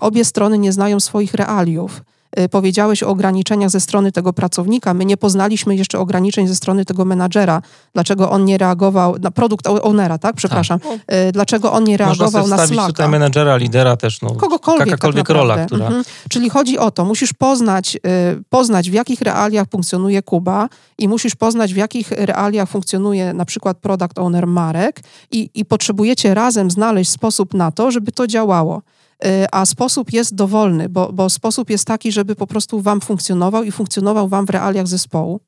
obie 0.00 0.24
strony 0.24 0.58
nie 0.58 0.72
znają 0.72 1.00
swoich 1.00 1.34
realiów. 1.34 2.02
Y, 2.40 2.48
powiedziałeś 2.48 3.02
o 3.02 3.08
ograniczeniach 3.08 3.70
ze 3.70 3.80
strony 3.80 4.12
tego 4.12 4.32
pracownika. 4.32 4.94
My 4.94 5.04
nie 5.04 5.16
poznaliśmy 5.16 5.76
jeszcze 5.76 5.98
ograniczeń 5.98 6.48
ze 6.48 6.54
strony 6.54 6.84
tego 6.84 7.04
menadżera. 7.04 7.62
Dlaczego 7.94 8.30
on 8.30 8.44
nie 8.44 8.58
reagował, 8.58 9.18
na 9.18 9.30
produkt 9.30 9.66
ownera, 9.66 10.18
tak? 10.18 10.36
Przepraszam. 10.36 10.80
Tak. 10.80 10.92
Y, 11.28 11.32
dlaczego 11.32 11.72
on 11.72 11.84
nie 11.84 11.96
reagował 11.96 12.42
Można 12.42 12.56
na 12.56 12.66
Slacka. 12.66 12.86
tutaj 12.86 13.08
menadżera, 13.08 13.56
lidera 13.56 13.96
też, 13.96 14.22
no, 14.22 14.34
Kogokolwiek 14.34 14.86
jakakolwiek 14.86 15.26
tak 15.26 15.36
rola, 15.36 15.66
która... 15.66 15.86
Mhm. 15.86 16.04
Czyli 16.28 16.50
chodzi 16.50 16.78
o 16.78 16.90
to, 16.90 17.04
musisz 17.04 17.32
poznać, 17.32 17.96
y, 17.96 18.42
poznać 18.48 18.90
w 18.90 18.92
jakich 18.92 19.20
realiach 19.20 19.68
funkcjonuje 19.68 20.22
Kuba 20.22 20.68
i 20.98 21.08
musisz 21.08 21.34
poznać 21.34 21.74
w 21.74 21.76
jakich 21.76 22.10
realiach 22.10 22.68
funkcjonuje 22.68 23.32
na 23.32 23.44
przykład 23.44 23.78
product 23.78 24.18
owner 24.18 24.46
Marek 24.46 25.00
i, 25.30 25.50
i 25.54 25.64
potrzebujecie 25.64 26.34
razem 26.34 26.70
znaleźć 26.70 27.10
sposób 27.10 27.54
na 27.54 27.70
to, 27.70 27.90
żeby 27.90 28.12
to 28.12 28.26
działało. 28.26 28.82
Y, 29.26 29.46
a 29.52 29.66
sposób 29.66 30.12
jest 30.12 30.34
dowolny, 30.34 30.88
bo, 30.88 31.12
bo 31.12 31.30
sposób 31.30 31.70
jest 31.70 31.84
taki, 31.84 32.12
żeby 32.12 32.36
po 32.36 32.46
prostu 32.46 32.80
wam 32.80 33.00
funkcjonował 33.00 33.62
i 33.62 33.72
funkcjonował 33.72 34.28
wam 34.28 34.46
w 34.46 34.50
realiach 34.50 34.88
zespołu. 34.88 35.40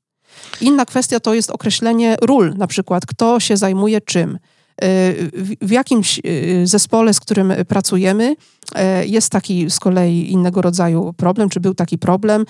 Inna 0.61 0.85
kwestia 0.85 1.21
to 1.21 1.35
jest 1.35 1.51
określenie 1.51 2.17
ról, 2.23 2.55
na 2.57 2.67
przykład 2.67 3.07
kto 3.07 3.41
się 3.41 3.57
zajmuje 3.57 4.01
czym. 4.01 4.39
Y, 4.85 5.31
w 5.63 5.71
jakimś 5.71 6.21
y, 6.27 6.67
zespole, 6.67 7.15
z 7.15 7.21
którym 7.21 7.53
pracujemy, 7.69 8.37
jest 9.05 9.31
taki 9.31 9.71
z 9.71 9.79
kolei 9.79 10.33
innego 10.33 10.63
rodzaju 10.63 11.13
problem, 11.13 11.49
czy 11.49 11.61
był 11.61 11.75
taki 11.75 11.99
problem. 11.99 12.45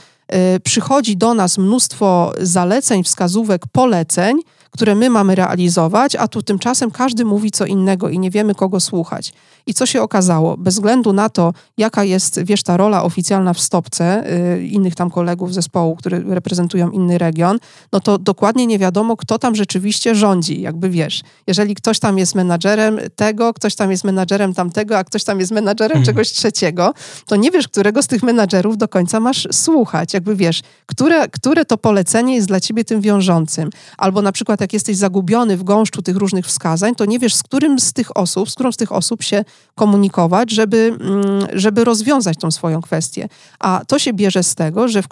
Przychodzi 0.65 1.17
do 1.17 1.35
nas 1.35 1.59
mnóstwo 1.59 2.33
zaleceń, 2.41 3.05
wskazówek, 3.05 3.63
poleceń, 3.73 4.41
które 4.75 4.95
my 4.95 5.11
mamy 5.11 5.35
realizować, 5.35 6.17
a 6.17 6.29
tu 6.29 6.43
tymczasem 6.43 6.91
każdy 6.91 7.25
mówi 7.25 7.51
co 7.51 7.67
innego 7.67 8.09
i 8.09 8.19
nie 8.19 8.31
wiemy, 8.31 8.55
kogo 8.55 8.81
słuchać. 8.81 9.33
I 9.67 9.75
co 9.75 9.87
się 9.87 10.03
okazało? 10.03 10.57
Bez 10.57 10.75
względu 10.75 11.13
na 11.13 11.29
to, 11.29 11.53
jaka 11.79 12.05
jest, 12.05 12.43
wiesz, 12.43 12.63
ta 12.63 12.77
rola 12.77 13.03
oficjalna 13.03 13.55
w 13.55 13.61
stopce 13.61 14.33
y, 14.57 14.67
innych 14.67 14.95
tam 14.95 15.11
kolegów 15.11 15.55
zespołu, 15.55 15.97
które 15.97 16.21
reprezentują 16.21 16.91
inny 16.91 17.19
region, 17.19 17.59
no 17.93 18.01
to 18.01 18.19
dokładnie 18.19 18.67
nie 18.67 18.79
wiadomo, 18.79 19.17
kto 19.17 19.39
tam 19.39 19.55
rzeczywiście 19.55 20.15
rządzi, 20.15 20.61
jakby 20.61 20.91
wiesz. 20.91 21.23
Jeżeli 21.47 21.75
ktoś 21.75 21.99
tam 21.99 22.19
jest 22.19 22.35
menadżerem 22.35 22.99
tego, 23.17 23.55
ktoś 23.55 23.75
tam 23.75 23.91
jest 23.91 24.05
menadżerem 24.05 24.55
tamtego, 24.55 24.99
a 24.99 25.05
ktoś 25.05 25.25
tam 25.25 25.41
jest 25.41 25.53
menadżerem 25.53 25.95
hmm. 25.95 26.07
czegoś 26.07 26.33
trzeciego, 26.33 26.95
to 27.27 27.37
nie 27.37 27.51
wiesz, 27.51 27.69
którego 27.69 28.03
z 28.03 28.07
tych 28.07 28.23
menadżerów 28.23 28.79
do 28.79 28.89
końca 28.89 29.21
masz 29.21 29.49
słuchać. 29.53 30.15
Jakby 30.15 30.37
wiesz, 30.37 30.63
które, 30.87 31.29
które 31.29 31.65
to 31.65 31.79
polecenie 31.79 32.35
jest 32.35 32.49
dla 32.49 32.61
ciebie 32.61 32.85
tym 32.85 33.01
wiążącym. 33.01 33.71
Albo 33.99 34.23
na 34.23 34.33
przykład 34.33 34.64
jak 34.65 34.73
jesteś 34.73 34.97
zagubiony 34.97 35.57
w 35.57 35.63
gąszczu 35.63 36.03
tych 36.03 36.17
różnych 36.17 36.47
wskazań, 36.47 36.95
to 36.95 37.05
nie 37.05 37.19
wiesz, 37.19 37.35
z 37.35 37.43
którym 37.43 37.81
z 37.81 37.93
tych 37.93 38.17
osób, 38.17 38.51
z 38.51 38.55
którą 38.55 38.73
z 38.73 38.77
tych 38.77 38.93
osób 38.93 39.23
się 39.23 39.45
komunikować, 39.75 40.51
żeby, 40.51 40.97
mm, 41.01 41.47
żeby 41.53 41.85
rozwiązać 41.85 42.39
tą 42.39 42.51
swoją 42.51 42.81
kwestię. 42.81 43.29
A 43.59 43.81
to 43.89 43.99
się 43.99 44.13
bierze 44.13 44.43
z 44.43 44.55
tego, 44.55 44.89
że 44.89 45.03
w, 45.03 45.07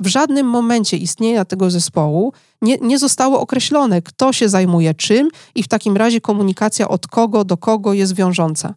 w 0.00 0.06
żadnym 0.06 0.46
momencie 0.46 0.96
istnienia 0.96 1.44
tego 1.44 1.70
zespołu 1.70 2.32
nie, 2.62 2.78
nie 2.78 2.98
zostało 2.98 3.40
określone, 3.40 4.02
kto 4.02 4.32
się 4.32 4.48
zajmuje 4.48 4.94
czym 4.94 5.28
i 5.54 5.62
w 5.62 5.68
takim 5.68 5.96
razie 5.96 6.20
komunikacja 6.20 6.88
od 6.88 7.06
kogo 7.06 7.44
do 7.44 7.56
kogo 7.56 7.92
jest 7.92 8.14
wiążąca 8.14 8.74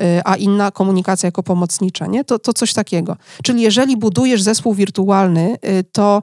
y, 0.00 0.04
a 0.24 0.36
inna 0.36 0.70
komunikacja 0.70 1.26
jako 1.26 1.42
pomocnicza, 1.42 2.06
nie? 2.06 2.24
To, 2.24 2.38
to 2.38 2.52
coś 2.52 2.74
takiego. 2.74 3.16
Czyli 3.42 3.62
jeżeli 3.62 3.96
budujesz 3.96 4.42
zespół 4.42 4.74
wirtualny, 4.74 5.56
y, 5.64 5.84
to 5.92 6.22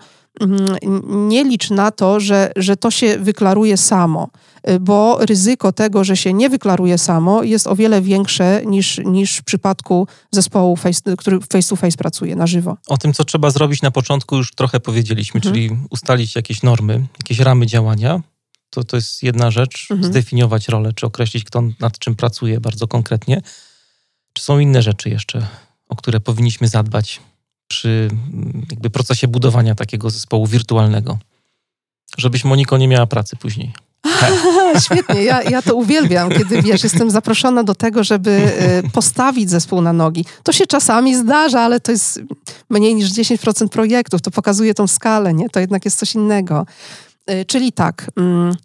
nie 1.07 1.43
licz 1.43 1.69
na 1.69 1.91
to, 1.91 2.19
że, 2.19 2.51
że 2.55 2.77
to 2.77 2.91
się 2.91 3.17
wyklaruje 3.19 3.77
samo, 3.77 4.29
y, 4.69 4.79
bo 4.79 5.25
ryzyko 5.25 5.71
tego, 5.71 6.03
że 6.03 6.17
się 6.17 6.33
nie 6.33 6.49
wyklaruje 6.49 6.97
samo, 6.97 7.43
jest 7.43 7.67
o 7.67 7.75
wiele 7.75 8.01
większe 8.01 8.61
niż, 8.65 9.01
niż 9.05 9.37
w 9.37 9.43
przypadku 9.43 10.07
zespołu, 10.31 10.75
face, 10.75 11.17
który 11.17 11.39
face 11.39 11.69
to 11.69 11.75
face 11.75 11.97
pracuje 11.97 12.35
na 12.35 12.47
żywo. 12.47 12.77
O 12.87 12.97
tym, 12.97 13.13
co 13.13 13.25
trzeba 13.25 13.51
zrobić 13.51 13.81
na 13.81 13.91
początku, 13.91 14.37
już 14.37 14.55
trochę 14.55 14.79
powiedzieliśmy, 14.79 15.37
mhm. 15.37 15.55
czyli 15.55 15.77
ustalić 15.89 16.35
jakieś 16.35 16.63
normy, 16.63 17.07
jakieś 17.19 17.39
ramy 17.39 17.65
działania. 17.65 18.21
To, 18.69 18.83
to 18.83 18.95
jest 18.95 19.23
jedna 19.23 19.51
rzecz, 19.51 19.87
mhm. 19.91 20.11
zdefiniować 20.11 20.67
rolę, 20.67 20.93
czy 20.93 21.05
określić, 21.05 21.43
kto 21.43 21.63
nad 21.79 21.99
czym 21.99 22.15
pracuje 22.15 22.59
bardzo 22.59 22.87
konkretnie. 22.87 23.41
Czy 24.33 24.43
są 24.43 24.59
inne 24.59 24.81
rzeczy 24.81 25.09
jeszcze, 25.09 25.47
o 25.89 25.95
które 25.95 26.19
powinniśmy 26.19 26.67
zadbać? 26.67 27.21
Przy 27.69 28.09
jakby 28.71 28.89
procesie 28.89 29.27
budowania 29.27 29.75
takiego 29.75 30.09
zespołu 30.09 30.47
wirtualnego. 30.47 31.17
Żebyś 32.17 32.43
Moniko 32.43 32.77
nie 32.77 32.87
miała 32.87 33.07
pracy 33.07 33.35
później. 33.35 33.73
Świetnie, 34.85 35.23
ja, 35.23 35.43
ja 35.43 35.61
to 35.61 35.75
uwielbiam, 35.75 36.29
kiedy 36.29 36.61
wiesz, 36.61 36.83
jestem 36.83 37.11
zaproszona 37.11 37.63
do 37.63 37.75
tego, 37.75 38.03
żeby 38.03 38.31
y, 38.85 38.89
postawić 38.89 39.49
zespół 39.49 39.81
na 39.81 39.93
nogi. 39.93 40.25
To 40.43 40.51
się 40.51 40.67
czasami 40.67 41.15
zdarza, 41.15 41.61
ale 41.61 41.79
to 41.79 41.91
jest 41.91 42.21
mniej 42.69 42.95
niż 42.95 43.09
10% 43.09 43.69
projektów, 43.69 44.21
to 44.21 44.31
pokazuje 44.31 44.73
tą 44.73 44.87
skalę, 44.87 45.33
nie? 45.33 45.49
To 45.49 45.59
jednak 45.59 45.85
jest 45.85 45.99
coś 45.99 46.15
innego. 46.15 46.65
Y, 47.31 47.45
czyli 47.45 47.71
tak. 47.71 48.11
Mm, 48.17 48.55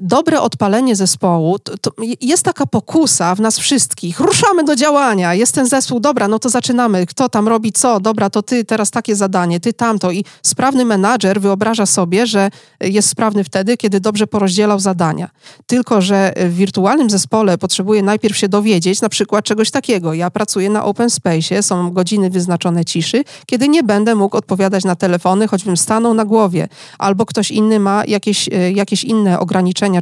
dobre 0.00 0.40
odpalenie 0.40 0.96
zespołu, 0.96 1.58
to, 1.58 1.78
to, 1.78 1.90
jest 2.20 2.42
taka 2.42 2.66
pokusa 2.66 3.34
w 3.34 3.40
nas 3.40 3.58
wszystkich. 3.58 4.20
Ruszamy 4.20 4.64
do 4.64 4.76
działania, 4.76 5.34
jest 5.34 5.54
ten 5.54 5.66
zespół, 5.66 6.00
dobra, 6.00 6.28
no 6.28 6.38
to 6.38 6.48
zaczynamy. 6.48 7.06
Kto 7.06 7.28
tam 7.28 7.48
robi 7.48 7.72
co? 7.72 8.00
Dobra, 8.00 8.30
to 8.30 8.42
ty 8.42 8.64
teraz 8.64 8.90
takie 8.90 9.16
zadanie, 9.16 9.60
ty 9.60 9.72
tamto. 9.72 10.10
I 10.12 10.24
sprawny 10.42 10.84
menadżer 10.84 11.40
wyobraża 11.40 11.86
sobie, 11.86 12.26
że 12.26 12.50
jest 12.80 13.08
sprawny 13.08 13.44
wtedy, 13.44 13.76
kiedy 13.76 14.00
dobrze 14.00 14.26
porozdzielał 14.26 14.80
zadania. 14.80 15.30
Tylko, 15.66 16.00
że 16.00 16.32
w 16.36 16.54
wirtualnym 16.54 17.10
zespole 17.10 17.58
potrzebuje 17.58 18.02
najpierw 18.02 18.36
się 18.36 18.48
dowiedzieć 18.48 19.00
na 19.00 19.08
przykład 19.08 19.44
czegoś 19.44 19.70
takiego. 19.70 20.14
Ja 20.14 20.30
pracuję 20.30 20.70
na 20.70 20.84
open 20.84 21.10
space, 21.10 21.62
są 21.62 21.90
godziny 21.90 22.30
wyznaczone 22.30 22.84
ciszy, 22.84 23.24
kiedy 23.46 23.68
nie 23.68 23.82
będę 23.82 24.14
mógł 24.14 24.36
odpowiadać 24.36 24.84
na 24.84 24.96
telefony, 24.96 25.48
choćbym 25.48 25.76
stanął 25.76 26.14
na 26.14 26.24
głowie. 26.24 26.68
Albo 26.98 27.26
ktoś 27.26 27.50
inny 27.50 27.80
ma 27.80 28.04
jakieś, 28.04 28.48
y, 28.48 28.72
jakieś 28.72 29.04
inne 29.04 29.40
ograniczenia 29.40 29.49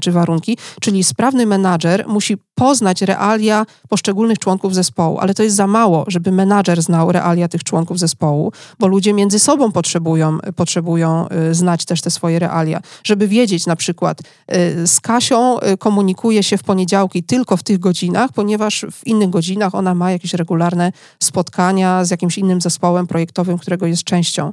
czy 0.00 0.12
warunki, 0.12 0.58
czyli 0.80 1.04
sprawny 1.04 1.46
menadżer 1.46 2.04
musi 2.08 2.36
poznać 2.58 3.02
realia 3.02 3.66
poszczególnych 3.88 4.38
członków 4.38 4.74
zespołu, 4.74 5.18
ale 5.18 5.34
to 5.34 5.42
jest 5.42 5.56
za 5.56 5.66
mało, 5.66 6.04
żeby 6.08 6.32
menadżer 6.32 6.82
znał 6.82 7.12
realia 7.12 7.48
tych 7.48 7.64
członków 7.64 7.98
zespołu, 7.98 8.52
bo 8.78 8.86
ludzie 8.86 9.12
między 9.12 9.38
sobą 9.38 9.72
potrzebują, 9.72 10.38
potrzebują 10.56 11.28
y, 11.50 11.54
znać 11.54 11.84
też 11.84 12.00
te 12.00 12.10
swoje 12.10 12.38
realia, 12.38 12.80
żeby 13.04 13.28
wiedzieć 13.28 13.66
na 13.66 13.76
przykład 13.76 14.20
y, 14.20 14.86
z 14.86 15.00
Kasią 15.00 15.60
y, 15.60 15.76
komunikuje 15.76 16.42
się 16.42 16.58
w 16.58 16.62
poniedziałki 16.62 17.22
tylko 17.22 17.56
w 17.56 17.62
tych 17.62 17.78
godzinach, 17.78 18.32
ponieważ 18.32 18.86
w 18.92 19.06
innych 19.06 19.30
godzinach 19.30 19.74
ona 19.74 19.94
ma 19.94 20.10
jakieś 20.10 20.34
regularne 20.34 20.92
spotkania 21.22 22.04
z 22.04 22.10
jakimś 22.10 22.38
innym 22.38 22.60
zespołem 22.60 23.06
projektowym, 23.06 23.58
którego 23.58 23.86
jest 23.86 24.04
częścią. 24.04 24.52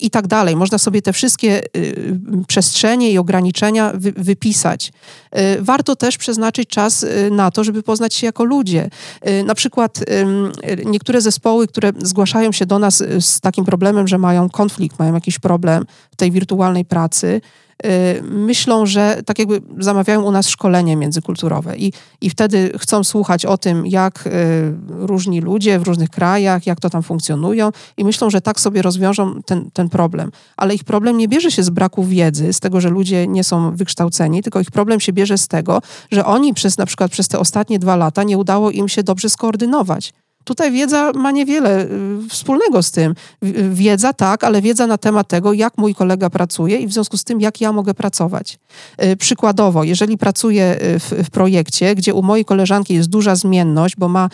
I 0.00 0.10
tak 0.10 0.26
dalej. 0.26 0.56
Można 0.56 0.78
sobie 0.78 1.02
te 1.02 1.12
wszystkie 1.12 1.62
przestrzenie 2.46 3.10
i 3.10 3.18
ograniczenia 3.18 3.92
wypisać. 4.16 4.92
Warto 5.58 5.96
też 5.96 6.18
przeznaczyć 6.18 6.68
czas 6.68 7.06
na 7.30 7.50
to, 7.50 7.64
żeby 7.64 7.82
poznać 7.82 8.14
się 8.14 8.26
jako 8.26 8.44
ludzie. 8.44 8.90
Na 9.44 9.54
przykład 9.54 10.00
niektóre 10.84 11.20
zespoły, 11.20 11.68
które 11.68 11.92
zgłaszają 11.98 12.52
się 12.52 12.66
do 12.66 12.78
nas 12.78 13.04
z 13.20 13.40
takim 13.40 13.64
problemem, 13.64 14.08
że 14.08 14.18
mają 14.18 14.50
konflikt, 14.50 14.98
mają 14.98 15.14
jakiś 15.14 15.38
problem 15.38 15.84
w 16.12 16.16
tej 16.16 16.30
wirtualnej 16.30 16.84
pracy, 16.84 17.40
Y, 17.71 17.71
myślą, 18.22 18.86
że 18.86 19.22
tak 19.26 19.38
jakby 19.38 19.62
zamawiają 19.78 20.22
u 20.22 20.30
nas 20.30 20.48
szkolenie 20.48 20.96
międzykulturowe 20.96 21.76
i, 21.76 21.92
i 22.20 22.30
wtedy 22.30 22.72
chcą 22.78 23.04
słuchać 23.04 23.46
o 23.46 23.58
tym, 23.58 23.86
jak 23.86 24.26
y, 24.26 24.30
różni 24.88 25.40
ludzie 25.40 25.78
w 25.78 25.82
różnych 25.82 26.10
krajach, 26.10 26.66
jak 26.66 26.80
to 26.80 26.90
tam 26.90 27.02
funkcjonują 27.02 27.70
i 27.96 28.04
myślą, 28.04 28.30
że 28.30 28.40
tak 28.40 28.60
sobie 28.60 28.82
rozwiążą 28.82 29.42
ten, 29.42 29.70
ten 29.70 29.88
problem. 29.88 30.30
Ale 30.56 30.74
ich 30.74 30.84
problem 30.84 31.18
nie 31.18 31.28
bierze 31.28 31.50
się 31.50 31.62
z 31.62 31.70
braku 31.70 32.04
wiedzy, 32.04 32.52
z 32.52 32.60
tego, 32.60 32.80
że 32.80 32.90
ludzie 32.90 33.26
nie 33.26 33.44
są 33.44 33.76
wykształceni, 33.76 34.42
tylko 34.42 34.60
ich 34.60 34.70
problem 34.70 35.00
się 35.00 35.12
bierze 35.12 35.38
z 35.38 35.48
tego, 35.48 35.82
że 36.10 36.24
oni 36.24 36.54
przez 36.54 36.78
na 36.78 36.86
przykład 36.86 37.10
przez 37.10 37.28
te 37.28 37.38
ostatnie 37.38 37.78
dwa 37.78 37.96
lata 37.96 38.22
nie 38.22 38.38
udało 38.38 38.70
im 38.70 38.88
się 38.88 39.02
dobrze 39.02 39.28
skoordynować. 39.28 40.12
Tutaj 40.44 40.72
wiedza 40.72 41.12
ma 41.14 41.30
niewiele 41.30 41.84
y, 41.84 41.88
wspólnego 42.28 42.82
z 42.82 42.90
tym. 42.90 43.14
Wiedza 43.70 44.12
tak, 44.12 44.44
ale 44.44 44.62
wiedza 44.62 44.86
na 44.86 44.98
temat 44.98 45.28
tego, 45.28 45.52
jak 45.52 45.78
mój 45.78 45.94
kolega 45.94 46.30
pracuje 46.30 46.78
i 46.78 46.86
w 46.86 46.92
związku 46.92 47.16
z 47.16 47.24
tym, 47.24 47.40
jak 47.40 47.60
ja 47.60 47.72
mogę 47.72 47.94
pracować. 47.94 48.58
Y, 49.04 49.16
przykładowo, 49.16 49.84
jeżeli 49.84 50.18
pracuję 50.18 50.76
y, 50.82 50.98
w, 50.98 51.10
w 51.26 51.30
projekcie, 51.30 51.94
gdzie 51.94 52.14
u 52.14 52.22
mojej 52.22 52.44
koleżanki 52.44 52.94
jest 52.94 53.08
duża 53.08 53.34
zmienność, 53.34 53.96
bo 53.96 54.08
ma 54.08 54.28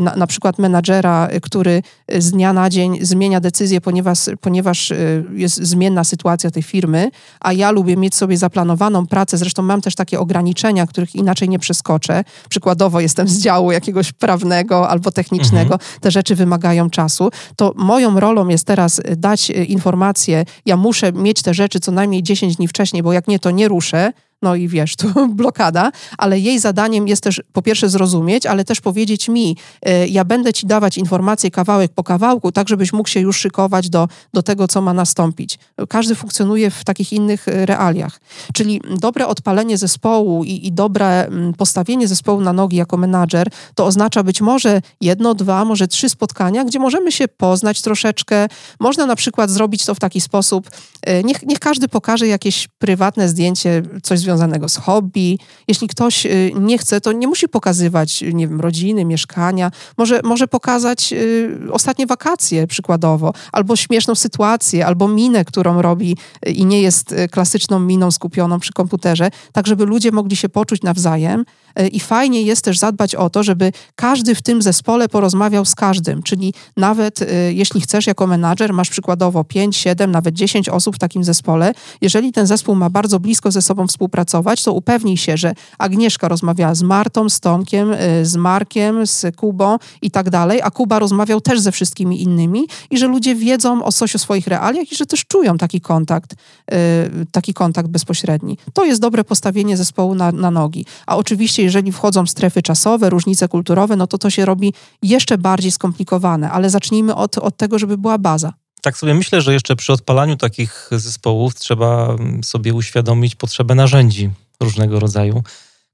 na, 0.00 0.16
na, 0.16 0.26
przykład 0.26 0.58
menadżera, 0.58 1.28
który 1.42 1.82
z 2.18 2.30
dnia 2.30 2.52
na 2.52 2.70
dzień 2.70 2.98
zmienia 3.00 3.40
decyzję, 3.40 3.80
ponieważ, 3.80 4.18
ponieważ 4.40 4.92
jest 5.32 5.56
zmienna 5.56 6.04
sytuacja 6.04 6.50
tej 6.50 6.62
firmy, 6.62 7.10
a 7.40 7.52
ja 7.52 7.70
lubię 7.70 7.96
mieć 7.96 8.14
sobie 8.14 8.36
zaplanowaną 8.36 9.06
pracę, 9.06 9.38
zresztą 9.38 9.62
mam 9.62 9.80
też 9.80 9.94
takie 9.94 10.20
ograniczenia, 10.20 10.86
których 10.86 11.14
inaczej 11.14 11.48
nie 11.48 11.58
przeskoczę. 11.58 12.24
Przykładowo 12.48 13.00
jestem 13.00 13.28
z 13.28 13.38
działu 13.38 13.72
jakiegoś 13.72 14.12
prawnego 14.12 14.88
albo 14.88 15.12
technicznego, 15.12 15.41
technicznego, 15.42 15.74
mhm. 15.74 16.00
te 16.00 16.10
rzeczy 16.10 16.34
wymagają 16.34 16.90
czasu, 16.90 17.30
to 17.56 17.72
moją 17.76 18.20
rolą 18.20 18.48
jest 18.48 18.66
teraz 18.66 18.98
y, 18.98 19.16
dać 19.16 19.50
y, 19.50 19.54
informację, 19.54 20.44
ja 20.66 20.76
muszę 20.76 21.12
mieć 21.12 21.42
te 21.42 21.54
rzeczy 21.54 21.80
co 21.80 21.92
najmniej 21.92 22.22
10 22.22 22.56
dni 22.56 22.68
wcześniej, 22.68 23.02
bo 23.02 23.12
jak 23.12 23.28
nie, 23.28 23.38
to 23.38 23.50
nie 23.50 23.68
ruszę, 23.68 24.12
no 24.42 24.54
i 24.54 24.68
wiesz, 24.68 24.96
tu 24.96 25.28
blokada, 25.34 25.92
ale 26.18 26.38
jej 26.38 26.58
zadaniem 26.58 27.08
jest 27.08 27.22
też 27.22 27.42
po 27.52 27.62
pierwsze 27.62 27.88
zrozumieć, 27.88 28.46
ale 28.46 28.64
też 28.64 28.80
powiedzieć 28.80 29.28
mi, 29.28 29.56
y, 29.88 30.08
ja 30.08 30.24
będę 30.24 30.52
ci 30.52 30.66
dawać 30.66 30.98
informacje 30.98 31.50
kawałek 31.50 31.92
po 31.92 32.04
kawałku, 32.04 32.52
tak 32.52 32.68
żebyś 32.68 32.92
mógł 32.92 33.08
się 33.08 33.20
już 33.20 33.36
szykować 33.36 33.90
do, 33.90 34.08
do 34.32 34.42
tego, 34.42 34.68
co 34.68 34.80
ma 34.80 34.94
nastąpić. 34.94 35.58
Każdy 35.88 36.14
funkcjonuje 36.14 36.70
w 36.70 36.84
takich 36.84 37.12
innych 37.12 37.48
y, 37.48 37.66
realiach. 37.66 38.20
Czyli 38.54 38.80
dobre 39.00 39.26
odpalenie 39.26 39.78
zespołu 39.78 40.44
i, 40.44 40.66
i 40.66 40.72
dobre 40.72 41.26
mm, 41.26 41.54
postawienie 41.54 42.08
zespołu 42.08 42.40
na 42.40 42.52
nogi 42.52 42.76
jako 42.76 42.96
menadżer, 42.96 43.48
to 43.74 43.86
oznacza 43.86 44.22
być 44.22 44.40
może 44.40 44.82
jedno, 45.00 45.34
dwa, 45.34 45.64
może 45.64 45.88
trzy 45.88 46.08
spotkania, 46.08 46.64
gdzie 46.64 46.78
możemy 46.78 47.12
się 47.12 47.28
poznać 47.28 47.82
troszeczkę. 47.82 48.48
Można 48.80 49.06
na 49.06 49.16
przykład 49.16 49.50
zrobić 49.50 49.84
to 49.84 49.94
w 49.94 50.00
taki 50.00 50.20
sposób, 50.20 50.70
y, 51.08 51.24
niech, 51.24 51.42
niech 51.42 51.58
każdy 51.58 51.88
pokaże 51.88 52.26
jakieś 52.26 52.68
prywatne 52.78 53.28
zdjęcie, 53.28 53.82
coś 54.02 54.18
związane 54.18 54.31
związanego 54.32 54.68
z 54.68 54.76
hobby. 54.76 55.38
Jeśli 55.68 55.88
ktoś 55.88 56.26
y, 56.26 56.52
nie 56.60 56.78
chce, 56.78 57.00
to 57.00 57.12
nie 57.12 57.26
musi 57.26 57.48
pokazywać, 57.48 58.24
nie 58.32 58.48
wiem, 58.48 58.60
rodziny, 58.60 59.04
mieszkania. 59.04 59.70
Może, 59.98 60.20
może 60.24 60.48
pokazać 60.48 61.12
y, 61.12 61.58
ostatnie 61.72 62.06
wakacje 62.06 62.66
przykładowo, 62.66 63.32
albo 63.52 63.76
śmieszną 63.76 64.14
sytuację, 64.14 64.86
albo 64.86 65.08
minę, 65.08 65.44
którą 65.44 65.82
robi 65.82 66.16
y, 66.46 66.50
i 66.50 66.64
nie 66.66 66.82
jest 66.82 67.14
klasyczną 67.30 67.78
miną 67.78 68.10
skupioną 68.10 68.60
przy 68.60 68.72
komputerze, 68.72 69.30
tak 69.52 69.66
żeby 69.66 69.84
ludzie 69.84 70.12
mogli 70.12 70.36
się 70.36 70.48
poczuć 70.48 70.82
nawzajem. 70.82 71.44
I 71.92 72.00
fajnie 72.00 72.42
jest 72.42 72.64
też 72.64 72.78
zadbać 72.78 73.14
o 73.14 73.30
to, 73.30 73.42
żeby 73.42 73.72
każdy 73.94 74.34
w 74.34 74.42
tym 74.42 74.62
zespole 74.62 75.08
porozmawiał 75.08 75.64
z 75.64 75.74
każdym, 75.74 76.22
czyli 76.22 76.54
nawet 76.76 77.20
jeśli 77.50 77.80
chcesz 77.80 78.06
jako 78.06 78.26
menadżer, 78.26 78.72
masz 78.72 78.90
przykładowo 78.90 79.44
5, 79.44 79.76
7, 79.76 80.10
nawet 80.10 80.34
10 80.34 80.68
osób 80.68 80.96
w 80.96 80.98
takim 80.98 81.24
zespole, 81.24 81.72
jeżeli 82.00 82.32
ten 82.32 82.46
zespół 82.46 82.74
ma 82.74 82.90
bardzo 82.90 83.20
blisko 83.20 83.50
ze 83.50 83.62
sobą 83.62 83.86
współpracować, 84.24 84.42
pracować, 84.42 84.62
to 84.62 84.72
upewnij 84.72 85.16
się, 85.16 85.36
że 85.36 85.54
Agnieszka 85.78 86.28
rozmawiała 86.28 86.74
z 86.74 86.82
Martą, 86.82 87.28
z 87.28 87.40
Tomkiem, 87.40 87.92
y, 87.92 88.26
z 88.26 88.36
Markiem, 88.36 89.06
z 89.06 89.36
Kubą 89.36 89.78
i 90.02 90.10
tak 90.10 90.30
dalej, 90.30 90.60
a 90.62 90.70
Kuba 90.70 90.98
rozmawiał 90.98 91.40
też 91.40 91.60
ze 91.60 91.72
wszystkimi 91.72 92.22
innymi 92.22 92.66
i 92.90 92.98
że 92.98 93.06
ludzie 93.06 93.34
wiedzą 93.34 93.84
o 93.84 93.92
coś 93.92 94.14
o 94.14 94.18
swoich 94.18 94.46
realiach 94.46 94.92
i 94.92 94.96
że 94.96 95.06
też 95.06 95.24
czują 95.24 95.58
taki 95.58 95.80
kontakt, 95.80 96.32
y, 96.32 97.26
taki 97.32 97.54
kontakt 97.54 97.88
bezpośredni. 97.88 98.58
To 98.72 98.84
jest 98.84 99.00
dobre 99.00 99.24
postawienie 99.24 99.76
zespołu 99.76 100.14
na, 100.14 100.32
na 100.32 100.50
nogi. 100.50 100.86
A 101.06 101.16
oczywiście, 101.16 101.62
jeżeli 101.62 101.92
wchodzą 101.92 102.26
strefy 102.26 102.62
czasowe, 102.62 103.10
różnice 103.10 103.48
kulturowe, 103.48 103.96
no 103.96 104.06
to 104.06 104.18
to 104.18 104.30
się 104.30 104.44
robi 104.44 104.72
jeszcze 105.02 105.38
bardziej 105.38 105.70
skomplikowane, 105.70 106.50
ale 106.50 106.70
zacznijmy 106.70 107.14
od, 107.14 107.38
od 107.38 107.56
tego, 107.56 107.78
żeby 107.78 107.98
była 107.98 108.18
baza. 108.18 108.61
Tak 108.82 108.98
sobie 108.98 109.14
myślę, 109.14 109.42
że 109.42 109.52
jeszcze 109.52 109.76
przy 109.76 109.92
odpalaniu 109.92 110.36
takich 110.36 110.88
zespołów 110.90 111.54
trzeba 111.54 112.08
mm, 112.08 112.44
sobie 112.44 112.74
uświadomić 112.74 113.34
potrzebę 113.34 113.74
narzędzi 113.74 114.30
różnego 114.60 115.00
rodzaju, 115.00 115.42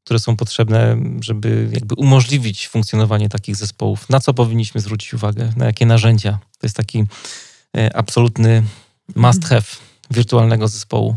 które 0.05 0.21
są 0.21 0.37
potrzebne, 0.37 0.97
żeby 1.21 1.69
jakby 1.73 1.95
umożliwić 1.95 2.69
funkcjonowanie 2.69 3.29
takich 3.29 3.57
zespołów. 3.57 4.09
Na 4.09 4.21
co 4.21 4.35
powinniśmy 4.35 4.81
zwrócić 4.81 5.15
uwagę? 5.15 5.53
Na 5.57 5.67
jakie 5.67 5.87
narzędzia? 5.87 6.33
To 6.33 6.67
jest 6.67 6.77
taki 6.77 7.05
e, 7.77 7.97
absolutny 7.97 8.63
must 9.17 9.45
have 9.45 9.67
wirtualnego 10.11 10.69
zespołu. 10.69 11.17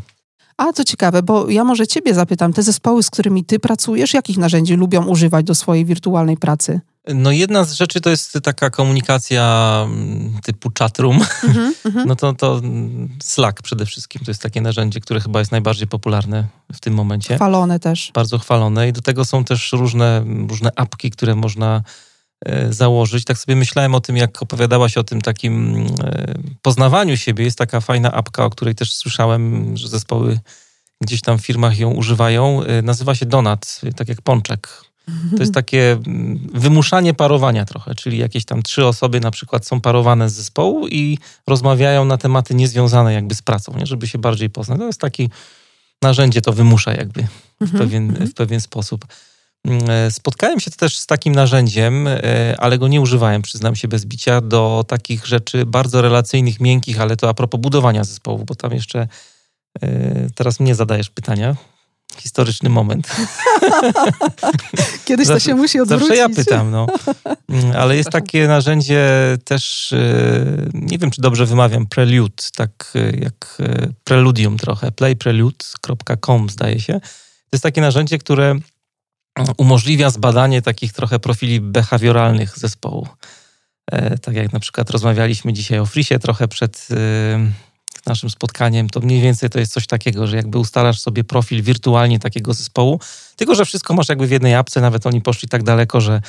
A 0.58 0.74
co 0.74 0.84
ciekawe, 0.84 1.24
bo 1.24 1.50
ja 1.50 1.64
może 1.64 1.88
ciebie 1.88 2.14
zapytam, 2.14 2.54
te 2.54 2.64
zespoły, 2.64 3.04
z 3.04 3.10
którymi 3.10 3.46
ty 3.46 3.60
pracujesz, 3.60 4.14
jakich 4.14 4.38
narzędzi 4.38 4.74
lubią 4.74 5.06
używać 5.06 5.46
do 5.46 5.56
swojej 5.56 5.86
wirtualnej 5.86 6.38
pracy? 6.38 6.80
No 7.08 7.32
jedna 7.32 7.64
z 7.64 7.74
rzeczy 7.74 8.02
to 8.02 8.10
jest 8.10 8.38
taka 8.44 8.70
komunikacja 8.70 9.74
mm, 9.86 10.40
typu 10.44 10.72
chatroom. 10.80 11.16
Mm 11.44 11.74
-hmm, 11.84 12.06
no 12.06 12.16
to, 12.16 12.34
to 12.34 12.62
Slack 13.24 13.62
przede 13.62 13.86
wszystkim 13.86 14.22
to 14.26 14.32
jest 14.32 14.42
takie 14.42 14.62
narzędzie, 14.62 15.00
które 15.00 15.20
chyba 15.20 15.40
jest 15.40 15.52
najbardziej 15.52 15.88
popularne 15.88 16.48
w 16.74 16.80
tym 16.80 16.94
momencie. 16.94 17.36
Chwalone 17.36 17.80
też. 17.80 18.12
Bardzo 18.14 18.38
chwalone 18.38 18.88
i 18.88 18.94
do 18.94 19.02
tego 19.02 19.26
są 19.26 19.44
też 19.44 19.72
różne, 19.72 20.24
różne 20.50 20.70
apki, 20.76 21.12
które 21.12 21.36
można 21.36 21.84
e, 22.46 22.74
założyć. 22.74 23.26
Tak 23.26 23.38
sobie 23.38 23.56
myślałem 23.56 23.96
o 23.96 24.02
tym, 24.02 24.18
jak 24.18 24.42
opowiadałaś 24.42 24.98
o 24.98 25.04
tym 25.04 25.22
takim 25.22 25.86
e, 26.04 26.34
poznawaniu 26.62 27.18
siebie. 27.18 27.46
Jest 27.46 27.58
taka 27.58 27.82
fajna 27.82 28.12
apka, 28.12 28.46
o 28.46 28.50
której 28.50 28.76
też 28.76 28.94
słyszałem, 28.94 29.78
że 29.78 29.88
zespoły 29.88 30.40
gdzieś 31.02 31.22
tam 31.22 31.38
w 31.38 31.46
firmach 31.46 31.80
ją 31.80 31.92
używają. 31.92 32.64
E, 32.64 32.82
nazywa 32.82 33.16
się 33.16 33.26
Donat, 33.26 33.82
tak 33.96 34.08
jak 34.08 34.22
pączek 34.22 34.91
to 35.32 35.38
jest 35.40 35.54
takie 35.54 35.92
mm, 35.92 36.50
wymuszanie 36.54 37.14
parowania 37.14 37.66
trochę, 37.66 37.96
czyli 37.96 38.18
jakieś 38.18 38.46
tam 38.46 38.64
trzy 38.64 38.86
osoby 38.86 39.20
na 39.20 39.32
przykład 39.32 39.68
są 39.68 39.82
parowane 39.82 40.30
z 40.30 40.34
zespołu 40.34 40.88
i 40.88 41.18
rozmawiają 41.48 42.06
na 42.06 42.18
tematy 42.18 42.56
niezwiązane 42.56 43.14
jakby 43.14 43.36
z 43.36 43.42
pracą, 43.42 43.78
nie? 43.78 43.86
żeby 43.86 44.08
się 44.08 44.18
bardziej 44.18 44.50
poznać. 44.50 44.80
To 44.80 44.88
jest 44.88 45.02
taki 45.02 45.30
narzędzie, 46.02 46.42
to 46.42 46.54
wymusza 46.54 46.94
jakby 46.94 47.22
w 47.22 47.62
mhm, 47.62 47.80
pewien, 47.80 48.10
mhm. 48.10 48.28
w 48.28 48.34
pewien 48.34 48.62
sposób. 48.62 49.06
Mm, 49.66 49.90
e, 49.90 50.12
spotkałem 50.12 50.60
się 50.60 50.72
też 50.72 50.98
z 50.98 51.08
takim 51.08 51.36
narzędziem, 51.36 52.08
e, 52.08 52.56
ale 52.58 52.78
go 52.78 52.88
nie 52.88 53.02
używałem, 53.02 53.42
przyznam 53.42 53.76
się 53.76 53.88
bez 53.88 54.06
bicia, 54.06 54.42
do 54.42 54.86
takich 54.88 55.26
rzeczy 55.26 55.66
bardzo 55.66 56.02
relacyjnych, 56.02 56.60
miękkich, 56.60 57.02
ale 57.02 57.18
to 57.18 57.30
a 57.30 57.34
propos 57.34 57.62
budowania 57.62 58.04
zespołu, 58.04 58.46
bo 58.46 58.56
tam 58.56 58.74
jeszcze 58.74 59.08
e, 59.82 60.28
teraz 60.36 60.60
mnie 60.60 60.76
zadajesz 60.76 61.10
pytania, 61.10 61.56
historyczny 62.18 62.70
moment. 62.70 63.08
Kiedyś 65.06 65.28
to 65.28 65.40
się 65.40 65.56
musi 65.56 65.80
odwrócić. 65.80 66.08
Zawsze 66.08 66.22
ja 66.22 66.30
pytam, 66.30 66.72
no. 66.72 66.88
Mm, 67.50 67.76
ale 67.76 67.96
jest 67.98 68.10
takie 68.20 68.48
narzędzie 68.48 69.10
też, 69.46 69.92
y, 69.92 70.70
nie 70.74 70.98
wiem, 70.98 71.12
czy 71.12 71.22
dobrze 71.22 71.46
wymawiam, 71.46 71.86
Prelude, 71.86 72.44
tak 72.56 72.92
y, 72.96 73.20
jak 73.22 73.58
y, 73.60 73.94
Preludium 74.04 74.58
trochę, 74.58 74.92
playprelude.com 74.92 76.50
zdaje 76.50 76.80
się. 76.80 77.00
To 77.00 77.56
jest 77.56 77.64
takie 77.64 77.82
narzędzie, 77.82 78.18
które 78.18 78.46
mm, 78.46 78.64
umożliwia 79.58 80.10
zbadanie 80.10 80.62
takich 80.62 80.94
trochę 80.94 81.20
profili 81.20 81.62
behawioralnych 81.62 82.60
zespołu. 82.60 83.08
E, 83.92 84.18
tak 84.18 84.36
jak 84.36 84.54
na 84.54 84.60
przykład 84.60 84.90
rozmawialiśmy 84.90 85.54
dzisiaj 85.54 85.80
o 85.80 85.86
Frisie 85.86 86.20
trochę 86.20 86.48
przed 86.48 86.88
naszym 88.06 88.30
spotkaniem, 88.30 88.90
to 88.90 89.00
mniej 89.00 89.22
więcej 89.22 89.50
to 89.50 89.60
jest 89.60 89.74
coś 89.74 89.88
takiego, 89.88 90.28
że 90.28 90.36
jakby 90.36 90.58
ustalasz 90.58 91.00
sobie 91.00 91.24
profil 91.24 91.64
wirtualnie 91.64 92.20
takiego 92.20 92.54
zespołu, 92.54 93.00
tylko 93.36 93.56
że 93.56 93.66
wszystko 93.66 93.94
masz 93.94 94.10
jakby 94.10 94.28
w 94.28 94.32
jednej 94.32 94.56
apce, 94.56 94.82
nawet 94.82 95.06
oni 95.06 95.22
poszli 95.22 95.48
tak 95.48 95.64
daleko, 95.64 96.02
że 96.02 96.22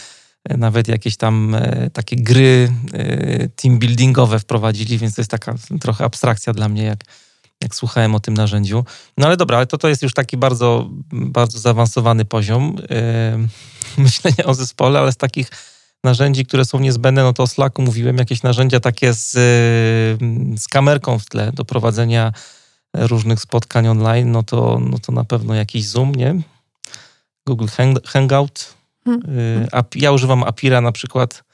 e, 0.44 0.56
nawet 0.56 0.88
jakieś 0.88 1.16
tam 1.16 1.54
e, 1.54 1.90
takie 1.90 2.16
gry 2.16 2.72
e, 2.92 3.48
team 3.48 3.78
buildingowe 3.78 4.38
wprowadzili, 4.38 4.98
więc 4.98 5.14
to 5.14 5.20
jest 5.20 5.30
taka 5.30 5.54
trochę 5.80 6.04
abstrakcja 6.04 6.52
dla 6.52 6.68
mnie, 6.68 6.82
jak, 6.82 7.04
jak 7.62 7.74
słuchałem 7.74 8.14
o 8.14 8.20
tym 8.20 8.34
narzędziu. 8.34 8.84
No 9.16 9.26
ale 9.26 9.36
dobra, 9.36 9.56
ale 9.56 9.66
to, 9.66 9.78
to 9.78 9.88
jest 9.88 10.02
już 10.02 10.14
taki 10.14 10.36
bardzo, 10.36 10.90
bardzo 11.12 11.58
zaawansowany 11.58 12.24
poziom 12.24 12.76
myślenia 13.98 14.44
o 14.44 14.54
zespole, 14.54 14.98
ale 14.98 15.12
z 15.12 15.16
takich 15.16 15.50
narzędzi, 16.04 16.46
które 16.46 16.64
są 16.64 16.80
niezbędne, 16.80 17.22
no 17.22 17.32
to 17.32 17.42
o 17.42 17.46
Slacku 17.46 17.82
mówiłem, 17.82 18.18
jakieś 18.18 18.42
narzędzia 18.42 18.80
takie 18.80 19.14
z, 19.14 19.30
z 20.60 20.68
kamerką 20.68 21.18
w 21.18 21.26
tle 21.26 21.52
do 21.52 21.64
prowadzenia 21.64 22.32
różnych 22.94 23.40
spotkań 23.40 23.88
online, 23.88 24.32
no 24.32 24.42
to, 24.42 24.80
no 24.90 24.98
to 24.98 25.12
na 25.12 25.24
pewno 25.24 25.54
jakiś 25.54 25.86
Zoom, 25.86 26.14
nie? 26.14 26.42
Google 27.46 27.66
Hang, 27.66 28.06
Hangout, 28.06 28.74
Hmm. 29.04 29.68
Ja 29.94 30.12
używam 30.12 30.42
Apira 30.42 30.80
na 30.80 30.92
przykład. 30.92 31.44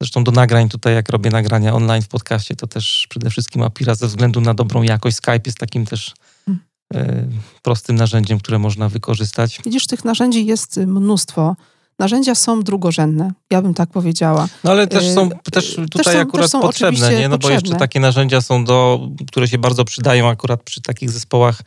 Zresztą 0.00 0.24
do 0.24 0.32
nagrań 0.32 0.68
tutaj, 0.68 0.94
jak 0.94 1.08
robię 1.08 1.30
nagrania 1.30 1.74
online 1.74 2.02
w 2.02 2.08
podcaście, 2.08 2.56
to 2.56 2.66
też 2.66 3.06
przede 3.10 3.30
wszystkim 3.30 3.62
Apira 3.62 3.94
ze 3.94 4.06
względu 4.06 4.40
na 4.40 4.54
dobrą 4.54 4.82
jakość. 4.82 5.16
Skype 5.16 5.40
jest 5.46 5.58
takim 5.58 5.86
też 5.86 6.14
hmm. 6.46 7.40
prostym 7.62 7.96
narzędziem, 7.96 8.38
które 8.38 8.58
można 8.58 8.88
wykorzystać. 8.88 9.60
Widzisz, 9.64 9.86
tych 9.86 10.04
narzędzi 10.04 10.46
jest 10.46 10.76
mnóstwo. 10.76 11.56
Narzędzia 11.98 12.34
są 12.34 12.62
drugorzędne, 12.62 13.32
ja 13.50 13.62
bym 13.62 13.74
tak 13.74 13.90
powiedziała. 13.90 14.48
No 14.64 14.70
ale 14.70 14.86
też 14.86 15.08
są 15.08 15.30
też 15.30 15.74
tutaj 15.74 16.04
też 16.04 16.12
są, 16.12 16.20
akurat 16.20 16.52
też 16.52 16.60
potrzebne, 16.60 17.14
nie? 17.14 17.28
No 17.28 17.38
potrzebne. 17.38 17.38
bo 17.38 17.50
jeszcze 17.50 17.78
takie 17.78 18.00
narzędzia 18.00 18.40
są 18.40 18.64
do, 18.64 19.08
które 19.28 19.48
się 19.48 19.58
bardzo 19.58 19.84
przydają 19.84 20.28
akurat 20.28 20.62
przy 20.62 20.82
takich 20.82 21.10
zespołach 21.10 21.62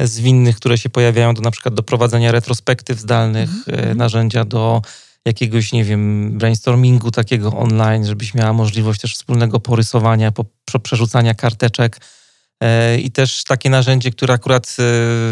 zwinnych, 0.00 0.56
które 0.56 0.78
się 0.78 0.88
pojawiają 0.88 1.34
do 1.34 1.42
na 1.42 1.50
przykład 1.50 1.74
do 1.74 1.82
prowadzenia 1.82 2.32
retrospektyw 2.32 2.98
zdalnych, 2.98 3.50
mm-hmm. 3.50 3.96
narzędzia 3.96 4.44
do 4.44 4.82
jakiegoś, 5.26 5.72
nie 5.72 5.84
wiem, 5.84 6.32
brainstormingu 6.38 7.10
takiego 7.10 7.52
online, 7.52 8.06
żebyś 8.06 8.34
miała 8.34 8.52
możliwość 8.52 9.00
też 9.00 9.14
wspólnego 9.14 9.60
porysowania, 9.60 10.32
po, 10.32 10.44
przerzucania 10.82 11.34
karteczek. 11.34 12.00
E, 12.62 12.98
I 12.98 13.10
też 13.10 13.44
takie 13.44 13.70
narzędzie, 13.70 14.10
które 14.10 14.34
akurat 14.34 14.66
e, 14.66 14.74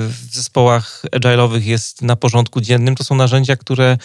w 0.09 0.29
zespołach 0.33 1.03
agile'owych 1.13 1.63
jest 1.63 2.03
na 2.03 2.17
porządku 2.17 2.61
dziennym, 2.61 2.95
to 2.95 3.05
są 3.05 3.15
narzędzia, 3.15 3.57
które 3.57 3.85
mm, 3.85 3.99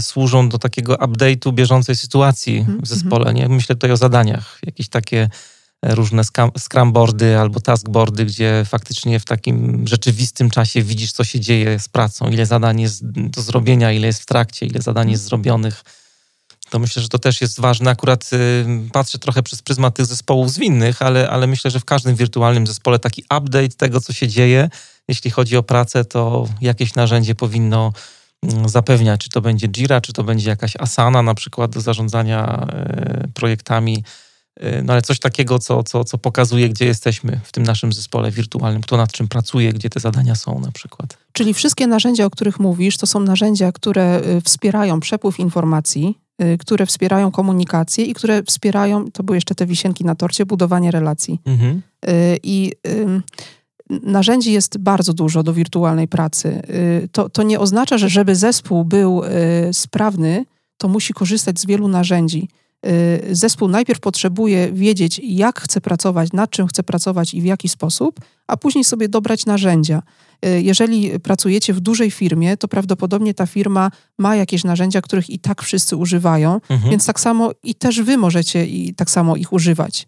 służą 0.00 0.48
do 0.48 0.58
takiego 0.58 0.94
update'u 0.94 1.52
bieżącej 1.52 1.96
sytuacji 1.96 2.56
w 2.56 2.68
mhm. 2.68 2.86
zespole. 2.86 3.34
Nie? 3.34 3.48
Myślę 3.48 3.74
tutaj 3.74 3.90
o 3.92 3.96
zadaniach, 3.96 4.58
jakieś 4.66 4.88
takie 4.88 5.28
różne 5.82 6.22
scrumboardy 6.58 7.38
albo 7.38 7.60
taskboardy, 7.60 8.24
gdzie 8.24 8.62
faktycznie 8.66 9.20
w 9.20 9.24
takim 9.24 9.86
rzeczywistym 9.86 10.50
czasie 10.50 10.82
widzisz, 10.82 11.12
co 11.12 11.24
się 11.24 11.40
dzieje 11.40 11.78
z 11.78 11.88
pracą, 11.88 12.30
ile 12.30 12.46
zadań 12.46 12.80
jest 12.80 13.00
do 13.10 13.42
zrobienia, 13.42 13.92
ile 13.92 14.06
jest 14.06 14.22
w 14.22 14.26
trakcie, 14.26 14.66
ile 14.66 14.82
zadań 14.82 15.10
jest 15.10 15.24
zrobionych. 15.24 15.82
To 16.70 16.78
myślę, 16.78 17.02
że 17.02 17.08
to 17.08 17.18
też 17.18 17.40
jest 17.40 17.60
ważne. 17.60 17.90
Akurat 17.90 18.30
y, 18.32 18.66
patrzę 18.92 19.18
trochę 19.18 19.42
przez 19.42 19.62
pryzmat 19.62 19.94
tych 19.94 20.06
zespołów 20.06 20.52
zwinnych, 20.52 21.02
ale, 21.02 21.30
ale 21.30 21.46
myślę, 21.46 21.70
że 21.70 21.80
w 21.80 21.84
każdym 21.84 22.16
wirtualnym 22.16 22.66
zespole 22.66 22.98
taki 22.98 23.22
update 23.22 23.68
tego, 23.68 24.00
co 24.00 24.12
się 24.12 24.28
dzieje, 24.28 24.70
jeśli 25.08 25.30
chodzi 25.30 25.56
o 25.56 25.62
pracę, 25.62 26.04
to 26.04 26.48
jakieś 26.60 26.94
narzędzie 26.94 27.34
powinno 27.34 27.92
mm, 28.42 28.68
zapewniać, 28.68 29.20
czy 29.20 29.30
to 29.30 29.40
będzie 29.40 29.68
Jira, 29.68 30.00
czy 30.00 30.12
to 30.12 30.24
będzie 30.24 30.50
jakaś 30.50 30.76
Asana 30.76 31.22
na 31.22 31.34
przykład 31.34 31.70
do 31.70 31.80
zarządzania 31.80 32.66
y, 33.24 33.28
projektami 33.32 34.02
Y, 34.62 34.82
no 34.84 34.92
ale 34.92 35.02
coś 35.02 35.18
takiego, 35.18 35.58
co, 35.58 35.82
co, 35.82 36.04
co 36.04 36.18
pokazuje, 36.18 36.68
gdzie 36.68 36.84
jesteśmy 36.84 37.40
w 37.44 37.52
tym 37.52 37.62
naszym 37.62 37.92
zespole 37.92 38.30
wirtualnym, 38.30 38.82
kto 38.82 38.96
nad 38.96 39.12
czym 39.12 39.28
pracuje, 39.28 39.72
gdzie 39.72 39.90
te 39.90 40.00
zadania 40.00 40.34
są 40.34 40.60
na 40.60 40.72
przykład. 40.72 41.18
Czyli 41.32 41.54
wszystkie 41.54 41.86
narzędzia, 41.86 42.24
o 42.24 42.30
których 42.30 42.60
mówisz, 42.60 42.96
to 42.96 43.06
są 43.06 43.20
narzędzia, 43.20 43.72
które 43.72 44.20
y, 44.26 44.40
wspierają 44.40 45.00
przepływ 45.00 45.38
informacji, 45.38 46.18
y, 46.42 46.58
które 46.58 46.86
wspierają 46.86 47.30
komunikację 47.30 48.04
i 48.04 48.14
które 48.14 48.42
wspierają, 48.42 49.10
to 49.10 49.22
były 49.22 49.36
jeszcze 49.36 49.54
te 49.54 49.66
wisienki 49.66 50.04
na 50.04 50.14
torcie, 50.14 50.46
budowanie 50.46 50.90
relacji. 50.90 51.40
Mhm. 51.44 51.82
I 52.42 52.72
narzędzi 53.90 54.52
jest 54.52 54.78
bardzo 54.78 55.12
dużo 55.12 55.42
do 55.42 55.52
wirtualnej 55.52 56.08
pracy. 56.08 56.62
To, 57.12 57.28
to 57.28 57.42
nie 57.42 57.60
oznacza, 57.60 57.98
że 57.98 58.08
żeby 58.08 58.36
zespół 58.36 58.84
był 58.84 59.22
sprawny, 59.72 60.44
to 60.78 60.88
musi 60.88 61.14
korzystać 61.14 61.60
z 61.60 61.66
wielu 61.66 61.88
narzędzi. 61.88 62.48
Y, 62.86 63.34
zespół 63.34 63.68
najpierw 63.68 64.00
potrzebuje 64.00 64.72
wiedzieć, 64.72 65.20
jak 65.24 65.60
chce 65.60 65.80
pracować, 65.80 66.32
nad 66.32 66.50
czym 66.50 66.66
chce 66.66 66.82
pracować 66.82 67.34
i 67.34 67.40
w 67.40 67.44
jaki 67.44 67.68
sposób, 67.68 68.20
a 68.46 68.56
później 68.56 68.84
sobie 68.84 69.08
dobrać 69.08 69.46
narzędzia. 69.46 70.02
Y, 70.46 70.62
jeżeli 70.62 71.20
pracujecie 71.20 71.72
w 71.72 71.80
dużej 71.80 72.10
firmie, 72.10 72.56
to 72.56 72.68
prawdopodobnie 72.68 73.34
ta 73.34 73.46
firma 73.46 73.90
ma 74.18 74.36
jakieś 74.36 74.64
narzędzia, 74.64 75.00
których 75.00 75.30
i 75.30 75.38
tak 75.38 75.62
wszyscy 75.62 75.96
używają, 75.96 76.60
mhm. 76.68 76.90
więc 76.90 77.06
tak 77.06 77.20
samo 77.20 77.50
i 77.62 77.74
też 77.74 78.02
wy 78.02 78.16
możecie 78.16 78.66
i 78.66 78.94
tak 78.94 79.10
samo 79.10 79.36
ich 79.36 79.52
używać. 79.52 80.06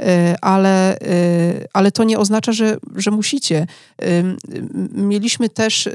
Y, 0.00 0.04
ale, 0.40 0.98
ale 1.72 1.92
to 1.92 2.04
nie 2.04 2.18
oznacza, 2.18 2.52
że, 2.52 2.76
że 2.94 3.10
musicie. 3.10 3.66
Mieliśmy 4.92 5.48
też 5.48 5.88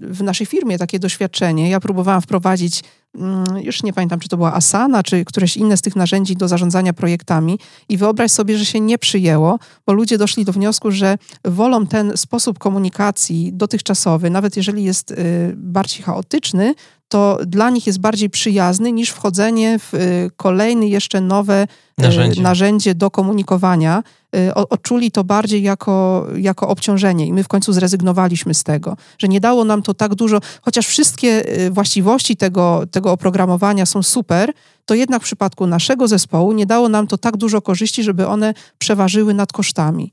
w 0.00 0.22
naszej 0.22 0.46
firmie 0.46 0.78
takie 0.78 0.98
doświadczenie. 0.98 1.70
Ja 1.70 1.80
próbowałam 1.80 2.22
wprowadzić 2.22 2.82
Mm, 3.18 3.44
już 3.62 3.82
nie 3.82 3.92
pamiętam, 3.92 4.20
czy 4.20 4.28
to 4.28 4.36
była 4.36 4.54
Asana, 4.54 5.02
czy 5.02 5.24
któreś 5.24 5.56
inne 5.56 5.76
z 5.76 5.82
tych 5.82 5.96
narzędzi 5.96 6.36
do 6.36 6.48
zarządzania 6.48 6.92
projektami 6.92 7.58
i 7.88 7.96
wyobraź 7.96 8.30
sobie, 8.30 8.58
że 8.58 8.64
się 8.64 8.80
nie 8.80 8.98
przyjęło, 8.98 9.58
bo 9.86 9.92
ludzie 9.92 10.18
doszli 10.18 10.44
do 10.44 10.52
wniosku, 10.52 10.90
że 10.90 11.18
wolą 11.44 11.86
ten 11.86 12.16
sposób 12.16 12.58
komunikacji 12.58 13.52
dotychczasowy, 13.52 14.30
nawet 14.30 14.56
jeżeli 14.56 14.84
jest 14.84 15.10
y, 15.10 15.16
bardziej 15.56 16.02
chaotyczny, 16.02 16.74
to 17.14 17.38
dla 17.46 17.70
nich 17.70 17.86
jest 17.86 18.00
bardziej 18.00 18.30
przyjazny 18.30 18.92
niż 18.92 19.10
wchodzenie 19.10 19.78
w 19.78 19.94
y, 19.94 20.30
kolejne 20.36 20.86
jeszcze 20.86 21.20
nowe 21.20 21.62
y, 21.62 22.02
narzędzie, 22.02 22.42
narzędzie 22.42 22.94
do 22.94 23.10
komunikowania. 23.10 24.02
Y, 24.36 24.54
odczuli 24.54 25.10
to 25.10 25.24
bardziej 25.24 25.62
jako, 25.62 26.26
jako 26.36 26.68
obciążenie 26.68 27.26
i 27.26 27.32
my 27.32 27.44
w 27.44 27.48
końcu 27.48 27.72
zrezygnowaliśmy 27.72 28.54
z 28.54 28.64
tego, 28.64 28.96
że 29.18 29.28
nie 29.28 29.40
dało 29.40 29.64
nam 29.64 29.82
to 29.82 29.94
tak 29.94 30.14
dużo, 30.14 30.38
chociaż 30.62 30.86
wszystkie 30.86 31.44
właściwości 31.70 32.36
tego, 32.36 32.82
tego 32.90 33.12
oprogramowania 33.12 33.86
są 33.86 34.02
super, 34.02 34.52
to 34.84 34.94
jednak 34.94 35.22
w 35.22 35.24
przypadku 35.24 35.66
naszego 35.66 36.08
zespołu 36.08 36.52
nie 36.52 36.66
dało 36.66 36.88
nam 36.88 37.06
to 37.06 37.18
tak 37.18 37.36
dużo 37.36 37.62
korzyści, 37.62 38.02
żeby 38.02 38.26
one 38.26 38.54
przeważyły 38.78 39.34
nad 39.34 39.52
kosztami. 39.52 40.12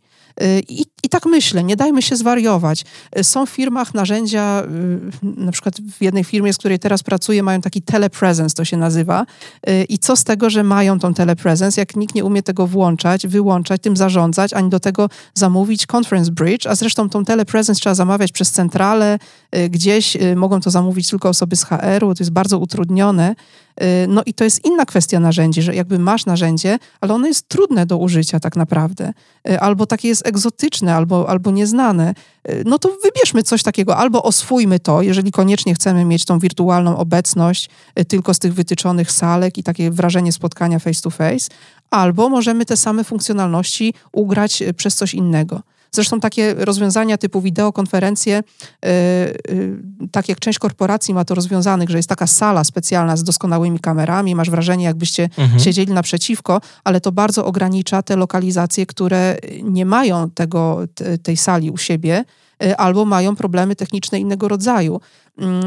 I, 0.69 0.85
I 1.03 1.09
tak 1.09 1.25
myślę, 1.25 1.63
nie 1.63 1.75
dajmy 1.75 2.01
się 2.01 2.15
zwariować. 2.15 2.85
Y, 3.19 3.23
są 3.23 3.45
w 3.45 3.49
firmach 3.49 3.93
narzędzia, 3.93 4.63
y, 5.23 5.41
na 5.41 5.51
przykład 5.51 5.75
w 5.81 6.01
jednej 6.01 6.23
firmie, 6.23 6.53
z 6.53 6.57
której 6.57 6.79
teraz 6.79 7.03
pracuję, 7.03 7.43
mają 7.43 7.61
taki 7.61 7.81
telepresence, 7.81 8.55
to 8.55 8.65
się 8.65 8.77
nazywa. 8.77 9.25
I 9.89 9.99
co 9.99 10.15
z 10.15 10.23
tego, 10.23 10.49
że 10.49 10.63
mają 10.63 10.99
tą 10.99 11.13
telepresence, 11.13 11.81
jak 11.81 11.95
nikt 11.95 12.15
nie 12.15 12.25
umie 12.25 12.43
tego 12.43 12.67
włączać, 12.67 13.27
wyłączać, 13.27 13.81
tym 13.81 13.97
zarządzać, 13.97 14.53
ani 14.53 14.69
do 14.69 14.79
tego 14.79 15.09
zamówić 15.33 15.85
conference 15.93 16.31
bridge, 16.31 16.67
a 16.67 16.75
zresztą 16.75 17.09
tą 17.09 17.25
telepresence 17.25 17.81
trzeba 17.81 17.95
zamawiać 17.95 18.31
przez 18.31 18.51
centralę, 18.51 19.19
gdzieś 19.69 20.17
mogą 20.35 20.61
to 20.61 20.69
zamówić 20.69 21.09
tylko 21.09 21.29
osoby 21.29 21.55
z 21.55 21.63
HR-u, 21.63 22.15
to 22.15 22.23
jest 22.23 22.31
bardzo 22.31 22.59
utrudnione. 22.59 23.35
Y, 23.83 24.07
no 24.07 24.21
i 24.25 24.33
to 24.33 24.43
jest 24.43 24.65
inna 24.65 24.85
kwestia 24.85 25.19
narzędzi, 25.19 25.61
że 25.61 25.75
jakby 25.75 25.99
masz 25.99 26.25
narzędzie, 26.25 26.79
ale 27.01 27.13
ono 27.13 27.27
jest 27.27 27.47
trudne 27.47 27.85
do 27.85 27.97
użycia 27.97 28.39
tak 28.39 28.55
naprawdę, 28.55 29.13
y, 29.49 29.59
albo 29.59 29.85
takie 29.85 30.07
jest 30.07 30.27
egzotyczne, 30.27 30.90
albo, 30.95 31.29
albo 31.29 31.51
nieznane. 31.51 32.13
Y, 32.49 32.63
no 32.65 32.79
to 32.79 32.89
wybierzmy 33.03 33.43
coś 33.43 33.63
takiego, 33.63 33.97
albo 33.97 34.23
oswójmy 34.23 34.79
to, 34.79 35.01
jeżeli 35.01 35.31
koniecznie 35.31 35.73
chcemy 35.73 36.05
mieć 36.05 36.25
tą 36.25 36.39
wirtualną 36.39 36.97
obecność 36.97 37.69
tylko 38.07 38.33
z 38.33 38.39
tych 38.39 38.53
wytyczonych 38.53 39.11
salek 39.11 39.57
i 39.57 39.63
takie 39.63 39.91
wrażenie 39.91 40.31
spotkania 40.31 40.79
face 40.79 41.01
to 41.01 41.09
face, 41.09 41.49
albo 41.89 42.29
możemy 42.29 42.65
te 42.65 42.77
same 42.77 43.03
funkcjonalności 43.03 43.93
ugrać 44.11 44.63
przez 44.77 44.95
coś 44.95 45.13
innego. 45.13 45.61
Zresztą 45.91 46.19
takie 46.19 46.53
rozwiązania 46.53 47.17
typu 47.17 47.41
wideokonferencje, 47.41 48.43
yy, 48.83 48.89
yy, 49.55 49.79
tak 50.11 50.29
jak 50.29 50.39
część 50.39 50.59
korporacji 50.59 51.13
ma 51.13 51.25
to 51.25 51.35
rozwiązanych, 51.35 51.89
że 51.89 51.97
jest 51.97 52.09
taka 52.09 52.27
sala 52.27 52.63
specjalna 52.63 53.17
z 53.17 53.23
doskonałymi 53.23 53.79
kamerami, 53.79 54.35
masz 54.35 54.49
wrażenie, 54.49 54.85
jakbyście 54.85 55.29
mhm. 55.37 55.59
siedzieli 55.59 55.93
naprzeciwko, 55.93 56.61
ale 56.83 57.01
to 57.01 57.11
bardzo 57.11 57.45
ogranicza 57.45 58.01
te 58.01 58.15
lokalizacje, 58.15 58.85
które 58.85 59.37
nie 59.63 59.85
mają 59.85 60.29
tego, 60.29 60.79
tej 61.23 61.37
sali 61.37 61.71
u 61.71 61.77
siebie 61.77 62.25
y, 62.63 62.77
albo 62.77 63.05
mają 63.05 63.35
problemy 63.35 63.75
techniczne 63.75 64.19
innego 64.19 64.47
rodzaju. 64.47 65.01
Mm, 65.37 65.65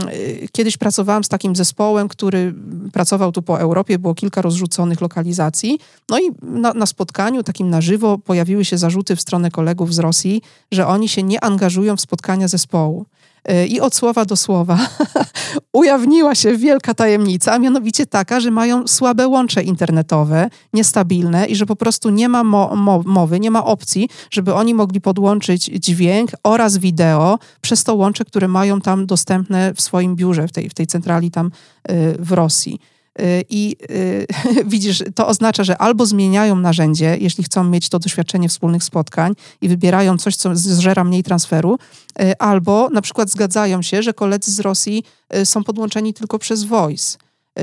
kiedyś 0.53 0.77
pracowałam 0.77 1.25
z 1.25 1.29
takim 1.29 1.57
zespołem, 1.57 2.09
który 2.09 2.55
pracował 2.93 3.33
tu 3.33 3.43
po 3.43 3.61
Europie, 3.61 3.99
było 3.99 4.15
kilka 4.15 4.43
rozrzuconych 4.43 5.01
lokalizacji. 5.01 5.79
No 6.09 6.19
i 6.19 6.23
na, 6.43 6.73
na, 6.73 6.87
spotkaniu 6.87 7.43
takim 7.43 7.71
na 7.71 7.81
żywo 7.81 8.19
pojawiły 8.19 8.65
się 8.65 8.79
zarzuty 8.79 9.17
w 9.17 9.21
stronę 9.21 9.51
kolegów 9.51 9.95
z 9.95 9.99
Rosji, 9.99 10.43
że 10.73 10.87
oni 10.87 11.09
się 11.09 11.23
nie 11.23 11.45
angażują 11.45 11.97
w 11.97 12.01
spotkania 12.01 12.49
zespołu. 12.49 13.07
Y, 13.51 13.67
I 13.67 13.81
od 13.81 13.95
słowa 13.95 14.25
do 14.25 14.37
słowa 14.37 14.79
ujawniła 15.73 16.35
się 16.35 16.57
wielka 16.57 16.95
tajemnica, 16.95 17.53
a 17.53 17.59
mianowicie 17.59 18.07
taka, 18.07 18.41
że 18.41 18.51
mają 18.51 18.89
słabe 18.89 19.29
łącze 19.29 19.63
internetowe, 19.63 20.51
niestabilne 20.73 21.47
i 21.47 21.57
że 21.57 21.67
po 21.67 21.77
prostu 21.77 22.11
nie 22.11 22.29
ma 22.29 22.45
mo 22.45 22.77
mo 22.77 23.03
mowy, 23.07 23.41
nie 23.41 23.51
ma 23.51 23.65
opcji, 23.65 24.09
żeby 24.31 24.55
oni 24.55 24.75
mogli 24.75 25.01
podłączyć 25.01 25.65
dźwięk 25.65 26.31
oraz 26.43 26.79
wideo 26.79 27.39
przez 27.61 27.85
to 27.85 27.95
łącze, 27.95 28.25
które 28.25 28.49
mają 28.49 28.81
tam 28.81 29.07
dostępne 29.07 29.75
w 29.75 29.81
swoim 29.81 30.17
biurze, 30.17 30.49
w 30.49 30.53
tej, 30.53 30.69
w 30.69 30.75
tej 30.75 30.87
centrali 30.87 31.31
tam 31.31 31.47
y, 31.91 32.17
w 32.19 32.33
Rosji. 32.33 32.81
Y, 33.21 33.45
I 33.49 33.77
y, 33.91 34.27
widzisz, 34.65 35.03
to 35.15 35.27
oznacza, 35.27 35.65
że 35.65 35.79
albo 35.79 36.07
zmieniają 36.07 36.57
narzędzie, 36.57 37.17
jeśli 37.21 37.45
chcą 37.45 37.65
mieć 37.65 37.89
to 37.89 37.99
doświadczenie 37.99 38.49
wspólnych 38.49 38.85
spotkań 38.85 39.35
i 39.61 39.69
wybierają 39.69 40.19
coś, 40.19 40.37
co 40.37 40.57
zżera 40.57 41.05
mniej 41.05 41.23
transferu, 41.23 41.79
y, 42.23 42.39
albo 42.39 42.89
na 42.93 43.03
przykład 43.03 43.31
zgadzają 43.31 43.83
się, 43.83 44.03
że 44.03 44.13
koledzy 44.15 44.53
z 44.53 44.61
Rosji 44.61 45.05
są 45.45 45.65
podłączeni 45.65 46.15
tylko 46.15 46.39
przez 46.39 46.65
voice. 46.65 47.19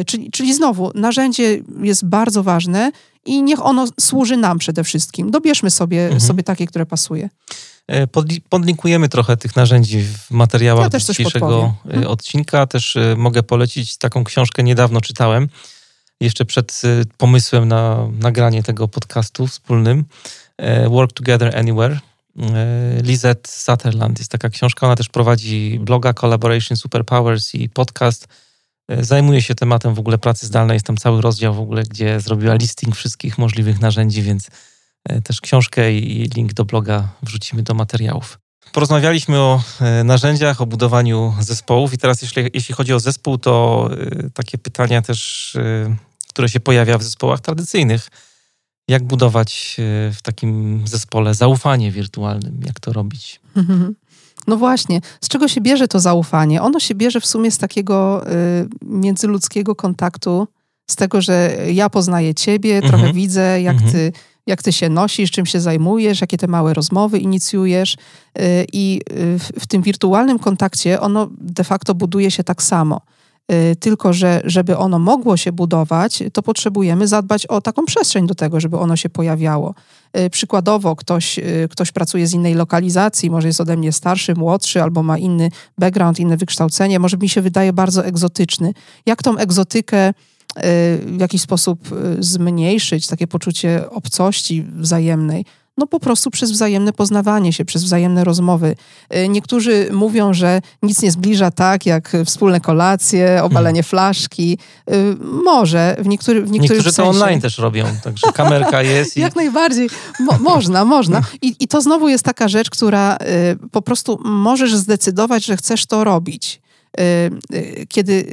Czyli, 0.05 0.31
czyli 0.31 0.53
znowu, 0.53 0.91
narzędzie 0.95 1.61
jest 1.81 2.05
bardzo 2.05 2.43
ważne 2.43 2.91
i 3.25 3.43
niech 3.43 3.65
ono 3.65 3.85
służy 3.99 4.37
nam 4.37 4.57
przede 4.57 4.83
wszystkim. 4.83 5.31
Dobierzmy 5.31 5.69
sobie, 5.69 6.03
mhm. 6.03 6.21
sobie 6.21 6.43
takie, 6.43 6.67
które 6.67 6.85
pasuje. 6.85 7.29
Podlinkujemy 8.49 9.09
trochę 9.09 9.37
tych 9.37 9.55
narzędzi 9.55 10.01
w 10.01 10.31
materiałach 10.31 10.93
ja 10.93 10.99
dzisiejszego 10.99 11.73
mhm. 11.85 12.07
odcinka. 12.07 12.67
Też 12.67 12.97
mogę 13.17 13.43
polecić 13.43 13.97
taką 13.97 14.23
książkę, 14.23 14.63
niedawno 14.63 15.01
czytałem, 15.01 15.49
jeszcze 16.19 16.45
przed 16.45 16.81
pomysłem 17.17 17.67
na 17.67 18.07
nagranie 18.19 18.63
tego 18.63 18.87
podcastu 18.87 19.47
wspólnym. 19.47 20.05
Work 20.89 21.13
Together 21.13 21.57
Anywhere 21.57 21.99
E, 22.39 23.01
Lizette 23.03 23.51
Sutherland. 23.51 24.19
Jest 24.19 24.31
taka 24.31 24.49
książka, 24.49 24.85
ona 24.87 24.95
też 24.95 25.09
prowadzi 25.09 25.79
bloga 25.81 26.13
Collaboration 26.13 26.77
Superpowers 26.77 27.55
i 27.55 27.69
podcast. 27.69 28.27
E, 28.87 29.03
zajmuje 29.03 29.41
się 29.41 29.55
tematem 29.55 29.93
w 29.93 29.99
ogóle 29.99 30.17
pracy 30.17 30.47
zdalnej. 30.47 30.75
Jest 30.75 30.85
tam 30.85 30.97
cały 30.97 31.21
rozdział 31.21 31.53
w 31.53 31.59
ogóle, 31.59 31.83
gdzie 31.83 32.19
zrobiła 32.19 32.55
listing 32.55 32.95
wszystkich 32.95 33.37
możliwych 33.37 33.81
narzędzi, 33.81 34.21
więc 34.21 34.47
e, 34.47 34.51
też 35.23 35.41
książkę 35.41 35.93
i 35.93 36.29
link 36.35 36.53
do 36.53 36.65
bloga 36.65 37.07
wrzucimy 37.23 37.63
do 37.63 37.73
materiałów. 37.73 38.39
Porozmawialiśmy 38.73 39.39
o 39.39 39.63
narzędziach, 40.03 40.61
o 40.61 40.65
budowaniu 40.65 41.33
zespołów 41.39 41.93
i 41.93 41.97
teraz 41.97 42.21
jeśli, 42.21 42.43
jeśli 42.53 42.75
chodzi 42.75 42.93
o 42.93 42.99
zespół, 42.99 43.37
to 43.37 43.89
takie 44.33 44.57
pytania 44.57 45.01
też, 45.01 45.57
które 46.29 46.49
się 46.49 46.59
pojawia 46.59 46.97
w 46.97 47.03
zespołach 47.03 47.39
tradycyjnych 47.39 48.09
jak 48.91 49.03
budować 49.03 49.77
e, 49.79 50.11
w 50.13 50.21
takim 50.21 50.81
zespole 50.87 51.33
zaufanie 51.33 51.91
wirtualnym? 51.91 52.59
Jak 52.65 52.79
to 52.79 52.93
robić? 52.93 53.39
No 54.47 54.57
właśnie, 54.57 55.01
z 55.21 55.27
czego 55.27 55.47
się 55.47 55.61
bierze 55.61 55.87
to 55.87 55.99
zaufanie? 55.99 56.61
Ono 56.61 56.79
się 56.79 56.95
bierze 56.95 57.21
w 57.21 57.25
sumie 57.25 57.51
z 57.51 57.57
takiego 57.57 58.27
y, 58.31 58.67
międzyludzkiego 58.81 59.75
kontaktu, 59.75 60.47
z 60.89 60.95
tego, 60.95 61.21
że 61.21 61.57
ja 61.73 61.89
poznaję 61.89 62.33
ciebie, 62.35 62.75
mhm. 62.75 62.93
trochę 62.93 63.13
widzę, 63.13 63.61
jak 63.61 63.75
mhm. 63.75 63.91
ty 63.91 64.11
jak 64.47 64.63
ty 64.63 64.73
się 64.73 64.89
nosisz, 64.89 65.31
czym 65.31 65.45
się 65.45 65.59
zajmujesz, 65.59 66.21
jakie 66.21 66.37
te 66.37 66.47
małe 66.47 66.73
rozmowy 66.73 67.19
inicjujesz. 67.19 67.93
Y, 67.93 68.65
I 68.73 69.01
w, 69.09 69.49
w 69.61 69.67
tym 69.67 69.81
wirtualnym 69.81 70.39
kontakcie 70.39 71.01
ono 71.01 71.29
de 71.31 71.63
facto 71.63 71.95
buduje 71.95 72.31
się 72.31 72.43
tak 72.43 72.63
samo. 72.63 73.01
Y, 73.51 73.75
tylko 73.75 74.13
że 74.13 74.41
żeby 74.45 74.77
ono 74.77 74.99
mogło 74.99 75.37
się 75.37 75.51
budować, 75.51 76.23
to 76.33 76.43
potrzebujemy 76.43 77.07
zadbać 77.07 77.45
o 77.45 77.61
taką 77.61 77.85
przestrzeń 77.85 78.27
do 78.27 78.35
tego, 78.35 78.59
żeby 78.59 78.77
ono 78.77 78.95
się 78.95 79.09
pojawiało. 79.09 79.75
Y, 80.17 80.29
przykładowo 80.29 80.95
ktoś, 80.95 81.39
y, 81.39 81.67
ktoś 81.71 81.91
pracuje 81.91 82.27
z 82.27 82.33
innej 82.33 82.53
lokalizacji, 82.53 83.29
może 83.29 83.47
jest 83.47 83.61
ode 83.61 83.77
mnie 83.77 83.91
starszy, 83.91 84.35
młodszy, 84.35 84.81
albo 84.83 85.03
ma 85.03 85.17
inny 85.17 85.51
background, 85.77 86.19
inne 86.19 86.37
wykształcenie, 86.37 86.99
może 86.99 87.17
mi 87.17 87.29
się 87.29 87.41
wydaje 87.41 87.73
bardzo 87.73 88.05
egzotyczny. 88.05 88.73
Jak 89.05 89.23
tą 89.23 89.37
egzotykę 89.37 90.13
w 91.05 91.17
jakiś 91.19 91.41
sposób 91.41 91.79
zmniejszyć, 92.19 93.07
takie 93.07 93.27
poczucie 93.27 93.89
obcości 93.89 94.63
wzajemnej? 94.63 95.45
No 95.77 95.87
po 95.87 95.99
prostu 95.99 96.31
przez 96.31 96.51
wzajemne 96.51 96.93
poznawanie 96.93 97.53
się, 97.53 97.65
przez 97.65 97.83
wzajemne 97.83 98.23
rozmowy. 98.23 98.75
Y, 99.15 99.29
niektórzy 99.29 99.89
mówią, 99.91 100.33
że 100.33 100.61
nic 100.83 101.01
nie 101.01 101.11
zbliża 101.11 101.51
tak, 101.51 101.85
jak 101.85 102.17
wspólne 102.25 102.59
kolacje, 102.59 103.43
obalenie 103.43 103.83
hmm. 103.83 103.89
flaszki. 103.89 104.57
Y, 104.91 105.15
może 105.43 105.95
w, 105.99 106.07
niektóry, 106.07 106.41
w 106.41 106.51
niektórych 106.51 106.61
Niektórzy 106.61 106.95
sensie... 106.95 107.11
to 107.11 107.19
online 107.19 107.41
też 107.41 107.57
robią, 107.57 107.85
także 108.03 108.31
kamerka 108.33 108.81
jest. 108.93 109.17
I... 109.17 109.21
jak 109.21 109.35
najbardziej. 109.35 109.89
Mo 110.19 110.37
można, 110.39 110.85
można. 110.85 111.21
I, 111.41 111.55
I 111.59 111.67
to 111.67 111.81
znowu 111.81 112.09
jest 112.09 112.23
taka 112.23 112.47
rzecz, 112.47 112.69
która 112.69 113.17
y, 113.17 113.69
po 113.71 113.81
prostu 113.81 114.19
możesz 114.23 114.75
zdecydować, 114.75 115.45
że 115.45 115.57
chcesz 115.57 115.85
to 115.85 116.03
robić 116.03 116.60
kiedy 117.87 118.25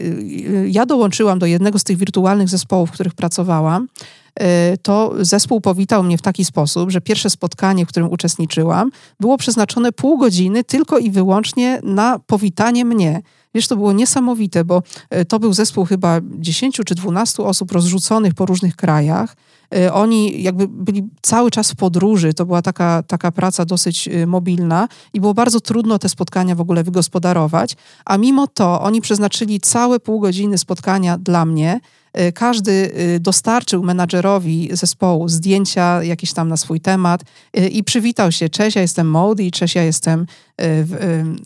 ja 0.67 0.87
dołączyłam 0.87 1.39
do 1.39 1.47
jednego 1.47 1.79
z 1.79 1.85
tych 1.85 1.97
wirtualnych 1.97 2.49
zespołów, 2.49 2.89
w 2.89 2.93
których 2.93 3.15
pracowałam, 3.15 3.89
Y, 4.43 4.79
to 4.79 5.15
zespół 5.21 5.61
powitał 5.61 6.03
mnie 6.03 6.19
w 6.19 6.23
taki 6.23 6.45
sposób, 6.45 6.91
że 6.91 7.01
pierwsze 7.01 7.31
spotkanie, 7.31 7.87
w 7.87 7.89
którym 7.89 8.11
uczestniczyłam, 8.11 8.91
było 9.21 9.39
przeznaczone 9.39 9.93
pół 9.93 10.19
godziny 10.19 10.65
tylko 10.65 10.99
i 10.99 11.11
wyłącznie 11.11 11.81
na 11.83 12.19
powitanie 12.19 12.85
mnie. 12.85 13.23
Wiesz, 13.59 13.69
to 13.69 13.77
było 13.77 13.93
niesamowite, 13.93 14.65
bo 14.65 14.83
y, 15.15 15.25
to 15.25 15.39
był 15.39 15.53
zespół 15.53 15.85
chyba 15.85 16.21
10 16.39 16.81
czy 16.87 16.95
12 16.95 17.43
osób 17.43 17.73
rozrzuconych 17.73 18.35
po 18.35 18.47
różnych 18.47 18.77
krajach. 18.77 19.37
Y, 19.77 19.93
oni 19.93 20.43
jakby 20.43 20.69
byli 20.69 21.09
cały 21.23 21.51
czas 21.51 21.71
w 21.71 21.77
podróży, 21.77 22.35
to 22.35 22.47
była 22.47 22.63
taka, 22.63 23.03
taka 23.03 23.33
praca 23.33 23.65
dosyć 23.65 24.09
mobilna 24.27 24.89
i 25.13 25.21
było 25.21 25.35
bardzo 25.35 25.61
trudno 25.61 25.99
te 25.99 26.09
spotkania 26.09 26.55
w 26.55 26.61
ogóle 26.61 26.85
wygospodarować, 26.85 27.77
a 28.05 28.19
mimo 28.19 28.47
to 28.47 28.83
oni 28.83 29.01
przeznaczyli 29.01 29.61
całe 29.61 30.01
pół 30.01 30.21
godziny 30.21 30.59
spotkania 30.59 31.19
dla 31.19 31.45
mnie. 31.45 31.81
Każdy 32.35 32.93
dostarczył 33.21 33.83
menadżerowi 33.83 34.69
zespołu 34.73 35.29
zdjęcia 35.29 36.03
jakieś 36.03 36.33
tam 36.33 36.49
na 36.49 36.57
swój 36.57 36.81
temat 36.81 37.23
i 37.71 37.85
przywitał 37.85 38.33
się, 38.33 38.49
cześć, 38.49 38.77
ja 38.77 38.83
jestem 38.83 39.11
Modi, 39.11 39.51
cześć, 39.51 39.75
ja 39.75 39.83
jestem 39.83 40.27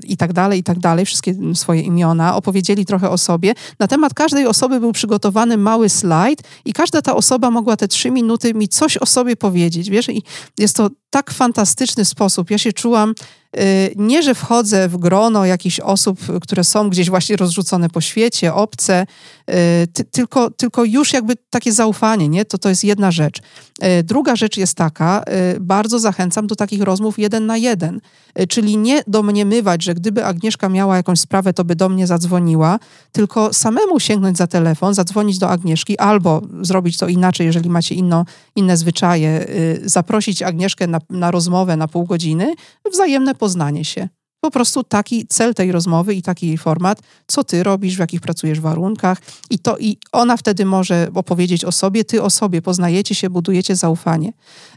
i 0.05 0.17
tak 0.17 0.33
dalej, 0.33 0.61
i 0.61 0.63
tak 0.63 0.79
dalej, 0.79 1.07
wszystkie 1.07 1.35
swoje 1.55 1.81
imiona, 1.81 2.37
opowiedzieli 2.37 2.87
trochę 2.87 3.11
o 3.11 3.19
sobie. 3.19 3.55
Na 3.79 3.87
temat 3.87 4.15
każdej 4.15 4.47
osoby 4.47 4.81
był 4.81 4.93
przygotowany 4.93 5.57
mały 5.57 5.89
slajd 5.89 6.43
i 6.65 6.73
każda 6.73 7.03
ta 7.03 7.15
osoba 7.17 7.51
mogła 7.51 7.77
te 7.77 7.89
trzy 7.89 8.11
minuty 8.11 8.55
mi 8.55 8.69
coś 8.69 8.97
o 8.97 9.07
sobie 9.07 9.37
powiedzieć, 9.37 9.91
wiesz, 9.91 10.09
i 10.09 10.23
jest 10.59 10.77
to 10.77 10.91
tak 11.11 11.31
fantastyczny 11.31 12.05
sposób. 12.05 12.51
Ja 12.51 12.59
się 12.59 12.73
czułam 12.73 13.15
Y, 13.61 13.93
nie, 13.97 14.23
że 14.23 14.35
wchodzę 14.35 14.89
w 14.89 14.97
grono 14.97 15.45
jakichś 15.45 15.81
osób, 15.81 16.21
które 16.43 16.65
są 16.65 16.91
gdzieś 16.91 17.11
właśnie 17.11 17.37
rozrzucone 17.37 17.89
po 17.89 18.01
świecie, 18.01 18.55
obce, 18.55 19.07
y, 19.51 19.55
ty, 19.93 20.05
tylko, 20.05 20.51
tylko 20.51 20.85
już 20.85 21.13
jakby 21.13 21.35
takie 21.51 21.73
zaufanie, 21.73 22.29
nie? 22.29 22.45
To, 22.45 22.59
to 22.59 22.69
jest 22.69 22.85
jedna 22.85 23.11
rzecz. 23.11 23.41
Y, 23.85 24.03
druga 24.03 24.37
rzecz 24.37 24.57
jest 24.57 24.75
taka, 24.75 25.25
bardzo 25.61 25.99
zachęcam 25.99 26.47
do 26.47 26.57
takich 26.57 26.83
rozmów 26.83 27.19
jeden 27.19 27.47
na 27.47 27.57
jeden, 27.57 28.01
czyli 28.49 28.77
nie 28.77 29.03
domniemywać, 29.07 29.85
że 29.85 29.95
gdyby 29.95 30.25
Agnieszka 30.25 30.69
miała 30.69 30.97
jakąś 30.97 31.21
sprawę, 31.21 31.53
to 31.53 31.65
by 31.65 31.77
do 31.77 31.89
mnie 31.89 32.07
zadzwoniła, 32.07 32.79
tylko 33.13 33.53
samemu 33.53 34.01
sięgnąć 34.01 34.39
za 34.39 34.47
telefon, 34.47 34.95
zadzwonić 34.95 35.39
do 35.39 35.49
Agnieszki 35.49 35.99
albo 35.99 36.43
zrobić 36.61 36.99
to 36.99 37.09
inaczej, 37.09 37.47
jeżeli 37.47 37.71
macie 37.71 37.95
inno, 37.95 38.25
inne 38.57 38.77
zwyczaje, 38.77 39.47
zaprosić 39.85 40.43
Agnieszkę 40.43 40.87
na, 40.87 40.99
na 41.11 41.31
rozmowę 41.31 41.77
na 41.77 41.89
pół 41.89 42.05
godziny, 42.05 42.55
wzajemne 42.93 43.35
poznanie 43.35 43.85
się. 43.85 44.09
Po 44.45 44.51
prostu 44.51 44.85
taki 44.85 45.27
cel 45.27 45.55
tej 45.55 45.73
rozmowy 45.73 46.15
i 46.15 46.23
taki 46.23 46.59
format, 46.59 47.01
co 47.27 47.45
ty 47.45 47.63
robisz, 47.63 47.97
w 47.97 47.99
jakich 47.99 48.21
pracujesz 48.21 48.61
warunkach, 48.61 49.19
i 49.51 49.59
to 49.59 49.79
i 49.79 49.97
ona 50.13 50.37
wtedy 50.37 50.65
może 50.65 51.09
opowiedzieć 51.15 51.65
o 51.65 51.73
sobie, 51.73 52.05
ty 52.05 52.23
o 52.23 52.31
sobie, 52.31 52.63
poznajecie 52.63 53.15
się, 53.15 53.31
budujecie 53.31 53.77
zaufanie. 53.77 54.33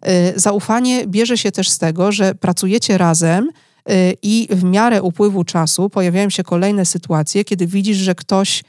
Y, 0.07 0.39
zaufanie 0.39 1.07
bierze 1.07 1.38
się 1.38 1.51
też 1.51 1.70
z 1.70 1.78
tego, 1.78 2.11
że 2.11 2.36
pracujecie 2.36 2.97
razem 2.97 3.49
y, 3.89 4.18
i 4.22 4.47
w 4.51 4.63
miarę 4.63 5.01
upływu 5.01 5.43
czasu 5.43 5.89
pojawiają 5.89 6.30
się 6.30 6.43
kolejne 6.43 6.86
sytuacje, 6.86 7.45
kiedy 7.45 7.68
widzisz, 7.68 7.97
że 7.97 8.16
ktoś 8.16 8.63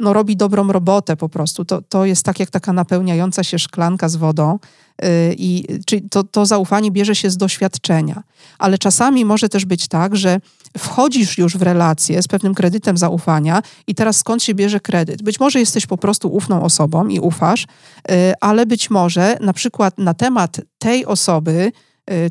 no, 0.00 0.12
robi 0.12 0.36
dobrą 0.36 0.72
robotę 0.72 1.16
po 1.16 1.28
prostu. 1.28 1.64
To, 1.64 1.82
to 1.82 2.04
jest 2.04 2.24
tak 2.24 2.40
jak 2.40 2.50
taka 2.50 2.72
napełniająca 2.72 3.44
się 3.44 3.58
szklanka 3.58 4.08
z 4.08 4.16
wodą. 4.16 4.58
Y, 5.04 5.34
I 5.38 5.64
czyli 5.86 6.08
to, 6.10 6.24
to 6.24 6.46
zaufanie 6.46 6.90
bierze 6.90 7.14
się 7.14 7.30
z 7.30 7.36
doświadczenia. 7.36 8.22
Ale 8.58 8.78
czasami 8.78 9.24
może 9.24 9.48
też 9.48 9.64
być 9.64 9.88
tak, 9.88 10.16
że 10.16 10.40
wchodzisz 10.78 11.38
już 11.38 11.56
w 11.56 11.62
relację 11.62 12.22
z 12.22 12.28
pewnym 12.28 12.54
kredytem 12.54 12.96
zaufania 12.96 13.62
i 13.86 13.94
teraz 13.94 14.16
skąd 14.16 14.42
się 14.42 14.54
bierze 14.54 14.80
kredyt? 14.80 15.22
Być 15.22 15.40
może 15.40 15.58
jesteś 15.58 15.86
po 15.86 15.98
prostu 15.98 16.34
ufną 16.34 16.62
osobą 16.62 17.08
i 17.08 17.20
ufasz, 17.20 17.62
y, 17.62 18.14
ale 18.40 18.66
być 18.66 18.90
może 18.90 19.36
na 19.40 19.52
przykład 19.52 19.98
na 19.98 20.14
temat 20.14 20.60
tej 20.78 21.06
osoby, 21.06 21.72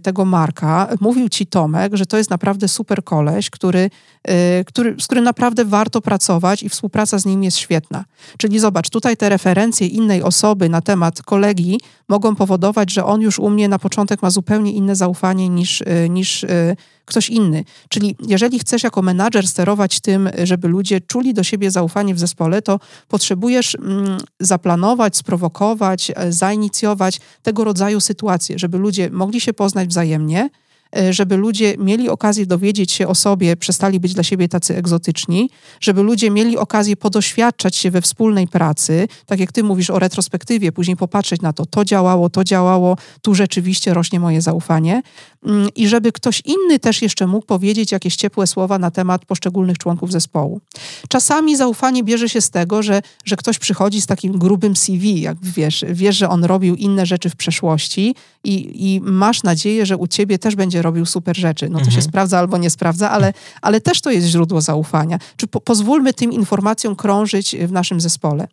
tego 0.04 0.26
Marka, 0.26 0.88
mówił 1.00 1.30
ci 1.30 1.46
Tomek, 1.48 1.96
że 1.96 2.06
to 2.06 2.18
jest 2.18 2.30
naprawdę 2.30 2.68
super 2.68 3.04
koleś, 3.04 3.50
który 3.50 3.90
Y, 4.30 4.66
który, 4.66 4.96
z 5.00 5.06
którym 5.06 5.24
naprawdę 5.24 5.66
warto 5.66 6.02
pracować 6.02 6.64
i 6.64 6.70
współpraca 6.70 7.20
z 7.20 7.26
nim 7.26 7.44
jest 7.44 7.58
świetna. 7.58 8.06
Czyli 8.38 8.60
zobacz, 8.60 8.90
tutaj 8.90 9.18
te 9.18 9.30
referencje 9.30 9.88
innej 9.88 10.24
osoby 10.24 10.70
na 10.70 10.82
temat 10.82 11.22
kolegi 11.22 11.80
mogą 12.10 12.36
powodować, 12.36 12.92
że 12.92 13.06
on 13.06 13.22
już 13.22 13.40
u 13.40 13.50
mnie 13.50 13.68
na 13.68 13.80
początek 13.80 14.22
ma 14.22 14.30
zupełnie 14.30 14.72
inne 14.72 14.96
zaufanie 14.96 15.50
niż, 15.50 15.82
y, 15.82 16.10
niż 16.10 16.44
y, 16.44 16.76
ktoś 17.12 17.30
inny. 17.30 17.64
Czyli 17.90 18.16
jeżeli 18.28 18.60
chcesz 18.60 18.84
jako 18.84 19.02
menadżer 19.02 19.48
sterować 19.48 20.00
tym, 20.00 20.30
żeby 20.44 20.68
ludzie 20.68 21.02
czuli 21.02 21.34
do 21.34 21.44
siebie 21.44 21.72
zaufanie 21.72 22.16
w 22.16 22.20
zespole, 22.20 22.62
to 22.62 22.80
potrzebujesz 23.08 23.76
mm, 23.76 24.18
zaplanować, 24.40 25.18
sprowokować, 25.18 26.12
e, 26.16 26.32
zainicjować 26.32 27.20
tego 27.42 27.64
rodzaju 27.64 28.00
sytuacje, 28.00 28.60
żeby 28.60 28.78
ludzie 28.78 29.10
mogli 29.10 29.42
się 29.42 29.54
poznać 29.54 29.88
wzajemnie, 29.88 30.50
E, 30.98 31.14
żeby 31.14 31.38
ludzie 31.38 31.76
mieli 31.78 32.10
okazję 32.10 32.46
dowiedzieć 32.46 32.92
się 32.92 33.08
o 33.08 33.16
sobie, 33.16 33.58
przestali 33.58 34.00
być 34.00 34.14
dla 34.14 34.24
siebie 34.24 34.48
tacy 34.48 34.78
egzotyczni, 34.78 35.50
żeby 35.80 36.04
ludzie 36.04 36.32
mieli 36.32 36.58
okazję 36.58 36.96
podoświadczać 36.96 37.76
się 37.76 37.92
we 37.92 38.02
wspólnej 38.02 38.48
pracy, 38.48 39.08
tak 39.26 39.40
jak 39.40 39.52
ty 39.52 39.64
mówisz 39.64 39.90
o 39.90 40.00
retrospektywie, 40.00 40.72
później 40.72 40.98
popatrzeć 40.98 41.42
na 41.42 41.54
to, 41.54 41.66
to 41.66 41.86
działało, 41.86 42.30
to 42.30 42.44
działało, 42.44 42.98
tu 43.22 43.36
rzeczywiście 43.36 43.94
rośnie 43.94 44.20
moje 44.20 44.42
zaufanie. 44.42 45.02
Mm, 45.46 45.70
i 45.76 45.88
żeby 45.88 46.12
ktoś 46.12 46.42
inny 46.46 46.80
też 46.80 47.02
jeszcze 47.02 47.28
mógł 47.28 47.46
powiedzieć 47.46 47.92
jakieś 47.92 48.16
ciepłe 48.16 48.48
słowa 48.48 48.80
na 48.80 48.92
temat 48.92 49.26
poszczególnych 49.26 49.78
członków 49.78 50.12
zespołu. 50.12 50.62
Czasami 51.10 51.58
zaufanie 51.58 52.04
bierze 52.04 52.30
się 52.30 52.42
z 52.42 52.50
tego, 52.50 52.84
że, 52.84 53.02
że 53.26 53.36
ktoś 53.36 53.60
przychodzi 53.60 54.02
z 54.02 54.06
takim 54.06 54.32
grubym 54.32 54.76
CV, 54.76 55.22
jak 55.22 55.38
wiesz, 55.42 55.86
wiesz, 55.90 56.18
że 56.18 56.30
on 56.30 56.44
robił 56.44 56.76
inne 56.76 57.06
rzeczy 57.06 57.30
w 57.30 57.36
przeszłości 57.36 58.16
i, 58.44 58.88
i 58.94 59.02
masz 59.02 59.44
nadzieję, 59.44 59.86
że 59.86 59.98
u 59.98 60.08
ciebie 60.08 60.40
też 60.40 60.56
będzie 60.56 60.82
robił 60.82 61.06
super 61.06 61.38
rzeczy. 61.38 61.70
No 61.70 61.80
to 61.80 61.86
mhm. 61.86 61.96
się 61.96 62.02
sprawdza 62.02 62.40
albo 62.40 62.58
nie 62.58 62.70
sprawdza, 62.70 63.12
ale, 63.12 63.34
ale 63.62 63.82
też 63.82 64.02
to 64.02 64.12
jest 64.12 64.28
źródło 64.28 64.62
zaufania. 64.62 65.20
Czy 65.36 65.48
po, 65.48 65.62
pozwólmy 65.62 66.14
tym 66.14 66.32
informacjom 66.32 66.96
krążyć 66.96 67.56
w 67.56 67.72
naszym 67.72 68.02
zespole. 68.02 68.48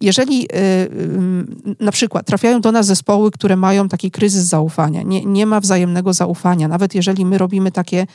Jeżeli 0.00 0.44
y, 0.44 0.56
y, 0.56 1.76
na 1.80 1.92
przykład 1.92 2.26
trafiają 2.26 2.60
do 2.60 2.72
nas 2.72 2.86
zespoły, 2.86 3.30
które 3.30 3.56
mają 3.56 3.88
taki 3.88 4.10
kryzys 4.10 4.44
zaufania, 4.44 5.02
nie, 5.02 5.24
nie 5.24 5.46
ma 5.46 5.60
wzajemnego 5.60 6.12
zaufania, 6.12 6.23
nawet 6.68 6.94
jeżeli 6.94 7.26
my 7.26 7.38
robimy 7.38 7.72
takie 7.72 8.06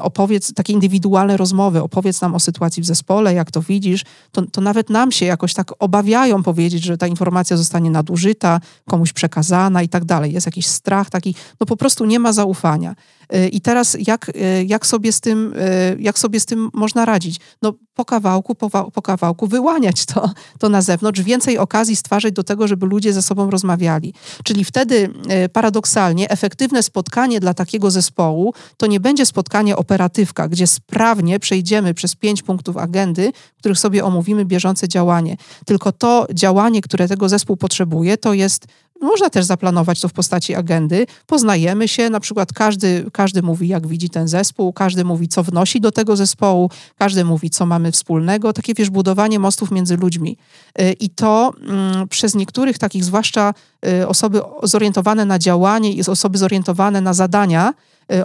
opowiedz, 0.00 0.54
takie 0.54 0.72
indywidualne 0.72 1.36
rozmowy, 1.36 1.82
opowiedz 1.82 2.20
nam 2.20 2.34
o 2.34 2.40
sytuacji 2.40 2.82
w 2.82 2.86
zespole, 2.86 3.34
jak 3.34 3.50
to 3.50 3.62
widzisz, 3.62 4.04
to, 4.32 4.42
to 4.46 4.60
nawet 4.60 4.90
nam 4.90 5.12
się 5.12 5.26
jakoś 5.26 5.54
tak 5.54 5.72
obawiają 5.78 6.42
powiedzieć, 6.42 6.84
że 6.84 6.98
ta 6.98 7.06
informacja 7.06 7.56
zostanie 7.56 7.90
nadużyta, 7.90 8.60
komuś 8.88 9.12
przekazana 9.12 9.82
i 9.82 9.88
tak 9.88 10.04
dalej. 10.04 10.32
Jest 10.32 10.46
jakiś 10.46 10.66
strach 10.66 11.10
taki, 11.10 11.34
no 11.60 11.66
po 11.66 11.76
prostu 11.76 12.04
nie 12.04 12.18
ma 12.18 12.32
zaufania. 12.32 12.94
Y, 13.34 13.48
I 13.48 13.60
teraz 13.60 13.96
jak, 14.06 14.32
jak, 14.66 14.86
sobie 14.86 15.12
z 15.12 15.20
tym, 15.20 15.54
jak 15.98 16.18
sobie 16.18 16.40
z 16.40 16.46
tym 16.46 16.70
można 16.72 17.04
radzić? 17.04 17.40
No 17.62 17.72
po 17.94 18.04
kawałku, 18.04 18.54
po, 18.54 18.90
po 18.90 19.02
kawałku 19.02 19.46
wyłaniać 19.46 20.06
to, 20.06 20.30
to 20.58 20.68
na 20.68 20.82
zewnątrz, 20.82 21.20
więcej 21.20 21.58
okazji 21.58 21.96
stwarzać 21.96 22.32
do 22.32 22.44
tego, 22.44 22.68
żeby 22.68 22.86
ludzie 22.86 23.12
ze 23.12 23.22
sobą 23.22 23.50
rozmawiali. 23.50 24.14
Czyli 24.44 24.64
wtedy 24.64 25.14
paradoksalnie 25.52 26.30
efektywne 26.30 26.82
spotkanie 26.82 27.40
dla 27.40 27.54
takiego 27.54 27.90
zespołu 27.90 28.54
to 28.76 28.86
nie 28.86 29.00
będzie 29.00 29.26
spotkanie 29.26 29.59
operatywka, 29.68 30.48
gdzie 30.48 30.66
sprawnie 30.66 31.40
przejdziemy 31.40 31.94
przez 31.94 32.14
pięć 32.14 32.42
punktów 32.42 32.76
agendy, 32.76 33.32
w 33.56 33.58
których 33.58 33.78
sobie 33.78 34.04
omówimy 34.04 34.44
bieżące 34.44 34.88
działanie. 34.88 35.36
Tylko 35.64 35.92
to 35.92 36.26
działanie, 36.34 36.80
które 36.80 37.08
tego 37.08 37.28
zespół 37.28 37.56
potrzebuje, 37.56 38.16
to 38.16 38.34
jest 38.34 38.66
można 39.00 39.30
też 39.30 39.44
zaplanować 39.44 40.00
to 40.00 40.08
w 40.08 40.12
postaci 40.12 40.54
agendy. 40.54 41.06
Poznajemy 41.26 41.88
się, 41.88 42.10
na 42.10 42.20
przykład 42.20 42.52
każdy, 42.52 43.06
każdy 43.12 43.42
mówi, 43.42 43.68
jak 43.68 43.86
widzi 43.86 44.10
ten 44.10 44.28
zespół, 44.28 44.72
każdy 44.72 45.04
mówi, 45.04 45.28
co 45.28 45.42
wnosi 45.42 45.80
do 45.80 45.92
tego 45.92 46.16
zespołu, 46.16 46.70
każdy 46.98 47.24
mówi, 47.24 47.50
co 47.50 47.66
mamy 47.66 47.92
wspólnego. 47.92 48.52
Takie, 48.52 48.74
wiesz, 48.74 48.90
budowanie 48.90 49.38
mostów 49.38 49.70
między 49.70 49.96
ludźmi. 49.96 50.36
Y, 50.80 50.92
I 50.92 51.10
to 51.10 51.52
mm, 51.60 52.08
przez 52.08 52.34
niektórych 52.34 52.78
takich, 52.78 53.04
zwłaszcza 53.04 53.54
y, 53.86 54.08
osoby 54.08 54.40
zorientowane 54.62 55.24
na 55.24 55.38
działanie 55.38 55.92
i 55.92 56.00
osoby 56.00 56.38
zorientowane 56.38 57.00
na 57.00 57.14
zadania, 57.14 57.74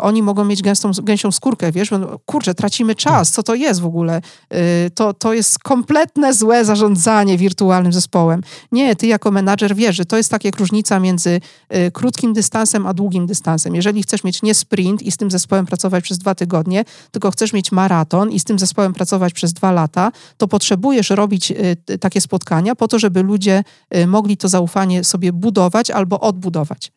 oni 0.01 0.23
mogą 0.23 0.45
mieć 0.45 0.61
gęstą, 0.61 0.91
gęsią 1.03 1.31
skórkę, 1.31 1.71
wiesz, 1.71 1.89
kurczę, 2.25 2.53
tracimy 2.53 2.95
czas, 2.95 3.31
co 3.31 3.43
to 3.43 3.55
jest 3.55 3.81
w 3.81 3.85
ogóle? 3.85 4.21
Y, 4.53 4.89
to, 4.95 5.13
to 5.13 5.33
jest 5.33 5.59
kompletne 5.59 6.33
złe 6.33 6.65
zarządzanie 6.65 7.37
wirtualnym 7.37 7.93
zespołem. 7.93 8.41
Nie, 8.71 8.95
ty 8.95 9.07
jako 9.07 9.31
menadżer 9.31 9.75
wiesz, 9.75 9.95
że 9.95 10.05
to 10.05 10.17
jest 10.17 10.31
tak 10.31 10.45
jak 10.45 10.59
różnica 10.59 10.99
między 10.99 11.41
y, 11.75 11.91
krótkim 11.91 12.33
dystansem 12.33 12.87
a 12.87 12.93
długim 12.93 13.27
dystansem. 13.27 13.75
Jeżeli 13.75 14.03
chcesz 14.03 14.23
mieć 14.23 14.41
nie 14.41 14.53
sprint 14.53 15.01
i 15.01 15.11
z 15.11 15.17
tym 15.17 15.31
zespołem 15.31 15.65
pracować 15.65 16.03
przez 16.03 16.17
dwa 16.17 16.35
tygodnie, 16.35 16.85
tylko 17.11 17.31
chcesz 17.31 17.53
mieć 17.53 17.71
maraton 17.71 18.31
i 18.31 18.39
z 18.39 18.43
tym 18.43 18.59
zespołem 18.59 18.93
pracować 18.93 19.33
przez 19.33 19.53
dwa 19.53 19.71
lata, 19.71 20.11
to 20.37 20.47
potrzebujesz 20.47 21.09
robić 21.09 21.53
takie 21.99 22.21
spotkania 22.21 22.75
po 22.75 22.87
to, 22.87 22.99
żeby 22.99 23.23
ludzie 23.23 23.63
mogli 24.07 24.37
to 24.37 24.47
zaufanie 24.47 25.03
sobie 25.03 25.33
budować 25.33 25.91
albo 25.91 26.19
odbudować. 26.19 26.91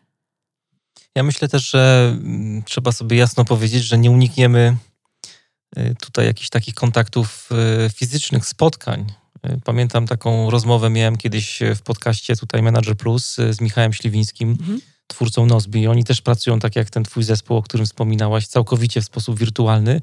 Ja 1.14 1.22
myślę 1.22 1.48
też, 1.48 1.70
że 1.70 2.14
mm, 2.20 2.62
trzeba 2.62 2.92
sobie 2.92 3.16
jasno 3.16 3.44
powiedzieć, 3.44 3.84
że 3.84 3.98
nie 3.98 4.10
unikniemy 4.10 4.76
y, 5.78 5.94
tutaj 6.00 6.26
jakichś 6.26 6.48
takich 6.48 6.74
kontaktów 6.74 7.48
y, 7.86 7.90
fizycznych, 7.90 8.46
spotkań. 8.46 9.12
Y, 9.46 9.60
pamiętam 9.64 10.06
taką 10.06 10.50
rozmowę 10.50 10.90
miałem 10.90 11.16
kiedyś 11.16 11.60
w 11.76 11.82
podcaście 11.82 12.36
tutaj 12.36 12.62
Manager 12.62 12.96
Plus 12.96 13.36
z 13.50 13.60
Michałem 13.60 13.92
Śliwińskim, 13.92 14.50
mhm. 14.50 14.80
twórcą 15.06 15.46
Nozbi. 15.46 15.86
Oni 15.86 16.04
też 16.04 16.22
pracują 16.22 16.58
tak 16.58 16.76
jak 16.76 16.90
ten 16.90 17.04
twój 17.04 17.22
zespół, 17.22 17.56
o 17.56 17.62
którym 17.62 17.86
wspominałaś, 17.86 18.46
całkowicie 18.46 19.00
w 19.00 19.04
sposób 19.04 19.38
wirtualny. 19.38 20.00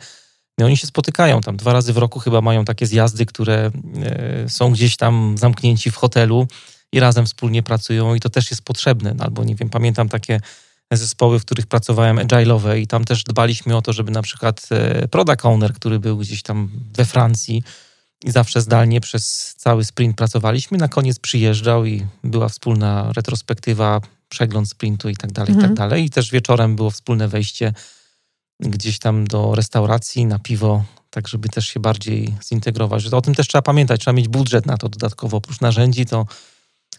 I 0.57 0.63
oni 0.63 0.77
się 0.77 0.87
spotykają 0.87 1.41
tam 1.41 1.57
dwa 1.57 1.73
razy 1.73 1.93
w 1.93 1.97
roku, 1.97 2.19
chyba 2.19 2.41
mają 2.41 2.65
takie 2.65 2.87
zjazdy, 2.87 3.25
które 3.25 3.71
są 4.47 4.71
gdzieś 4.71 4.97
tam 4.97 5.35
zamknięci 5.37 5.91
w 5.91 5.95
hotelu 5.95 6.47
i 6.91 6.99
razem 6.99 7.25
wspólnie 7.25 7.63
pracują 7.63 8.15
i 8.15 8.19
to 8.19 8.29
też 8.29 8.51
jest 8.51 8.61
potrzebne. 8.61 9.13
No, 9.13 9.23
albo 9.23 9.43
nie 9.43 9.55
wiem, 9.55 9.69
pamiętam 9.69 10.09
takie 10.09 10.39
zespoły, 10.91 11.39
w 11.39 11.45
których 11.45 11.67
pracowałem, 11.67 12.17
agile'owe 12.17 12.77
i 12.77 12.87
tam 12.87 13.05
też 13.05 13.23
dbaliśmy 13.23 13.77
o 13.77 13.81
to, 13.81 13.93
żeby 13.93 14.11
na 14.11 14.21
przykład 14.21 14.67
e, 14.71 15.07
product 15.07 15.45
owner, 15.45 15.73
który 15.73 15.99
był 15.99 16.17
gdzieś 16.17 16.41
tam 16.41 16.69
we 16.93 17.05
Francji 17.05 17.63
i 18.23 18.31
zawsze 18.31 18.61
zdalnie 18.61 19.01
przez 19.01 19.55
cały 19.57 19.85
sprint 19.85 20.17
pracowaliśmy, 20.17 20.77
na 20.77 20.87
koniec 20.87 21.19
przyjeżdżał 21.19 21.85
i 21.85 22.05
była 22.23 22.49
wspólna 22.49 23.13
retrospektywa, 23.15 24.01
przegląd 24.29 24.69
sprintu 24.69 25.09
i 25.09 25.15
tak 25.15 25.31
dalej, 25.31 25.51
mhm. 25.51 25.59
i 25.59 25.63
tak 25.63 25.71
mhm. 25.71 25.89
dalej. 25.89 26.05
I 26.05 26.09
też 26.09 26.31
wieczorem 26.31 26.75
było 26.75 26.91
wspólne 26.91 27.27
wejście 27.27 27.73
gdzieś 28.59 28.99
tam 28.99 29.27
do 29.27 29.55
restauracji 29.55 30.25
na 30.25 30.39
piwo, 30.39 30.83
tak 31.09 31.27
żeby 31.27 31.49
też 31.49 31.67
się 31.67 31.79
bardziej 31.79 32.35
zintegrować. 32.49 33.05
O 33.05 33.21
tym 33.21 33.35
też 33.35 33.47
trzeba 33.47 33.61
pamiętać, 33.61 34.01
trzeba 34.01 34.13
mieć 34.15 34.27
budżet 34.27 34.65
na 34.65 34.77
to 34.77 34.89
dodatkowo. 34.89 35.37
Oprócz 35.37 35.61
narzędzi 35.61 36.05
to 36.05 36.25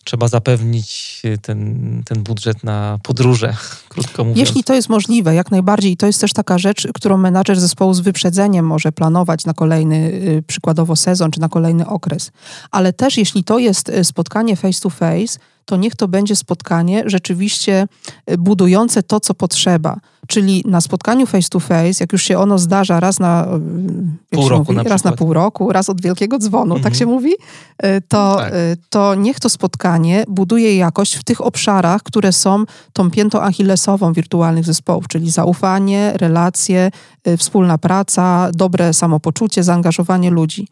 trzeba 0.06 0.28
zapewnić 0.28 1.22
ten, 1.42 2.02
ten 2.04 2.22
budżet 2.22 2.64
na 2.64 2.98
podróże, 3.02 3.56
krótko 3.88 4.24
mówiąc. 4.24 4.38
Jeśli 4.38 4.64
to 4.64 4.74
jest 4.74 4.88
możliwe, 4.88 5.34
jak 5.34 5.50
najbardziej. 5.50 5.92
I 5.92 5.96
to 5.96 6.06
jest 6.06 6.20
też 6.20 6.32
taka 6.32 6.58
rzecz, 6.58 6.88
którą 6.94 7.16
menadżer 7.16 7.60
zespołu 7.60 7.94
z 7.94 8.00
wyprzedzeniem 8.00 8.66
może 8.66 8.92
planować 8.92 9.44
na 9.44 9.54
kolejny 9.54 9.96
y, 9.96 10.42
przykładowo 10.46 10.96
sezon, 10.96 11.30
czy 11.30 11.40
na 11.40 11.48
kolejny 11.48 11.86
okres. 11.86 12.30
Ale 12.70 12.92
też 12.92 13.18
jeśli 13.18 13.44
to 13.44 13.58
jest 13.58 13.88
y, 13.88 14.04
spotkanie 14.04 14.56
face 14.56 14.80
to 14.80 14.90
face, 14.90 15.38
to 15.66 15.76
niech 15.76 15.96
to 15.96 16.08
będzie 16.08 16.36
spotkanie 16.36 17.02
rzeczywiście 17.06 17.88
y, 18.30 18.38
budujące 18.38 19.02
to, 19.02 19.20
co 19.20 19.34
potrzeba. 19.34 20.00
Czyli 20.26 20.62
na 20.66 20.80
spotkaniu 20.80 21.26
face 21.26 21.48
to 21.48 21.60
face, 21.60 21.92
jak 22.00 22.12
już 22.12 22.22
się 22.22 22.38
ono 22.38 22.58
zdarza 22.58 23.00
raz 23.00 23.20
na 23.20 23.46
y, 23.46 24.36
pół 24.36 24.48
roku, 24.48 24.72
mówi, 24.72 24.84
na 24.84 24.90
raz 24.90 25.04
na 25.04 25.12
pół 25.12 25.32
roku, 25.32 25.72
raz 25.72 25.90
od 25.90 26.00
wielkiego 26.00 26.38
dzwonu, 26.38 26.74
tak 26.74 26.76
mhm. 26.76 26.82
tak 26.82 26.98
się 26.98 27.06
mówi, 27.06 27.32
y, 27.32 28.02
to, 28.08 28.36
tak. 28.36 28.52
to 28.90 29.14
niech 29.14 29.40
to 29.40 29.48
spotkanie 29.48 30.24
buduje 30.28 30.76
jakość 30.76 31.16
w 31.16 31.24
tych 31.24 31.40
obszarach, 31.40 32.02
które 32.02 32.32
są 32.32 32.64
tą 32.92 33.10
piętą 33.10 33.40
achillesową 33.40 34.12
wirtualnych 34.12 34.64
zespołów, 34.64 35.08
czyli 35.08 35.30
zaufanie, 35.30 36.12
relacje, 36.14 36.90
wspólna 37.38 37.78
praca, 37.78 38.50
dobre 38.54 38.92
samopoczucie, 38.92 39.62
zaangażowanie 39.62 40.30
ludzi. 40.30 40.68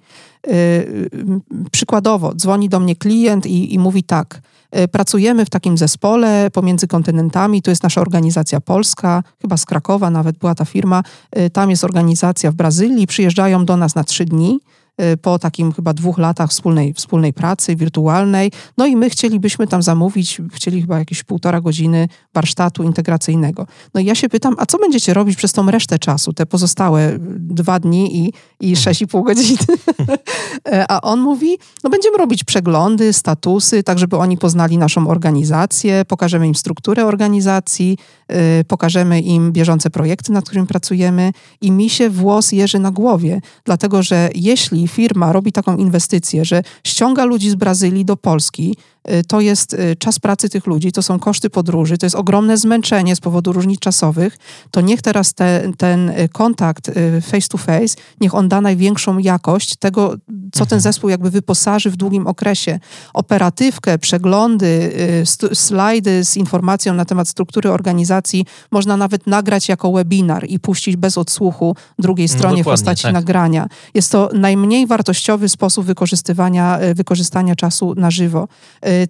Przykładowo, 1.72 2.34
dzwoni 2.34 2.68
do 2.68 2.80
mnie 2.80 2.96
klient 2.96 3.46
i, 3.46 3.74
i 3.74 3.78
mówi 3.78 4.02
tak– 4.02 4.40
E, 4.40 4.53
pracujemy 4.88 5.44
w 5.44 5.50
takim 5.50 5.78
zespole 5.78 6.50
pomiędzy 6.52 6.86
kontynentami. 6.86 7.62
To 7.62 7.70
jest 7.70 7.82
nasza 7.82 8.00
organizacja 8.00 8.60
polska, 8.60 9.22
chyba 9.42 9.56
z 9.56 9.64
Krakowa 9.64 10.10
nawet 10.10 10.38
była 10.38 10.54
ta 10.54 10.64
firma. 10.64 11.02
E, 11.30 11.50
tam 11.50 11.70
jest 11.70 11.84
organizacja 11.84 12.50
w 12.50 12.54
Brazylii. 12.54 13.06
Przyjeżdżają 13.06 13.64
do 13.64 13.76
nas 13.76 13.94
na 13.94 14.04
trzy 14.04 14.24
dni. 14.24 14.60
Y, 15.02 15.16
po 15.16 15.38
takim 15.38 15.72
chyba 15.72 15.92
dwóch 15.92 16.18
latach 16.18 16.50
wspólnej, 16.50 16.94
wspólnej 16.94 17.32
pracy 17.32 17.76
wirtualnej. 17.76 18.52
No 18.78 18.86
i 18.86 18.96
my 18.96 19.10
chcielibyśmy 19.10 19.66
tam 19.66 19.82
zamówić, 19.82 20.40
chcieli 20.52 20.80
chyba 20.80 20.98
jakieś 20.98 21.22
półtora 21.22 21.60
godziny 21.60 22.08
warsztatu 22.34 22.82
integracyjnego. 22.82 23.66
No 23.94 24.00
i 24.00 24.04
ja 24.04 24.14
się 24.14 24.28
pytam, 24.28 24.54
a 24.58 24.66
co 24.66 24.78
będziecie 24.78 25.14
robić 25.14 25.36
przez 25.36 25.52
tą 25.52 25.70
resztę 25.70 25.98
czasu, 25.98 26.32
te 26.32 26.46
pozostałe 26.46 27.16
dwa 27.38 27.80
dni 27.80 28.16
i, 28.16 28.32
i 28.60 28.68
mhm. 28.68 28.76
sześć 28.76 29.02
i 29.02 29.06
pół 29.06 29.22
godziny? 29.22 29.58
a 30.88 31.00
on 31.00 31.20
mówi, 31.20 31.58
no 31.84 31.90
będziemy 31.90 32.18
robić 32.18 32.44
przeglądy, 32.44 33.12
statusy, 33.12 33.82
tak 33.82 33.98
żeby 33.98 34.16
oni 34.16 34.38
poznali 34.38 34.78
naszą 34.78 35.08
organizację, 35.08 36.04
pokażemy 36.08 36.46
im 36.46 36.54
strukturę 36.54 37.06
organizacji, 37.06 37.98
pokażemy 38.68 39.20
im 39.20 39.52
bieżące 39.52 39.90
projekty, 39.90 40.32
nad 40.32 40.44
którymi 40.44 40.66
pracujemy 40.66 41.32
i 41.60 41.70
mi 41.70 41.90
się 41.90 42.10
włos 42.10 42.52
jeży 42.52 42.78
na 42.78 42.90
głowie, 42.90 43.40
dlatego 43.64 44.02
że 44.02 44.30
jeśli 44.34 44.88
firma 44.88 45.32
robi 45.32 45.52
taką 45.52 45.76
inwestycję, 45.76 46.44
że 46.44 46.62
ściąga 46.84 47.24
ludzi 47.24 47.50
z 47.50 47.54
Brazylii 47.54 48.04
do 48.04 48.16
Polski, 48.16 48.76
Y, 48.93 48.93
to 49.28 49.40
jest 49.40 49.72
y, 49.72 49.96
czas 49.98 50.18
pracy 50.18 50.48
tych 50.48 50.66
ludzi, 50.66 50.92
to 50.92 51.02
są 51.02 51.18
koszty 51.18 51.50
podróży, 51.50 51.98
to 51.98 52.06
jest 52.06 52.16
ogromne 52.16 52.56
zmęczenie 52.56 53.16
z 53.16 53.20
powodu 53.20 53.52
różnic 53.52 53.80
czasowych, 53.80 54.38
to 54.70 54.80
niech 54.80 55.02
teraz 55.02 55.34
te, 55.34 55.72
ten 55.78 56.08
y, 56.08 56.28
kontakt 56.28 56.90
face 57.22 57.48
to 57.48 57.58
face, 57.58 57.96
niech 58.20 58.34
on 58.34 58.48
da 58.48 58.60
największą 58.60 59.18
jakość 59.18 59.76
tego, 59.76 60.08
co 60.28 60.60
mhm. 60.60 60.66
ten 60.68 60.80
zespół 60.80 61.10
jakby 61.10 61.30
wyposaży 61.30 61.90
w 61.90 61.96
długim 61.96 62.26
okresie. 62.26 62.80
Operatywkę, 63.14 63.98
przeglądy, 63.98 64.92
slajdy 65.54 66.24
z 66.24 66.36
informacją 66.36 66.94
na 66.94 67.04
temat 67.04 67.28
struktury 67.28 67.70
organizacji 67.70 68.46
można 68.70 68.96
nawet 68.96 69.26
nagrać 69.26 69.68
jako 69.68 69.92
webinar 69.92 70.44
i 70.48 70.58
puścić 70.58 70.96
bez 70.96 71.18
odsłuchu 71.18 71.76
drugiej 71.98 72.26
no 72.26 72.34
stronie 72.34 72.56
no 72.56 72.62
w 72.62 72.64
postaci 72.64 73.02
tak. 73.02 73.12
nagrania. 73.12 73.66
Jest 73.94 74.12
to 74.12 74.30
najmniej 74.32 74.74
mniej 74.74 74.86
wartościowy 74.86 75.48
sposób 75.48 75.86
wykorzystywania, 75.86 76.78
wykorzystania 76.94 77.56
czasu 77.56 77.94
na 77.96 78.10
żywo. 78.10 78.48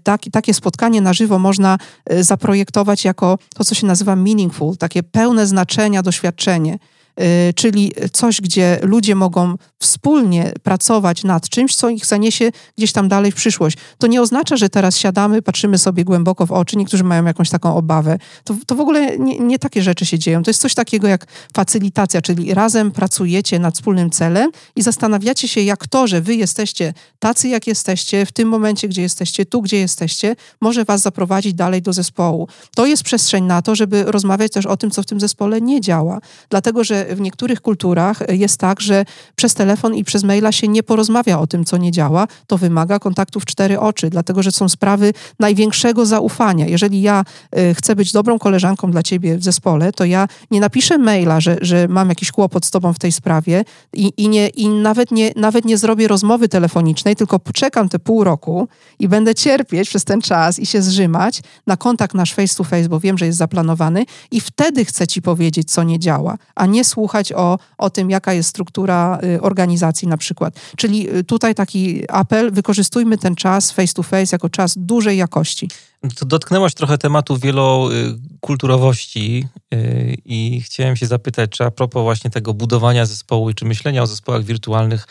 Tak, 0.03 0.23
takie 0.33 0.55
spotkanie 0.55 1.01
na 1.01 1.13
żywo 1.13 1.39
można 1.39 1.79
zaprojektować 2.21 3.05
jako 3.05 3.39
to, 3.55 3.65
co 3.65 3.75
się 3.75 3.87
nazywa 3.87 4.17
meaningful, 4.17 4.77
takie 4.77 5.03
pełne 5.03 5.47
znaczenia 5.47 6.03
doświadczenie. 6.03 6.79
Y, 7.21 7.55
czyli 7.55 7.93
coś, 8.13 8.41
gdzie 8.41 8.79
ludzie 8.83 9.15
mogą 9.15 9.55
wspólnie 9.79 10.53
pracować 10.63 11.25
nad 11.25 11.49
czymś, 11.49 11.77
co 11.77 11.89
ich 11.89 12.07
zaniesie 12.07 12.51
gdzieś 12.79 12.93
tam 12.93 13.09
dalej 13.09 13.33
w 13.33 13.35
przyszłość. 13.35 13.77
To 13.99 14.07
nie 14.07 14.23
oznacza, 14.23 14.57
że 14.57 14.69
teraz 14.69 14.97
siadamy, 14.97 15.43
patrzymy 15.43 15.79
sobie 15.79 16.05
głęboko 16.05 16.47
w 16.47 16.53
oczy, 16.53 16.77
niektórzy 16.77 17.05
mają 17.05 17.25
jakąś 17.25 17.51
taką 17.51 17.77
obawę. 17.77 18.19
To, 18.45 18.57
to 18.67 18.75
w 18.75 18.81
ogóle 18.81 19.19
nie, 19.19 19.39
nie 19.39 19.59
takie 19.59 19.83
rzeczy 19.83 20.07
się 20.07 20.19
dzieją. 20.19 20.43
To 20.43 20.51
jest 20.51 20.61
coś 20.61 20.75
takiego 20.75 21.09
jak 21.09 21.27
facylitacja, 21.57 22.23
czyli 22.23 22.55
razem 22.55 22.91
pracujecie 22.91 23.59
nad 23.59 23.75
wspólnym 23.75 24.11
celem 24.11 24.51
i 24.77 24.83
zastanawiacie 24.83 25.49
się, 25.49 25.61
jak 25.61 25.87
to, 25.87 26.07
że 26.07 26.21
wy 26.21 26.35
jesteście 26.35 26.95
tacy, 27.19 27.49
jak 27.49 27.67
jesteście, 27.67 28.27
w 28.27 28.33
tym 28.33 28.49
momencie, 28.49 28.89
gdzie 28.89 29.03
jesteście, 29.03 29.47
tu, 29.47 29.63
gdzie 29.63 29.79
jesteście, 29.79 30.37
może 30.61 30.85
was 30.85 31.03
zaprowadzić 31.03 31.55
dalej 31.55 31.83
do 31.83 31.93
zespołu. 31.93 32.49
To 32.77 32.87
jest 32.87 33.03
przestrzeń 33.03 33.45
na 33.45 33.63
to, 33.63 33.75
żeby 33.75 34.05
rozmawiać 34.07 34.53
też 34.53 34.67
o 34.67 34.77
tym, 34.77 34.91
co 34.91 35.03
w 35.03 35.07
tym 35.07 35.21
zespole 35.21 35.61
nie 35.61 35.81
działa. 35.81 36.19
Dlatego, 36.51 36.85
że 36.85 37.04
w 37.11 37.21
niektórych 37.21 37.61
kulturach 37.61 38.19
jest 38.29 38.61
tak, 38.61 38.81
że 38.81 39.05
przez 39.37 39.55
telefon 39.55 39.95
i 39.95 40.05
przez 40.05 40.25
maila 40.25 40.53
się 40.53 40.69
nie 40.69 40.83
porozmawia 40.83 41.39
o 41.39 41.47
tym, 41.47 41.65
co 41.65 41.77
nie 41.77 41.93
działa. 41.93 42.27
To 42.47 42.59
wymaga 42.59 42.99
kontaktu 42.99 43.41
w 43.41 43.45
cztery 43.45 43.81
oczy, 43.81 44.11
dlatego 44.11 44.43
że 44.43 44.53
są 44.53 44.69
sprawy 44.69 45.13
największego 45.41 46.07
zaufania. 46.07 46.67
Jeżeli 46.67 47.03
ja 47.03 47.25
y, 47.59 47.75
chcę 47.75 47.97
być 47.97 48.13
dobrą 48.13 48.39
koleżanką 48.39 48.91
dla 48.91 49.03
ciebie 49.03 49.39
w 49.39 49.45
zespole, 49.45 49.93
to 49.93 50.05
ja 50.05 50.29
nie 50.51 50.61
napiszę 50.61 50.99
maila, 50.99 51.41
że, 51.41 51.57
że 51.61 51.89
mam 51.89 52.09
jakiś 52.09 52.33
kłopot 52.33 52.67
z 52.67 52.71
tobą 52.71 52.93
w 52.93 52.99
tej 52.99 53.13
sprawie 53.13 53.65
i, 53.93 54.13
i, 54.17 54.29
nie, 54.29 54.49
i 54.49 54.69
nawet, 54.69 55.11
nie, 55.11 55.33
nawet 55.37 55.65
nie 55.65 55.79
zrobię 55.79 56.09
rozmowy 56.09 56.49
telefonicznej, 56.49 57.17
tylko 57.17 57.39
poczekam 57.39 57.89
te 57.89 57.99
pół 57.99 58.25
roku 58.25 58.69
i 58.99 59.09
będę 59.09 59.35
cierpieć 59.35 59.89
przez 59.89 60.05
ten 60.05 60.21
czas 60.21 60.59
i 60.59 60.67
się 60.67 60.83
zrzymać 60.83 61.41
na 61.67 61.77
kontakt 61.77 62.15
nasz 62.15 62.35
face 62.35 62.57
to 62.57 62.65
face, 62.65 62.89
bo 62.89 63.01
wiem, 63.01 63.19
że 63.19 63.27
jest 63.27 63.39
zaplanowany 63.39 64.05
i 64.31 64.41
wtedy 64.41 64.85
chcę 64.85 65.07
ci 65.07 65.23
powiedzieć, 65.23 65.71
co 65.71 65.83
nie 65.83 65.99
działa, 65.99 66.37
a 66.55 66.67
nie 66.67 66.85
słuchać 66.95 67.33
o, 67.33 67.59
o 67.79 67.91
tym, 67.91 68.11
jaka 68.11 68.33
jest 68.33 68.49
struktura 68.49 69.19
y, 69.25 69.41
organizacji 69.41 70.09
na 70.09 70.17
przykład. 70.17 70.61
Czyli 70.77 71.17
y, 71.17 71.25
tutaj 71.25 71.55
taki 71.55 72.05
apel, 72.09 72.53
wykorzystujmy 72.53 73.19
ten 73.19 73.35
czas 73.35 73.73
face 73.73 73.95
to 73.95 74.03
face 74.03 74.35
jako 74.35 74.49
czas 74.49 74.75
dużej 74.77 75.19
jakości. 75.19 75.69
To 76.17 76.27
dotknęłaś 76.27 76.75
trochę 76.75 76.99
tematu 76.99 77.37
wielokulturowości 77.37 79.49
y, 79.75 80.17
i 80.25 80.61
chciałem 80.61 80.97
się 80.97 81.07
zapytać, 81.07 81.51
czy 81.51 81.65
a 81.65 81.71
propos 81.71 82.03
właśnie 82.03 82.31
tego 82.31 82.55
budowania 82.55 83.07
zespołu 83.07 83.53
czy 83.53 83.65
myślenia 83.65 84.03
o 84.03 84.07
zespołach 84.07 84.45
wirtualnych, 84.45 85.07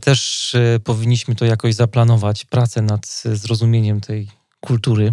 też 0.00 0.56
powinniśmy 0.84 1.34
to 1.34 1.44
jakoś 1.44 1.74
zaplanować, 1.74 2.44
pracę 2.44 2.82
nad 2.82 3.22
zrozumieniem 3.24 4.00
tej 4.00 4.28
kultury 4.60 5.12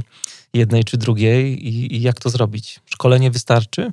jednej 0.54 0.84
czy 0.84 0.98
drugiej 0.98 1.68
i, 1.68 1.96
i 1.96 2.02
jak 2.02 2.20
to 2.20 2.30
zrobić? 2.30 2.80
Szkolenie 2.86 3.32
wystarczy? 3.32 3.92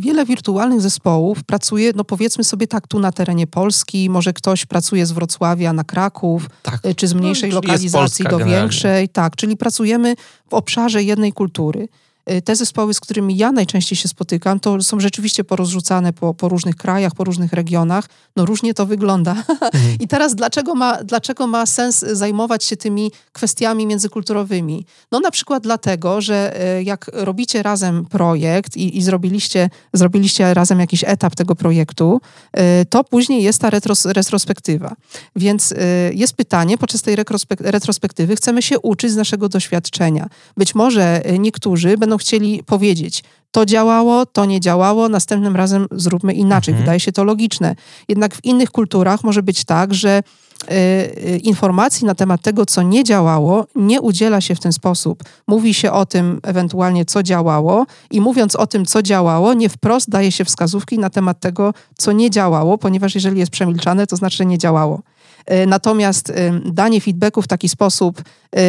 Wiele 0.00 0.24
wirtualnych 0.24 0.80
zespołów 0.80 1.44
pracuje, 1.44 1.92
no 1.96 2.04
powiedzmy 2.04 2.44
sobie 2.44 2.66
tak, 2.66 2.88
tu 2.88 2.98
na 2.98 3.12
terenie 3.12 3.46
Polski, 3.46 4.10
może 4.10 4.32
ktoś 4.32 4.66
pracuje 4.66 5.06
z 5.06 5.12
Wrocławia 5.12 5.72
na 5.72 5.84
Kraków, 5.84 6.46
tak. 6.62 6.80
czy 6.96 7.08
z 7.08 7.14
mniejszej 7.14 7.50
no, 7.50 7.56
lokalizacji 7.56 8.24
do 8.24 8.30
generalnie. 8.30 8.56
większej. 8.56 9.08
Tak, 9.08 9.36
czyli 9.36 9.56
pracujemy 9.56 10.14
w 10.50 10.54
obszarze 10.54 11.02
jednej 11.02 11.32
kultury. 11.32 11.88
Y, 12.32 12.42
te 12.42 12.56
zespoły, 12.56 12.94
z 12.94 13.00
którymi 13.00 13.36
ja 13.36 13.52
najczęściej 13.52 13.96
się 13.96 14.08
spotykam, 14.08 14.60
to 14.60 14.82
są 14.82 15.00
rzeczywiście 15.00 15.44
porozrzucane 15.44 16.12
po, 16.12 16.34
po 16.34 16.48
różnych 16.48 16.76
krajach, 16.76 17.14
po 17.14 17.24
różnych 17.24 17.52
regionach. 17.52 18.08
No 18.36 18.46
różnie 18.46 18.74
to 18.74 18.86
wygląda. 18.86 19.30
Mhm. 19.30 19.70
I 20.00 20.08
teraz 20.08 20.34
dlaczego 20.34 20.74
ma, 20.74 21.04
dlaczego 21.04 21.46
ma 21.46 21.66
sens 21.66 21.98
zajmować 21.98 22.64
się 22.64 22.76
tymi 22.76 23.12
kwestiami 23.32 23.86
międzykulturowymi? 23.86 24.86
No 25.12 25.20
na 25.20 25.30
przykład 25.30 25.62
dlatego, 25.62 26.20
że 26.20 26.62
y, 26.78 26.82
jak 26.82 27.10
robicie 27.12 27.62
razem 27.62 28.04
projekt 28.04 28.76
i, 28.76 28.98
i 28.98 29.02
zrobiliście, 29.02 29.70
zrobiliście 29.92 30.54
razem 30.54 30.80
jakiś 30.80 31.04
etap 31.06 31.34
tego 31.34 31.54
projektu, 31.54 32.20
y, 32.58 32.60
to 32.84 33.04
później 33.04 33.42
jest 33.42 33.60
ta 33.60 33.70
retros, 33.70 34.06
retrospektywa. 34.06 34.94
Więc 35.36 35.74
jest 36.14 36.34
pytanie, 36.34 36.78
podczas 36.78 37.02
tej 37.02 37.16
retrospektywy 37.60 38.36
chcemy 38.36 38.62
się 38.62 38.78
uczyć 38.78 39.12
z 39.12 39.16
naszego 39.16 39.48
doświadczenia. 39.48 40.28
Być 40.56 40.74
może 40.74 41.22
niektórzy 41.38 41.98
będą 41.98 42.18
chcieli 42.20 42.62
powiedzieć, 42.62 43.22
to 43.50 43.66
działało, 43.66 44.26
to 44.26 44.44
nie 44.44 44.60
działało, 44.60 45.08
następnym 45.08 45.56
razem 45.56 45.86
zróbmy 45.90 46.32
inaczej. 46.32 46.72
Mhm. 46.72 46.82
Wydaje 46.84 47.00
się 47.00 47.12
to 47.12 47.24
logiczne. 47.24 47.76
Jednak 48.08 48.34
w 48.34 48.44
innych 48.44 48.70
kulturach 48.70 49.24
może 49.24 49.42
być 49.42 49.64
tak, 49.64 49.94
że 49.94 50.22
y, 50.62 50.74
y, 50.74 51.40
informacji 51.42 52.06
na 52.06 52.14
temat 52.14 52.42
tego, 52.42 52.66
co 52.66 52.82
nie 52.82 53.04
działało, 53.04 53.66
nie 53.74 54.00
udziela 54.00 54.40
się 54.40 54.54
w 54.54 54.60
ten 54.60 54.72
sposób. 54.72 55.22
Mówi 55.46 55.74
się 55.74 55.92
o 55.92 56.06
tym 56.06 56.40
ewentualnie, 56.42 57.04
co 57.04 57.22
działało, 57.22 57.86
i 58.10 58.20
mówiąc 58.20 58.56
o 58.56 58.66
tym, 58.66 58.86
co 58.86 59.02
działało, 59.02 59.54
nie 59.54 59.68
wprost 59.68 60.10
daje 60.10 60.32
się 60.32 60.44
wskazówki 60.44 60.98
na 60.98 61.10
temat 61.10 61.40
tego, 61.40 61.74
co 61.96 62.12
nie 62.12 62.30
działało, 62.30 62.78
ponieważ 62.78 63.14
jeżeli 63.14 63.38
jest 63.38 63.52
przemilczane, 63.52 64.06
to 64.06 64.16
znaczy, 64.16 64.36
że 64.36 64.46
nie 64.46 64.58
działało. 64.58 65.02
E, 65.50 65.66
natomiast 65.66 66.32
danie 66.64 67.00
feedbacku 67.00 67.42
w 67.42 67.48
taki 67.48 67.68
sposób 67.68 68.22
e, 68.56 68.62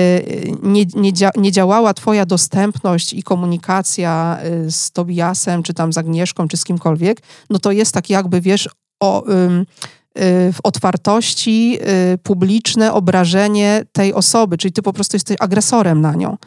nie, 0.63 0.85
nie, 0.95 1.11
nie 1.37 1.51
działała 1.51 1.93
Twoja 1.93 2.25
dostępność 2.25 3.13
i 3.13 3.23
komunikacja 3.23 4.37
z 4.69 4.91
Tobiasem, 4.91 5.63
czy 5.63 5.73
tam 5.73 5.93
z 5.93 5.97
Agnieszką, 5.97 6.47
czy 6.47 6.57
z 6.57 6.63
kimkolwiek, 6.63 7.21
no 7.49 7.59
to 7.59 7.71
jest 7.71 7.93
tak 7.93 8.09
jakby, 8.09 8.41
wiesz, 8.41 8.69
o 8.99 9.23
w 10.53 10.57
otwartości 10.63 11.79
publiczne 12.23 12.93
obrażenie 12.93 13.85
tej 13.91 14.13
osoby, 14.13 14.57
czyli 14.57 14.73
ty 14.73 14.81
po 14.81 14.93
prostu 14.93 15.15
jesteś 15.15 15.37
agresorem 15.39 16.01
na 16.01 16.15
nią. 16.15 16.37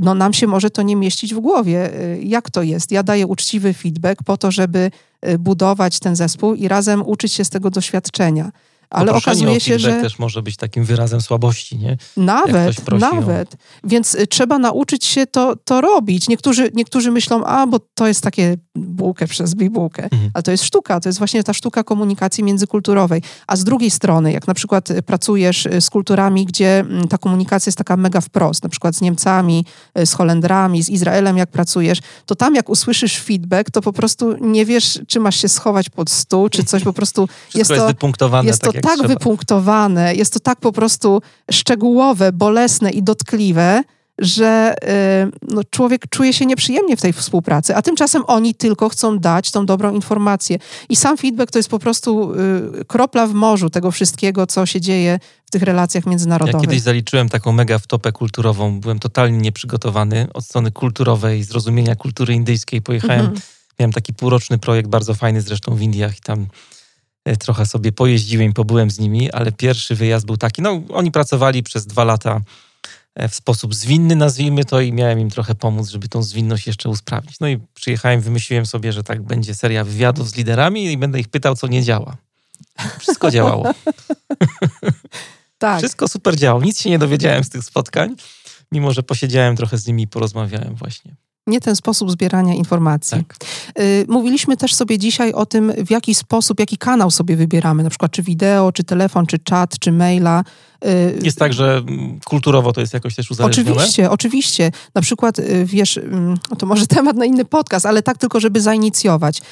No 0.00 0.14
nam 0.14 0.32
się 0.32 0.46
może 0.46 0.70
to 0.70 0.82
nie 0.82 0.96
mieścić 0.96 1.34
w 1.34 1.40
głowie. 1.40 1.90
Jak 2.22 2.50
to 2.50 2.62
jest? 2.62 2.92
Ja 2.92 3.02
daję 3.02 3.26
uczciwy 3.26 3.72
feedback 3.72 4.22
po 4.22 4.36
to, 4.36 4.50
żeby 4.50 4.90
budować 5.38 5.98
ten 5.98 6.16
zespół 6.16 6.54
i 6.54 6.68
razem 6.68 7.02
uczyć 7.06 7.32
się 7.32 7.44
z 7.44 7.50
tego 7.50 7.70
doświadczenia. 7.70 8.50
Ale 8.92 9.12
okazuje 9.12 9.60
się, 9.60 9.78
że 9.78 9.92
też 9.92 10.18
może 10.18 10.42
być 10.42 10.56
takim 10.56 10.84
wyrazem 10.84 11.20
słabości, 11.20 11.78
nie? 11.78 11.96
Nawet, 12.16 12.90
nawet. 12.98 13.54
O... 13.54 13.56
Więc 13.84 14.14
y, 14.14 14.26
trzeba 14.26 14.58
nauczyć 14.58 15.04
się 15.04 15.26
to, 15.26 15.56
to 15.56 15.80
robić. 15.80 16.28
Niektórzy, 16.28 16.70
niektórzy 16.74 17.10
myślą, 17.10 17.44
a 17.44 17.66
bo 17.66 17.78
to 17.94 18.06
jest 18.06 18.20
takie 18.20 18.56
bułkę 18.74 19.26
przez 19.26 19.54
bibułkę, 19.54 20.04
mhm. 20.04 20.30
ale 20.34 20.42
to 20.42 20.50
jest 20.50 20.64
sztuka, 20.64 21.00
to 21.00 21.08
jest 21.08 21.18
właśnie 21.18 21.44
ta 21.44 21.52
sztuka 21.52 21.84
komunikacji 21.84 22.44
międzykulturowej. 22.44 23.22
A 23.46 23.56
z 23.56 23.64
drugiej 23.64 23.90
strony, 23.90 24.32
jak 24.32 24.46
na 24.46 24.54
przykład 24.54 24.90
y, 24.90 25.02
pracujesz 25.02 25.66
y, 25.66 25.80
z 25.80 25.90
kulturami, 25.90 26.46
gdzie 26.46 26.80
mm, 26.80 27.08
ta 27.08 27.18
komunikacja 27.18 27.70
jest 27.70 27.78
taka 27.78 27.96
mega 27.96 28.20
wprost, 28.20 28.62
na 28.62 28.68
przykład 28.68 28.96
z 28.96 29.00
Niemcami, 29.00 29.64
z 30.04 30.12
Holendrami, 30.12 30.82
z 30.82 30.88
Izraelem, 30.88 31.36
jak 31.36 31.50
pracujesz, 31.50 31.98
to 32.26 32.34
tam 32.34 32.54
jak 32.54 32.68
usłyszysz 32.68 33.20
feedback, 33.20 33.70
to 33.70 33.80
po 33.80 33.92
prostu 33.92 34.36
nie 34.40 34.66
wiesz, 34.66 35.00
czy 35.06 35.20
masz 35.20 35.36
się 35.36 35.48
schować 35.48 35.90
pod 35.90 36.10
stół, 36.10 36.48
czy 36.48 36.64
coś 36.64 36.82
po 36.82 36.92
prostu 36.92 37.28
jest 37.54 37.68
to, 37.68 37.74
jest 37.74 37.86
wypunktowane. 37.86 38.46
Jest 38.48 38.62
tak 38.62 38.72
to 38.72 38.80
tak 38.80 38.94
trzeba. 38.94 39.08
wypunktowane, 39.08 40.14
jest 40.14 40.32
to 40.32 40.40
tak 40.40 40.60
po 40.60 40.72
prostu 40.72 41.22
szczegółowe, 41.50 42.32
bolesne 42.32 42.90
i 42.90 43.02
dotkliwe, 43.02 43.82
że 44.18 44.74
y, 45.24 45.54
no, 45.54 45.62
człowiek 45.70 46.08
czuje 46.08 46.32
się 46.32 46.46
nieprzyjemnie 46.46 46.96
w 46.96 47.00
tej 47.00 47.12
współpracy, 47.12 47.76
a 47.76 47.82
tymczasem 47.82 48.22
oni 48.26 48.54
tylko 48.54 48.88
chcą 48.88 49.18
dać 49.18 49.50
tą 49.50 49.66
dobrą 49.66 49.94
informację. 49.94 50.58
I 50.88 50.96
sam 50.96 51.16
feedback 51.16 51.50
to 51.50 51.58
jest 51.58 51.68
po 51.68 51.78
prostu 51.78 52.34
y, 52.80 52.84
kropla 52.84 53.26
w 53.26 53.34
morzu 53.34 53.70
tego 53.70 53.90
wszystkiego, 53.90 54.46
co 54.46 54.66
się 54.66 54.80
dzieje 54.80 55.18
w 55.46 55.50
tych 55.50 55.62
relacjach 55.62 56.06
międzynarodowych. 56.06 56.54
Ja 56.54 56.60
kiedyś 56.60 56.80
zaliczyłem 56.80 57.28
taką 57.28 57.52
mega 57.52 57.78
wtopę 57.78 58.12
kulturową, 58.12 58.80
byłem 58.80 58.98
totalnie 58.98 59.38
nieprzygotowany 59.38 60.26
od 60.34 60.44
strony 60.44 60.70
kulturowej, 60.70 61.44
zrozumienia 61.44 61.94
kultury 61.94 62.34
indyjskiej. 62.34 62.82
Pojechałem, 62.82 63.26
-hmm. 63.26 63.40
miałem 63.80 63.92
taki 63.92 64.14
półroczny 64.14 64.58
projekt, 64.58 64.88
bardzo 64.88 65.14
fajny 65.14 65.40
zresztą 65.40 65.74
w 65.74 65.82
Indiach 65.82 66.18
i 66.18 66.20
tam 66.20 66.46
E, 67.24 67.36
trochę 67.36 67.66
sobie 67.66 67.92
pojeździłem, 67.92 68.52
pobyłem 68.52 68.90
z 68.90 68.98
nimi, 68.98 69.30
ale 69.30 69.52
pierwszy 69.52 69.94
wyjazd 69.94 70.26
był 70.26 70.36
taki, 70.36 70.62
no 70.62 70.82
oni 70.88 71.10
pracowali 71.10 71.62
przez 71.62 71.86
dwa 71.86 72.04
lata 72.04 72.40
w 73.16 73.34
sposób 73.34 73.74
zwinny, 73.74 74.16
nazwijmy 74.16 74.64
to, 74.64 74.80
i 74.80 74.92
miałem 74.92 75.20
im 75.20 75.30
trochę 75.30 75.54
pomóc, 75.54 75.88
żeby 75.88 76.08
tą 76.08 76.22
zwinność 76.22 76.66
jeszcze 76.66 76.88
usprawnić. 76.88 77.40
No 77.40 77.48
i 77.48 77.58
przyjechałem, 77.74 78.20
wymyśliłem 78.20 78.66
sobie, 78.66 78.92
że 78.92 79.02
tak 79.02 79.22
będzie 79.22 79.54
seria 79.54 79.84
wywiadów 79.84 80.30
z 80.30 80.36
liderami 80.36 80.92
i 80.92 80.98
będę 80.98 81.20
ich 81.20 81.28
pytał, 81.28 81.56
co 81.56 81.66
nie 81.66 81.82
działa. 81.82 82.16
Wszystko 82.98 83.30
działało. 83.30 83.70
tak. 85.58 85.78
Wszystko 85.78 86.08
super 86.08 86.36
działało. 86.36 86.62
Nic 86.62 86.80
się 86.80 86.90
nie 86.90 86.98
dowiedziałem 86.98 87.44
z 87.44 87.48
tych 87.48 87.64
spotkań, 87.64 88.16
mimo 88.72 88.92
że 88.92 89.02
posiedziałem 89.02 89.56
trochę 89.56 89.78
z 89.78 89.86
nimi 89.86 90.02
i 90.02 90.08
porozmawiałem 90.08 90.74
właśnie. 90.74 91.14
nie 91.46 91.60
ten 91.60 91.76
sposób 91.76 92.10
zbierania 92.10 92.54
informacji. 92.54 93.24
Tak. 93.24 93.36
Y, 93.80 94.06
mówiliśmy 94.08 94.56
też 94.56 94.74
sobie 94.74 94.98
dzisiaj 94.98 95.32
o 95.32 95.46
tym, 95.46 95.72
w 95.86 95.90
jaki 95.90 96.14
sposób, 96.14 96.60
jaki 96.60 96.78
kanał 96.78 97.10
sobie 97.10 97.36
wybieramy, 97.36 97.82
na 97.82 97.90
przykład 97.90 98.12
czy 98.12 98.22
wideo, 98.22 98.72
czy 98.72 98.84
telefon, 98.84 99.26
czy 99.26 99.38
czat, 99.38 99.78
czy 99.78 99.92
maila. 99.92 100.44
Y, 100.86 101.18
jest 101.22 101.38
tak, 101.38 101.52
że 101.52 101.76
mm, 101.76 102.20
kulturowo 102.24 102.72
to 102.72 102.80
jest 102.80 102.94
jakoś 102.94 103.14
też 103.14 103.30
uzależnione? 103.30 103.70
Oczywiście, 103.70 104.10
oczywiście. 104.10 104.70
Na 104.94 105.02
przykład, 105.02 105.38
y, 105.38 105.64
wiesz, 105.64 105.98
mm, 105.98 106.38
to 106.58 106.66
może 106.66 106.86
temat 106.96 107.16
na 107.16 107.24
inny 107.24 107.44
podcast, 107.44 107.86
ale 107.86 108.02
tak 108.02 108.18
tylko, 108.18 108.40
żeby 108.40 108.60
zainicjować. 108.60 109.42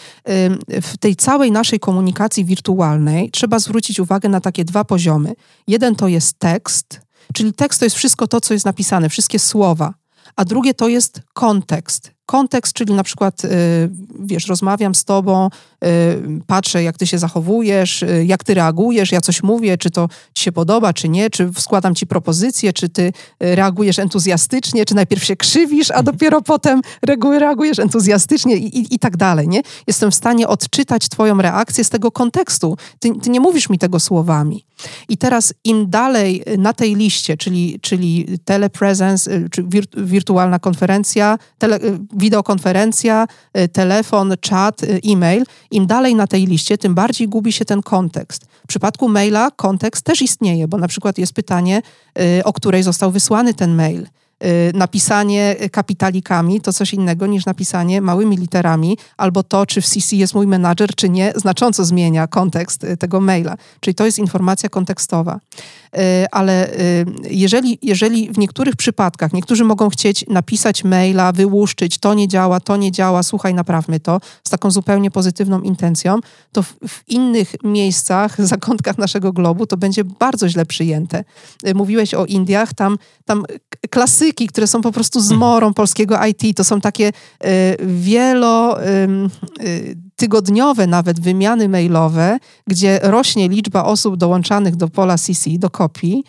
W 0.69 0.97
tej 1.01 1.17
całej 1.17 1.53
naszej 1.53 1.81
komunikacji 1.81 2.45
wirtualnej 2.45 3.31
trzeba 3.31 3.59
zwrócić 3.59 4.01
uwagę 4.01 4.29
na 4.29 4.41
takie 4.41 4.65
dwa 4.65 4.85
poziomy. 4.85 5.33
Jeden 5.67 5.95
to 5.95 6.09
jest 6.09 6.39
tekst, 6.39 7.01
czyli 7.35 7.53
tekst 7.53 7.81
to 7.81 7.87
jest 7.87 7.97
wszystko 7.97 8.27
to, 8.27 8.41
co 8.41 8.55
jest 8.55 8.67
napisane, 8.67 9.09
wszystkie 9.09 9.39
słowa 9.39 9.95
a 10.37 10.45
drugie 10.45 10.75
to 10.75 10.89
jest 10.89 11.21
kontekst. 11.33 12.13
Kontekst, 12.31 12.73
czyli 12.73 12.95
na 12.95 13.03
przykład, 13.03 13.45
y, 13.45 13.49
wiesz, 14.21 14.47
rozmawiam 14.47 14.95
z 14.95 15.05
tobą, 15.05 15.49
y, 15.85 15.89
patrzę, 16.47 16.83
jak 16.83 16.99
ty 16.99 17.07
się 17.07 17.19
zachowujesz, 17.19 18.03
y, 18.03 18.25
jak 18.27 18.45
ty 18.45 18.55
reagujesz, 18.55 19.13
ja 19.13 19.21
coś 19.21 19.43
mówię, 19.43 19.79
czy 19.79 19.91
to 19.91 20.09
ci 20.35 20.45
się 20.45 20.53
podoba, 20.53 20.93
czy 20.93 21.09
nie, 21.09 21.31
czy 21.31 21.51
składam 21.59 21.95
ci 21.95 22.07
propozycję, 22.07 22.73
czy 22.73 22.89
ty 22.89 23.13
reagujesz 23.41 23.99
entuzjastycznie, 23.99 24.85
czy 24.85 24.95
najpierw 24.95 25.25
się 25.25 25.37
krzywisz, 25.37 25.91
a 25.91 25.99
mhm. 25.99 26.05
dopiero 26.05 26.43
potem 26.43 26.81
reagujesz 27.39 27.79
entuzjastycznie 27.79 28.57
i, 28.57 28.79
i, 28.79 28.95
i 28.95 28.99
tak 28.99 29.17
dalej, 29.17 29.49
nie? 29.49 29.63
Jestem 29.87 30.11
w 30.11 30.15
stanie 30.15 30.49
odczytać 30.49 31.09
twoją 31.09 31.43
reakcję 31.43 31.85
z 31.85 31.91
tego 31.91 32.11
kontekstu. 32.11 32.77
Ty, 32.99 33.11
ty 33.23 33.31
nie 33.31 33.41
mówisz 33.41 33.69
mi 33.69 33.79
tego 33.79 34.01
słowami. 34.01 34.65
I 35.09 35.17
teraz 35.17 35.55
im 35.65 35.91
dalej 35.91 36.43
na 36.59 36.73
tej 36.73 36.97
liście, 36.97 37.37
czyli, 37.37 37.79
czyli 37.81 38.39
telepresence, 38.45 39.49
czy 39.51 39.65
wirtualna 39.97 40.59
konferencja, 40.59 41.39
tele, 41.59 41.79
wideokonferencja, 42.21 43.27
y, 43.59 43.69
telefon, 43.69 44.35
czat, 44.41 44.83
y, 44.83 45.01
e-mail. 45.05 45.45
Im 45.71 45.87
dalej 45.87 46.15
na 46.15 46.27
tej 46.27 46.47
liście, 46.47 46.79
tym 46.79 46.95
bardziej 46.95 47.29
gubi 47.29 47.53
się 47.53 47.65
ten 47.65 47.83
kontekst. 47.83 48.45
W 48.65 48.67
przypadku 48.67 49.09
maila 49.09 49.51
kontekst 49.51 50.05
też 50.05 50.23
istnieje, 50.23 50.69
bo 50.69 50.79
na 50.79 50.89
przykład 50.89 51.19
jest 51.19 51.33
pytanie, 51.33 51.83
y, 52.39 52.45
o 52.45 52.53
której 52.53 52.83
został 52.83 53.11
wysłany 53.11 53.55
ten 53.55 53.75
mail. 53.75 54.07
Y, 54.45 54.73
napisanie 54.75 55.57
kapitalikami 55.73 56.61
to 56.61 56.73
coś 56.73 56.95
innego 56.95 57.27
niż 57.27 57.47
napisanie 57.47 58.01
małymi 58.01 58.37
literami, 58.37 58.99
albo 59.17 59.43
to, 59.43 59.67
czy 59.67 59.81
w 59.81 59.87
CC 59.87 60.17
jest 60.17 60.35
mój 60.35 60.47
menadżer, 60.47 60.95
czy 60.95 61.09
nie, 61.09 61.33
znacząco 61.37 61.85
zmienia 61.85 62.27
kontekst 62.27 62.85
y, 62.85 62.97
tego 62.97 63.21
maila. 63.21 63.57
Czyli 63.81 63.95
to 63.95 64.07
jest 64.07 64.19
informacja 64.19 64.69
kontekstowa. 64.69 65.41
Y, 65.97 66.27
ale 66.31 66.71
jeżeli, 67.31 67.79
jeżeli 67.83 68.31
w 68.31 68.39
niektórych 68.39 68.77
przypadkach 68.77 69.33
niektórzy 69.33 69.65
mogą 69.65 69.89
chcieć 69.91 70.25
napisać 70.29 70.85
maila, 70.85 71.33
wyłuszczyć, 71.33 71.99
to 71.99 72.15
nie 72.15 72.29
działa, 72.29 72.61
to 72.61 72.77
nie 72.77 72.93
działa, 72.93 73.23
słuchaj, 73.23 73.55
naprawmy 73.55 74.01
to, 74.01 74.21
z 74.45 74.51
taką 74.51 74.71
zupełnie 74.71 75.11
pozytywną 75.11 75.61
intencją, 75.61 76.19
to 76.53 76.63
w, 76.63 76.75
w 76.89 77.09
innych 77.09 77.55
miejscach, 77.65 78.43
zakątkach 78.47 78.99
naszego 78.99 79.33
globu 79.33 79.67
to 79.67 79.77
będzie 79.77 80.05
bardzo 80.05 80.49
źle 80.49 80.67
przyjęte. 80.67 81.25
Mówiłeś 81.75 82.15
o 82.15 82.27
Indiach, 82.27 82.75
tam, 82.75 82.99
tam 83.25 83.45
klasy 83.91 84.30
języki, 84.31 84.47
które 84.47 84.67
są 84.67 84.81
po 84.81 84.93
prostu 84.93 85.21
zmorą 85.21 85.75
polskiego 85.75 86.17
IT. 86.27 86.57
To 86.57 86.65
są 86.65 86.81
takie 86.81 87.09
y, 87.09 87.77
wielo 87.87 88.85
y, 88.85 89.97
tygodniowe 90.17 90.87
nawet 90.87 91.21
wymiany 91.21 91.69
mailowe, 91.69 92.39
gdzie 92.67 93.01
rośnie 93.03 93.49
liczba 93.49 93.85
osób 93.85 94.17
dołączanych 94.17 94.77
do 94.77 94.89
pola 94.89 95.19
CC, 95.19 95.51
do 95.59 95.71
kopii 95.71 96.25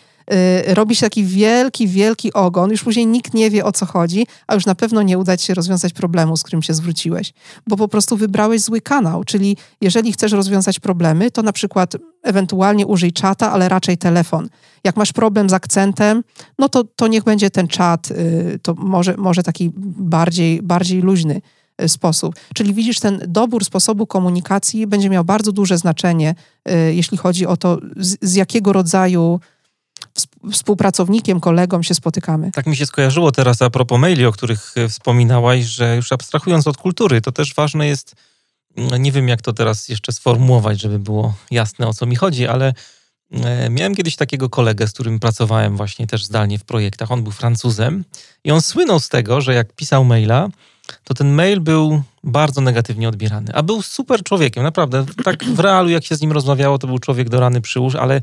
robi 0.68 0.96
się 0.96 1.02
taki 1.02 1.24
wielki, 1.24 1.88
wielki 1.88 2.34
ogon, 2.34 2.72
już 2.72 2.84
później 2.84 3.08
nikt 3.08 3.34
nie 3.34 3.50
wie 3.50 3.66
o 3.66 3.72
co 3.72 3.86
chodzi, 3.86 4.28
a 4.48 4.54
już 4.54 4.66
na 4.66 4.76
pewno 4.76 5.02
nie 5.02 5.18
uda 5.18 5.38
ci 5.38 5.46
się 5.46 5.54
rozwiązać 5.54 5.94
problemu, 5.94 6.38
z 6.38 6.44
którym 6.44 6.62
się 6.62 6.74
zwróciłeś, 6.74 7.34
bo 7.68 7.78
po 7.78 7.88
prostu 7.88 8.18
wybrałeś 8.18 8.62
zły 8.62 8.82
kanał, 8.82 9.24
czyli 9.24 9.58
jeżeli 9.82 10.14
chcesz 10.14 10.32
rozwiązać 10.32 10.80
problemy, 10.80 11.32
to 11.32 11.42
na 11.42 11.54
przykład 11.54 11.94
ewentualnie 12.24 12.88
użyj 12.88 13.14
czata, 13.14 13.52
ale 13.52 13.70
raczej 13.70 13.98
telefon. 13.98 14.50
Jak 14.84 14.96
masz 14.96 15.14
problem 15.14 15.50
z 15.50 15.54
akcentem, 15.54 16.24
no 16.60 16.70
to, 16.70 16.84
to 16.84 17.08
niech 17.08 17.24
będzie 17.24 17.50
ten 17.50 17.68
czat, 17.68 18.12
y, 18.12 18.60
to 18.62 18.74
może, 18.74 19.18
może 19.18 19.44
taki 19.44 19.72
bardziej, 19.98 20.62
bardziej 20.62 21.02
luźny 21.02 21.42
y, 21.82 21.90
sposób. 21.90 22.36
Czyli 22.54 22.74
widzisz, 22.74 23.00
ten 23.00 23.22
dobór 23.28 23.66
sposobu 23.66 24.08
komunikacji 24.08 24.88
będzie 24.88 25.10
miał 25.10 25.24
bardzo 25.24 25.52
duże 25.52 25.78
znaczenie, 25.78 26.36
jeśli 26.92 27.18
chodzi 27.18 27.46
o 27.46 27.58
to, 27.58 27.80
z, 27.98 28.18
z 28.22 28.36
jakiego 28.36 28.74
rodzaju 28.74 29.40
współpracownikiem, 30.51 31.39
kolegą 31.39 31.84
się 31.84 31.93
spotykamy. 31.93 32.51
Tak 32.51 32.66
mi 32.66 32.76
się 32.76 32.86
skojarzyło 32.86 33.32
teraz 33.32 33.62
a 33.62 33.70
propos 33.70 33.99
maili, 33.99 34.26
o 34.26 34.32
których 34.32 34.74
e, 34.78 34.89
wspominałaś, 34.89 35.64
że 35.64 35.95
już 35.95 36.12
abstrahując 36.12 36.68
od 36.68 36.78
kultury, 36.78 37.22
to 37.22 37.32
też 37.32 37.53
ważne 37.53 37.88
jest, 37.88 38.16
no 38.78 38.97
nie 38.97 39.12
wiem 39.12 39.28
jak 39.28 39.41
to 39.41 39.53
teraz 39.53 39.89
jeszcze 39.89 40.12
sformułować, 40.12 40.82
żeby 40.82 40.99
było 40.99 41.34
jasne 41.51 41.88
o 41.88 41.93
co 41.93 42.05
mi 42.05 42.16
chodzi, 42.16 42.47
ale 42.47 42.74
e, 43.32 43.70
miałem 43.70 43.95
kiedyś 43.95 44.16
takiego 44.16 44.49
kolegę, 44.49 44.88
z 44.88 44.91
którym 44.91 45.20
pracowałem 45.20 45.78
właśnie 45.78 46.07
też 46.07 46.26
zdalnie 46.26 46.59
w 46.59 46.64
projektach. 46.64 47.12
On 47.12 47.24
był 47.24 47.32
Francuzem 47.32 48.03
i 48.43 48.51
on 48.51 48.62
słynął 48.62 48.99
z 48.99 49.09
tego, 49.09 49.41
że 49.41 49.53
jak 49.53 49.74
pisał 49.74 50.05
maila, 50.05 50.49
to 51.03 51.14
ten 51.14 51.34
mail 51.34 51.59
był 51.59 52.03
bardzo 52.24 52.62
negatywnie 52.62 53.09
odbierany. 53.09 53.53
A 53.53 53.64
był 53.64 53.82
super 53.82 54.24
człowiekiem, 54.24 54.64
naprawdę. 54.64 55.05
Tak 55.24 55.43
w 55.43 55.59
realu, 55.59 55.89
jak 55.89 56.05
się 56.05 56.16
z 56.16 56.22
nim 56.22 56.32
rozmawiało, 56.32 56.78
to 56.78 56.88
był 56.88 56.99
człowiek 56.99 57.30
do 57.30 57.39
rany 57.39 57.62
przyłóż, 57.62 57.95
ale 57.95 58.22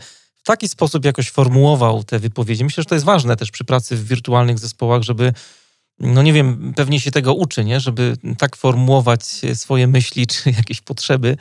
taki 0.49 0.69
sposób 0.69 1.05
jakoś 1.05 1.31
formułował 1.31 2.05
te 2.05 2.19
wypowiedzi. 2.19 2.65
Myślę, 2.65 2.83
że 2.83 2.89
to 2.89 2.95
jest 2.95 3.07
ważne 3.07 3.37
też 3.37 3.51
przy 3.51 3.65
pracy 3.65 3.97
w 3.97 4.09
wirtualnych 4.09 4.59
zespołach, 4.59 5.03
żeby 5.03 5.33
no 6.01 6.23
nie 6.23 6.33
wiem, 6.33 6.73
pewnie 6.77 7.01
się 7.01 7.11
tego 7.11 7.35
uczy, 7.35 7.65
nie? 7.65 7.81
żeby 7.81 8.17
tak 8.39 8.57
formułować 8.57 9.25
swoje 9.55 9.87
myśli 9.87 10.27
czy 10.33 10.51
jakieś 10.51 10.81
potrzeby 10.81 11.37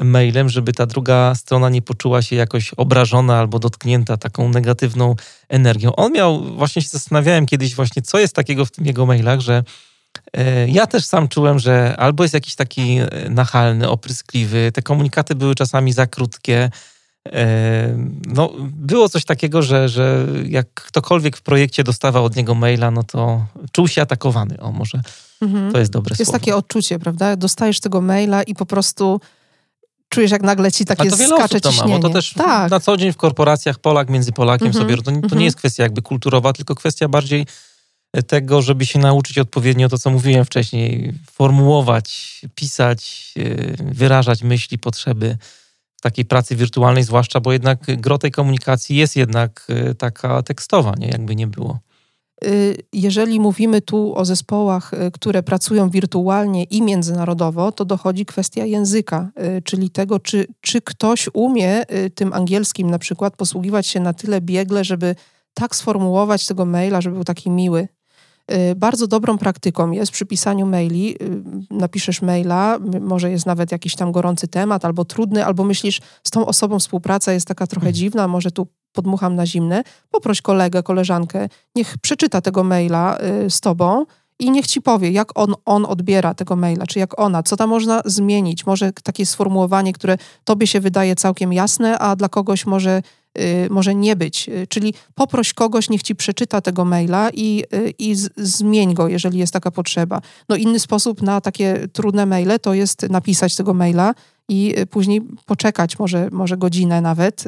mailem, 0.00 0.48
żeby 0.48 0.72
ta 0.72 0.86
druga 0.86 1.34
strona 1.34 1.68
nie 1.68 1.82
poczuła 1.82 2.22
się 2.22 2.36
jakoś 2.36 2.74
obrażona 2.74 3.38
albo 3.38 3.58
dotknięta 3.58 4.16
taką 4.16 4.48
negatywną 4.48 5.14
energią. 5.48 5.96
On 5.96 6.12
miał, 6.12 6.56
właśnie 6.56 6.82
się 6.82 6.88
zastanawiałem 6.88 7.46
kiedyś 7.46 7.74
właśnie, 7.74 8.02
co 8.02 8.18
jest 8.18 8.34
takiego 8.34 8.64
w 8.66 8.70
tym 8.70 8.86
jego 8.86 9.06
mailach, 9.06 9.40
że 9.40 9.64
e, 10.32 10.68
ja 10.68 10.86
też 10.86 11.04
sam 11.04 11.28
czułem, 11.28 11.58
że 11.58 11.96
albo 11.98 12.24
jest 12.24 12.34
jakiś 12.34 12.54
taki 12.54 12.98
e, 12.98 13.08
nachalny, 13.30 13.88
opryskliwy, 13.88 14.72
te 14.74 14.82
komunikaty 14.82 15.34
były 15.34 15.54
czasami 15.54 15.92
za 15.92 16.06
krótkie, 16.06 16.70
no, 18.26 18.52
było 18.60 19.08
coś 19.08 19.24
takiego, 19.24 19.62
że, 19.62 19.88
że 19.88 20.26
jak 20.48 20.74
ktokolwiek 20.74 21.36
w 21.36 21.42
projekcie 21.42 21.84
dostawał 21.84 22.24
od 22.24 22.36
niego 22.36 22.54
maila, 22.54 22.90
no 22.90 23.02
to 23.02 23.46
czuł 23.72 23.88
się 23.88 24.02
atakowany. 24.02 24.60
O, 24.60 24.72
może 24.72 25.00
mhm. 25.42 25.72
to 25.72 25.78
jest 25.78 25.92
dobre 25.92 26.12
jest 26.12 26.24
słowo. 26.24 26.36
Jest 26.36 26.44
takie 26.44 26.56
odczucie, 26.56 26.98
prawda? 26.98 27.36
Dostajesz 27.36 27.80
tego 27.80 28.00
maila 28.00 28.42
i 28.42 28.54
po 28.54 28.66
prostu 28.66 29.20
czujesz, 30.08 30.30
jak 30.30 30.42
nagle 30.42 30.72
ci 30.72 30.84
takie 30.84 31.10
to 31.10 31.16
wiele 31.16 31.36
skacze 31.36 31.68
osób 31.68 31.82
to 31.82 31.88
ma, 31.88 31.98
bo 31.98 32.08
to 32.08 32.10
też 32.10 32.32
tak. 32.32 32.70
na 32.70 32.80
co 32.80 32.96
dzień 32.96 33.12
w 33.12 33.16
korporacjach 33.16 33.78
Polak 33.78 34.10
między 34.10 34.32
Polakiem 34.32 34.66
mhm. 34.66 34.84
sobie, 34.84 34.96
to, 34.96 35.02
to 35.02 35.10
nie 35.10 35.18
mhm. 35.18 35.42
jest 35.42 35.56
kwestia 35.56 35.82
jakby 35.82 36.02
kulturowa, 36.02 36.52
tylko 36.52 36.74
kwestia 36.74 37.08
bardziej 37.08 37.46
tego, 38.22 38.62
żeby 38.62 38.86
się 38.86 38.98
nauczyć 38.98 39.38
odpowiednio 39.38 39.88
to, 39.88 39.98
co 39.98 40.10
mówiłem 40.10 40.44
wcześniej, 40.44 41.12
formułować, 41.32 42.40
pisać, 42.54 43.32
y, 43.36 43.76
wyrażać 43.80 44.42
myśli, 44.42 44.78
potrzeby 44.78 45.36
takiej 46.04 46.24
pracy 46.24 46.56
wirtualnej, 46.56 47.04
zwłaszcza, 47.04 47.40
bo 47.40 47.52
jednak 47.52 47.78
gro 48.00 48.18
tej 48.18 48.30
komunikacji 48.30 48.96
jest 48.96 49.16
jednak 49.16 49.66
y, 49.90 49.94
taka 49.94 50.42
tekstowa, 50.42 50.94
nie? 50.98 51.08
jakby 51.08 51.36
nie 51.36 51.46
było. 51.46 51.78
Y, 52.44 52.76
jeżeli 52.92 53.40
mówimy 53.40 53.80
tu 53.80 54.14
o 54.16 54.24
zespołach, 54.24 54.94
y, 54.94 55.10
które 55.10 55.42
pracują 55.42 55.90
wirtualnie 55.90 56.64
i 56.64 56.82
międzynarodowo, 56.82 57.72
to 57.72 57.84
dochodzi 57.84 58.26
kwestia 58.26 58.64
języka, 58.64 59.30
czyli 59.64 59.90
tego, 59.90 60.20
czy, 60.20 60.46
czy 60.60 60.80
ktoś 60.80 61.28
umie 61.32 61.82
tym 62.14 62.32
angielskim 62.32 62.90
na 62.90 62.98
przykład 62.98 63.36
posługiwać 63.36 63.86
się 63.86 64.00
na 64.00 64.12
tyle 64.12 64.40
biegle, 64.40 64.84
żeby 64.84 65.14
tak 65.54 65.76
sformułować 65.76 66.46
tego 66.46 66.64
maila, 66.64 67.00
żeby 67.00 67.14
był 67.14 67.24
taki 67.24 67.50
miły. 67.50 67.88
Y, 68.52 68.74
bardzo 68.74 69.06
dobrą 69.06 69.38
praktyką 69.38 69.90
jest 69.90 70.12
przy 70.12 70.26
pisaniu 70.26 70.66
maili, 70.66 71.22
y, 71.22 71.42
napiszesz 71.70 72.22
maila, 72.22 72.78
może 73.00 73.30
jest 73.30 73.46
nawet 73.46 73.72
jakiś 73.72 73.96
tam 73.96 74.12
gorący 74.12 74.48
temat, 74.48 74.84
albo 74.84 75.04
trudny, 75.04 75.44
albo 75.46 75.64
myślisz, 75.64 76.00
z 76.24 76.30
tą 76.30 76.46
osobą 76.46 76.78
współpraca 76.78 77.32
jest 77.32 77.46
taka 77.46 77.66
trochę 77.66 77.86
mhm. 77.86 77.94
dziwna, 77.94 78.28
może 78.28 78.50
tu 78.50 78.66
podmucham 78.92 79.34
na 79.34 79.46
zimne, 79.46 79.82
poproś 80.10 80.42
kolegę, 80.42 80.82
koleżankę, 80.82 81.48
niech 81.76 81.98
przeczyta 81.98 82.40
tego 82.40 82.64
maila 82.64 83.18
y, 83.44 83.50
z 83.50 83.60
tobą 83.60 84.06
i 84.38 84.50
niech 84.50 84.66
ci 84.66 84.82
powie, 84.82 85.10
jak 85.10 85.38
on, 85.38 85.54
on 85.64 85.86
odbiera 85.86 86.34
tego 86.34 86.56
maila, 86.56 86.86
czy 86.86 86.98
jak 86.98 87.20
ona, 87.20 87.42
co 87.42 87.56
tam 87.56 87.70
można 87.70 88.02
zmienić. 88.04 88.66
Może 88.66 88.92
takie 88.92 89.26
sformułowanie, 89.26 89.92
które 89.92 90.18
tobie 90.44 90.66
się 90.66 90.80
wydaje 90.80 91.16
całkiem 91.16 91.52
jasne, 91.52 91.98
a 91.98 92.16
dla 92.16 92.28
kogoś 92.28 92.66
może 92.66 93.02
może 93.70 93.94
nie 93.94 94.16
być. 94.16 94.48
Y, 94.48 94.66
czyli 94.66 94.94
poproś 95.14 95.52
kogoś, 95.52 95.90
niech 95.90 96.02
ci 96.02 96.14
przeczyta 96.14 96.60
tego 96.60 96.84
maila 96.84 97.30
i, 97.30 97.64
y, 97.74 97.94
i 97.98 98.14
zmień 98.36 98.94
go, 98.94 99.08
jeżeli 99.08 99.38
jest 99.38 99.52
taka 99.52 99.70
potrzeba. 99.70 100.20
No 100.48 100.56
inny 100.56 100.78
sposób 100.78 101.22
na 101.22 101.40
takie 101.40 101.88
trudne 101.92 102.26
maile 102.26 102.60
to 102.62 102.74
jest 102.74 103.02
napisać 103.02 103.56
tego 103.56 103.74
maila 103.74 104.14
i 104.48 104.74
później 104.90 105.20
poczekać 105.46 105.98
może, 105.98 106.28
może 106.32 106.56
godzinę 106.56 107.00
nawet. 107.00 107.44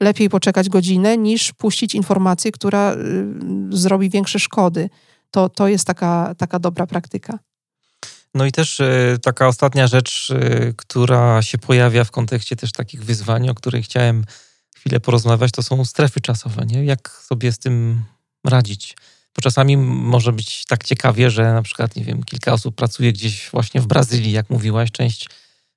Lepiej 0.00 0.30
poczekać 0.30 0.68
godzinę 0.68 1.18
niż 1.18 1.52
puścić 1.52 1.94
informację, 1.94 2.52
która 2.52 2.96
zrobi 3.70 4.10
większe 4.10 4.38
szkody 4.38 4.90
to, 5.30 5.48
to 5.48 5.68
jest 5.68 5.86
taka, 5.86 6.34
taka 6.38 6.58
dobra 6.58 6.86
praktyka. 6.86 7.38
No 8.34 8.46
i 8.46 8.52
też 8.52 8.80
y, 8.80 9.18
taka 9.22 9.48
ostatnia 9.48 9.86
rzecz, 9.86 10.30
y, 10.30 10.74
która 10.76 11.42
się 11.42 11.58
pojawia 11.58 12.04
w 12.04 12.10
kontekście 12.10 12.56
też 12.56 12.72
takich 12.72 13.04
wyzwań, 13.04 13.48
o 13.48 13.54
których 13.54 13.84
chciałem 13.84 14.24
chwilę 14.86 15.00
porozmawiać, 15.00 15.50
to 15.52 15.62
są 15.62 15.84
strefy 15.84 16.20
czasowe. 16.20 16.66
Nie? 16.66 16.84
Jak 16.84 17.10
sobie 17.10 17.52
z 17.52 17.58
tym 17.58 18.04
radzić? 18.44 18.96
Bo 19.36 19.42
czasami 19.42 19.76
może 19.76 20.32
być 20.32 20.64
tak 20.64 20.84
ciekawie, 20.84 21.30
że 21.30 21.52
na 21.52 21.62
przykład, 21.62 21.96
nie 21.96 22.04
wiem, 22.04 22.22
kilka 22.22 22.52
osób 22.52 22.74
pracuje 22.74 23.12
gdzieś 23.12 23.50
właśnie 23.50 23.80
w 23.80 23.86
Brazylii, 23.86 24.32
jak 24.32 24.50
mówiłaś, 24.50 24.90
część 24.90 25.28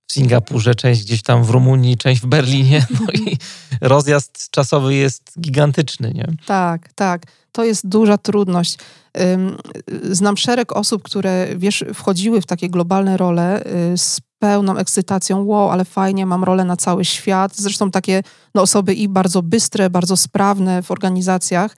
w 0.07 0.13
Singapurze, 0.13 0.75
część 0.75 1.03
gdzieś 1.03 1.21
tam 1.21 1.43
w 1.43 1.49
Rumunii, 1.49 1.97
część 1.97 2.21
w 2.21 2.25
Berlinie. 2.25 2.85
No 2.99 3.11
i 3.13 3.37
rozjazd 3.81 4.51
czasowy 4.51 4.95
jest 4.95 5.39
gigantyczny, 5.41 6.11
nie? 6.13 6.27
Tak, 6.45 6.93
tak. 6.93 7.23
To 7.51 7.63
jest 7.63 7.87
duża 7.87 8.17
trudność. 8.17 8.77
Znam 10.11 10.37
szereg 10.37 10.71
osób, 10.71 11.03
które 11.03 11.47
wiesz, 11.57 11.85
wchodziły 11.93 12.41
w 12.41 12.45
takie 12.45 12.69
globalne 12.69 13.17
role 13.17 13.63
y, 13.93 13.97
z 13.97 14.21
pełną 14.39 14.77
ekscytacją, 14.77 15.43
wow, 15.43 15.69
ale 15.69 15.85
fajnie, 15.85 16.25
mam 16.25 16.43
rolę 16.43 16.65
na 16.65 16.77
cały 16.77 17.05
świat. 17.05 17.55
Zresztą 17.55 17.91
takie 17.91 18.23
no, 18.55 18.61
osoby 18.61 18.93
i 18.93 19.07
bardzo 19.07 19.41
bystre, 19.41 19.89
bardzo 19.89 20.17
sprawne 20.17 20.83
w 20.83 20.91
organizacjach 20.91 21.75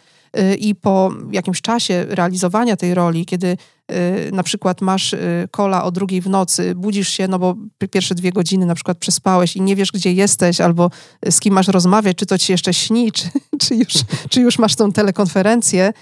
i 0.59 0.75
po 0.75 1.11
jakimś 1.31 1.61
czasie 1.61 2.05
realizowania 2.09 2.77
tej 2.77 2.93
roli, 2.93 3.25
kiedy 3.25 3.47
y, 3.47 4.31
na 4.31 4.43
przykład 4.43 4.81
masz 4.81 5.15
kola 5.51 5.83
o 5.83 5.91
drugiej 5.91 6.21
w 6.21 6.29
nocy, 6.29 6.75
budzisz 6.75 7.09
się, 7.09 7.27
no 7.27 7.39
bo 7.39 7.55
pierwsze 7.89 8.15
dwie 8.15 8.31
godziny 8.31 8.65
na 8.65 8.75
przykład 8.75 8.97
przespałeś 8.97 9.55
i 9.55 9.61
nie 9.61 9.75
wiesz, 9.75 9.91
gdzie 9.91 10.13
jesteś, 10.13 10.61
albo 10.61 10.91
z 11.29 11.39
kim 11.39 11.53
masz 11.53 11.67
rozmawiać, 11.67 12.17
czy 12.17 12.25
to 12.25 12.37
ci 12.37 12.51
jeszcze 12.51 12.73
śni, 12.73 13.11
czy, 13.17 13.29
czy, 13.59 13.75
już, 13.75 13.93
czy 14.29 14.41
już 14.41 14.59
masz 14.59 14.75
tą 14.75 14.91
telekonferencję, 14.91 15.93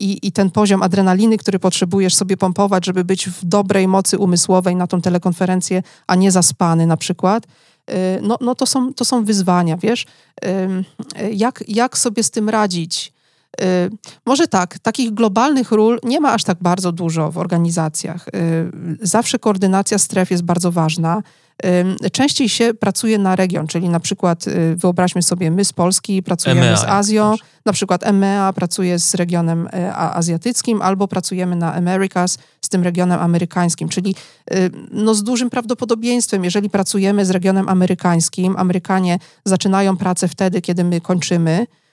i, 0.00 0.18
i 0.22 0.32
ten 0.32 0.50
poziom 0.50 0.82
adrenaliny, 0.82 1.38
który 1.38 1.58
potrzebujesz 1.58 2.14
sobie 2.14 2.36
pompować, 2.36 2.86
żeby 2.86 3.04
być 3.04 3.28
w 3.28 3.44
dobrej 3.44 3.88
mocy 3.88 4.18
umysłowej 4.18 4.76
na 4.76 4.86
tą 4.86 5.00
telekonferencję, 5.00 5.82
a 6.06 6.14
nie 6.14 6.30
zaspany 6.30 6.86
na 6.86 6.96
przykład, 6.96 7.44
y, 7.44 7.94
no, 8.22 8.38
no 8.40 8.54
to, 8.54 8.66
są, 8.66 8.94
to 8.94 9.04
są 9.04 9.24
wyzwania, 9.24 9.76
wiesz? 9.76 10.06
Jak, 11.32 11.64
jak 11.68 11.98
sobie 11.98 12.22
z 12.22 12.30
tym 12.30 12.48
radzić? 12.48 13.12
Y, 13.62 13.90
może 14.26 14.48
tak, 14.48 14.78
takich 14.78 15.14
globalnych 15.14 15.72
ról 15.72 15.98
nie 16.02 16.20
ma 16.20 16.32
aż 16.32 16.44
tak 16.44 16.58
bardzo 16.60 16.92
dużo 16.92 17.30
w 17.30 17.38
organizacjach. 17.38 18.28
Y, 18.28 18.70
zawsze 19.02 19.38
koordynacja 19.38 19.98
stref 19.98 20.30
jest 20.30 20.42
bardzo 20.42 20.72
ważna. 20.72 21.22
Częściej 22.12 22.48
się 22.48 22.74
pracuje 22.74 23.18
na 23.18 23.36
region, 23.36 23.66
czyli 23.66 23.88
na 23.88 24.00
przykład 24.00 24.46
y, 24.46 24.76
wyobraźmy 24.76 25.22
sobie, 25.22 25.50
my 25.50 25.64
z 25.64 25.72
Polski 25.72 26.22
pracujemy 26.22 26.60
EMEA, 26.60 26.76
z 26.76 26.84
Azją, 26.84 27.34
na 27.64 27.72
przykład 27.72 28.06
EMEA 28.06 28.52
pracuje 28.52 28.98
z 28.98 29.14
regionem 29.14 29.68
e, 29.72 29.94
azjatyckim 29.94 30.82
albo 30.82 31.08
pracujemy 31.08 31.56
na 31.56 31.74
Americas 31.74 32.38
z 32.60 32.68
tym 32.68 32.82
regionem 32.82 33.20
amerykańskim, 33.20 33.88
czyli 33.88 34.14
y, 34.54 34.70
no 34.90 35.14
z 35.14 35.22
dużym 35.22 35.50
prawdopodobieństwem, 35.50 36.44
jeżeli 36.44 36.70
pracujemy 36.70 37.26
z 37.26 37.30
regionem 37.30 37.68
amerykańskim, 37.68 38.56
Amerykanie 38.56 39.18
zaczynają 39.44 39.96
pracę 39.96 40.28
wtedy, 40.28 40.60
kiedy 40.60 40.84
my 40.84 41.00
kończymy, 41.00 41.66
Y, 41.66 41.85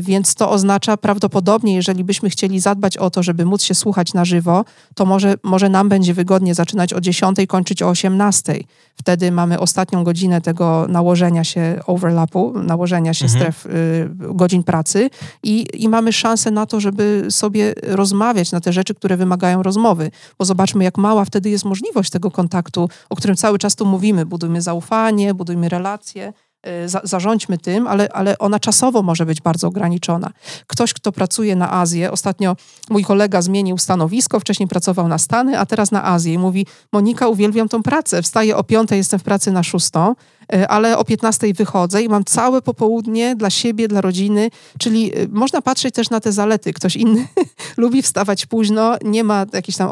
więc 0.00 0.34
to 0.34 0.50
oznacza 0.50 0.96
prawdopodobnie, 0.96 1.74
jeżeli 1.74 2.04
byśmy 2.04 2.30
chcieli 2.30 2.60
zadbać 2.60 2.96
o 2.96 3.10
to, 3.10 3.22
żeby 3.22 3.44
móc 3.44 3.62
się 3.62 3.74
słuchać 3.74 4.14
na 4.14 4.24
żywo, 4.24 4.64
to 4.94 5.06
może, 5.06 5.34
może 5.42 5.68
nam 5.68 5.88
będzie 5.88 6.14
wygodnie 6.14 6.54
zaczynać 6.54 6.92
o 6.92 7.00
10, 7.00 7.38
kończyć 7.48 7.82
o 7.82 7.88
18. 7.88 8.54
Wtedy 8.96 9.32
mamy 9.32 9.60
ostatnią 9.60 10.04
godzinę 10.04 10.40
tego 10.40 10.86
nałożenia 10.88 11.44
się 11.44 11.80
overlapu, 11.86 12.52
nałożenia 12.62 13.14
się 13.14 13.24
mhm. 13.24 13.40
stref 13.40 13.66
y, 13.66 14.08
godzin 14.18 14.62
pracy 14.62 15.10
i, 15.42 15.66
i 15.74 15.88
mamy 15.88 16.12
szansę 16.12 16.50
na 16.50 16.66
to, 16.66 16.80
żeby 16.80 17.26
sobie 17.30 17.74
rozmawiać 17.82 18.52
na 18.52 18.60
te 18.60 18.72
rzeczy, 18.72 18.94
które 18.94 19.16
wymagają 19.16 19.62
rozmowy. 19.62 20.10
Bo 20.38 20.44
zobaczmy, 20.44 20.84
jak 20.84 20.98
mała 20.98 21.24
wtedy 21.24 21.50
jest 21.50 21.64
możliwość 21.64 22.10
tego 22.10 22.30
kontaktu, 22.30 22.88
o 23.10 23.16
którym 23.16 23.36
cały 23.36 23.58
czas 23.58 23.76
tu 23.76 23.86
mówimy. 23.86 24.26
Budujmy 24.26 24.62
zaufanie, 24.62 25.34
budujmy 25.34 25.68
relacje 25.68 26.32
Y, 26.32 26.45
za, 26.86 27.00
zarządźmy 27.04 27.58
tym, 27.58 27.86
ale, 27.86 28.08
ale 28.12 28.38
ona 28.38 28.60
czasowo 28.60 29.02
może 29.02 29.26
być 29.26 29.40
bardzo 29.40 29.68
ograniczona. 29.68 30.30
Ktoś, 30.66 30.92
kto 30.94 31.12
pracuje 31.12 31.56
na 31.56 31.72
Azję, 31.72 32.10
ostatnio 32.10 32.56
mój 32.90 33.04
kolega 33.04 33.42
zmienił 33.42 33.78
stanowisko, 33.78 34.40
wcześniej 34.40 34.68
pracował 34.68 35.08
na 35.08 35.18
Stany, 35.18 35.58
a 35.58 35.66
teraz 35.66 35.90
na 35.90 36.04
Azję 36.04 36.34
i 36.34 36.38
mówi, 36.38 36.66
Monika, 36.92 37.28
uwielbiam 37.28 37.68
tą 37.68 37.82
pracę, 37.82 38.22
wstaję 38.22 38.56
o 38.56 38.64
piątej, 38.64 38.98
jestem 38.98 39.20
w 39.20 39.22
pracy 39.22 39.52
na 39.52 39.62
szóstą, 39.62 40.14
y, 40.54 40.68
ale 40.68 40.98
o 40.98 41.04
15 41.04 41.54
wychodzę 41.54 42.02
i 42.02 42.08
mam 42.08 42.24
całe 42.24 42.62
popołudnie 42.62 43.36
dla 43.36 43.50
siebie, 43.50 43.88
dla 43.88 44.00
rodziny, 44.00 44.50
czyli 44.78 45.18
y, 45.18 45.28
można 45.28 45.62
patrzeć 45.62 45.94
też 45.94 46.10
na 46.10 46.20
te 46.20 46.32
zalety. 46.32 46.72
Ktoś 46.72 46.96
inny 46.96 47.28
lubi 47.76 48.02
wstawać 48.02 48.46
późno, 48.46 48.96
nie 49.04 49.24
ma 49.24 49.46
jakichś 49.52 49.78
tam 49.78 49.90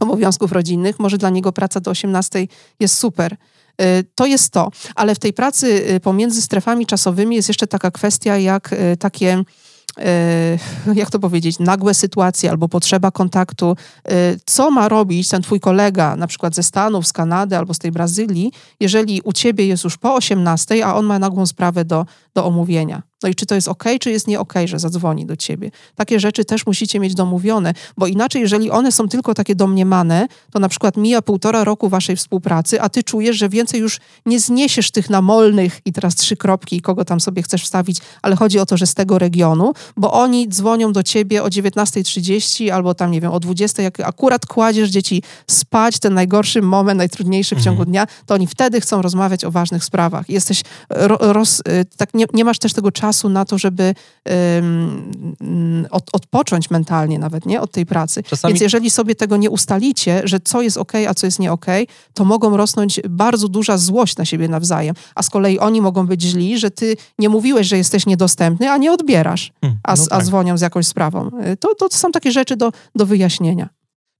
obowiązków 0.00 0.52
rodzinnych, 0.52 0.98
może 0.98 1.18
dla 1.18 1.30
niego 1.30 1.52
praca 1.52 1.80
do 1.80 1.90
18 1.90 2.46
jest 2.80 2.94
super. 2.94 3.36
Y, 3.80 4.04
to 4.14 4.26
jest 4.26 4.52
to. 4.52 4.70
Ale 4.94 5.14
w 5.14 5.18
tej 5.18 5.32
pracy 5.32 5.90
y, 5.90 6.00
pomiędzy 6.00 6.42
strefami 6.42 6.86
czasowymi 6.86 7.36
jest 7.36 7.48
jeszcze 7.48 7.66
taka 7.66 7.90
kwestia, 7.90 8.36
jak 8.36 8.72
y, 8.72 8.96
takie 8.96 9.44
jak 10.94 11.10
to 11.10 11.18
powiedzieć, 11.18 11.58
nagłe 11.58 11.94
sytuacje 11.94 12.50
albo 12.50 12.68
potrzeba 12.68 13.10
kontaktu, 13.10 13.76
co 14.46 14.70
ma 14.70 14.88
robić 14.88 15.28
ten 15.28 15.42
twój 15.42 15.60
kolega, 15.60 16.16
na 16.16 16.26
przykład 16.26 16.54
ze 16.54 16.62
Stanów, 16.62 17.06
z 17.06 17.12
Kanady 17.12 17.56
albo 17.56 17.74
z 17.74 17.78
tej 17.78 17.92
Brazylii, 17.92 18.52
jeżeli 18.80 19.20
u 19.24 19.32
ciebie 19.32 19.66
jest 19.66 19.84
już 19.84 19.98
po 19.98 20.14
18, 20.14 20.86
a 20.86 20.94
on 20.94 21.06
ma 21.06 21.18
nagłą 21.18 21.46
sprawę 21.46 21.84
do, 21.84 22.06
do 22.34 22.44
omówienia. 22.44 23.02
No 23.22 23.28
i 23.28 23.34
czy 23.34 23.46
to 23.46 23.54
jest 23.54 23.68
ok, 23.68 23.84
czy 24.00 24.10
jest 24.10 24.28
nie 24.28 24.40
ok, 24.40 24.54
że 24.64 24.78
zadzwoni 24.78 25.26
do 25.26 25.36
ciebie. 25.36 25.70
Takie 25.94 26.20
rzeczy 26.20 26.44
też 26.44 26.66
musicie 26.66 27.00
mieć 27.00 27.14
domówione, 27.14 27.74
bo 27.98 28.06
inaczej, 28.06 28.42
jeżeli 28.42 28.70
one 28.70 28.92
są 28.92 29.08
tylko 29.08 29.34
takie 29.34 29.54
domniemane, 29.54 30.26
to 30.52 30.58
na 30.58 30.68
przykład 30.68 30.96
mija 30.96 31.22
półtora 31.22 31.64
roku 31.64 31.88
waszej 31.88 32.16
współpracy, 32.16 32.80
a 32.80 32.88
ty 32.88 33.02
czujesz, 33.02 33.36
że 33.36 33.48
więcej 33.48 33.80
już 33.80 34.00
nie 34.26 34.40
zniesiesz 34.40 34.90
tych 34.90 35.10
namolnych 35.10 35.80
i 35.84 35.92
teraz 35.92 36.14
trzy 36.14 36.36
kropki, 36.36 36.80
kogo 36.80 37.04
tam 37.04 37.20
sobie 37.20 37.42
chcesz 37.42 37.64
wstawić, 37.64 37.98
ale 38.22 38.36
chodzi 38.36 38.58
o 38.58 38.66
to, 38.66 38.76
że 38.76 38.86
z 38.86 38.94
tego 38.94 39.18
regionu, 39.18 39.72
bo 39.96 40.12
oni 40.12 40.48
dzwonią 40.48 40.92
do 40.92 41.02
ciebie 41.02 41.42
o 41.42 41.46
19.30 41.46 42.70
albo 42.70 42.94
tam, 42.94 43.10
nie 43.10 43.20
wiem, 43.20 43.32
o 43.32 43.38
20.00, 43.38 43.82
jak 43.82 44.00
akurat 44.00 44.46
kładziesz 44.46 44.90
dzieci 44.90 45.22
spać, 45.46 45.98
ten 45.98 46.14
najgorszy 46.14 46.62
moment, 46.62 46.98
najtrudniejszy 46.98 47.54
w 47.54 47.58
mhm. 47.58 47.64
ciągu 47.64 47.90
dnia, 47.90 48.06
to 48.26 48.34
oni 48.34 48.46
wtedy 48.46 48.80
chcą 48.80 49.02
rozmawiać 49.02 49.44
o 49.44 49.50
ważnych 49.50 49.84
sprawach. 49.84 50.30
Jesteś, 50.30 50.62
ro, 50.90 51.16
roz, 51.20 51.60
y, 51.60 51.62
tak 51.96 52.14
nie, 52.14 52.26
nie 52.32 52.44
masz 52.44 52.58
też 52.58 52.72
tego 52.72 52.92
czasu 52.92 53.11
czasu 53.12 53.28
na 53.28 53.44
to, 53.44 53.58
żeby 53.58 53.94
um, 54.56 55.86
od, 55.90 56.04
odpocząć 56.12 56.70
mentalnie 56.70 57.18
nawet, 57.18 57.46
nie? 57.46 57.60
Od 57.60 57.70
tej 57.70 57.86
pracy. 57.86 58.22
Czasami... 58.22 58.52
Więc 58.52 58.60
jeżeli 58.60 58.90
sobie 58.90 59.14
tego 59.14 59.36
nie 59.36 59.50
ustalicie, 59.50 60.22
że 60.24 60.40
co 60.40 60.62
jest 60.62 60.76
ok, 60.76 60.92
a 61.08 61.14
co 61.14 61.26
jest 61.26 61.38
nie 61.38 61.52
ok, 61.52 61.66
to 62.14 62.24
mogą 62.24 62.56
rosnąć 62.56 63.00
bardzo 63.08 63.48
duża 63.48 63.78
złość 63.78 64.16
na 64.16 64.24
siebie 64.24 64.48
nawzajem. 64.48 64.94
A 65.14 65.22
z 65.22 65.30
kolei 65.30 65.58
oni 65.58 65.80
mogą 65.80 66.06
być 66.06 66.22
źli, 66.22 66.58
że 66.58 66.70
ty 66.70 66.96
nie 67.18 67.28
mówiłeś, 67.28 67.66
że 67.66 67.76
jesteś 67.76 68.06
niedostępny, 68.06 68.70
a 68.70 68.76
nie 68.76 68.92
odbierasz, 68.92 69.52
hmm, 69.60 69.80
a, 69.84 69.94
no 69.94 70.06
tak. 70.06 70.20
a 70.20 70.24
dzwonią 70.24 70.58
z 70.58 70.60
jakąś 70.60 70.86
sprawą. 70.86 71.30
To, 71.60 71.74
to 71.74 71.88
są 71.90 72.12
takie 72.12 72.32
rzeczy 72.32 72.56
do, 72.56 72.72
do 72.94 73.06
wyjaśnienia. 73.06 73.68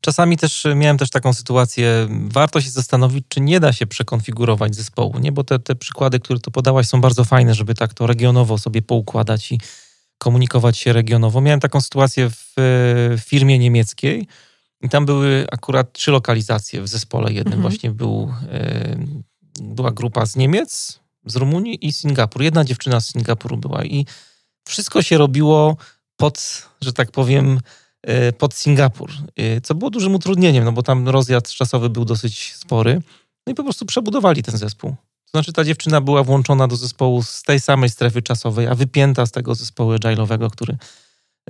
Czasami 0.04 0.36
też 0.36 0.66
e, 0.66 0.74
miałem 0.74 0.98
też 0.98 1.10
taką 1.10 1.32
sytuację, 1.32 2.08
warto 2.10 2.60
się 2.60 2.70
zastanowić, 2.70 3.24
czy 3.28 3.40
nie 3.40 3.60
da 3.60 3.72
się 3.72 3.86
przekonfigurować 3.86 4.74
zespołu, 4.74 5.18
nie? 5.18 5.32
Bo 5.32 5.44
te, 5.44 5.58
te 5.58 5.74
przykłady, 5.74 6.20
które 6.20 6.40
tu 6.40 6.50
podałaś 6.50 6.86
są 6.86 7.00
bardzo 7.00 7.24
fajne, 7.24 7.54
żeby 7.54 7.74
tak 7.74 7.94
to 7.94 8.06
regionowo 8.06 8.58
sobie 8.58 8.82
poukładać 8.82 9.52
i 9.52 9.60
komunikować 10.18 10.78
się 10.78 10.92
regionowo. 10.92 11.40
Miałem 11.40 11.60
taką 11.60 11.80
sytuację 11.80 12.30
w, 12.30 12.52
w 12.56 13.20
firmie 13.20 13.58
niemieckiej 13.58 14.26
i 14.80 14.88
tam 14.88 15.06
były 15.06 15.46
akurat 15.52 15.92
trzy 15.92 16.10
lokalizacje 16.10 16.82
w 16.82 16.88
zespole 16.88 17.32
jednym. 17.32 17.54
Mhm. 17.54 17.62
Właśnie 17.62 17.90
był, 17.90 18.34
e, 18.52 18.96
była 19.60 19.90
grupa 19.90 20.26
z 20.26 20.36
Niemiec, 20.36 21.00
z 21.26 21.36
Rumunii 21.36 21.86
i 21.86 21.92
Singapur. 21.92 22.42
Jedna 22.42 22.64
dziewczyna 22.64 23.00
z 23.00 23.08
Singapuru 23.08 23.56
była 23.56 23.84
i 23.84 24.06
wszystko 24.68 25.02
się 25.02 25.18
robiło 25.18 25.76
pod, 26.16 26.68
że 26.80 26.92
tak 26.92 27.10
powiem, 27.10 27.58
Y, 27.58 27.60
pod 28.38 28.54
Singapur, 28.54 29.10
y, 29.40 29.60
co 29.60 29.74
było 29.74 29.90
dużym 29.90 30.14
utrudnieniem, 30.14 30.64
no 30.64 30.72
bo 30.72 30.82
tam 30.82 31.08
rozjazd 31.08 31.50
czasowy 31.50 31.90
był 31.90 32.04
dosyć 32.04 32.54
spory. 32.54 33.02
No 33.46 33.52
i 33.52 33.54
po 33.54 33.62
prostu 33.62 33.86
przebudowali 33.86 34.42
ten 34.42 34.56
zespół. 34.56 34.90
To 34.90 35.30
znaczy 35.38 35.52
ta 35.52 35.64
dziewczyna 35.64 36.00
była 36.00 36.22
włączona 36.22 36.68
do 36.68 36.76
zespołu 36.76 37.22
z 37.22 37.42
tej 37.42 37.60
samej 37.60 37.90
strefy 37.90 38.22
czasowej, 38.22 38.66
a 38.66 38.74
wypięta 38.74 39.26
z 39.26 39.30
tego 39.30 39.54
zespołu 39.54 39.92
agile'owego, 39.92 40.50
który 40.50 40.76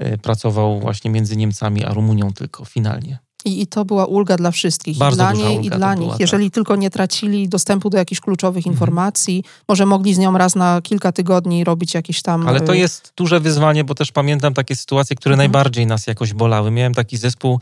y, 0.03 0.19
pracował 0.19 0.81
właśnie 0.81 1.11
między 1.11 1.37
Niemcami 1.37 1.85
a 1.85 1.95
Rumunią 1.95 2.33
tylko 2.33 2.65
finalnie. 2.65 3.19
I, 3.45 3.63
I, 3.63 3.67
to 3.67 3.85
była 3.85 4.07
ulga 4.07 4.37
dla 4.37 4.51
wszystkich, 4.51 4.99
Bardzo 4.99 5.15
i 5.15 5.17
dla 5.17 5.33
niej, 5.33 5.67
i 5.67 5.71
dla 5.71 5.95
nich. 5.95 6.05
Była, 6.05 6.17
Jeżeli 6.21 6.51
tak. 6.51 6.55
tylko 6.55 6.77
nie 6.77 6.91
tracili 6.91 7.49
dostępu 7.49 7.91
do 7.91 7.99
jakichś 7.99 8.21
kluczowych 8.21 8.67
mhm. 8.67 8.75
informacji, 8.75 9.45
może 9.69 9.87
mogli 9.87 10.15
z 10.15 10.19
nią 10.19 10.39
raz 10.39 10.55
na 10.55 10.81
kilka 10.83 11.13
tygodni 11.13 11.65
robić 11.65 11.95
jakieś 11.95 12.23
tam. 12.23 12.49
Ale 12.49 12.61
to 12.61 12.75
y, 12.75 12.79
jest 12.79 13.13
duże 13.17 13.41
wyzwanie, 13.41 13.85
bo 13.85 13.95
też 13.95 14.13
pamiętam 14.13 14.55
takie 14.55 14.77
sytuacje, 14.77 15.17
które 15.17 15.33
mhm. 15.33 15.51
najbardziej 15.51 15.87
nas 15.87 16.07
jakoś 16.07 16.33
bolały. 16.33 16.71
Miałem 16.71 16.95
taki 16.95 17.17
zespół 17.17 17.61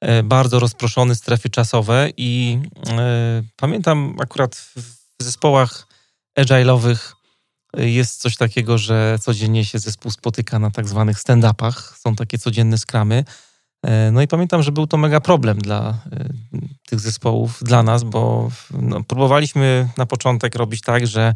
e, 0.00 0.22
bardzo 0.22 0.58
rozproszony, 0.58 1.14
strefy 1.14 1.50
czasowe 1.50 2.08
i 2.16 2.58
e, 2.88 3.42
pamiętam 3.56 4.16
akurat 4.20 4.56
w 5.18 5.22
zespołach 5.22 5.86
agile'owych 6.38 6.98
e, 7.76 7.88
jest 7.88 8.20
coś 8.20 8.36
takiego, 8.36 8.78
że 8.78 9.18
codziennie 9.20 9.64
się 9.64 9.78
zespół 9.78 10.10
spotyka 10.10 10.58
na 10.58 10.70
tak 10.70 10.88
zwanych 10.88 11.18
stand-upach. 11.18 11.98
Są 11.98 12.16
takie 12.16 12.38
codzienne 12.38 12.78
skramy 12.78 13.24
no 14.12 14.22
i 14.22 14.28
pamiętam, 14.28 14.62
że 14.62 14.72
był 14.72 14.86
to 14.86 14.96
mega 14.96 15.20
problem 15.20 15.58
dla 15.58 15.98
e, 16.12 16.28
tych 16.86 17.00
zespołów, 17.00 17.58
dla 17.62 17.82
nas, 17.82 18.04
bo 18.04 18.50
no, 18.70 19.04
próbowaliśmy 19.04 19.88
na 19.96 20.06
początek 20.06 20.54
robić 20.54 20.80
tak, 20.80 21.06
że 21.06 21.34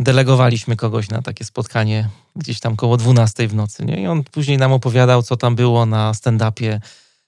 delegowaliśmy 0.00 0.76
kogoś 0.76 1.08
na 1.08 1.22
takie 1.22 1.44
spotkanie 1.44 2.08
gdzieś 2.36 2.60
tam 2.60 2.76
koło 2.76 2.96
12 2.96 3.48
w 3.48 3.54
nocy. 3.54 3.84
Nie? 3.84 4.02
I 4.02 4.06
on 4.06 4.24
później 4.24 4.58
nam 4.58 4.72
opowiadał, 4.72 5.22
co 5.22 5.36
tam 5.36 5.56
było 5.56 5.86
na 5.86 6.12
stand-upie 6.12 6.80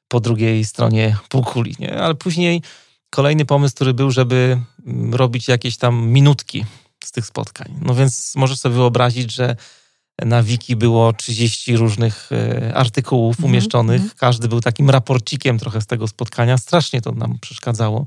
po 0.08 0.20
drugiej 0.20 0.64
stronie 0.64 1.16
półkuli. 1.28 1.76
Nie? 1.78 1.96
Ale 2.02 2.14
później 2.14 2.62
kolejny 3.10 3.44
pomysł, 3.44 3.74
który 3.74 3.94
był, 3.94 4.10
żeby 4.10 4.60
mm, 4.86 5.14
robić 5.14 5.48
jakieś 5.48 5.76
tam 5.76 6.06
minutki 6.06 6.64
z 7.04 7.12
tych 7.12 7.26
spotkań. 7.26 7.74
No 7.82 7.94
więc 7.94 8.32
możesz 8.36 8.58
sobie 8.58 8.74
wyobrazić, 8.74 9.32
że 9.32 9.56
na 10.22 10.42
wiki 10.42 10.76
było 10.76 11.12
30 11.12 11.76
różnych 11.76 12.28
e, 12.32 12.74
artykułów 12.74 13.38
mm 13.38 13.46
-hmm. 13.46 13.52
umieszczonych. 13.52 14.14
Każdy 14.14 14.48
był 14.48 14.60
takim 14.60 14.90
raporcikiem 14.90 15.58
trochę 15.58 15.80
z 15.80 15.86
tego 15.86 16.08
spotkania. 16.08 16.58
Strasznie 16.58 17.00
to 17.00 17.12
nam 17.12 17.38
przeszkadzało. 17.40 18.06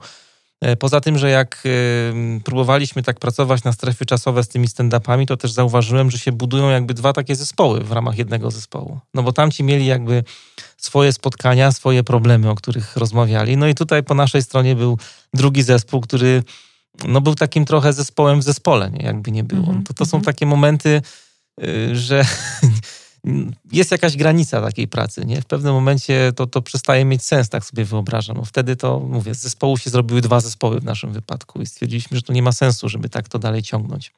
E, 0.62 0.76
poza 0.76 1.02
tym, 1.02 1.18
że 1.18 1.30
jak 1.30 1.64
e, 1.66 2.40
próbowaliśmy 2.40 3.04
tak 3.04 3.20
pracować 3.20 3.64
na 3.64 3.74
strefy 3.74 4.06
czasowe 4.06 4.44
z 4.44 4.48
tymi 4.48 4.68
stand-upami, 4.68 5.26
to 5.26 5.38
też 5.38 5.52
zauważyłem, 5.52 6.12
że 6.12 6.20
się 6.20 6.32
budują 6.32 6.70
jakby 6.70 6.94
dwa 6.94 7.14
takie 7.14 7.36
zespoły 7.36 7.80
w 7.84 7.92
ramach 7.92 8.18
jednego 8.18 8.52
zespołu. 8.52 9.00
No 9.14 9.24
bo 9.24 9.34
tamci 9.34 9.64
mieli 9.64 9.86
jakby 9.86 10.24
swoje 10.78 11.14
spotkania, 11.14 11.72
swoje 11.72 12.04
problemy, 12.04 12.50
o 12.50 12.56
których 12.56 12.98
rozmawiali. 12.98 13.58
No 13.58 13.68
i 13.68 13.76
tutaj 13.76 14.04
po 14.04 14.16
naszej 14.16 14.42
stronie 14.42 14.76
był 14.76 14.98
drugi 15.34 15.64
zespół, 15.64 16.02
który 16.02 16.44
no 17.08 17.22
był 17.22 17.36
takim 17.36 17.66
trochę 17.66 17.94
zespołem 17.94 18.40
w 18.40 18.44
zespole, 18.44 18.92
nie? 18.92 19.06
jakby 19.06 19.32
nie 19.32 19.44
było. 19.44 19.68
Mm 19.68 19.82
-hmm. 19.82 19.88
To, 19.88 19.94
to 19.94 20.06
są 20.06 20.18
mhm. 20.18 20.36
takie 20.36 20.46
momenty, 20.46 21.02
że 21.94 22.26
jest 23.72 23.92
jakaś 23.92 24.18
granica 24.18 24.62
takiej 24.62 24.88
pracy, 24.88 25.26
nie? 25.26 25.42
W 25.42 25.46
pewnym 25.46 25.74
momencie 25.74 26.32
to, 26.36 26.48
to 26.48 26.62
przestaje 26.62 27.06
mieć 27.06 27.24
sens, 27.24 27.50
tak 27.50 27.66
sobie 27.66 27.86
wyobrażam. 27.86 28.38
No 28.38 28.46
wtedy 28.46 28.76
to, 28.76 29.00
mówię, 29.00 29.36
z 29.36 29.40
zespołu 29.40 29.78
się 29.78 29.90
zrobiły 29.90 30.22
dwa 30.22 30.40
zespoły 30.40 30.80
w 30.80 30.84
naszym 30.84 31.14
wypadku 31.14 31.62
i 31.62 31.66
stwierdziliśmy, 31.66 32.18
że 32.18 32.24
to 32.24 32.34
nie 32.34 32.42
ma 32.42 32.52
sensu, 32.52 32.90
żeby 32.90 33.10
tak 33.10 33.30
to 33.30 33.40
dalej 33.40 33.64
ciągnąć. 33.64 34.12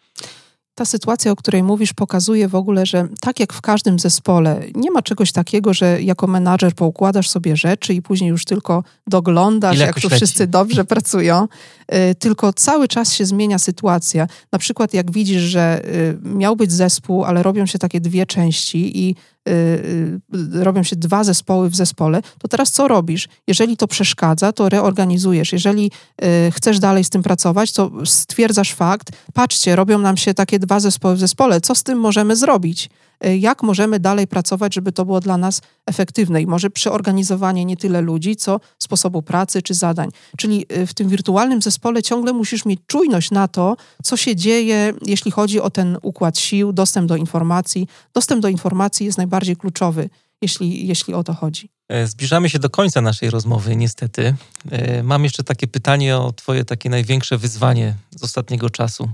Ta 0.79 0.85
sytuacja, 0.85 1.31
o 1.31 1.35
której 1.35 1.63
mówisz, 1.63 1.93
pokazuje 1.93 2.47
w 2.47 2.55
ogóle, 2.55 2.85
że 2.85 3.07
tak 3.21 3.39
jak 3.39 3.53
w 3.53 3.61
każdym 3.61 3.99
zespole, 3.99 4.61
nie 4.75 4.91
ma 4.91 5.01
czegoś 5.01 5.31
takiego, 5.31 5.73
że 5.73 6.01
jako 6.01 6.27
menadżer 6.27 6.73
poukładasz 6.75 7.29
sobie 7.29 7.57
rzeczy 7.57 7.93
i 7.93 8.01
później 8.01 8.29
już 8.29 8.45
tylko 8.45 8.83
doglądasz, 9.07 9.79
jak 9.79 9.99
tu 9.99 10.09
wszyscy 10.09 10.47
dobrze 10.47 10.85
pracują, 10.93 11.47
y, 11.93 12.15
tylko 12.15 12.53
cały 12.53 12.87
czas 12.87 13.13
się 13.13 13.25
zmienia 13.25 13.59
sytuacja. 13.59 14.27
Na 14.51 14.59
przykład 14.59 14.93
jak 14.93 15.11
widzisz, 15.11 15.41
że 15.41 15.81
y, 15.85 16.17
miał 16.23 16.55
być 16.55 16.71
zespół, 16.71 17.23
ale 17.23 17.43
robią 17.43 17.65
się 17.65 17.79
takie 17.79 18.01
dwie 18.01 18.25
części 18.25 19.07
i 19.07 19.15
Y, 19.49 20.21
y, 20.55 20.63
robią 20.63 20.83
się 20.83 20.95
dwa 20.95 21.23
zespoły 21.23 21.69
w 21.69 21.75
zespole, 21.75 22.21
to 22.39 22.47
teraz 22.47 22.71
co 22.71 22.87
robisz? 22.87 23.27
Jeżeli 23.47 23.77
to 23.77 23.87
przeszkadza, 23.87 24.51
to 24.51 24.69
reorganizujesz. 24.69 25.53
Jeżeli 25.53 25.91
y, 26.23 26.51
chcesz 26.51 26.79
dalej 26.79 27.03
z 27.03 27.09
tym 27.09 27.23
pracować, 27.23 27.71
to 27.71 27.91
stwierdzasz 28.05 28.73
fakt, 28.73 29.11
patrzcie, 29.33 29.75
robią 29.75 29.99
nam 29.99 30.17
się 30.17 30.33
takie 30.33 30.59
dwa 30.59 30.79
zespoły 30.79 31.15
w 31.15 31.19
zespole, 31.19 31.61
co 31.61 31.75
z 31.75 31.83
tym 31.83 31.99
możemy 31.99 32.35
zrobić? 32.35 32.89
Y, 33.25 33.37
jak 33.37 33.63
możemy 33.63 33.99
dalej 33.99 34.27
pracować, 34.27 34.75
żeby 34.75 34.91
to 34.91 35.05
było 35.05 35.19
dla 35.19 35.37
nas 35.37 35.61
efektywne 35.85 36.41
i 36.41 36.47
może 36.47 36.69
przeorganizowanie 36.69 37.65
nie 37.65 37.77
tyle 37.77 38.01
ludzi, 38.01 38.35
co 38.35 38.59
sposobu 38.79 39.21
pracy 39.21 39.61
czy 39.61 39.73
zadań. 39.73 40.09
Czyli 40.37 40.65
y, 40.77 40.87
w 40.87 40.93
tym 40.93 41.09
wirtualnym 41.09 41.61
zespole 41.61 42.03
ciągle 42.03 42.33
musisz 42.33 42.65
mieć 42.65 42.79
czujność 42.87 43.31
na 43.31 43.47
to, 43.47 43.77
co 44.03 44.17
się 44.17 44.35
dzieje, 44.35 44.93
jeśli 45.05 45.31
chodzi 45.31 45.61
o 45.61 45.69
ten 45.69 45.97
układ 46.01 46.39
sił, 46.39 46.73
dostęp 46.73 47.07
do 47.07 47.15
informacji. 47.15 47.87
Dostęp 48.13 48.41
do 48.41 48.47
informacji 48.47 49.05
jest 49.05 49.17
najbardziej 49.17 49.55
kluczowy, 49.55 50.09
jeśli, 50.41 50.87
jeśli 50.87 51.13
o 51.13 51.23
to 51.23 51.33
chodzi. 51.33 51.69
E, 51.89 52.07
zbliżamy 52.07 52.49
się 52.49 52.59
do 52.59 52.69
końca 52.69 53.01
naszej 53.01 53.29
rozmowy, 53.29 53.75
niestety. 53.75 54.35
E, 54.71 55.03
mam 55.03 55.23
jeszcze 55.23 55.43
takie 55.43 55.67
pytanie 55.67 56.17
o 56.17 56.33
Twoje 56.33 56.65
takie 56.65 56.89
największe 56.89 57.37
wyzwanie 57.37 57.95
z 58.19 58.23
ostatniego 58.23 58.69
czasu 58.69 59.09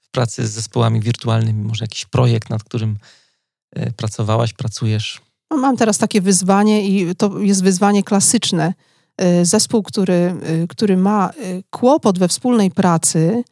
w 0.00 0.10
pracy 0.10 0.46
z 0.46 0.50
zespołami 0.50 1.00
wirtualnymi. 1.00 1.64
Może 1.64 1.84
jakiś 1.84 2.04
projekt, 2.04 2.50
nad 2.50 2.64
którym 2.64 2.98
pracowałaś, 3.96 4.52
pracujesz? 4.52 5.20
No, 5.50 5.56
mam 5.56 5.76
teraz 5.76 5.98
takie 5.98 6.20
wyzwanie 6.20 6.84
i 6.88 7.16
to 7.16 7.38
jest 7.38 7.62
wyzwanie 7.62 8.02
klasyczne. 8.02 8.74
Y, 9.22 9.44
zespół, 9.44 9.82
który, 9.82 10.34
y, 10.62 10.66
który 10.68 10.96
ma 10.96 11.30
kłopot 11.70 12.18
we 12.18 12.28
wspólnej 12.28 12.70
pracy, 12.70 13.44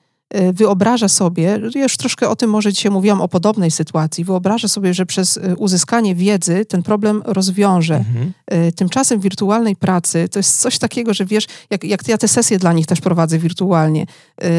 wyobraża 0.52 1.09
sobie, 1.09 1.60
już 1.74 1.96
troszkę 1.96 2.28
o 2.28 2.36
tym 2.36 2.50
może 2.50 2.72
dzisiaj 2.72 2.92
mówiłam, 2.92 3.20
o 3.20 3.28
podobnej 3.28 3.70
sytuacji, 3.70 4.24
wyobraża 4.24 4.68
sobie, 4.68 4.94
że 4.94 5.06
przez 5.06 5.36
y, 5.36 5.56
uzyskanie 5.56 6.14
wiedzy 6.14 6.64
ten 6.64 6.82
problem 6.82 7.22
rozwiąże. 7.26 7.96
Mhm. 7.96 8.32
Y, 8.68 8.72
tymczasem 8.72 9.20
wirtualnej 9.20 9.76
pracy 9.76 10.28
to 10.28 10.38
jest 10.38 10.60
coś 10.60 10.78
takiego, 10.78 11.14
że 11.14 11.24
wiesz, 11.24 11.46
jak, 11.70 11.84
jak 11.84 12.09
ja 12.09 12.18
te 12.18 12.28
sesje 12.28 12.59
dla 12.59 12.72
nich 12.72 12.86
też 12.86 13.00
prowadzę 13.00 13.38
wirtualnie, 13.38 14.06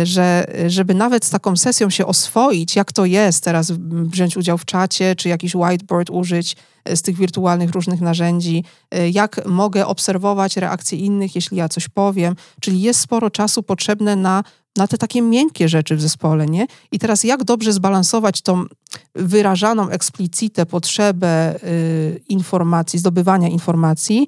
że 0.04 0.46
żeby 0.68 0.94
nawet 0.94 1.26
z 1.26 1.30
taką 1.30 1.58
sesją 1.58 1.90
się 1.90 2.06
oswoić, 2.06 2.76
jak 2.76 2.92
to 2.92 3.06
jest 3.06 3.44
teraz 3.44 3.72
wziąć 3.92 4.38
udział 4.38 4.58
w 4.58 4.66
czacie, 4.66 5.16
czy 5.16 5.30
jakiś 5.30 5.56
whiteboard 5.56 6.10
użyć, 6.10 6.56
z 6.96 7.02
tych 7.02 7.18
wirtualnych 7.18 7.72
różnych 7.72 8.02
narzędzi, 8.02 8.64
jak 9.12 9.46
mogę 9.46 9.88
obserwować 9.88 10.58
reakcje 10.58 10.98
innych, 10.98 11.36
jeśli 11.36 11.58
ja 11.58 11.70
coś 11.70 11.88
powiem. 11.88 12.36
Czyli 12.62 12.82
jest 12.82 13.00
sporo 13.00 13.30
czasu 13.30 13.64
potrzebne 13.64 14.16
na 14.16 14.44
na 14.78 14.88
te 14.88 14.98
takie 14.98 15.22
miękkie 15.22 15.70
rzeczy 15.70 15.96
w 15.96 16.02
zespole, 16.02 16.46
nie? 16.46 16.68
I 16.92 17.00
teraz 17.00 17.24
jak 17.24 17.44
dobrze 17.44 17.74
zbalansować 17.74 18.42
tą 18.42 18.66
wyrażaną 19.16 19.90
eksplicite 19.90 20.66
potrzebę 20.66 21.56
y, 21.64 22.22
informacji, 22.30 23.00
zdobywania 23.00 23.48
informacji 23.48 24.28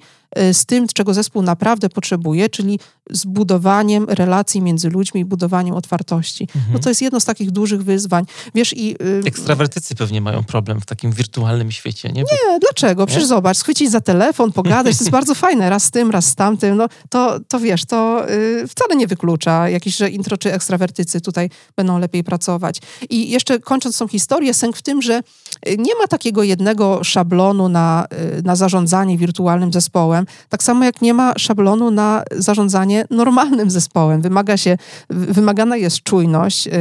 z 0.53 0.65
tym, 0.65 0.87
czego 0.87 1.13
zespół 1.13 1.41
naprawdę 1.41 1.89
potrzebuje, 1.89 2.49
czyli 2.49 2.79
z 3.09 3.25
budowaniem 3.25 4.05
relacji 4.09 4.61
między 4.61 4.89
ludźmi 4.89 5.21
i 5.21 5.25
budowaniem 5.25 5.75
otwartości. 5.75 6.47
No 6.55 6.59
mhm. 6.59 6.73
No 6.73 6.79
to 6.79 6.89
jest 6.89 7.01
jedno 7.01 7.19
z 7.19 7.25
takich 7.25 7.51
dużych 7.51 7.83
wyzwań. 7.83 8.25
Wiesz 8.55 8.73
i... 8.77 8.95
Y, 9.03 9.21
Ekstrawertycy 9.25 9.95
pewnie 9.95 10.21
mają 10.21 10.43
problem 10.43 10.81
w 10.81 10.85
takim 10.85 11.11
wirtualnym 11.11 11.71
świecie, 11.71 12.09
nie? 12.09 12.23
Bo... 12.23 12.29
Nie, 12.31 12.59
dlaczego? 12.59 13.05
Przecież 13.05 13.23
nie? 13.23 13.27
zobacz, 13.27 13.57
schwycić 13.57 13.91
za 13.91 14.01
telefon, 14.01 14.51
pogadać, 14.51 14.97
to 14.97 15.03
jest 15.03 15.11
bardzo 15.19 15.35
fajne, 15.35 15.69
raz 15.69 15.83
z 15.83 15.91
tym, 15.91 16.11
raz 16.11 16.25
z 16.25 16.35
tamtym, 16.35 16.77
no 16.77 16.87
to, 17.09 17.39
to 17.47 17.59
wiesz, 17.59 17.85
to 17.85 18.29
y, 18.29 18.67
wcale 18.67 18.95
nie 18.95 19.07
wyklucza 19.07 19.69
jakiś, 19.69 19.95
że 19.95 20.09
intro 20.09 20.37
czy 20.37 20.53
ekstrawertycy 20.53 21.21
tutaj 21.21 21.49
będą 21.75 21.99
lepiej 21.99 22.23
pracować. 22.23 22.81
I 23.09 23.29
jeszcze 23.29 23.59
kończąc 23.59 23.97
tą 23.97 24.07
historię, 24.07 24.53
sęk 24.53 24.77
w 24.77 24.81
tym, 24.81 25.01
że 25.01 25.21
y, 25.67 25.77
nie 25.77 25.95
ma 25.95 26.07
takiego 26.07 26.43
jednego 26.43 27.03
szablonu 27.03 27.69
na, 27.69 28.07
y, 28.39 28.43
na 28.43 28.55
zarządzanie 28.55 29.17
wirtualnym 29.17 29.73
zespołem, 29.73 30.20
tak 30.49 30.63
samo 30.63 30.85
jak 30.85 31.01
nie 31.01 31.13
ma 31.13 31.33
szablonu 31.37 31.91
na 31.91 32.23
zarządzanie 32.31 33.05
normalnym 33.09 33.69
zespołem. 33.69 34.21
Wymaga 34.21 34.57
się, 34.57 34.77
wymagana 35.09 35.77
jest 35.77 36.03
czujność, 36.03 36.67
y, 36.67 36.71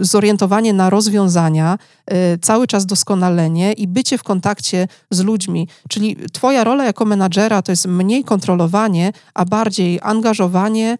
zorientowanie 0.00 0.72
na 0.72 0.90
rozwiązania, 0.90 1.78
cały 2.42 2.66
czas 2.66 2.86
doskonalenie 2.86 3.72
i 3.72 3.88
bycie 3.88 4.18
w 4.18 4.22
kontakcie 4.22 4.88
z 5.10 5.20
ludźmi. 5.20 5.68
Czyli 5.88 6.16
twoja 6.32 6.64
rola 6.64 6.84
jako 6.84 7.04
menadżera 7.04 7.62
to 7.62 7.72
jest 7.72 7.86
mniej 7.86 8.24
kontrolowanie, 8.24 9.12
a 9.34 9.44
bardziej 9.44 9.98
angażowanie 10.02 10.98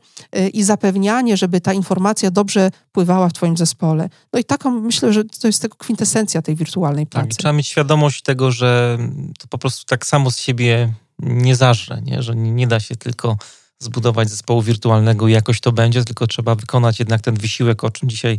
i 0.52 0.62
zapewnianie, 0.62 1.36
żeby 1.36 1.60
ta 1.60 1.72
informacja 1.72 2.30
dobrze 2.30 2.70
pływała 2.92 3.28
w 3.28 3.32
twoim 3.32 3.56
zespole. 3.56 4.08
No 4.32 4.38
i 4.38 4.44
taką 4.44 4.70
myślę, 4.70 5.12
że 5.12 5.24
to 5.24 5.46
jest 5.48 5.62
tego 5.62 5.76
kwintesencja 5.76 6.42
tej 6.42 6.56
wirtualnej 6.56 7.06
pracy. 7.06 7.28
Tak, 7.28 7.36
trzeba 7.36 7.52
mieć 7.52 7.66
świadomość 7.66 8.22
tego, 8.22 8.50
że 8.50 8.98
to 9.38 9.48
po 9.48 9.58
prostu 9.58 9.84
tak 9.86 10.06
samo 10.06 10.30
z 10.30 10.38
siebie 10.38 10.92
nie 11.18 11.56
zażre, 11.56 12.02
nie? 12.02 12.22
że 12.22 12.36
nie, 12.36 12.66
da 12.66 12.80
się 12.80 12.96
tylko 12.96 13.36
zbudować 13.78 14.30
zespołu 14.30 14.62
wirtualnego 14.62 15.28
i 15.28 15.32
jakoś 15.32 15.60
to 15.60 15.72
będzie, 15.72 16.04
tylko 16.04 16.26
trzeba 16.26 16.54
wykonać 16.54 16.98
jednak 16.98 17.20
ten 17.20 17.34
wysiłek, 17.34 17.84
o 17.84 17.90
czym 17.90 18.08
dzisiaj 18.08 18.38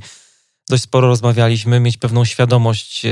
dość 0.70 0.84
sporo 0.84 1.08
rozmawialiśmy, 1.08 1.80
mieć 1.80 1.98
pewną 1.98 2.26
świadomość 2.26 3.06
e, 3.06 3.12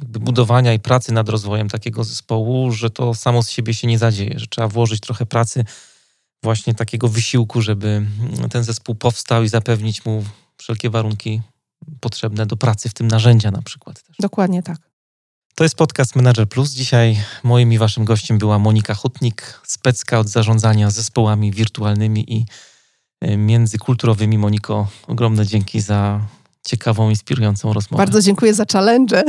budowania 0.00 0.72
i 0.72 0.78
pracy 0.78 1.12
nad 1.12 1.28
rozwojem 1.28 1.68
takiego 1.68 2.04
zespołu, 2.04 2.72
że 2.72 2.90
to 2.90 3.14
samo 3.14 3.42
z 3.42 3.50
siebie 3.50 3.74
się 3.74 3.86
nie 3.86 3.98
zadzieje, 3.98 4.38
że 4.38 4.46
trzeba 4.46 4.68
włożyć 4.68 5.00
trochę 5.00 5.26
pracy, 5.26 5.64
właśnie 6.42 6.74
takiego 6.74 7.08
wysiłku, 7.08 7.62
żeby 7.62 8.06
ten 8.50 8.64
zespół 8.64 8.94
powstał 8.94 9.42
i 9.42 9.48
zapewnić 9.48 10.04
mu 10.04 10.24
wszelkie 10.56 10.90
warunki 10.90 11.40
potrzebne 12.00 12.46
do 12.46 12.56
pracy, 12.56 12.88
w 12.88 12.94
tym 12.94 13.08
narzędzia 13.08 13.50
na 13.50 13.62
przykład. 13.62 14.02
Też. 14.02 14.16
Dokładnie 14.20 14.62
tak. 14.62 14.93
To 15.56 15.64
jest 15.64 15.76
podcast 15.76 16.16
Manager 16.16 16.48
Plus. 16.48 16.70
Dzisiaj 16.70 17.16
moim 17.42 17.72
i 17.72 17.78
waszym 17.78 18.04
gościem 18.04 18.38
była 18.38 18.58
Monika 18.58 18.94
Hutnik, 18.94 19.60
specka 19.64 20.18
od 20.18 20.28
zarządzania 20.28 20.90
zespołami 20.90 21.52
wirtualnymi 21.52 22.34
i 22.34 22.46
e, 23.20 23.36
międzykulturowymi. 23.36 24.38
Moniko, 24.38 24.88
ogromne 25.06 25.46
dzięki 25.46 25.80
za 25.80 26.20
ciekawą, 26.66 27.10
inspirującą 27.10 27.72
rozmowę. 27.72 28.00
Bardzo 28.00 28.20
dziękuję 28.20 28.54
za 28.54 28.64
challenge. 28.72 29.22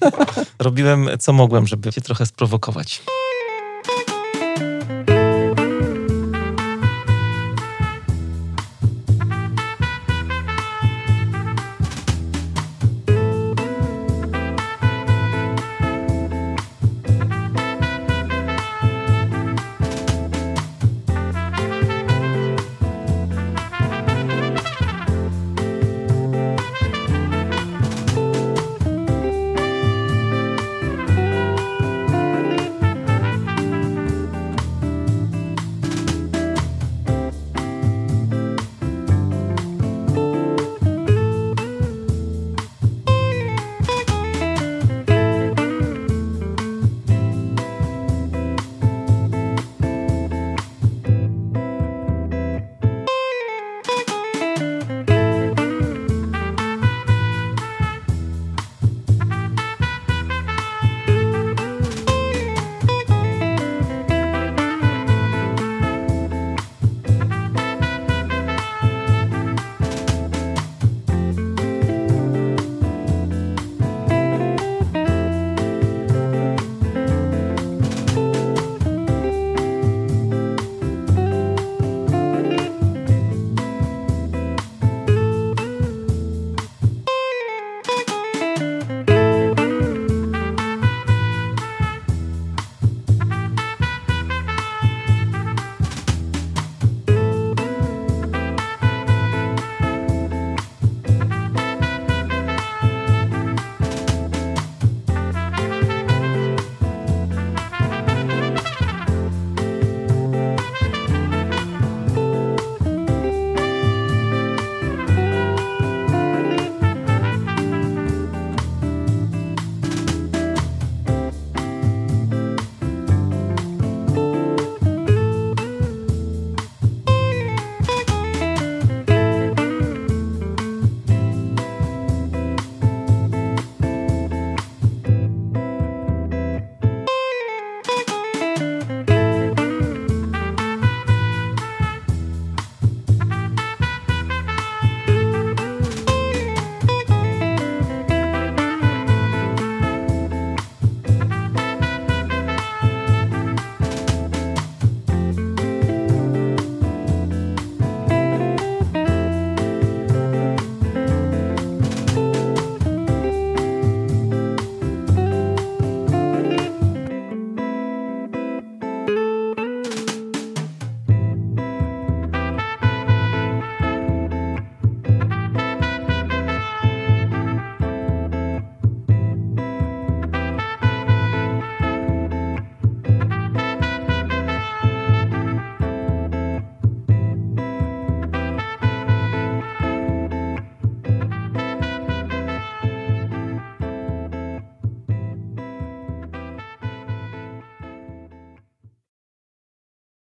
Robiłem 0.58 1.08
co 1.20 1.32
mogłem, 1.32 1.66
żeby 1.66 1.92
cię 1.92 2.00
trochę 2.00 2.26
sprowokować. 2.26 3.02